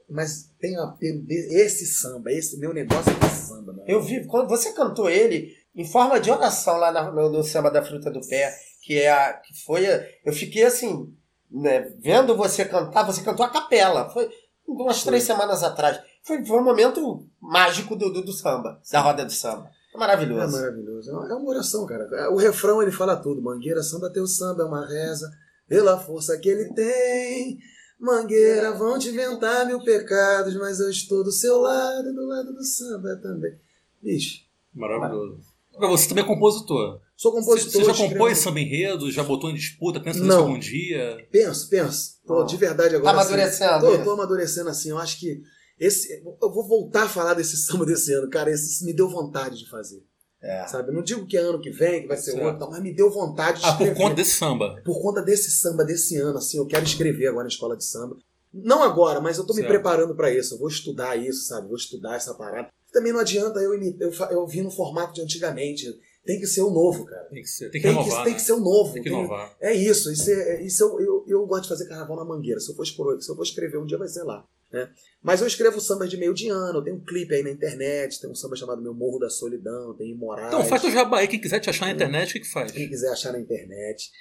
Mas 0.10 0.52
tem 0.60 0.76
a, 0.78 0.94
esse 1.02 1.86
samba, 1.86 2.30
esse 2.32 2.58
meu 2.60 2.74
negócio 2.74 3.10
é 3.14 3.26
esse 3.26 3.48
samba, 3.48 3.72
mano. 3.72 3.86
Eu 3.88 4.02
vi, 4.04 4.26
quando 4.28 4.50
você 4.50 4.74
cantou 4.74 5.10
ele 5.10 5.56
em 5.74 5.86
forma 5.86 6.20
de 6.20 6.30
oração 6.30 6.76
lá 6.78 7.12
no, 7.12 7.30
no 7.30 7.42
samba 7.44 7.72
da 7.72 7.82
fruta 7.82 8.12
do 8.12 8.20
pé, 8.28 8.54
que 8.84 9.00
é 9.00 9.10
a, 9.10 9.34
que 9.34 9.54
foi, 9.64 9.88
a- 9.88 10.06
eu 10.26 10.34
fiquei 10.34 10.64
assim, 10.66 11.16
né, 11.50 11.94
vendo 12.00 12.36
você 12.36 12.66
cantar, 12.66 13.04
você 13.06 13.24
cantou 13.24 13.46
a 13.46 13.50
capela, 13.50 14.10
foi 14.10 14.30
umas 14.68 15.02
três 15.06 15.24
semanas 15.24 15.64
atrás. 15.64 16.02
Foi, 16.24 16.46
foi 16.46 16.60
um 16.60 16.64
momento 16.66 17.26
mágico 17.40 17.96
do, 17.96 18.12
do, 18.12 18.22
do 18.22 18.34
samba, 18.34 18.82
da 18.92 19.00
roda 19.00 19.24
do 19.24 19.32
samba. 19.32 19.72
É 19.94 19.98
É 19.98 20.00
maravilhoso. 20.00 20.52
maravilhoso. 20.54 21.10
É 21.10 21.14
uma- 21.14 21.32
É 21.32 21.36
uma 21.36 21.50
oração, 21.50 21.86
cara. 21.86 22.30
O 22.32 22.38
refrão 22.38 22.82
ele 22.82 22.92
fala 22.92 23.16
tudo. 23.18 23.42
Mangueira, 23.42 23.84
samba, 23.84 24.10
teu 24.10 24.26
samba 24.28 24.64
é 24.64 24.66
uma 24.66 24.88
reza. 24.88 25.30
Pela 25.68 25.98
força 25.98 26.38
que 26.38 26.50
ele 26.50 26.74
tem. 26.74 27.60
Mangueira, 28.00 28.72
vão 28.74 28.98
te 28.98 29.10
inventar 29.10 29.66
mil 29.66 29.84
pecados, 29.84 30.56
mas 30.56 30.80
eu 30.80 30.90
estou 30.90 31.24
do 31.24 31.32
seu 31.32 31.60
lado, 31.60 32.12
do 32.14 32.26
lado 32.28 32.52
do 32.54 32.64
samba 32.64 33.16
também. 33.22 33.54
Bicho, 34.02 34.40
Maravilhoso. 34.74 35.40
Agora, 35.76 35.92
você 35.92 36.10
também 36.10 36.24
é 36.24 36.28
compositor. 36.28 37.00
sou 37.16 37.32
compositor. 37.32 37.72
você 37.72 37.84
já 37.86 37.92
escrevo- 37.92 38.14
compôs 38.14 38.38
samba 38.40 38.60
enredo? 38.60 39.12
Já 39.12 39.24
botou 39.24 39.50
em 39.50 39.54
disputa? 39.54 40.00
Pensa 40.00 40.20
nisso 40.20 40.30
Não. 40.32 40.40
algum 40.44 40.58
dia? 40.60 41.26
Penso, 41.32 41.70
penso. 41.70 42.16
Tô, 42.26 42.44
de 42.44 42.58
verdade 42.58 42.92
Tá 42.92 42.98
agora. 42.98 43.20
assim, 43.22 43.34
amadurecendo. 43.34 43.80
Tô, 43.86 43.94
isso. 43.96 44.04
tô 44.04 44.12
amadurecendo 44.12 44.70
assim. 44.70 44.90
Eu 44.90 44.98
acho 44.98 45.20
que 45.20 45.42
esse. 45.86 46.22
Eu 46.42 46.52
vou 46.52 46.66
voltar 46.68 47.04
a 47.04 47.10
falar 47.10 47.34
desse 47.34 47.58
samba 47.58 47.86
desse 47.86 48.14
ano, 48.14 48.30
cara. 48.30 48.50
Esse 48.52 48.86
me 48.86 48.94
deu 48.94 49.10
vontade 49.10 49.58
de 49.58 49.70
fazer. 49.70 50.04
É. 50.42 50.66
Sabe? 50.68 50.90
Eu 50.90 50.94
Não 50.96 51.04
digo 51.04 51.28
que 51.28 51.38
é 51.38 51.42
ano 51.42 51.62
que 51.62 51.70
vem, 51.70 52.02
que 52.02 52.08
vai 52.08 52.18
ser 52.18 52.32
Certo. 52.32 52.46
outro, 52.46 52.70
mas 52.72 52.82
me 52.82 52.94
deu 52.94 53.12
vontade 53.12 53.60
de 53.60 53.66
Ah, 53.66 53.74
por 53.74 53.84
escrever. 53.84 53.96
conta 54.02 54.16
desse 54.16 54.32
samba. 54.32 54.82
por 54.84 55.00
conta 55.02 55.22
desse 55.22 55.52
samba 55.52 55.84
desse 55.86 56.18
ano, 56.18 56.38
assim, 56.38 56.58
eu 56.58 56.66
quero 56.66 56.84
escrever 56.84 57.28
agora 57.28 57.44
na 57.44 57.50
escola 57.50 57.78
de 57.78 57.86
samba. 57.86 58.16
Não 58.54 58.82
agora, 58.82 59.22
mas 59.22 59.38
eu 59.38 59.46
tô 59.46 59.54
me 59.54 59.60
Certo. 59.62 59.70
preparando 59.72 60.16
pra 60.16 60.32
isso. 60.34 60.56
Eu 60.56 60.60
vou 60.60 60.68
estudar 60.68 61.16
isso, 61.16 61.46
sabe? 61.46 61.68
Vou 61.68 61.78
estudar 61.78 62.16
essa 62.16 62.34
parada. 62.34 62.70
Também 62.92 63.14
não 63.14 63.20
adianta 63.20 63.60
eu 63.60 63.74
imitar, 63.76 64.02
eu, 64.32 64.40
eu 64.40 64.48
vi 64.48 64.62
no 64.62 64.72
formato 64.72 65.14
de 65.14 65.22
antigamente. 65.22 65.86
Tem 66.26 66.40
que 66.40 66.46
ser 66.48 66.62
o 66.62 66.70
novo, 66.70 67.06
cara. 67.06 67.24
Tem 67.26 67.42
que 67.42 67.48
ser, 67.50 67.70
tem 67.72 67.82
que 67.82 67.88
Tem 67.88 67.96
que, 67.96 68.02
renovar. 68.04 68.24
tem 68.26 68.34
né? 68.34 68.40
que 68.40 68.46
ser 68.46 68.54
o 68.54 68.60
novo. 68.60 68.94
Tem 68.94 69.02
que 69.04 69.10
Tem- 69.10 69.18
inovar. 69.20 69.56
é 69.62 69.74
isso. 69.74 70.12
Isso, 70.12 70.30
é, 70.30 70.62
isso 70.64 70.84
eu, 70.84 71.00
eu, 71.02 71.26
eu 71.28 71.46
gosto 71.48 71.64
de 71.64 71.70
fazer 71.70 71.86
carnaval 71.88 72.18
na 72.18 72.26
mangueira. 72.26 72.60
Se 72.60 72.70
eu 72.72 72.76
for, 72.76 72.86
se 72.86 73.30
eu 73.32 73.36
for 73.36 73.44
escrever 73.44 73.78
um 73.78 73.86
dia, 73.86 73.98
vai 73.98 74.08
ser 74.08 74.24
lá. 74.24 74.44
Né? 74.72 74.90
Mas 75.22 75.42
eu 75.42 75.48
escrevo 75.48 75.82
sambas 75.82 76.10
de 76.10 76.18
meio 76.18 76.34
de 76.34 76.50
ano. 76.50 76.84
Tenho 76.84 76.96
um 76.96 77.04
clipe 77.04 77.34
aí 77.34 77.44
na 77.44 77.52
internet. 77.52 78.20
Tem 78.20 78.30
um 78.30 78.36
samba 78.36 78.56
chamado 78.56 78.82
Meu 78.82 78.94
Morro 78.94 79.20
da 79.20 79.30
Solidão. 79.30 79.96
Tem 79.96 80.10
Imorais. 80.10 80.48
Então 80.48 80.66
faz 80.66 80.82
teu 80.82 80.92
jabá 80.92 81.20
aí. 81.20 81.28
Quem 81.28 81.40
quiser 81.40 81.60
te 81.60 81.70
achar 81.70 81.88
na 81.88 81.94
internet, 81.94 82.30
o 82.30 82.34
que, 82.34 82.40
que 82.42 82.52
faz? 82.52 82.72
Quem 82.72 82.88
quiser 82.88 83.12
achar 83.12 83.34
na 83.34 83.40
internet. 83.40 84.12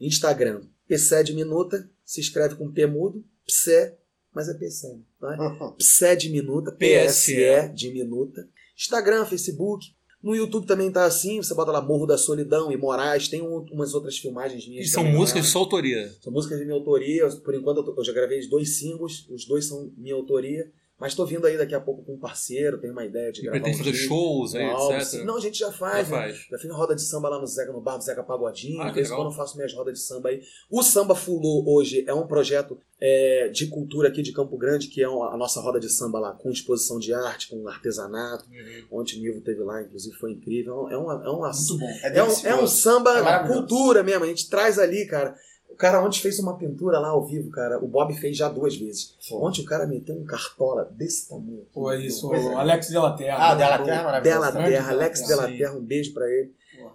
Instagram, 0.00 0.62
Psé 0.88 1.22
Diminuta, 1.22 1.88
se 2.04 2.20
escreve 2.20 2.54
com 2.54 2.70
P 2.70 2.86
mudo, 2.86 3.24
Psé, 3.44 3.98
mas 4.32 4.48
é 4.48 4.54
Psé, 4.54 4.96
não 5.20 5.32
é? 5.32 5.74
Psé 5.76 6.14
Diminuta, 6.14 6.72
PSE 6.72 7.68
Diminuta. 7.74 8.48
Instagram, 8.76 9.26
Facebook. 9.26 9.86
No 10.22 10.34
YouTube 10.34 10.66
também 10.66 10.90
tá 10.90 11.04
assim, 11.04 11.36
você 11.40 11.54
bota 11.54 11.70
lá 11.70 11.80
Morro 11.80 12.04
da 12.06 12.18
Solidão 12.18 12.72
e 12.72 12.76
Moraes, 12.76 13.28
tem 13.28 13.40
um- 13.40 13.64
umas 13.70 13.94
outras 13.94 14.18
filmagens 14.18 14.66
minhas. 14.66 14.86
E 14.86 14.88
são 14.88 15.04
músicas 15.04 15.44
de 15.44 15.48
sua 15.52 15.60
autoria. 15.60 16.12
São 16.20 16.32
músicas 16.32 16.58
de 16.58 16.64
minha 16.64 16.76
autoria. 16.76 17.28
Por 17.44 17.54
enquanto 17.54 17.78
eu, 17.78 17.84
tô- 17.84 17.94
eu 17.96 18.04
já 18.04 18.12
gravei 18.12 18.44
dois 18.48 18.78
singles, 18.78 19.24
os 19.30 19.44
dois 19.46 19.66
são 19.66 19.92
minha 19.96 20.14
autoria. 20.16 20.70
Mas 21.00 21.14
tô 21.14 21.24
vindo 21.24 21.46
aí 21.46 21.56
daqui 21.56 21.74
a 21.74 21.80
pouco 21.80 22.02
com 22.04 22.14
um 22.14 22.18
parceiro, 22.18 22.78
tenho 22.80 22.92
uma 22.92 23.04
ideia 23.04 23.30
de 23.30 23.40
E 23.40 23.42
gravar 23.44 23.58
pretende 23.60 23.76
um 23.76 23.78
fazer 23.78 23.92
disco, 23.92 24.08
shows 24.08 24.54
aí, 24.56 24.64
um 24.66 24.70
álbum, 24.70 24.96
etc. 24.96 25.08
sim. 25.08 25.24
Não, 25.24 25.36
a 25.36 25.40
gente 25.40 25.58
já 25.58 25.66
Já 25.66 25.72
faz, 25.72 26.08
né? 26.08 26.16
faz. 26.16 26.36
Já 26.50 26.58
fiz 26.58 26.70
roda 26.72 26.94
de 26.96 27.02
samba 27.02 27.28
lá 27.28 27.38
no 27.40 27.46
Zeca, 27.46 27.72
no 27.72 27.80
bar 27.80 27.96
do 27.98 28.02
Zeca 28.04 28.22
Pagodinho. 28.24 28.80
Ah, 28.82 28.88
de 28.88 28.94
vez 28.94 29.06
em 29.06 29.10
legal. 29.10 29.24
quando 29.24 29.32
eu 29.32 29.36
faço 29.36 29.56
minhas 29.56 29.72
rodas 29.72 29.94
de 29.94 30.00
samba 30.00 30.30
aí. 30.30 30.40
O 30.68 30.82
Samba 30.82 31.14
Fulô 31.14 31.62
hoje 31.72 32.04
é 32.06 32.12
um 32.12 32.26
projeto 32.26 32.78
é, 33.00 33.48
de 33.50 33.68
cultura 33.68 34.08
aqui 34.08 34.22
de 34.22 34.32
Campo 34.32 34.58
Grande, 34.58 34.88
que 34.88 35.00
é 35.00 35.08
uma- 35.08 35.32
a 35.32 35.36
nossa 35.36 35.60
roda 35.60 35.78
de 35.78 35.88
samba 35.88 36.18
lá, 36.18 36.32
com 36.32 36.50
exposição 36.50 36.98
de 36.98 37.14
arte, 37.14 37.48
com 37.48 37.68
artesanato. 37.68 38.44
Uhum. 38.50 38.98
Ontem 39.00 39.20
o 39.20 39.22
Nivo 39.22 39.40
teve 39.40 39.62
lá, 39.62 39.80
inclusive 39.82 40.16
foi 40.16 40.32
incrível. 40.32 40.88
É 40.90 40.96
uma, 40.96 41.14
é 41.24 41.28
uma, 41.28 41.52
Muito 41.52 41.78
bom. 41.78 41.88
é 42.02 42.22
um, 42.24 42.46
é 42.46 42.54
um 42.60 42.66
samba 42.66 43.16
É 43.18 43.46
cultura 43.46 44.02
mesmo. 44.02 44.24
A 44.24 44.26
gente 44.26 44.50
traz 44.50 44.80
ali, 44.80 45.06
cara. 45.06 45.32
O 45.68 45.76
cara 45.76 46.02
ontem 46.04 46.18
fez 46.20 46.38
uma 46.40 46.56
pintura 46.56 46.98
lá 46.98 47.08
ao 47.08 47.24
vivo, 47.24 47.50
cara. 47.50 47.78
O 47.78 47.86
Bob 47.86 48.12
fez 48.14 48.36
já 48.36 48.48
duas 48.48 48.76
vezes. 48.76 49.14
Ontem 49.30 49.62
o 49.62 49.64
cara 49.64 49.86
meteu 49.86 50.16
um 50.16 50.24
cartola 50.24 50.84
desse 50.92 51.28
tamanho. 51.28 51.64
Foi 51.72 52.04
isso, 52.04 52.34
é. 52.34 52.38
o 52.40 52.58
Alex 52.58 52.88
Della 52.88 53.12
Terra. 53.16 53.36
Ah, 53.50 53.54
Della 53.54 53.78
Terra 53.78 54.00
é 54.00 54.04
maravilhoso. 54.04 54.40
Della 54.52 54.52
Terra, 54.68 54.90
Alex 54.90 55.26
Della. 55.28 55.46
Terra, 55.48 55.72
um 55.74 55.80
beijo 55.84 56.12
pra 56.14 56.26
ele. 56.28 56.52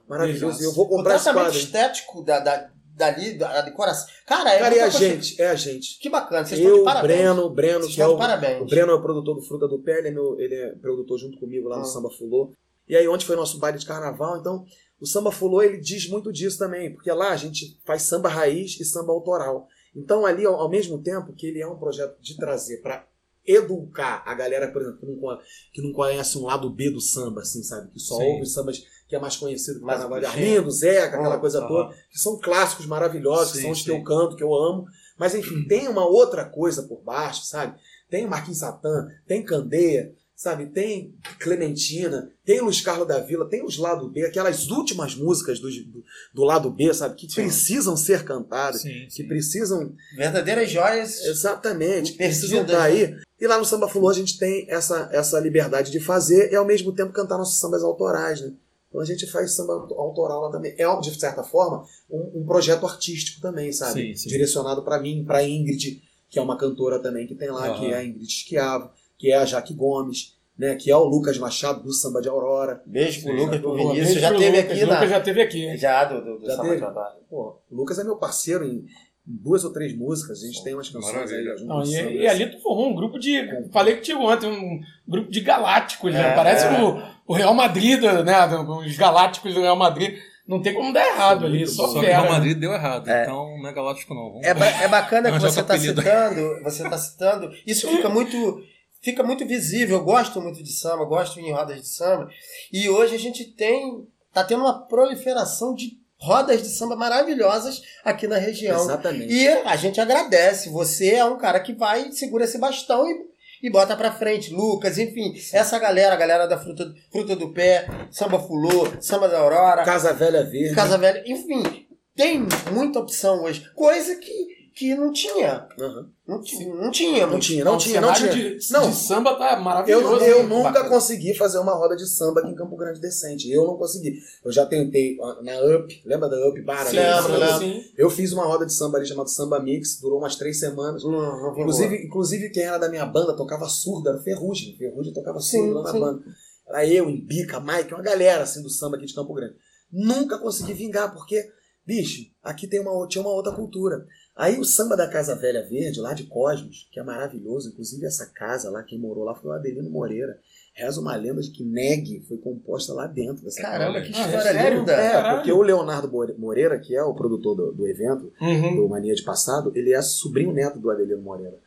Maravilhoso. 0.08 0.46
Exato. 0.60 0.64
E 0.64 0.66
eu 0.66 0.72
vou 0.74 0.86
O 0.86 0.90
comprar 0.90 1.16
esse 1.16 1.24
tratamento 1.24 1.46
quadro. 1.52 1.60
estético 1.60 2.22
da, 2.24 2.40
da, 2.40 2.70
dali, 2.96 3.38
da 3.38 3.62
decoração. 3.62 4.08
Cara, 4.26 4.50
é 4.54 4.60
Cara, 4.60 4.70
muita 4.72 4.86
a 4.86 4.92
coisa- 4.92 5.06
gente? 5.06 5.42
É 5.42 5.48
a 5.50 5.56
gente. 5.56 6.00
Que 6.00 6.10
bacana, 6.10 6.46
vocês 6.46 6.60
estão 6.60 6.74
Eu, 6.74 6.80
de 6.80 6.84
parabéns. 6.86 7.14
Breno, 7.22 7.50
Breno, 7.50 7.80
Vocês 7.82 7.96
que 7.96 8.02
é 8.02 8.04
estão 8.04 8.16
o, 8.16 8.20
parabéns. 8.20 8.62
o 8.62 8.66
Breno 8.66 8.92
é 8.92 8.96
o 8.96 9.02
produtor 9.02 9.36
do 9.36 9.42
Fruta 9.42 9.68
do 9.68 9.80
Pé, 9.80 10.00
ele 10.00 10.08
é, 10.10 10.12
meu, 10.12 10.40
ele 10.40 10.56
é 10.56 10.70
produtor 10.76 11.18
junto 11.20 11.40
comigo 11.40 11.70
lá 11.70 11.78
no 11.78 11.84
Ah. 11.84 11.86
Samba 11.86 12.10
Fulô. 12.10 12.52
E 12.88 12.98
aí 12.98 13.08
ontem 13.08 13.24
foi 13.26 13.36
nosso 13.38 13.60
baile 13.60 13.78
de 13.78 13.86
carnaval, 13.86 14.38
então 14.38 14.66
o 15.04 15.06
Samba 15.06 15.32
Fulô 15.34 15.62
ele 15.62 15.78
diz 15.82 16.08
muito 16.10 16.32
disso 16.32 16.58
também, 16.58 16.94
porque 16.94 17.12
lá 17.12 17.32
a 17.32 17.36
gente 17.36 17.78
faz 17.86 18.04
samba 18.04 18.30
raiz 18.30 18.80
e 18.80 18.86
samba 18.86 19.12
autoral. 19.12 19.68
Então 19.94 20.26
ali, 20.26 20.46
ao, 20.46 20.56
ao 20.56 20.70
mesmo 20.70 20.98
tempo 21.04 21.34
que 21.34 21.46
ele 21.46 21.60
é 21.60 21.68
um 21.68 21.78
projeto 21.78 22.18
de 22.22 22.38
trazer 22.38 22.78
para 22.82 23.06
educar 23.46 24.24
a 24.26 24.34
galera, 24.34 24.72
por 24.72 24.82
exemplo, 24.82 25.00
que 25.02 25.06
não, 25.06 25.40
que 25.74 25.82
não 25.82 25.92
conhece 25.92 26.38
um 26.38 26.46
lado 26.46 26.70
B 26.70 26.90
do 26.90 27.02
samba, 27.02 27.42
assim, 27.42 27.62
sabe? 27.62 27.92
Que 27.92 28.00
só 28.00 28.16
Sim. 28.16 28.24
ouve 28.24 28.44
os 28.44 28.54
sambas 28.54 28.82
que 29.06 29.14
é 29.14 29.20
mais 29.20 29.36
conhecido 29.36 29.82
do 29.82 29.86
Mais 29.86 30.00
Carnaval 30.00 30.22
de 30.22 30.34
clichê. 30.34 30.50
Arlindo, 30.56 30.72
Zeca, 30.72 31.18
aquela 31.18 31.36
Ah, 31.36 31.40
coisa 31.40 31.68
toda, 31.68 31.94
que 32.10 32.18
são 32.18 32.40
clássicos 32.40 32.86
maravilhosos, 32.86 33.52
que 33.52 33.58
Sim, 33.58 33.64
são 33.64 33.72
os 33.72 33.82
que 33.82 33.92
eu 33.92 34.02
canto, 34.04 34.38
que 34.38 34.44
eu 34.44 34.54
amo. 34.54 34.86
Mas 35.18 35.36
enfim, 35.36 35.64
tem 35.68 35.90
uma 35.90 36.08
outra 36.08 36.46
coisa 36.46 36.84
por 36.84 37.02
baixo, 37.04 37.44
sabe? 37.44 37.78
Tem 38.10 38.26
Marquinhos 38.26 38.60
Satã, 38.60 39.10
tem 39.28 39.44
Candeia, 39.44 40.16
sabe? 40.44 40.66
Tem 40.68 41.14
Clementina, 41.40 42.30
tem 42.46 42.60
Luiz 42.62 42.82
Carlos 42.82 43.08
da 43.08 43.20
Vila, 43.20 43.48
tem 43.48 43.64
os 43.66 43.78
lado 43.78 44.10
B, 44.10 44.26
aquelas 44.26 44.68
últimas 44.70 45.16
músicas 45.16 45.60
do, 45.60 45.70
do, 45.70 46.04
do 46.34 46.44
lado 46.44 46.70
B, 46.70 46.94
sabe? 46.94 47.16
Que 47.16 47.28
Sim. 47.30 47.36
precisam 47.44 47.96
ser 47.96 48.24
cantadas, 48.24 48.82
Sim, 48.82 49.06
que 49.06 49.12
sim. 49.12 49.28
precisam 49.28 49.96
Verdadeiras 50.18 50.70
joias. 50.70 51.24
Exatamente, 51.26 52.12
que 52.12 52.18
precisam 52.18 52.62
estar 52.64 52.84
aí. 52.84 53.16
E 53.40 53.48
lá 53.48 53.58
no 53.58 53.66
Samba 53.66 53.88
Fulô 53.88 54.10
a 54.10 54.14
gente 54.14 54.38
tem 54.38 54.66
essa, 54.70 55.10
essa 55.12 55.40
liberdade 55.40 55.92
de 55.92 56.00
fazer 56.00 56.52
e 56.52 56.56
ao 56.56 56.66
mesmo 56.66 56.92
tempo 56.94 57.12
cantar 57.14 57.38
nossos 57.38 57.60
sambas 57.60 57.84
autorais, 57.84 58.42
né? 58.42 58.54
Então 58.90 59.02
a 59.02 59.06
gente 59.06 59.26
faz 59.26 59.54
samba 59.56 59.74
auto- 59.74 59.96
autoral 59.96 60.42
lá 60.42 60.52
também. 60.52 60.76
É, 60.78 61.00
de 61.00 61.20
certa 61.20 61.44
forma, 61.44 61.84
um, 62.10 62.42
um 62.42 62.46
projeto 62.46 62.86
artístico 62.86 63.42
também, 63.42 63.72
sabe? 63.72 64.14
Direcionado 64.14 64.84
para 64.84 65.00
mim, 65.00 65.24
para 65.26 65.44
Ingrid, 65.44 66.02
que 66.30 66.38
é 66.38 66.42
uma 66.42 66.58
cantora 66.58 67.00
também 67.00 67.26
que 67.26 67.34
tem 67.36 67.50
lá, 67.50 67.68
Aham. 67.70 67.80
que 67.80 67.86
é 67.88 67.96
a 67.96 68.06
Ingrid 68.06 68.24
Esquiavo, 68.28 68.92
que 69.18 69.32
é 69.32 69.36
a 69.38 69.46
Jaque 69.46 69.74
Gomes, 69.74 70.33
né? 70.58 70.76
Que 70.76 70.92
é 70.92 70.96
o 70.96 71.04
Lucas 71.04 71.38
Machado 71.38 71.84
do 71.84 71.94
Samba 71.94 72.22
de 72.22 72.30
Aurora. 72.30 72.82
Beijo 72.86 73.24
pro 73.24 73.34
Lucas, 73.36 73.60
pro 73.60 73.70
pô, 73.72 73.76
Vinícius. 73.78 74.06
Beijo 74.08 74.20
Já 74.20 74.30
pro 74.30 74.38
teve 74.40 74.58
Lucas, 74.58 74.72
aqui 74.72 74.86
Lucas 74.86 75.00
na. 75.00 75.08
já 75.08 75.20
teve 75.20 75.42
aqui. 75.42 75.78
Já, 75.78 76.04
do, 76.06 76.22
do, 76.24 76.40
do 76.40 76.46
Já 76.46 76.52
Samba 76.56 76.64
teve? 76.70 76.78
de 76.78 76.84
Aurora. 76.84 77.16
Pô, 77.30 77.60
o 77.72 77.76
Lucas 77.76 78.00
é 78.00 78.04
meu 78.04 78.16
parceiro 78.18 78.66
em 78.66 78.86
duas 79.26 79.64
ou 79.64 79.72
três 79.72 79.96
músicas. 79.98 80.44
A 80.44 80.46
gente 80.48 80.64
tem 80.64 80.74
umas 80.74 80.90
canções 80.90 81.14
Maravilha. 81.14 81.54
aí 81.54 81.66
Não, 81.66 81.84
e, 81.84 82.18
e 82.22 82.28
ali 82.28 82.52
tu 82.52 82.62
formou 82.62 82.90
um 82.90 82.96
grupo 82.96 83.18
de. 83.18 83.42
Falei 83.72 83.96
contigo 83.96 84.20
ontem, 84.22 84.48
um 84.50 84.80
grupo 85.08 85.32
de 85.32 85.42
galácticos, 85.42 86.14
né? 86.14 86.32
É, 86.32 86.36
Parece 86.36 86.66
é. 86.66 86.82
O, 86.84 87.02
o 87.28 87.34
Real 87.34 87.54
Madrid, 87.54 88.02
né? 88.02 88.46
Os 88.86 88.98
galácticos 88.98 89.54
do 89.54 89.62
Real 89.62 89.76
Madrid. 89.78 90.18
Não 90.46 90.62
tem 90.62 90.74
como 90.74 90.92
dar 90.92 91.08
errado 91.08 91.46
ali, 91.46 91.66
só 91.66 91.88
Só 91.88 91.94
que 91.94 92.00
o. 92.00 92.02
Real 92.02 92.30
Madrid 92.30 92.58
deu 92.60 92.74
errado, 92.74 93.08
É. 93.10 93.24
então 93.24 93.58
não 93.58 93.70
é 93.70 93.72
galáctico 93.72 94.14
não. 94.14 94.24
Vamos- 94.30 94.46
É, 94.46 94.54
ba- 94.54 94.66
é 94.84 94.88
bacana 94.90 95.32
que 95.32 95.40
você 95.40 95.62
está 95.62 95.78
citando, 95.80 96.62
você 96.62 96.84
está 96.84 96.98
citando. 96.98 97.50
Isso 97.66 97.88
fica 97.88 98.10
muito, 98.10 98.62
fica 99.04 99.22
muito 99.22 99.46
visível. 99.46 99.98
Eu 99.98 100.04
gosto 100.04 100.42
muito 100.42 100.64
de 100.64 100.72
samba, 100.72 101.06
gosto 101.06 101.40
em 101.40 101.52
rodas 101.52 101.82
de 101.82 101.88
samba. 101.88 102.30
E 102.72 102.90
hoje 102.90 103.16
a 103.16 103.20
gente 103.20 103.44
tem, 103.46 104.08
tá 104.34 104.44
tendo 104.44 104.62
uma 104.62 104.88
proliferação 104.88 105.76
de 105.76 106.02
rodas 106.18 106.64
de 106.64 106.70
samba 106.70 106.96
maravilhosas 106.96 107.82
aqui 108.04 108.28
na 108.28 108.38
região. 108.38 108.82
Exatamente. 108.82 109.32
E 109.32 109.48
a 109.48 109.76
gente 109.76 110.00
agradece. 110.00 110.70
Você 110.70 111.10
é 111.16 111.26
um 111.26 111.38
cara 111.38 111.60
que 111.60 111.74
vai, 111.74 112.12
segura 112.14 112.46
esse 112.46 112.58
bastão 112.58 113.06
e, 113.06 113.68
e 113.68 113.70
bota 113.70 113.96
pra 113.96 114.14
frente. 114.14 114.54
Lucas, 114.54 114.98
enfim, 114.98 115.34
essa 115.52 115.78
galera, 115.78 116.14
a 116.14 116.18
galera 116.18 116.48
da 116.48 116.58
Fruta, 116.58 116.94
Fruta 117.12 117.36
do 117.36 117.52
Pé, 117.52 117.88
Samba 118.10 118.40
Fulô, 118.40 118.88
Samba 119.02 119.28
da 119.28 119.40
Aurora, 119.40 119.84
Casa 119.84 120.14
Velha 120.14 120.44
Verde. 120.46 120.74
Casa 120.74 120.98
Velha, 120.98 121.24
enfim, 121.28 121.86
tem 122.16 122.48
muita 122.72 123.00
opção 123.00 123.44
hoje. 123.44 123.70
Coisa 123.76 124.16
que, 124.16 124.63
que 124.76 124.96
não 124.96 125.12
tinha. 125.14 125.68
Aham. 125.80 126.10
Não, 126.28 126.38
não 126.38 126.42
tinha. 126.44 126.76
Não 126.76 126.92
tinha, 126.92 127.28
não 127.28 127.40
tinha, 127.78 128.02
não 128.02 128.14
tinha. 128.14 128.32
De, 128.32 128.72
Não. 128.72 128.90
de 128.90 128.96
samba 128.96 129.36
tá 129.36 129.54
Eu, 129.58 129.62
maravilhoso. 129.62 130.24
eu 130.24 130.42
hein? 130.42 130.48
nunca 130.48 130.72
Bacana. 130.72 130.90
consegui 130.90 131.34
fazer 131.34 131.60
uma 131.60 131.74
roda 131.74 131.96
de 131.96 132.08
samba 132.08 132.40
aqui 132.42 132.52
em 132.52 132.56
Campo 132.56 132.76
Grande 132.76 133.00
decente. 133.00 133.52
Eu 133.52 133.66
não 133.66 133.78
consegui. 133.78 134.20
Eu 134.44 134.52
já 134.52 134.66
tentei 134.66 135.18
na 135.42 135.60
UP, 135.78 136.02
lembra 136.06 136.30
da 136.30 136.38
UP 136.48 136.62
Bar? 136.62 136.86
Sim, 136.88 136.98
ali? 136.98 137.32
Lembro, 137.34 137.60
sim. 137.60 137.84
Eu 137.98 138.10
fiz 138.10 138.32
uma 138.32 138.46
roda 138.46 138.66
de 138.66 138.74
samba 138.74 138.98
ali 138.98 139.06
chamada 139.06 139.30
Samba 139.30 139.60
Mix, 139.60 140.00
durou 140.00 140.18
umas 140.20 140.36
três 140.36 140.60
semanas. 140.60 141.04
Vingou. 141.04 141.52
Inclusive, 141.58 141.96
inclusive 142.06 142.50
quem 142.50 142.64
era 142.64 142.78
da 142.78 142.90
minha 142.90 143.06
banda 143.06 143.36
tocava 143.36 143.68
surdo, 143.68 144.10
era 144.10 144.20
Ferrugem. 144.22 144.76
Ferrugem 144.78 145.14
tocava 145.14 145.40
Sim, 145.40 145.58
surdo 145.58 145.74
lá 145.76 145.84
na 145.84 145.92
sim. 145.92 146.00
banda. 146.00 146.24
Era 146.68 146.86
eu, 146.88 147.10
Embica, 147.10 147.60
Mike, 147.60 147.94
uma 147.94 148.02
galera 148.02 148.44
assim 148.44 148.62
do 148.64 148.70
samba 148.70 148.96
aqui 148.98 149.06
de 149.06 149.14
Campo 149.14 149.34
Grande. 149.34 149.56
Nunca 149.92 150.38
consegui 150.40 150.74
vingar, 150.74 151.14
porque, 151.14 151.46
bicho, 151.86 152.22
aqui 152.42 152.66
tem 152.66 152.80
uma, 152.80 153.06
tinha 153.08 153.22
uma 153.22 153.30
outra 153.32 153.52
cultura. 153.52 154.06
Aí 154.36 154.60
o 154.60 154.66
samba 154.66 154.98
da 154.98 155.08
Casa 155.08 155.36
Velha 155.36 155.62
Verde, 155.70 156.00
lá 156.00 156.14
de 156.14 156.24
Cosmos, 156.24 156.88
que 156.92 157.00
é 157.00 157.04
maravilhoso, 157.04 157.70
inclusive 157.70 158.06
essa 158.06 158.26
casa 158.34 158.70
lá, 158.72 158.82
quem 158.82 158.98
morou 159.00 159.24
lá 159.24 159.36
foi 159.36 159.52
o 159.52 159.54
Adelino 159.54 159.90
Moreira. 159.92 160.40
Reza 160.76 161.00
uma 161.00 161.16
lenda 161.16 161.40
de 161.40 161.52
que 161.52 161.64
Neg 161.64 162.20
foi 162.28 162.38
composta 162.40 162.94
lá 162.94 163.06
dentro 163.06 163.44
dessa 163.44 163.62
Caramba, 163.62 164.00
casa. 164.00 164.12
que 164.12 164.18
Ah, 164.18 164.22
é 164.24 164.26
história 164.26 164.52
sério? 164.54 164.80
linda. 164.80 164.92
É, 164.94 165.12
Caralho. 165.12 165.38
porque 165.38 165.52
o 165.52 165.62
Leonardo 165.62 166.12
More- 166.12 166.34
Moreira, 166.36 166.80
que 166.80 166.96
é 166.96 167.04
o 167.04 167.14
produtor 167.14 167.56
do, 167.56 167.72
do 167.74 167.88
evento, 167.88 168.34
Uhum. 168.42 168.76
do 168.78 168.90
Mania 168.90 169.14
de 169.14 169.22
Passado, 169.24 169.72
ele 169.76 169.94
é 169.94 170.02
sobrinho 170.02 170.52
neto 170.52 170.80
do 170.80 170.90
Adelino 170.90 171.22
Moreira. 171.22 171.60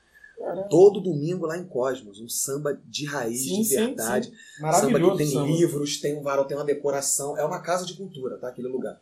Todo 0.68 1.00
domingo 1.00 1.46
lá 1.46 1.56
em 1.56 1.64
Cosmos, 1.64 2.20
um 2.20 2.28
samba 2.28 2.78
de 2.84 3.06
raiz, 3.06 3.42
Sim, 3.44 3.62
de 3.62 3.64
sim, 3.68 3.76
verdade. 3.76 4.26
sim. 4.26 4.32
Samba 4.56 4.72
Maravilhoso. 4.72 5.12
que 5.12 5.18
tem 5.18 5.26
samba. 5.32 5.46
livros, 5.46 6.00
tem 6.00 6.16
um 6.18 6.22
varal, 6.22 6.44
tem 6.44 6.56
uma 6.56 6.64
decoração. 6.64 7.38
É 7.38 7.44
uma 7.44 7.60
casa 7.60 7.86
de 7.86 7.94
cultura, 7.94 8.36
tá? 8.38 8.48
Aquele 8.48 8.68
lugar. 8.68 9.00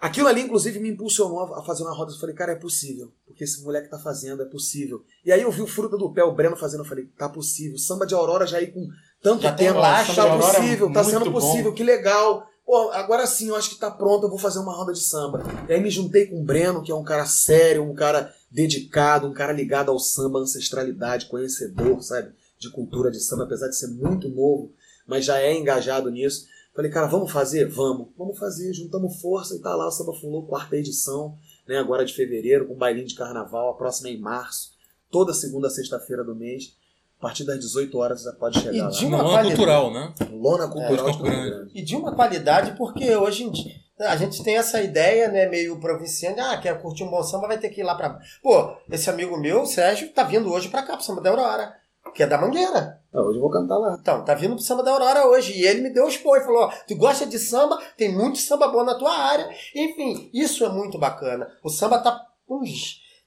Aquilo 0.00 0.28
ali, 0.28 0.42
inclusive, 0.42 0.78
me 0.78 0.90
impulsionou 0.90 1.54
a 1.54 1.62
fazer 1.64 1.82
uma 1.82 1.92
roda. 1.92 2.12
Eu 2.12 2.18
falei, 2.18 2.34
cara, 2.34 2.52
é 2.52 2.56
possível. 2.56 3.12
Porque 3.26 3.42
esse 3.42 3.62
moleque 3.62 3.90
tá 3.90 3.98
fazendo, 3.98 4.42
é 4.42 4.46
possível. 4.46 5.02
E 5.24 5.32
aí 5.32 5.42
eu 5.42 5.50
vi 5.50 5.60
o 5.60 5.66
Fruta 5.66 5.96
do 5.96 6.12
Pé, 6.12 6.22
o 6.22 6.32
Breno 6.32 6.56
fazendo. 6.56 6.80
Eu 6.80 6.88
falei, 6.88 7.06
tá 7.18 7.28
possível. 7.28 7.76
Samba 7.78 8.06
de 8.06 8.14
Aurora 8.14 8.46
já 8.46 8.58
aí 8.58 8.68
com 8.68 8.88
tanto 9.20 9.42
Já 9.42 9.52
tem 9.52 9.68
tempo. 9.68 9.80
laço, 9.80 10.14
tá 10.14 10.26
é 10.26 10.38
possível, 10.38 10.92
tá 10.92 11.02
sendo 11.02 11.24
bom. 11.24 11.32
possível, 11.32 11.72
que 11.72 11.82
legal. 11.82 12.46
Pô, 12.64 12.90
agora 12.90 13.26
sim, 13.26 13.48
eu 13.48 13.56
acho 13.56 13.70
que 13.70 13.76
tá 13.76 13.90
pronto, 13.90 14.24
eu 14.26 14.28
vou 14.30 14.38
fazer 14.38 14.58
uma 14.58 14.76
roda 14.76 14.92
de 14.92 15.00
samba. 15.00 15.42
E 15.68 15.72
aí 15.72 15.80
me 15.80 15.90
juntei 15.90 16.26
com 16.26 16.40
o 16.40 16.44
Breno, 16.44 16.82
que 16.82 16.92
é 16.92 16.94
um 16.94 17.02
cara 17.02 17.24
sério, 17.24 17.82
um 17.82 17.94
cara 17.94 18.32
dedicado, 18.50 19.26
um 19.26 19.32
cara 19.32 19.52
ligado 19.52 19.90
ao 19.90 19.98
samba, 19.98 20.38
ancestralidade, 20.38 21.26
conhecedor, 21.26 22.02
sabe? 22.02 22.30
De 22.58 22.70
cultura 22.70 23.10
de 23.10 23.20
samba, 23.20 23.44
apesar 23.44 23.68
de 23.68 23.76
ser 23.76 23.88
muito 23.88 24.28
novo, 24.28 24.70
mas 25.06 25.24
já 25.24 25.38
é 25.38 25.54
engajado 25.54 26.10
nisso. 26.10 26.46
Falei, 26.78 26.92
cara, 26.92 27.08
vamos 27.08 27.32
fazer? 27.32 27.64
Vamos. 27.66 28.06
Vamos 28.16 28.38
fazer. 28.38 28.72
Juntamos 28.72 29.20
força 29.20 29.56
e 29.56 29.58
tá 29.58 29.74
lá 29.74 29.88
o 29.88 29.90
Samba 29.90 30.12
Fulô, 30.12 30.44
quarta 30.44 30.76
edição, 30.76 31.34
né? 31.66 31.76
Agora 31.76 32.04
de 32.04 32.14
fevereiro, 32.14 32.68
com 32.68 32.76
bailinho 32.76 33.04
de 33.08 33.16
carnaval. 33.16 33.70
A 33.70 33.74
próxima 33.74 34.08
é 34.10 34.12
em 34.12 34.20
março. 34.20 34.70
Toda 35.10 35.34
segunda, 35.34 35.68
sexta-feira 35.68 36.22
do 36.22 36.36
mês. 36.36 36.76
A 37.18 37.22
partir 37.22 37.42
das 37.42 37.58
18 37.58 37.98
horas 37.98 38.22
já 38.22 38.30
pode 38.32 38.60
chegar 38.60 38.72
E 38.72 38.80
lá. 38.80 38.90
de 38.90 39.04
Uma 39.06 39.16
lona 39.16 39.28
qualidade. 39.30 39.56
cultural, 39.56 39.92
né? 39.92 40.14
Lona 40.30 40.68
Cultural 40.68 41.06
Campo 41.06 41.16
de 41.24 41.30
Grande. 41.30 41.50
Grande. 41.50 41.70
E 41.74 41.82
de 41.82 41.96
uma 41.96 42.14
qualidade, 42.14 42.76
porque 42.78 43.16
hoje 43.16 43.42
em 43.42 43.50
dia 43.50 43.74
a 43.98 44.16
gente 44.16 44.44
tem 44.44 44.56
essa 44.56 44.80
ideia, 44.80 45.26
né, 45.32 45.48
meio 45.48 45.80
provinciana, 45.80 46.52
ah, 46.52 46.58
quer 46.58 46.80
curtir 46.80 47.02
um 47.02 47.10
bom 47.10 47.20
samba, 47.24 47.48
vai 47.48 47.58
ter 47.58 47.70
que 47.70 47.80
ir 47.80 47.84
lá 47.84 47.96
pra. 47.96 48.20
Pô, 48.40 48.76
esse 48.88 49.10
amigo 49.10 49.36
meu, 49.36 49.66
Sérgio, 49.66 50.12
tá 50.12 50.22
vindo 50.22 50.48
hoje 50.52 50.68
pra 50.68 50.84
cá, 50.84 50.94
pro 50.96 51.04
Samba 51.04 51.20
da 51.22 51.30
Aurora, 51.30 51.74
que 52.14 52.22
é 52.22 52.26
da 52.28 52.38
Mangueira. 52.38 52.97
Ah, 53.12 53.22
hoje 53.22 53.38
eu 53.38 53.40
vou 53.40 53.50
cantar 53.50 53.78
lá. 53.78 53.96
Então, 54.00 54.24
tá 54.24 54.34
vindo 54.34 54.54
pro 54.54 54.62
Samba 54.62 54.82
da 54.82 54.90
Aurora 54.92 55.26
hoje. 55.26 55.52
E 55.58 55.64
ele 55.66 55.80
me 55.80 55.90
deu 55.90 56.06
os 56.06 56.16
pôs, 56.18 56.44
falou: 56.44 56.64
ó, 56.64 56.72
tu 56.86 56.94
gosta 56.96 57.24
de 57.26 57.38
samba, 57.38 57.78
tem 57.96 58.14
muito 58.14 58.38
samba 58.38 58.68
bom 58.68 58.84
na 58.84 58.94
tua 58.96 59.10
área. 59.16 59.48
Enfim, 59.74 60.30
isso 60.34 60.64
é 60.64 60.68
muito 60.68 60.98
bacana. 60.98 61.48
O 61.64 61.70
samba 61.70 61.98
tá 62.00 62.20
com. 62.46 62.62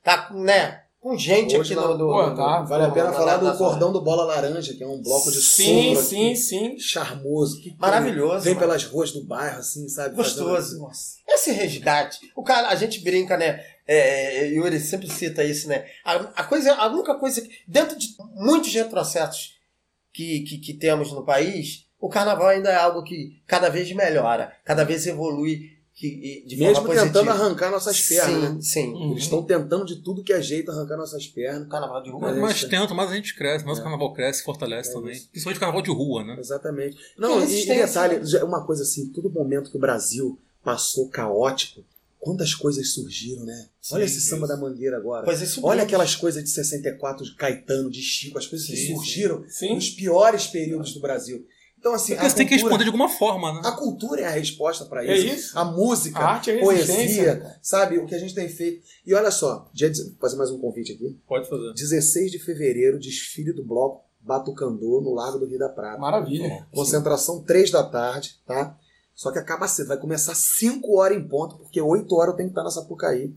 Tá, 0.03 0.29
né? 0.33 0.83
Com 0.99 1.17
gente 1.17 1.57
Hoje 1.57 1.73
aqui 1.73 1.81
não. 1.81 1.97
no. 1.97 1.97
no- 1.97 2.13
Pô, 2.13 2.27
no- 2.27 2.35
tá. 2.35 2.61
Vale 2.61 2.83
a 2.83 2.91
pena 2.91 3.07
na- 3.07 3.13
falar 3.13 3.37
na- 3.37 3.43
na 3.45 3.51
do 3.53 3.57
Cordão 3.57 3.91
do 3.91 4.01
Bola 4.01 4.23
Laranja, 4.23 4.71
que 4.75 4.83
é 4.83 4.87
um 4.87 5.01
bloco 5.01 5.31
de 5.31 5.41
Sim, 5.41 5.95
sombra 5.95 6.03
sim, 6.03 6.29
que- 6.29 6.35
sim. 6.35 6.79
charmoso. 6.79 7.59
Que 7.59 7.75
Maravilhoso, 7.79 8.43
Vem 8.43 8.53
mano. 8.53 8.67
pelas 8.67 8.83
ruas 8.83 9.11
do 9.11 9.23
bairro, 9.25 9.57
assim, 9.59 9.89
sabe? 9.89 10.15
Gostoso. 10.15 10.53
Fazendo- 10.53 10.81
Nossa. 10.81 11.15
Esse 11.27 11.51
resgate, 11.53 12.19
o 12.35 12.43
cara, 12.43 12.67
a 12.69 12.75
gente 12.75 12.99
brinca, 13.03 13.35
né? 13.35 13.63
É, 13.87 14.45
Yuri 14.49 14.79
sempre 14.79 15.09
cita 15.09 15.43
isso, 15.43 15.67
né? 15.67 15.85
A, 16.05 16.13
a 16.13 16.43
coisa, 16.43 16.71
a 16.75 16.85
única 16.87 17.15
coisa, 17.15 17.41
que- 17.41 17.49
dentro 17.67 17.97
de 17.97 18.09
muitos 18.35 18.71
retrocessos 18.71 19.59
que, 20.13 20.41
que, 20.41 20.57
que 20.57 20.73
temos 20.73 21.11
no 21.11 21.23
país, 21.23 21.85
o 21.99 22.09
carnaval 22.09 22.47
ainda 22.47 22.69
é 22.69 22.75
algo 22.75 23.03
que 23.03 23.41
cada 23.47 23.69
vez 23.69 23.91
melhora, 23.93 24.51
cada 24.65 24.83
vez 24.83 25.05
evolui 25.07 25.69
que, 25.93 26.43
de 26.47 26.55
Mesmo 26.57 26.75
forma 26.75 26.89
positiva. 26.89 27.05
tentando 27.05 27.29
arrancar 27.29 27.69
nossas 27.69 28.01
pernas, 28.01 28.41
né? 28.41 28.49
Sim, 28.53 28.61
sim. 28.61 28.93
Uhum. 28.93 29.11
Eles 29.11 29.23
estão 29.23 29.43
tentando 29.43 29.85
de 29.85 29.97
tudo 29.97 30.23
que 30.23 30.33
é 30.33 30.41
jeito 30.41 30.71
arrancar 30.71 30.97
nossas 30.97 31.27
pernas. 31.27 31.67
O 31.67 31.69
carnaval 31.69 32.01
de 32.01 32.09
rua. 32.09 32.21
Mas 32.21 32.29
Mas 32.31 32.37
é 32.37 32.41
mais 32.41 32.55
isso. 32.57 32.69
tenta, 32.69 32.93
mais 32.95 33.11
a 33.11 33.15
gente 33.15 33.35
cresce, 33.35 33.65
mais 33.65 33.77
É. 33.77 33.81
o 33.81 33.83
carnaval 33.83 34.11
cresce, 34.13 34.41
fortalece 34.43 34.89
É 34.89 34.93
também. 34.93 35.11
isso. 35.11 35.29
Principalmente 35.29 35.59
carnaval 35.59 35.81
de 35.83 35.91
rua, 35.91 36.23
né? 36.23 36.37
Exatamente. 36.39 36.97
Não, 37.17 37.43
e, 37.45 37.63
e 37.63 37.65
detalhe, 37.67 38.17
né? 38.17 38.25
já- 38.25 38.43
uma 38.43 38.65
coisa 38.65 38.81
assim, 38.83 39.11
todo 39.11 39.29
momento 39.29 39.69
que 39.69 39.77
o 39.77 39.81
Brasil 39.81 40.39
passou 40.63 41.07
caótico, 41.09 41.83
quantas 42.21 42.53
coisas 42.53 42.93
surgiram, 42.93 43.43
né? 43.43 43.67
Olha 43.91 44.07
Sim, 44.07 44.15
esse 44.17 44.27
samba 44.29 44.47
da 44.47 44.55
Mangueira 44.55 44.95
agora. 44.95 45.29
Isso 45.33 45.59
Olha 45.65 45.83
aquelas 45.83 46.15
coisas 46.15 46.43
de 46.43 46.49
64 46.51 47.25
de 47.25 47.35
Caetano, 47.35 47.89
de 47.89 48.01
Chico, 48.01 48.37
as 48.37 48.45
coisas 48.47 48.67
que 48.67 48.77
Sim, 48.77 48.93
surgiram 48.95 49.43
Sim. 49.49 49.73
nos 49.75 49.89
piores 49.89 50.47
períodos 50.47 50.93
do 50.93 51.01
Brasil. 51.01 51.45
Então, 51.79 51.95
assim, 51.95 52.13
Porque 52.13 52.27
a 52.27 52.29
você 52.29 52.35
tem 52.35 52.45
que 52.45 52.51
cultura- 52.53 52.69
responder 52.75 52.83
de 52.83 52.89
alguma 52.89 53.09
forma, 53.09 53.53
né? 53.53 53.61
A 53.65 53.71
cultura 53.71 54.21
é 54.21 54.25
a 54.25 54.29
resposta 54.29 54.85
para 54.85 55.03
É 55.03 55.17
isso. 55.17 55.35
isso. 55.35 55.57
A 55.57 55.65
música, 55.65 56.19
A 56.19 56.33
arte 56.35 56.51
é 56.51 56.57
a 56.57 56.59
poesia, 56.59 57.37
cara. 57.37 57.59
sabe? 57.59 57.97
O 57.97 58.05
que 58.05 58.13
a 58.13 58.19
gente 58.19 58.35
tem 58.35 58.47
feito. 58.47 58.83
E 59.03 59.15
olha 59.15 59.31
só, 59.31 59.67
dia 59.73 59.89
de- 59.89 60.03
vou 60.03 60.13
fazer 60.21 60.35
mais 60.37 60.51
um 60.51 60.59
convite 60.59 60.91
aqui. 60.93 61.19
Pode 61.27 61.49
fazer. 61.49 61.73
16 61.73 62.31
de 62.31 62.37
fevereiro, 62.37 62.99
desfile 62.99 63.51
do 63.51 63.65
bloco 63.65 64.05
Batucandô 64.19 65.01
no 65.01 65.11
Lago 65.15 65.39
do 65.39 65.47
Rio 65.47 65.57
da 65.57 65.69
Prata. 65.69 65.97
Maravilha. 65.99 66.67
Concentração 66.71 67.41
3 67.43 67.71
da 67.71 67.83
tarde, 67.83 68.35
tá? 68.45 68.77
Só 69.21 69.31
que 69.31 69.37
acaba 69.37 69.67
cedo, 69.67 69.89
vai 69.89 69.97
começar 69.97 70.33
5 70.33 70.97
horas 70.97 71.15
em 71.15 71.21
ponto, 71.27 71.55
porque 71.57 71.79
8 71.79 72.15
horas 72.15 72.31
eu 72.31 72.37
tenho 72.37 72.49
que 72.49 72.53
estar 72.53 72.63
na 72.63 72.71
Sapucaí. 72.71 73.31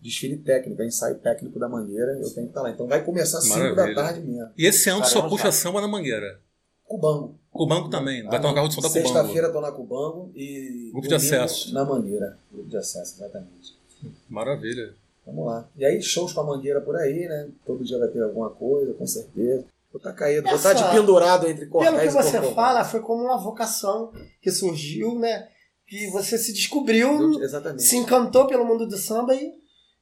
Desfile 0.00 0.36
técnico, 0.36 0.80
ensaio 0.84 1.18
técnico 1.18 1.58
da 1.58 1.68
Mangueira, 1.68 2.12
eu 2.12 2.32
tenho 2.32 2.46
que 2.46 2.52
estar 2.52 2.62
lá. 2.62 2.70
Então 2.70 2.86
vai 2.86 3.04
começar 3.04 3.40
5 3.40 3.74
da 3.74 3.92
tarde 3.92 4.20
mesmo. 4.20 4.52
E 4.56 4.64
esse 4.64 4.88
ano 4.88 5.04
só 5.04 5.28
puxa 5.28 5.46
lá. 5.46 5.50
samba 5.50 5.80
na 5.80 5.88
mangueira. 5.88 6.40
Cubango. 6.84 7.34
Cubango 7.50 7.90
também. 7.90 8.22
Vai 8.22 8.40
ter 8.40 8.46
um 8.46 8.54
carro 8.54 8.68
de 8.68 8.74
som 8.74 8.80
da 8.80 8.86
Cubango. 8.86 9.08
Sexta-feira 9.08 9.52
tô 9.52 9.60
na 9.60 9.72
Cubango 9.72 10.30
e. 10.32 10.90
Grupo 10.92 11.08
de 11.08 11.14
acesso. 11.16 11.74
Na 11.74 11.84
Mangueira. 11.84 12.38
Grupo 12.52 12.70
de 12.70 12.76
acesso, 12.76 13.16
exatamente. 13.16 13.76
Maravilha. 14.28 14.94
Vamos 15.26 15.44
lá. 15.44 15.68
E 15.76 15.84
aí, 15.84 16.00
shows 16.00 16.32
com 16.32 16.42
a 16.42 16.44
Mangueira 16.44 16.80
por 16.80 16.94
aí, 16.94 17.26
né? 17.26 17.48
Todo 17.66 17.82
dia 17.82 17.98
vai 17.98 18.06
ter 18.06 18.22
alguma 18.22 18.50
coisa, 18.50 18.94
com 18.94 19.04
certeza. 19.04 19.64
Vou 19.96 19.98
estar 19.98 20.12
caído, 20.12 20.46
vou 20.46 20.56
estar 20.56 20.72
Essa- 20.74 20.84
de 20.88 20.94
pendurado 20.94 21.48
entre 21.48 21.66
Pelo 21.66 21.70
cordéis 21.70 22.14
que 22.14 22.22
você 22.22 22.54
fala, 22.54 22.84
foi 22.84 23.00
como 23.00 23.24
uma 23.24 23.38
vocação 23.38 24.12
que 24.42 24.50
surgiu, 24.50 25.18
né? 25.18 25.48
Que 25.86 26.10
você 26.10 26.36
se 26.36 26.52
descobriu, 26.52 27.40
Exatamente. 27.42 27.82
se 27.82 27.96
encantou 27.96 28.46
pelo 28.46 28.64
mundo 28.64 28.86
do 28.86 28.96
samba 28.96 29.34
e 29.34 29.52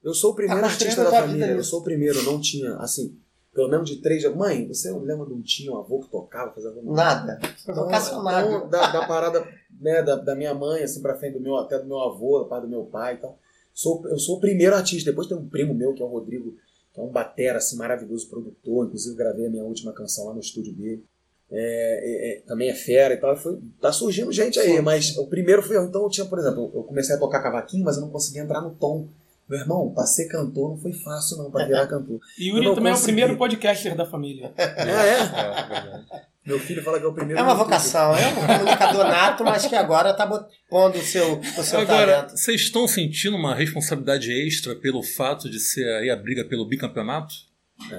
Eu 0.03 0.13
sou 0.13 0.33
o 0.33 0.35
primeiro 0.35 0.61
Tá 0.61 0.67
artista 0.67 1.05
da 1.05 1.11
família. 1.11 1.47
Eu 1.47 1.65
sou 1.65 1.81
o 1.81 1.83
primeiro, 1.83 2.23
não 2.25 2.39
tinha, 2.41 2.75
assim, 2.77 3.17
pelo 3.55 3.69
menos 3.71 3.89
de 3.89 4.03
três. 4.03 4.23
Mãe, 4.35 4.67
você 4.69 4.91
lembra 4.93 5.27
de 5.27 5.33
um 5.33 5.41
tio, 5.41 5.73
um 5.73 5.79
avô 5.79 6.01
que 6.01 6.11
tocava, 6.11 6.53
fazia 6.53 6.71
alguma 6.71 6.93
nada. 6.95 7.39
Então, 7.63 7.75
vocacionado. 7.75 8.49
então, 8.49 8.69
da, 8.69 8.91
da 8.91 9.07
parada 9.07 9.47
né, 9.81 10.03
da, 10.03 10.17
da 10.17 10.35
minha 10.35 10.53
mãe, 10.55 10.83
assim, 10.83 11.01
pra 11.01 11.15
frente 11.17 11.35
do 11.35 11.41
meu, 11.41 11.57
até 11.57 11.79
do 11.79 11.87
meu 11.87 12.01
avô, 12.01 12.41
da 12.41 12.49
parte 12.49 12.65
do 12.65 12.69
meu 12.69 12.85
pai 12.85 13.15
e 13.15 13.17
tal. 13.19 13.39
Sou, 13.73 14.07
eu 14.09 14.19
sou 14.19 14.37
o 14.37 14.41
primeiro 14.41 14.75
artista. 14.75 15.11
Depois 15.11 15.27
tem 15.29 15.37
um 15.39 15.49
primo 15.49 15.73
meu, 15.73 15.95
que 15.95 16.03
é 16.03 16.05
o 16.05 16.09
Rodrigo, 16.09 16.55
que 16.95 17.01
é 17.01 17.03
um 17.03 17.09
batera, 17.09 17.59
assim, 17.59 17.77
maravilhoso, 17.77 18.29
produtor. 18.29 18.87
Inclusive, 18.87 19.17
gravei 19.17 19.47
a 19.47 19.51
minha 19.51 19.65
última 19.65 19.93
canção 19.93 20.27
lá 20.27 20.33
no 20.33 20.41
estúdio 20.41 20.73
dele. 20.73 21.05
É, 21.51 21.57
é, 21.57 22.39
é, 22.39 22.41
também 22.47 22.71
é 22.71 22.75
fera 22.75 23.13
e 23.13 23.17
tal. 23.17 23.37
Foi, 23.37 23.59
tá 23.81 23.93
surgindo 23.93 24.33
gente 24.33 24.59
aí, 24.61 24.81
mas 24.81 25.17
o 25.19 25.27
primeiro 25.27 25.61
foi 25.63 25.77
eu. 25.77 25.85
Então, 25.85 26.05
eu 26.05 26.09
tinha, 26.09 26.25
por 26.27 26.39
exemplo, 26.39 26.71
eu 26.73 26.85
comecei 26.85 27.17
a 27.17 27.19
tocar 27.19 27.43
cavaquinho, 27.43 27.85
mas 27.85 27.97
eu 27.97 28.03
não 28.03 28.11
conseguia 28.11 28.43
entrar 28.43 28.61
no 28.61 28.71
tom. 28.71 29.09
Meu 29.49 29.59
irmão, 29.59 29.93
pra 29.93 30.07
ser 30.07 30.27
cantor 30.27 30.71
não 30.71 30.79
foi 30.79 30.93
fácil, 30.93 31.37
não, 31.37 31.51
pra 31.51 31.67
virar 31.67 31.87
cantor. 31.89 32.19
E 32.39 32.49
Yuri 32.49 32.75
também 32.75 32.93
é 32.93 32.95
o 32.95 32.97
consegui. 32.97 33.03
primeiro 33.03 33.37
podcaster 33.37 33.95
da 33.97 34.07
família. 34.07 34.53
É, 34.57 34.63
é. 34.63 36.25
É. 36.45 36.49
Meu 36.49 36.59
filho 36.61 36.83
fala 36.83 36.99
que 36.99 37.05
é 37.05 37.09
o 37.09 37.13
primeiro. 37.15 37.41
É 37.41 37.43
uma 37.43 37.55
vocação, 37.55 38.15
é 38.17 38.29
um 38.29 38.35
comunicador 38.35 39.05
nato, 39.05 39.45
mas 39.45 39.67
que 39.67 39.75
agora 39.75 40.13
tá 40.15 40.27
bot- 40.27 40.47
pondo 40.69 40.99
o 40.99 41.03
seu, 41.03 41.39
o 41.41 41.63
seu 41.63 41.81
Agora, 41.81 42.13
talento. 42.23 42.37
vocês 42.37 42.61
estão 42.61 42.87
sentindo 42.87 43.37
uma 43.37 43.55
responsabilidade 43.55 44.31
extra 44.33 44.75
pelo 44.77 45.03
fato 45.03 45.49
de 45.51 45.59
ser 45.59 45.85
aí 45.97 46.11
a 46.11 46.17
briga 46.17 46.45
pelo 46.45 46.67
bicampeonato? 46.67 47.35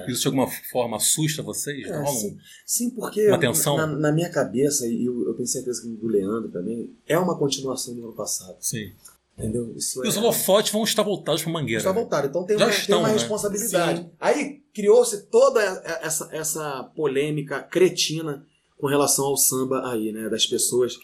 Isso 0.08 0.22
de 0.22 0.26
alguma 0.28 0.46
forma 0.70 0.96
assusta 0.96 1.42
vocês? 1.42 1.86
É, 1.86 2.06
sim, 2.06 2.38
sim, 2.64 2.90
porque 2.90 3.28
Uma 3.28 3.38
tensão? 3.38 3.76
Na, 3.76 3.86
na 3.86 4.12
minha 4.12 4.30
cabeça, 4.30 4.86
e 4.86 5.04
eu, 5.04 5.26
eu 5.28 5.34
tenho 5.34 5.46
certeza 5.46 5.82
que 5.82 5.88
do 5.88 6.06
Leandro 6.08 6.48
também, 6.50 6.90
é 7.06 7.18
uma 7.18 7.38
continuação 7.38 7.94
do 7.94 8.04
ano 8.04 8.14
passado. 8.16 8.56
Sim. 8.60 8.92
Entendeu? 9.38 9.74
Isso 9.76 10.02
E 10.02 10.08
os 10.08 10.16
é, 10.16 10.18
holofotes 10.18 10.72
vão 10.72 10.82
estar 10.82 11.02
voltados 11.02 11.42
para 11.42 11.52
Mangueira. 11.52 11.78
está 11.80 11.92
voltado. 11.92 12.26
Então 12.26 12.42
tem 12.46 12.58
Já 12.58 12.64
uma, 12.64 12.70
estão, 12.70 12.86
tem 12.86 12.96
uma 12.96 13.08
né? 13.08 13.12
responsabilidade. 13.14 14.00
Sim. 14.00 14.10
Aí 14.18 14.62
criou-se 14.76 15.22
toda 15.28 15.62
essa, 16.02 16.28
essa 16.30 16.84
polêmica 16.94 17.62
cretina 17.62 18.46
com 18.76 18.86
relação 18.86 19.24
ao 19.24 19.36
samba 19.38 19.90
aí, 19.90 20.12
né? 20.12 20.28
Das 20.28 20.44
pessoas, 20.44 20.98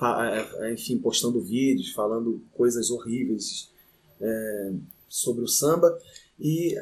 é, 0.00 0.68
é, 0.68 0.72
enfim, 0.72 0.96
postando 0.96 1.40
vídeos, 1.40 1.90
falando 1.90 2.40
coisas 2.52 2.88
horríveis 2.88 3.68
é, 4.20 4.72
sobre 5.08 5.42
o 5.42 5.48
samba. 5.48 5.98
E 6.38 6.76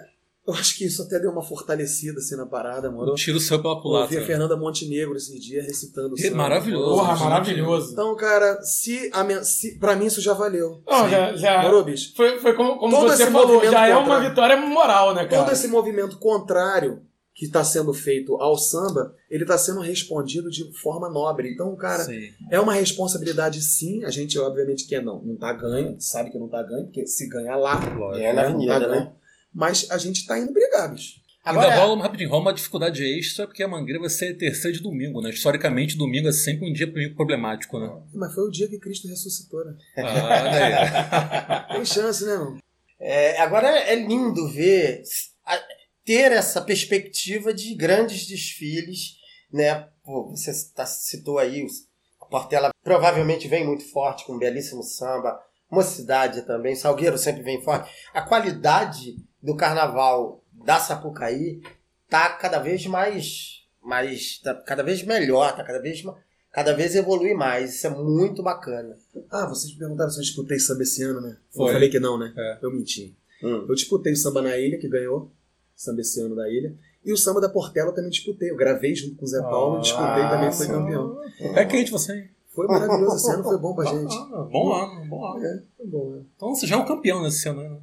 eu 0.46 0.52
acho 0.54 0.76
que 0.76 0.84
isso 0.84 1.02
até 1.02 1.18
deu 1.18 1.30
uma 1.30 1.42
fortalecida 1.42 2.18
assim 2.18 2.36
na 2.36 2.44
parada, 2.46 2.90
Um 2.90 2.94
moro? 2.94 3.14
tiro 3.14 3.40
seu 3.40 3.60
pela 3.62 3.74
Eu 3.74 3.76
ouvi 3.78 3.82
culatra. 3.88 4.20
a 4.20 4.26
Fernanda 4.26 4.56
Montenegro 4.56 5.16
esses 5.16 5.42
dias 5.42 5.64
recitando 5.66 6.12
o 6.12 6.16
Que 6.16 6.24
samba. 6.24 6.36
maravilhoso. 6.36 6.94
Porra, 6.96 7.14
gente. 7.14 7.24
maravilhoso. 7.24 7.92
Então, 7.92 8.14
cara, 8.16 8.62
se, 8.62 9.10
a 9.12 9.24
minha, 9.24 9.42
se 9.42 9.78
pra 9.78 9.96
mim 9.96 10.06
isso 10.06 10.20
já 10.20 10.34
valeu. 10.34 10.82
Não, 10.86 11.08
já, 11.08 11.34
já 11.36 11.62
Morou, 11.62 11.84
bicho? 11.84 12.12
foi, 12.14 12.38
foi 12.40 12.54
como, 12.54 12.76
como 12.78 12.94
Todo 12.96 13.08
você 13.08 13.22
esse 13.22 13.32
falou, 13.32 13.46
movimento 13.54 13.72
já 13.72 13.86
é 13.86 13.96
uma 13.96 14.20
vitória 14.20 14.56
moral, 14.56 15.14
né, 15.14 15.26
cara? 15.26 15.42
Todo 15.44 15.52
esse 15.52 15.66
movimento 15.68 16.18
contrário 16.18 17.00
que 17.36 17.46
está 17.46 17.64
sendo 17.64 17.92
feito 17.92 18.36
ao 18.36 18.56
samba, 18.56 19.12
ele 19.28 19.42
está 19.42 19.58
sendo 19.58 19.80
respondido 19.80 20.48
de 20.50 20.72
forma 20.80 21.08
nobre. 21.10 21.50
Então, 21.52 21.74
cara, 21.74 22.04
Sim. 22.04 22.28
é 22.48 22.60
uma 22.60 22.72
responsabilidade 22.74 23.60
sim. 23.60 24.04
A 24.04 24.10
gente, 24.10 24.38
obviamente, 24.38 24.86
quer 24.86 25.02
não. 25.02 25.20
Não 25.20 25.34
tá 25.36 25.52
ganho, 25.52 25.96
sabe 25.98 26.30
que 26.30 26.38
não 26.38 26.48
tá 26.48 26.62
ganho, 26.62 26.84
porque 26.84 27.06
se 27.08 27.28
ganhar 27.28 27.56
lá, 27.56 27.74
Lógico. 27.96 28.24
É 28.24 28.32
na 28.32 28.42
né, 28.42 28.48
não 28.50 28.54
avenida, 28.54 28.80
tá 28.80 28.86
né? 28.88 29.12
Mas 29.54 29.86
a 29.90 29.98
gente 29.98 30.26
tá 30.26 30.38
indo 30.38 30.52
brigar, 30.52 30.92
bicho. 30.92 31.22
Ainda 31.44 31.60
Agora, 31.60 31.76
rola, 31.76 32.02
rapidinho, 32.02 32.30
rola 32.30 32.40
uma 32.42 32.54
dificuldade 32.54 33.04
extra, 33.04 33.46
porque 33.46 33.62
a 33.62 33.68
Mangueira 33.68 34.00
vai 34.00 34.08
ser 34.08 34.34
terceira 34.34 34.74
de 34.74 34.82
domingo, 34.82 35.20
né? 35.20 35.28
Historicamente, 35.28 35.94
domingo 35.96 36.26
é 36.28 36.32
sempre 36.32 36.66
um 36.68 36.72
dia 36.72 36.90
problemático, 37.14 37.78
né? 37.78 37.92
Mas 38.14 38.34
foi 38.34 38.44
o 38.44 38.50
dia 38.50 38.66
que 38.66 38.78
Cristo 38.78 39.06
ressuscitou, 39.08 39.62
né? 39.62 39.76
Ah, 39.98 41.68
olha 41.68 41.68
Tem 41.76 41.84
chance, 41.84 42.24
né, 42.24 42.34
não? 42.36 42.56
é, 42.98 43.38
agora 43.42 43.68
é 43.68 43.94
lindo 43.94 44.48
ver, 44.48 45.02
a- 45.44 45.62
ter 46.02 46.32
essa 46.32 46.62
perspectiva 46.62 47.52
de 47.52 47.74
grandes 47.74 48.26
desfiles, 48.26 49.16
né? 49.52 49.86
Pô, 50.02 50.30
você 50.30 50.50
tá- 50.74 50.86
citou 50.86 51.38
aí, 51.38 51.62
os- 51.62 51.86
a 52.22 52.24
Portela 52.24 52.70
provavelmente 52.82 53.46
vem 53.48 53.66
muito 53.66 53.84
forte, 53.90 54.24
com 54.24 54.34
um 54.34 54.38
belíssimo 54.38 54.82
samba, 54.82 55.38
Mocidade 55.70 56.42
também, 56.46 56.74
Salgueiro 56.76 57.18
sempre 57.18 57.42
vem 57.42 57.60
forte. 57.62 57.90
A 58.14 58.22
qualidade 58.22 59.16
do 59.44 59.54
carnaval 59.54 60.42
da 60.52 60.80
Sapucaí 60.80 61.60
tá 62.08 62.30
cada 62.30 62.58
vez 62.58 62.86
mais, 62.86 63.62
mais 63.82 64.38
tá 64.38 64.54
cada 64.54 64.82
vez 64.82 65.02
melhor, 65.04 65.54
tá 65.54 65.62
cada 65.62 65.80
vez, 65.80 66.02
cada 66.50 66.72
vez 66.72 66.96
evolui 66.96 67.34
mais. 67.34 67.74
Isso 67.74 67.86
é 67.86 67.90
muito 67.90 68.42
bacana. 68.42 68.96
Ah, 69.30 69.46
vocês 69.46 69.72
me 69.74 69.78
perguntaram 69.78 70.10
se 70.10 70.18
eu 70.18 70.22
disputei 70.22 70.58
samba 70.58 70.82
esse 70.82 71.02
ano, 71.02 71.20
né? 71.20 71.36
Foi. 71.50 71.68
Eu 71.68 71.72
falei 71.74 71.90
que 71.90 72.00
não, 72.00 72.18
né? 72.18 72.32
É. 72.34 72.58
Eu 72.62 72.72
menti. 72.72 73.14
Hum. 73.42 73.66
Eu 73.68 73.74
disputei 73.74 74.14
o 74.14 74.16
samba 74.16 74.40
na 74.40 74.56
ilha, 74.56 74.78
que 74.78 74.88
ganhou. 74.88 75.30
Samba 75.76 76.00
esse 76.00 76.20
ano 76.20 76.34
da 76.34 76.48
ilha. 76.48 76.74
E 77.04 77.12
o 77.12 77.16
samba 77.16 77.40
da 77.40 77.48
Portela 77.50 77.90
eu 77.90 77.94
também 77.94 78.10
disputei. 78.10 78.50
Eu 78.50 78.56
gravei 78.56 78.94
junto 78.94 79.16
com 79.16 79.26
o 79.26 79.28
Zé 79.28 79.42
Paulo, 79.42 79.76
Ah, 79.76 79.80
disputei 79.80 80.28
também, 80.30 80.52
fui 80.52 80.66
campeão. 80.66 81.20
É 81.54 81.64
quente 81.66 81.90
você, 81.90 82.14
hein? 82.14 82.30
Foi 82.54 82.66
maravilhoso 82.68 83.16
esse 83.16 83.30
ano, 83.30 83.42
foi 83.42 83.58
bom 83.58 83.74
pra 83.74 83.84
gente. 83.84 84.14
Ah, 84.14 84.48
bom 84.50 84.72
ano, 84.72 85.04
bom 85.06 85.26
ano. 85.26 85.44
É, 85.44 85.62
foi 85.76 85.86
bom, 85.86 86.10
né? 86.12 86.22
Então 86.36 86.54
você 86.54 86.66
já 86.66 86.76
é 86.76 86.78
um 86.78 86.86
campeão 86.86 87.22
nesse 87.22 87.46
ano, 87.48 87.62
né? 87.62 87.78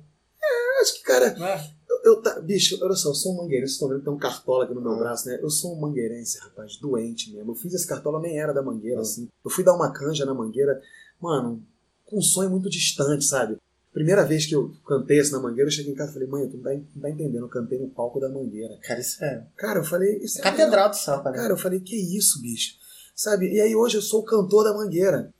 Eu 0.81 0.83
acho 0.83 0.93
que, 0.95 1.03
cara, 1.03 1.27
É. 1.27 1.69
eu, 1.89 2.13
eu 2.15 2.21
tá, 2.21 2.39
bicho, 2.41 2.77
olha 2.81 2.95
só, 2.95 3.09
eu 3.09 3.13
sou 3.13 3.33
um 3.33 3.37
mangueirense, 3.37 3.73
vocês 3.73 3.73
estão 3.73 3.89
vendo 3.89 3.99
que 3.99 4.05
tem 4.05 4.13
um 4.13 4.17
cartola 4.17 4.63
aqui 4.65 4.73
no 4.73 4.81
meu 4.81 4.93
Hum. 4.93 4.97
braço, 4.99 5.27
né? 5.27 5.39
Eu 5.41 5.49
sou 5.49 5.75
um 5.75 5.79
mangueirense, 5.79 6.39
rapaz, 6.39 6.77
doente 6.77 7.31
mesmo. 7.31 7.51
Eu 7.51 7.55
fiz 7.55 7.73
esse 7.73 7.85
cartola, 7.87 8.19
nem 8.19 8.39
era 8.39 8.51
da 8.53 8.63
mangueira, 8.63 9.01
assim. 9.01 9.27
Eu 9.45 9.51
fui 9.51 9.63
dar 9.63 9.75
uma 9.75 9.91
canja 9.93 10.25
na 10.25 10.33
mangueira, 10.33 10.81
mano, 11.21 11.63
com 12.05 12.17
um 12.17 12.21
sonho 12.21 12.49
muito 12.49 12.69
distante, 12.69 13.23
sabe? 13.25 13.57
Primeira 13.93 14.25
vez 14.25 14.45
que 14.45 14.55
eu 14.55 14.73
cantei 14.87 15.19
assim 15.19 15.33
na 15.33 15.39
mangueira, 15.39 15.67
eu 15.67 15.71
cheguei 15.71 15.91
em 15.91 15.95
casa 15.95 16.11
e 16.11 16.13
falei, 16.13 16.27
mãe, 16.29 16.47
tu 16.49 16.57
não 16.57 16.63
tá, 16.63 16.73
não 16.73 17.01
tá 17.01 17.09
entendendo, 17.09 17.43
eu 17.43 17.49
cantei 17.49 17.77
no 17.77 17.89
palco 17.89 18.19
da 18.19 18.29
mangueira. 18.29 18.77
Cara, 18.81 18.99
isso 18.99 19.23
é 19.23 19.45
Cara, 19.57 19.79
eu 19.79 19.83
falei, 19.83 20.17
isso 20.17 20.39
é 20.39 20.41
catedral 20.41 20.89
do 20.89 20.95
samba, 20.95 21.29
né? 21.29 21.37
Cara, 21.37 21.53
eu 21.53 21.57
falei, 21.57 21.79
que 21.81 21.95
isso, 21.95 22.41
bicho? 22.41 22.75
Sabe? 23.13 23.53
E 23.53 23.59
aí 23.61 23.75
hoje 23.75 23.97
eu 23.97 24.01
sou 24.01 24.21
o 24.21 24.23
cantor 24.25 24.63
da 24.63 24.73
Mangueira. 24.73 25.31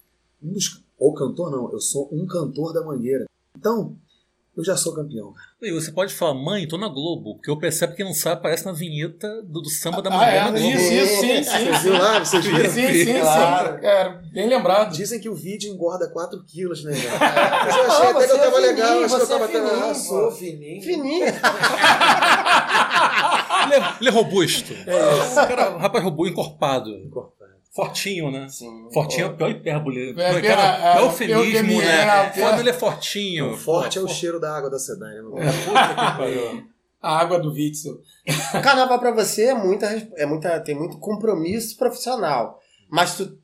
Um 0.44 0.52
dos... 0.52 0.84
Ou 1.00 1.14
cantor 1.16 1.50
não, 1.50 1.72
eu 1.72 1.80
sou 1.80 2.10
um 2.12 2.28
cantor 2.28 2.74
da 2.74 2.84
Mangueira. 2.86 3.26
Então, 3.58 3.96
eu 4.56 4.64
já 4.66 4.76
sou 4.76 4.94
campeão. 4.94 5.34
E 5.62 5.72
você 5.72 5.92
pode 5.92 6.14
falar, 6.14 6.34
mãe, 6.34 6.68
tô 6.68 6.78
na 6.78 6.88
Globo, 6.90 7.36
porque 7.36 7.50
eu 7.50 7.58
percebo 7.58 7.92
que 7.94 7.98
quem 7.98 8.06
não 8.06 8.14
sabe 8.14 8.36
aparece 8.40 8.66
na 8.66 8.72
vinheta 8.74 9.42
do, 9.44 9.62
do 9.62 9.70
samba 9.70 10.02
da 10.02 10.10
Ah, 10.10 10.14
Mangueira 10.52 10.60
é, 10.60 10.76
isso, 10.76 10.94
isso, 10.94 11.22
sim, 11.22 11.44
sim. 11.44 11.44
Vocês 11.44 11.82
viram 11.84 11.98
lá? 12.00 12.20
Vocês 12.20 12.44
Sim, 12.46 12.52
viram? 12.54 12.70
sim, 12.70 12.88
sim, 12.94 13.06
sim. 13.06 13.20
Claro. 13.22 13.82
Cara, 13.82 14.22
bem 14.34 14.48
lembrado. 14.50 14.92
Dizem 14.94 15.20
que 15.20 15.30
o 15.30 15.36
vídeo 15.36 15.72
engorda 15.74 16.10
4 16.10 16.44
quilos, 16.46 16.84
né? 16.84 16.92
Mas 17.20 17.76
eu 17.78 17.84
achei 17.92 18.04
Não, 18.14 18.18
até 18.18 18.26
que 18.28 18.32
eu 18.32 18.36
é 18.36 18.40
tava 18.40 18.58
legal. 18.60 18.88
fininho, 18.90 19.06
Acho 19.06 19.16
que 19.16 19.22
eu 19.22 19.26
é 19.26 19.30
tava 19.30 19.46
até. 19.46 19.54
fininho, 19.62 19.84
Ah, 19.84 19.88
pô. 19.88 19.96
sou 19.96 20.32
fininho. 20.32 20.82
Fininho. 20.84 21.26
Ele, 23.64 23.76
é, 23.76 23.94
ele 24.02 24.10
é 24.10 24.12
robusto. 24.12 24.74
É. 24.74 25.36
Cara, 25.48 25.78
rapaz 25.78 26.04
robusto, 26.04 26.32
encorpado. 26.34 26.90
Encorpado. 26.90 27.52
Fortinho, 27.74 28.30
né? 28.30 28.48
Sim. 28.50 28.90
Fortinho 28.94 29.28
é 29.28 29.30
a 29.30 29.34
pior 29.34 29.50
hipérbole. 29.50 30.14
É, 30.20 30.22
É, 30.22 30.34
é, 30.36 30.46
é, 30.46 30.52
é 30.52 30.98
é, 30.98 31.02
eufemismo, 31.02 31.82
é, 31.82 31.86
né? 31.86 32.02
é, 32.02 32.26
é. 32.26 32.30
Quando 32.42 32.60
ele 32.60 32.70
é 32.70 32.74
fortinho. 32.74 33.54
O 33.54 33.58
forte 33.58 33.98
é 33.98 34.02
o 34.02 34.08
cheiro 34.08 34.40
da 34.40 34.56
água 34.58 34.70
da 34.70 34.78
Puta 35.40 35.88
que 35.90 36.18
pariu. 36.18 36.68
A 37.02 37.18
água 37.18 37.40
do 37.40 37.52
Witzel. 37.52 37.94
O 37.94 38.02
carnaval 38.62 39.00
pra 39.00 39.12
você 39.12 39.46
é 39.46 39.54
muita, 39.54 39.86
é 40.18 40.26
muita, 40.26 40.60
tem 40.60 40.76
muito 40.76 41.00
compromisso 41.00 41.78
profissional. 41.78 42.60
Mas 42.90 43.16
tu 43.16 43.40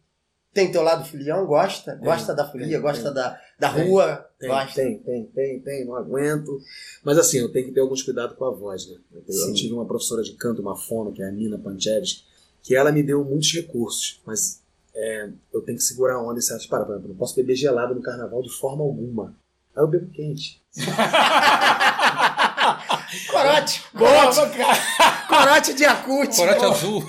tem 0.54 0.72
teu 0.72 0.82
lado 0.84 1.06
filião, 1.06 1.46
gosta? 1.46 1.96
gosta 1.96 2.36
da 2.36 2.46
folia, 2.52 2.68
tem, 2.68 2.82
gosta 2.82 3.06
tem. 3.06 3.14
da, 3.14 3.40
da 3.60 3.74
Tem, 3.74 3.88
rua, 3.88 4.28
Tem, 4.40 4.50
gosta. 4.50 4.82
tem, 4.82 5.00
tem, 5.00 5.26
tem, 5.28 5.60
tem, 5.62 5.86
não 5.86 5.96
aguento. 5.96 6.60
Mas 7.04 7.18
assim, 7.18 7.38
eu 7.40 7.52
tenho 7.52 7.68
que 7.68 7.72
ter 7.72 7.80
alguns 7.80 8.04
cuidados 8.04 8.36
com 8.36 8.44
a 8.46 8.52
voz, 8.52 8.88
né? 8.90 8.98
Eu, 9.14 9.22
tenho- 9.22 9.40
eu 9.40 9.46
Sim. 9.48 9.54
tive 9.54 9.74
uma 9.74 9.86
professora 9.86 10.22
de 10.22 10.34
canto, 10.34 10.62
uma 10.62 10.76
fono, 10.76 11.14
que 11.14 11.22
é 11.24 11.28
a 11.28 11.32
Nina 11.32 11.58
Pancheves, 11.58 12.26
que 12.68 12.76
ela 12.76 12.92
me 12.92 13.02
deu 13.02 13.24
muitos 13.24 13.54
recursos, 13.54 14.22
mas 14.26 14.62
é, 14.94 15.30
eu 15.54 15.62
tenho 15.62 15.78
que 15.78 15.84
segurar 15.86 16.16
a 16.16 16.22
onda 16.22 16.38
paradas. 16.68 16.88
Por 16.88 16.94
exemplo, 16.96 17.06
eu 17.06 17.10
não 17.12 17.16
posso 17.16 17.34
beber 17.34 17.56
gelado 17.56 17.96
no 17.96 18.02
carnaval 18.02 18.42
de 18.42 18.52
forma 18.52 18.84
alguma. 18.84 19.34
Aí 19.74 19.82
eu 19.82 19.88
bebo 19.88 20.12
quente. 20.12 20.62
Corote! 23.32 23.84
Boa, 23.94 24.34
Corote! 24.34 24.58
cara. 24.58 24.76
Corote 25.30 25.74
de 25.76 25.84
Yakut! 25.84 26.36
Corote 26.36 26.66
azul. 26.66 27.02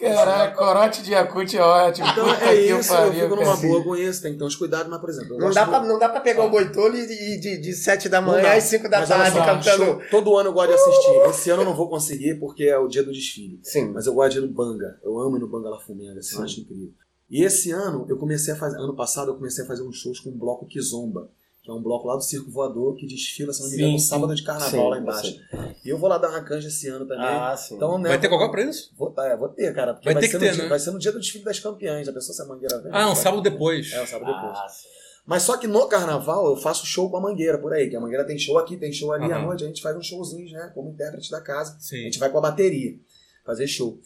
Caralho, 0.00 0.56
corote 0.56 1.02
de 1.02 1.12
Yakut 1.12 1.56
é 1.56 1.60
ótimo. 1.62 2.06
Então 2.08 2.28
Puta 2.28 2.44
é 2.46 2.54
isso, 2.62 2.92
eu 2.92 2.96
pariu, 2.96 3.12
fico 3.22 3.36
numa 3.36 3.56
cara. 3.56 3.68
boa 3.68 3.84
com 3.84 3.96
isso, 3.96 4.22
tem 4.22 4.32
que 4.32 4.38
ter 4.38 4.44
uns 4.44 4.56
cuidados, 4.56 4.88
mas, 4.90 5.00
por 5.00 5.10
exemplo, 5.10 5.34
eu 5.34 5.38
Não 5.40 5.50
dá, 5.50 5.66
pra, 5.66 5.80
não 5.82 5.98
dá 5.98 6.08
pra 6.08 6.20
pegar 6.20 6.44
o 6.44 6.50
boitolo 6.50 6.96
e, 6.96 7.38
de, 7.38 7.58
de 7.58 7.72
7 7.74 8.08
da 8.08 8.20
manhã 8.20 8.52
às 8.56 8.64
5 8.64 8.88
da 8.88 9.00
Mas 9.00 9.08
tarde 9.08 9.30
só, 9.36 9.44
cantando. 9.44 9.84
show, 9.84 10.02
todo 10.10 10.36
ano 10.36 10.48
eu 10.48 10.52
gosto 10.52 10.68
de 10.68 10.74
assistir. 10.74 11.16
Esse 11.30 11.50
ano 11.50 11.62
eu 11.62 11.66
não 11.66 11.76
vou 11.76 11.88
conseguir 11.88 12.34
porque 12.40 12.64
é 12.64 12.78
o 12.78 12.88
dia 12.88 13.02
do 13.02 13.12
desfile. 13.12 13.60
Sim. 13.62 13.90
Mas 13.92 14.06
eu 14.06 14.14
gosto 14.14 14.32
de 14.32 14.38
ir 14.38 14.42
no 14.42 14.48
Banga. 14.48 14.98
Eu 15.02 15.18
amo 15.20 15.36
ir 15.36 15.40
no 15.40 15.48
Banga 15.48 15.68
La 15.70 15.78
Fumega, 15.78 16.18
assim, 16.20 16.36
eu 16.36 16.42
acho 16.44 16.60
incrível. 16.60 16.92
E 17.30 17.44
esse 17.44 17.70
ano 17.70 18.06
eu 18.08 18.16
comecei 18.16 18.52
a 18.54 18.56
fazer. 18.56 18.76
Ano 18.78 18.94
passado 18.96 19.30
eu 19.30 19.34
comecei 19.36 19.62
a 19.64 19.66
fazer 19.66 19.82
uns 19.82 19.96
shows 19.96 20.18
com 20.18 20.30
o 20.30 20.32
bloco 20.32 20.66
Kizomba, 20.66 21.30
que 21.70 21.76
é 21.76 21.78
um 21.78 21.82
bloco 21.82 22.06
lá 22.08 22.16
do 22.16 22.22
Circo 22.22 22.50
Voador 22.50 22.96
que 22.96 23.06
desfila, 23.06 23.52
se 23.52 23.62
não 23.62 23.70
me 23.70 23.76
engano, 23.76 23.92
no 23.92 23.98
sábado 23.98 24.34
de 24.34 24.42
carnaval 24.42 24.70
Sim, 24.70 24.90
lá 24.90 24.98
embaixo. 24.98 25.40
E 25.84 25.88
eu 25.88 25.96
vou 25.98 26.08
lá 26.08 26.18
dar 26.18 26.30
uma 26.30 26.42
canja 26.42 26.66
esse 26.66 26.88
ano 26.88 27.06
também. 27.06 27.24
Ah, 27.24 27.56
sim. 27.56 27.76
Então, 27.76 27.96
né, 27.98 28.08
Vai 28.08 28.20
ter 28.20 28.28
qualquer 28.28 28.68
isso? 28.68 28.92
Vou, 28.96 29.14
é, 29.18 29.36
vou 29.36 29.48
ter, 29.48 29.72
cara. 29.72 29.94
Porque 29.94 30.06
Vai 30.06 30.14
vai, 30.14 30.22
ter 30.22 30.28
ser 30.28 30.38
que 30.38 30.44
ter, 30.44 30.52
dia, 30.52 30.62
né? 30.64 30.68
vai 30.68 30.78
ser 30.80 30.90
no 30.90 30.98
dia 30.98 31.12
do 31.12 31.20
desfile 31.20 31.44
das 31.44 31.60
campeãs. 31.60 32.08
A 32.08 32.12
pessoa 32.12 32.34
se 32.34 32.42
a 32.42 32.44
mangueira 32.44 32.80
vem. 32.80 32.90
Ah, 32.92 33.10
um 33.10 33.14
sábado 33.14 33.42
depois. 33.42 33.92
É, 33.92 34.02
um 34.02 34.06
sábado 34.06 34.32
depois. 34.34 34.58
Ah, 34.58 34.68
sim. 34.68 34.88
Mas 35.26 35.44
só 35.44 35.56
que 35.56 35.66
no 35.68 35.86
carnaval 35.86 36.46
eu 36.46 36.56
faço 36.56 36.84
show 36.84 37.08
com 37.08 37.18
a 37.18 37.20
Mangueira 37.20 37.58
por 37.58 37.72
aí, 37.72 37.88
que 37.88 37.94
a 37.94 38.00
Mangueira 38.00 38.26
tem 38.26 38.38
show 38.38 38.58
aqui, 38.58 38.76
tem 38.76 38.92
show 38.92 39.12
ali 39.12 39.30
à 39.30 39.36
Aham. 39.36 39.46
noite, 39.46 39.62
a 39.62 39.66
gente 39.66 39.80
faz 39.80 39.96
uns 39.96 40.06
showzinhos, 40.06 40.50
né? 40.50 40.72
Como 40.74 40.90
intérprete 40.90 41.30
da 41.30 41.40
casa. 41.40 41.76
A 41.76 41.80
Sim. 41.80 41.98
gente 41.98 42.18
vai 42.18 42.30
com 42.30 42.38
a 42.38 42.40
bateria 42.40 42.98
fazer 43.44 43.68
show. 43.68 44.00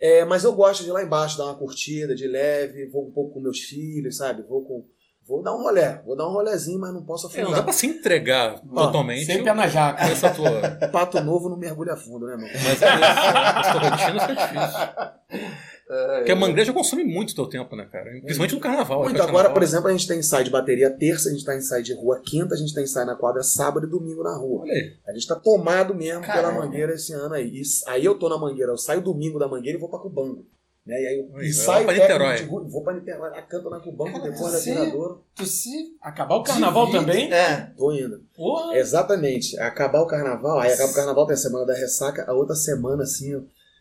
É, 0.00 0.24
mas 0.24 0.42
eu 0.42 0.52
gosto 0.52 0.82
de 0.82 0.88
ir 0.88 0.92
lá 0.92 1.02
embaixo 1.02 1.38
dar 1.38 1.44
uma 1.44 1.54
curtida 1.54 2.14
de 2.14 2.26
leve, 2.26 2.86
vou 2.86 3.06
um 3.06 3.12
pouco 3.12 3.34
com 3.34 3.40
meus 3.40 3.60
filhos, 3.60 4.16
sabe? 4.16 4.42
Vou 4.42 4.64
com. 4.64 4.84
Vou 5.26 5.42
dar 5.42 5.54
um 5.54 5.62
rolé, 5.62 6.02
vou 6.04 6.14
dar 6.14 6.28
um 6.28 6.32
rolezinho, 6.32 6.78
mas 6.78 6.92
não 6.92 7.02
posso 7.02 7.26
É, 7.28 7.30
não 7.30 7.36
dá 7.36 7.42
afundar. 7.44 7.64
pra 7.64 7.72
se 7.72 7.86
entregar 7.86 8.60
totalmente. 8.60 9.24
Sempre 9.24 9.48
é 9.48 9.54
na 9.54 9.66
jaca. 9.66 10.04
Essa 10.04 10.30
tua. 10.30 10.50
Pato 10.92 11.18
novo 11.22 11.48
não 11.48 11.56
mergulha 11.56 11.96
fundo, 11.96 12.26
né, 12.26 12.36
mano? 12.36 12.48
Mas 12.52 12.82
é 12.82 12.88
isso. 12.94 13.78
Rotina 13.78 14.20
fica 14.20 14.34
difícil. 14.34 15.58
Porque 15.86 16.32
a 16.32 16.36
mangueira 16.36 16.64
já 16.64 16.72
consome 16.72 17.04
muito 17.04 17.34
teu 17.34 17.46
tempo, 17.46 17.76
né, 17.76 17.86
cara? 17.90 18.10
Principalmente 18.10 18.54
no 18.54 18.60
carnaval. 18.60 19.02
Muito. 19.02 19.16
Agora, 19.16 19.26
carnaval. 19.26 19.52
por 19.54 19.62
exemplo, 19.62 19.88
a 19.88 19.92
gente 19.92 20.08
tem 20.08 20.18
ensaio 20.18 20.44
de 20.44 20.50
bateria 20.50 20.90
terça, 20.90 21.28
a 21.28 21.32
gente 21.32 21.44
tem 21.44 21.58
ensaio 21.58 21.82
de 21.82 21.94
rua 21.94 22.20
quinta, 22.24 22.54
a 22.54 22.58
gente 22.58 22.74
tem 22.74 22.84
ensaio 22.84 23.06
na 23.06 23.14
quadra 23.14 23.42
sábado 23.42 23.86
e 23.86 23.90
domingo 23.90 24.22
na 24.22 24.36
rua. 24.36 24.62
Olha 24.62 24.72
aí. 24.72 24.92
A 25.06 25.12
gente 25.12 25.26
tá 25.26 25.36
tomado 25.36 25.94
mesmo 25.94 26.22
Caramba. 26.22 26.48
pela 26.48 26.64
mangueira 26.64 26.94
esse 26.94 27.12
ano 27.12 27.34
aí. 27.34 27.48
E 27.50 27.62
aí 27.86 28.04
eu 28.04 28.18
tô 28.18 28.28
na 28.28 28.38
mangueira, 28.38 28.72
eu 28.72 28.78
saio 28.78 29.02
domingo 29.02 29.38
da 29.38 29.46
mangueira 29.46 29.76
e 29.76 29.80
vou 29.80 29.88
pra 29.90 29.98
Cubango. 29.98 30.46
Né? 30.86 31.00
E 31.00 31.06
aí 31.06 31.18
e 31.48 31.54
pra 31.64 31.74
técnico 31.76 31.92
Niterói. 31.92 32.36
de 32.36 32.44
rua, 32.44 32.64
vou 32.68 32.82
pra 32.82 32.92
Niterói, 32.92 33.30
lá 33.30 33.40
canto 33.42 33.70
na 33.70 33.80
Cubango 33.80 34.18
Cara, 34.20 34.30
depois 34.30 34.52
da 34.52 34.58
você- 34.58 34.74
Viradouro. 34.74 35.24
Tu 35.34 35.46
se. 35.46 35.96
Acabar 36.02 36.34
o 36.36 36.42
carnaval 36.42 36.86
divide- 36.86 37.04
também? 37.06 37.32
É. 37.32 37.70
Tô 37.76 37.90
indo. 37.92 38.20
Porra. 38.36 38.76
Exatamente. 38.76 39.58
Acabar 39.58 40.00
o 40.02 40.06
carnaval, 40.06 40.58
aí 40.60 40.72
acaba 40.72 40.92
o 40.92 40.94
carnaval, 40.94 41.26
tem 41.26 41.34
a 41.34 41.38
semana 41.38 41.64
da 41.66 41.74
ressaca, 41.74 42.24
a 42.28 42.34
outra 42.34 42.54
semana 42.54 43.02
assim, 43.04 43.34
ó, 43.34 43.40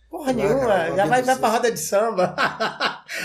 Porra 0.09 0.27
Lá, 0.27 0.33
nenhuma. 0.33 0.59
cara, 0.59 0.95
Já 0.95 1.05
vai, 1.07 1.23
pra 1.37 1.49
roda 1.49 1.71
de 1.71 1.79
samba. 1.79 2.35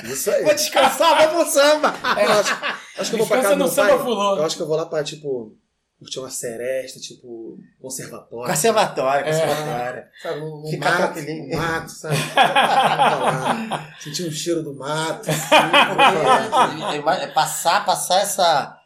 isso 0.04 0.30
aí. 0.30 0.42
Vou 0.42 0.54
descansar, 0.54 1.18
vou 1.32 1.44
pro 1.44 1.52
samba. 1.52 1.94
Eu 2.22 2.32
acho, 2.32 2.54
acho 2.98 3.10
que 3.10 3.14
eu 3.14 3.18
vou 3.18 3.26
pra 3.28 3.36
Descansa 3.36 3.42
casa 3.42 3.54
do 3.54 3.58
no 3.58 3.64
meu 3.66 3.74
pai. 3.74 3.90
samba 3.90 4.04
fulô. 4.04 4.36
Eu 4.38 4.44
acho 4.44 4.56
que 4.56 4.62
eu 4.62 4.66
vou 4.66 4.76
lá 4.76 4.86
pra, 4.86 5.04
tipo, 5.04 5.52
curtir 5.98 6.18
uma 6.20 6.30
seresta, 6.30 7.00
tipo, 7.00 7.58
conservatório. 7.80 8.48
Conservatório, 8.48 9.26
É. 9.26 9.30
conservatório. 9.32 10.04
Sabe, 10.22 10.40
no, 10.40 10.60
no 10.62 10.66
Fica 10.68 10.90
mato, 10.90 11.12
tranquilinho. 11.14 11.48
no 11.50 11.56
mato, 11.56 11.90
sabe? 11.90 12.16
Sentir 14.00 14.22
o 14.28 14.32
cheiro 14.32 14.62
do 14.62 14.74
mato. 14.74 15.28
assim, 15.28 15.40
falar. 15.40 16.94
É, 16.94 17.20
é, 17.20 17.24
é, 17.24 17.26
passar, 17.28 17.84
passar 17.84 18.20
essa, 18.20 18.78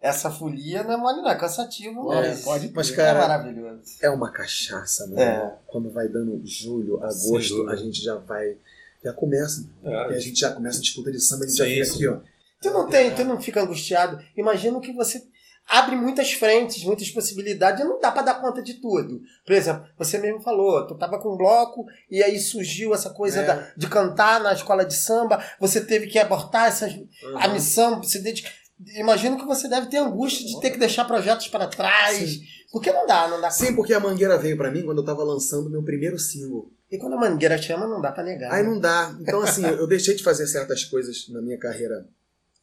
essa 0.00 0.30
folia 0.30 0.82
não 0.84 0.92
é 0.92 0.96
mole, 0.96 1.22
não. 1.22 1.30
É 1.30 1.34
cansativo. 1.34 2.12
É, 2.12 2.28
mas 2.28 2.44
pode 2.44 2.72
Mas, 2.74 2.90
é 2.90 2.94
cara, 2.96 3.18
maravilhoso. 3.20 3.82
é 4.00 4.10
uma 4.10 4.30
cachaça, 4.30 5.06
né? 5.08 5.22
É. 5.22 5.52
Quando 5.66 5.90
vai 5.90 6.08
dando 6.08 6.40
julho, 6.44 7.02
agosto, 7.02 7.68
a 7.68 7.76
gente 7.76 8.00
já 8.02 8.14
vai. 8.14 8.56
Já 9.02 9.12
começa. 9.12 9.64
A 9.84 10.18
gente 10.18 10.38
já 10.38 10.52
começa 10.52 10.78
a 10.78 10.82
disputa 10.82 11.10
de 11.10 11.18
samba, 11.20 11.44
a 11.44 11.48
gente 11.48 11.56
já 11.56 11.64
Sim, 11.64 11.70
fica 11.72 11.84
sim. 11.84 11.94
aqui, 11.94 12.08
ó. 12.08 12.18
Tu 12.62 12.70
não 12.70 12.86
tem, 12.86 13.14
tu 13.14 13.24
não 13.24 13.40
fica 13.40 13.62
angustiado. 13.62 14.22
Imagino 14.36 14.80
que 14.82 14.92
você 14.92 15.26
abre 15.68 15.94
muitas 15.96 16.32
frentes, 16.32 16.82
muitas 16.84 17.10
possibilidades, 17.10 17.80
e 17.80 17.84
não 17.84 18.00
dá 18.00 18.10
pra 18.10 18.22
dar 18.22 18.40
conta 18.40 18.60
de 18.62 18.74
tudo. 18.74 19.20
Por 19.46 19.52
exemplo, 19.54 19.84
você 19.96 20.18
mesmo 20.18 20.40
falou, 20.40 20.86
tu 20.86 20.96
tava 20.96 21.18
com 21.20 21.34
um 21.34 21.36
bloco 21.36 21.84
e 22.10 22.22
aí 22.22 22.38
surgiu 22.40 22.92
essa 22.94 23.10
coisa 23.10 23.40
É. 23.40 23.46
da- 23.46 23.72
de 23.76 23.86
cantar 23.88 24.40
na 24.40 24.52
escola 24.52 24.84
de 24.84 24.94
samba, 24.94 25.42
você 25.60 25.80
teve 25.80 26.06
que 26.08 26.18
abortar 26.18 26.66
essas, 26.68 26.92
a 27.36 27.46
Uhum. 27.46 27.52
missão, 27.54 28.02
se 28.02 28.18
dedicar. 28.20 28.50
Imagino 28.96 29.38
que 29.38 29.44
você 29.44 29.68
deve 29.68 29.88
ter 29.88 29.98
angústia 29.98 30.46
de 30.46 30.58
ter 30.60 30.70
que 30.70 30.78
deixar 30.78 31.04
projetos 31.04 31.46
para 31.48 31.66
trás. 31.66 32.16
Sim. 32.16 32.40
Porque 32.72 32.90
não 32.92 33.06
dá, 33.06 33.28
não 33.28 33.40
dá. 33.40 33.50
Sim, 33.50 33.74
porque 33.74 33.92
a 33.92 34.00
Mangueira 34.00 34.38
veio 34.38 34.56
pra 34.56 34.70
mim 34.70 34.82
quando 34.82 34.98
eu 34.98 35.04
tava 35.04 35.22
lançando 35.22 35.68
meu 35.68 35.82
primeiro 35.82 36.18
single. 36.18 36.72
E 36.90 36.96
quando 36.98 37.12
a 37.14 37.16
mangueira 37.18 37.56
chama, 37.60 37.86
não 37.86 38.00
dá 38.00 38.10
pra 38.10 38.24
negar. 38.24 38.52
Aí 38.52 38.64
não 38.64 38.80
dá. 38.80 39.14
Então, 39.20 39.40
assim, 39.42 39.64
eu 39.64 39.86
deixei 39.86 40.14
de 40.16 40.22
fazer 40.24 40.46
certas 40.48 40.84
coisas 40.84 41.28
na 41.28 41.40
minha 41.42 41.56
carreira 41.58 42.04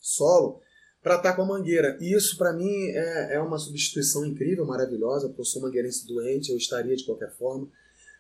solo 0.02 0.60
pra 1.02 1.16
estar 1.16 1.34
com 1.34 1.42
a 1.44 1.46
Mangueira. 1.46 1.98
E 2.02 2.14
isso, 2.16 2.38
pra 2.38 2.54
mim, 2.54 2.88
é, 2.90 3.36
é 3.36 3.40
uma 3.40 3.58
substituição 3.58 4.26
incrível, 4.26 4.66
maravilhosa, 4.66 5.28
porque 5.28 5.42
eu 5.42 5.46
sou 5.46 5.62
mangueirense 5.62 6.08
doente, 6.08 6.52
eu 6.52 6.58
estaria 6.58 6.96
de 6.96 7.06
qualquer 7.06 7.32
forma. 7.38 7.68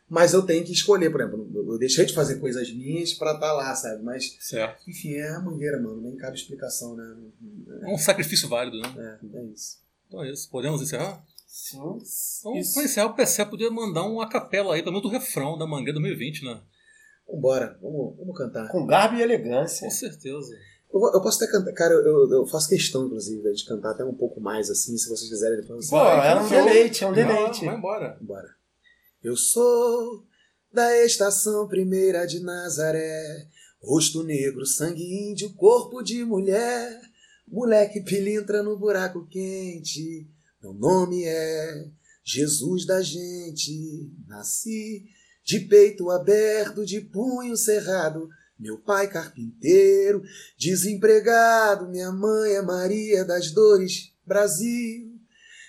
Mas 0.09 0.33
eu 0.33 0.41
tenho 0.41 0.63
que 0.63 0.71
escolher, 0.71 1.09
por 1.11 1.19
exemplo, 1.19 1.49
eu 1.73 1.77
deixei 1.77 2.05
de 2.05 2.13
fazer 2.13 2.39
coisas 2.39 2.71
minhas 2.73 3.13
pra 3.13 3.33
estar 3.33 3.51
lá, 3.51 3.75
sabe? 3.75 4.01
Mas, 4.03 4.37
Certo. 4.39 4.89
enfim, 4.89 5.15
é 5.15 5.29
a 5.29 5.39
Mangueira, 5.41 5.81
mano, 5.81 6.01
nem 6.01 6.15
cabe 6.15 6.37
explicação, 6.37 6.95
né? 6.95 7.17
É 7.81 7.87
um 7.93 7.97
sacrifício 7.97 8.47
válido, 8.47 8.77
né? 8.79 9.19
É, 9.33 9.37
é 9.37 9.43
isso. 9.47 9.79
Então 10.07 10.23
é 10.23 10.31
isso. 10.31 10.49
Podemos 10.49 10.81
encerrar? 10.81 11.21
Sim. 11.45 11.77
Então, 12.39 12.53
pra 12.73 12.83
encerrar, 12.83 13.07
o 13.07 13.15
PC 13.15 13.45
podia 13.47 13.69
mandar 13.69 14.03
uma 14.03 14.29
capela 14.29 14.75
aí, 14.75 14.81
pelo 14.81 14.93
menos 14.93 15.09
do 15.09 15.13
refrão 15.13 15.57
da 15.57 15.67
Mangueira 15.67 15.99
2020, 15.99 16.45
né? 16.45 16.61
Vambora, 17.29 17.77
vamos, 17.81 18.15
vamos 18.17 18.37
cantar. 18.37 18.69
Com 18.69 18.85
garbo 18.85 19.17
e 19.17 19.21
elegância. 19.21 19.85
Com 19.85 19.91
certeza. 19.93 20.55
Eu, 20.93 21.01
eu 21.13 21.21
posso 21.21 21.43
até 21.43 21.51
cantar, 21.51 21.73
cara, 21.73 21.93
eu, 21.93 22.31
eu 22.31 22.45
faço 22.45 22.69
questão, 22.69 23.05
inclusive, 23.05 23.53
de 23.53 23.65
cantar 23.65 23.91
até 23.91 24.03
um 24.03 24.13
pouco 24.13 24.39
mais 24.39 24.69
assim, 24.69 24.97
se 24.97 25.09
vocês 25.09 25.29
quiserem 25.29 25.61
depois. 25.61 25.89
Pô, 25.89 25.97
é 25.97 26.41
um 26.41 26.47
show. 26.47 26.65
deleite, 26.65 27.03
é 27.03 27.07
um 27.07 27.13
deleite. 27.13 27.65
Vai 27.65 27.75
embora. 27.75 28.17
Bora. 28.21 28.49
Eu 29.23 29.35
sou 29.35 30.23
da 30.71 31.03
estação 31.03 31.67
primeira 31.67 32.25
de 32.25 32.39
Nazaré, 32.39 33.47
rosto 33.81 34.23
negro, 34.23 34.65
sangue 34.65 35.03
índio, 35.03 35.53
corpo 35.53 36.01
de 36.01 36.23
mulher, 36.23 37.01
moleque 37.47 38.01
pilintra 38.01 38.63
no 38.63 38.77
buraco 38.77 39.27
quente. 39.27 40.27
Meu 40.61 40.73
nome 40.73 41.23
é 41.25 41.87
Jesus 42.23 42.85
da 42.85 43.01
gente. 43.01 44.11
Nasci 44.27 45.05
de 45.43 45.61
peito 45.61 46.09
aberto, 46.09 46.85
de 46.85 46.99
punho 46.99 47.55
cerrado. 47.55 48.27
Meu 48.59 48.79
pai 48.79 49.07
carpinteiro, 49.07 50.23
desempregado, 50.57 51.87
minha 51.87 52.11
mãe 52.11 52.53
é 52.53 52.61
Maria 52.61 53.23
das 53.23 53.51
Dores, 53.51 54.11
Brasil. 54.25 55.13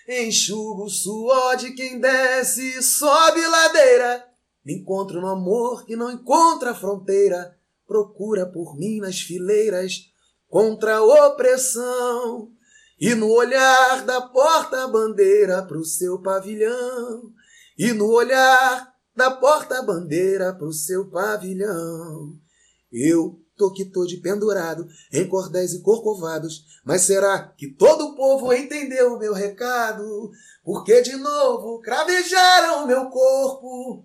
Enxugo 0.09 0.85
o 0.85 0.89
suor 0.89 1.57
de 1.57 1.73
quem 1.73 2.01
desce 2.01 2.79
e 2.79 2.83
sobe 2.83 3.47
ladeira. 3.47 4.25
Me 4.65 4.75
encontro 4.75 5.21
no 5.21 5.27
amor 5.27 5.85
que 5.85 5.97
não 5.97 6.11
encontra 6.11 6.75
fronteira. 6.75 7.55
Procura 7.87 8.47
por 8.47 8.75
mim 8.79 9.01
nas 9.01 9.21
fileiras 9.21 10.11
contra 10.49 10.97
a 10.97 11.27
opressão. 11.27 12.51
E 12.99 13.15
no 13.15 13.29
olhar 13.29 14.03
da 14.07 14.23
porta-bandeira 14.23 15.63
pro 15.63 15.85
seu 15.85 16.23
pavilhão. 16.23 17.31
E 17.77 17.93
no 17.93 18.07
olhar 18.07 18.95
da 19.15 19.31
porta-bandeira 19.31 20.55
pro 20.55 20.73
seu 20.73 21.11
pavilhão. 21.11 22.48
Eu 22.93 23.41
tô 23.57 23.73
que 23.73 23.85
tô 23.85 24.07
de 24.07 24.19
pendurado 24.19 24.87
em 25.13 25.29
cordéis 25.29 25.73
e 25.73 25.83
corcovados. 25.83 26.65
Mas 26.85 27.03
será 27.03 27.53
que 27.57 27.69
todo 27.69 28.07
o 28.07 28.15
povo 28.15 28.53
entendeu 28.53 29.15
o 29.15 29.19
meu 29.19 29.35
recado? 29.35 30.31
Porque 30.63 31.03
de 31.03 31.17
novo 31.17 31.81
cravejaram 31.81 32.87
meu 32.87 33.11
corpo 33.11 34.05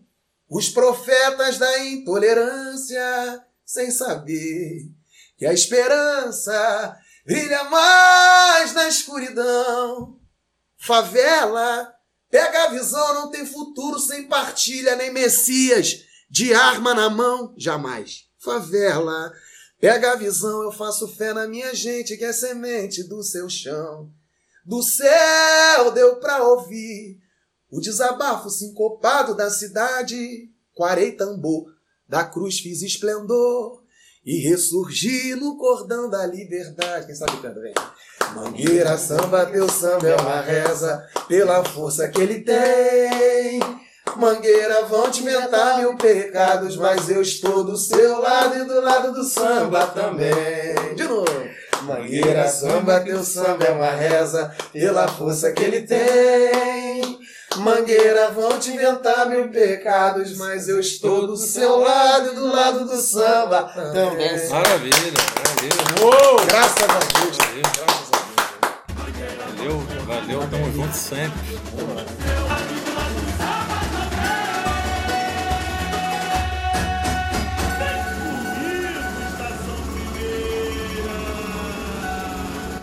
os 0.50 0.70
profetas 0.70 1.58
da 1.58 1.80
intolerância, 1.86 3.44
sem 3.66 3.90
saber 3.90 4.88
que 5.38 5.46
a 5.46 5.54
esperança 5.54 6.96
brilha 7.26 7.64
mais 7.66 8.74
na 8.74 8.88
escuridão. 8.88 10.20
Favela, 10.78 11.92
pega 12.30 12.66
a 12.66 12.68
visão, 12.68 13.14
não 13.16 13.32
tem 13.32 13.46
futuro 13.46 13.98
sem 13.98 14.28
partilha 14.28 14.96
nem 14.96 15.12
messias, 15.12 16.04
de 16.30 16.54
arma 16.54 16.94
na 16.94 17.10
mão, 17.10 17.54
jamais. 17.58 18.26
Favela, 18.44 19.32
pega 19.80 20.12
a 20.12 20.16
visão, 20.16 20.64
eu 20.64 20.72
faço 20.72 21.08
fé 21.08 21.34
na 21.34 21.48
minha 21.48 21.74
gente 21.74 22.18
que 22.18 22.26
é 22.26 22.34
semente 22.34 23.04
do 23.04 23.24
seu 23.24 23.50
chão. 23.50 24.12
Do 24.66 24.82
céu 24.84 25.92
deu 25.92 26.18
pra 26.18 26.44
ouvir 26.44 27.20
o 27.70 27.80
desabafo 27.80 28.50
sincopado 28.50 29.36
da 29.36 29.50
cidade. 29.50 30.50
Quarei 30.74 31.14
tambor, 31.14 31.74
da 32.08 32.24
cruz 32.24 32.60
fiz 32.60 32.82
esplendor. 32.82 33.82
e 34.26 34.38
ressurgir 34.38 35.36
no 35.36 35.58
cordão 35.58 36.10
da 36.10 36.26
liberdade. 36.26 37.08
Quem 37.08 37.16
sabe 37.16 37.42
canta, 37.42 37.60
vem. 37.60 37.74
Mangueira, 38.34 38.98
samba, 38.98 39.46
teu 39.46 39.70
samba 39.70 40.08
é 40.08 40.16
uma 40.16 40.42
reza 40.42 41.06
pela 41.28 41.64
força 41.64 42.08
que 42.08 42.22
ele 42.22 42.40
tem. 42.40 43.60
Mangueira, 44.16 44.84
vão 44.84 45.10
te 45.10 45.24
mentar 45.24 45.80
mil 45.80 45.96
pecados, 45.96 46.76
mas 46.78 47.10
eu 47.10 47.22
estou 47.22 47.64
do 47.64 47.76
seu 47.76 48.20
lado 48.22 48.58
e 48.60 48.64
do 48.66 48.80
lado 48.82 49.12
do 49.14 49.24
samba 49.24 49.88
também. 49.88 50.94
De 50.96 51.04
novo. 51.04 51.26
Mangueira, 51.84 52.48
samba, 52.48 53.00
teu 53.00 53.24
samba 53.24 53.66
é 53.66 53.72
uma 53.72 53.90
reza 53.90 54.54
pela 54.72 55.08
força 55.08 55.52
que 55.52 55.64
ele 55.64 55.82
tem. 55.82 57.20
Mangueira, 57.58 58.30
vão 58.32 58.60
te 58.60 58.72
inventar 58.72 59.28
mil 59.30 59.50
pecados, 59.50 60.38
mas 60.38 60.68
eu 60.70 60.80
estou 60.80 61.26
do 61.28 61.36
seu 61.36 61.80
lado 61.80 62.32
e 62.32 62.36
do 62.36 62.48
lado 62.52 62.86
do 62.86 62.96
samba 62.98 63.64
também. 63.74 64.50
Maravilha, 64.50 65.14
maravilha. 65.36 66.02
Uou! 66.02 66.46
Graças 66.46 66.84
a 66.84 67.20
Deus. 67.20 67.38
Valeu, 67.38 67.64
Graças 67.74 68.12
a 69.42 69.62
Deus. 69.62 69.84
valeu, 70.06 70.40
valeu, 70.40 70.50
tamo 70.50 70.72
junto 70.74 70.96
sempre. 70.96 71.40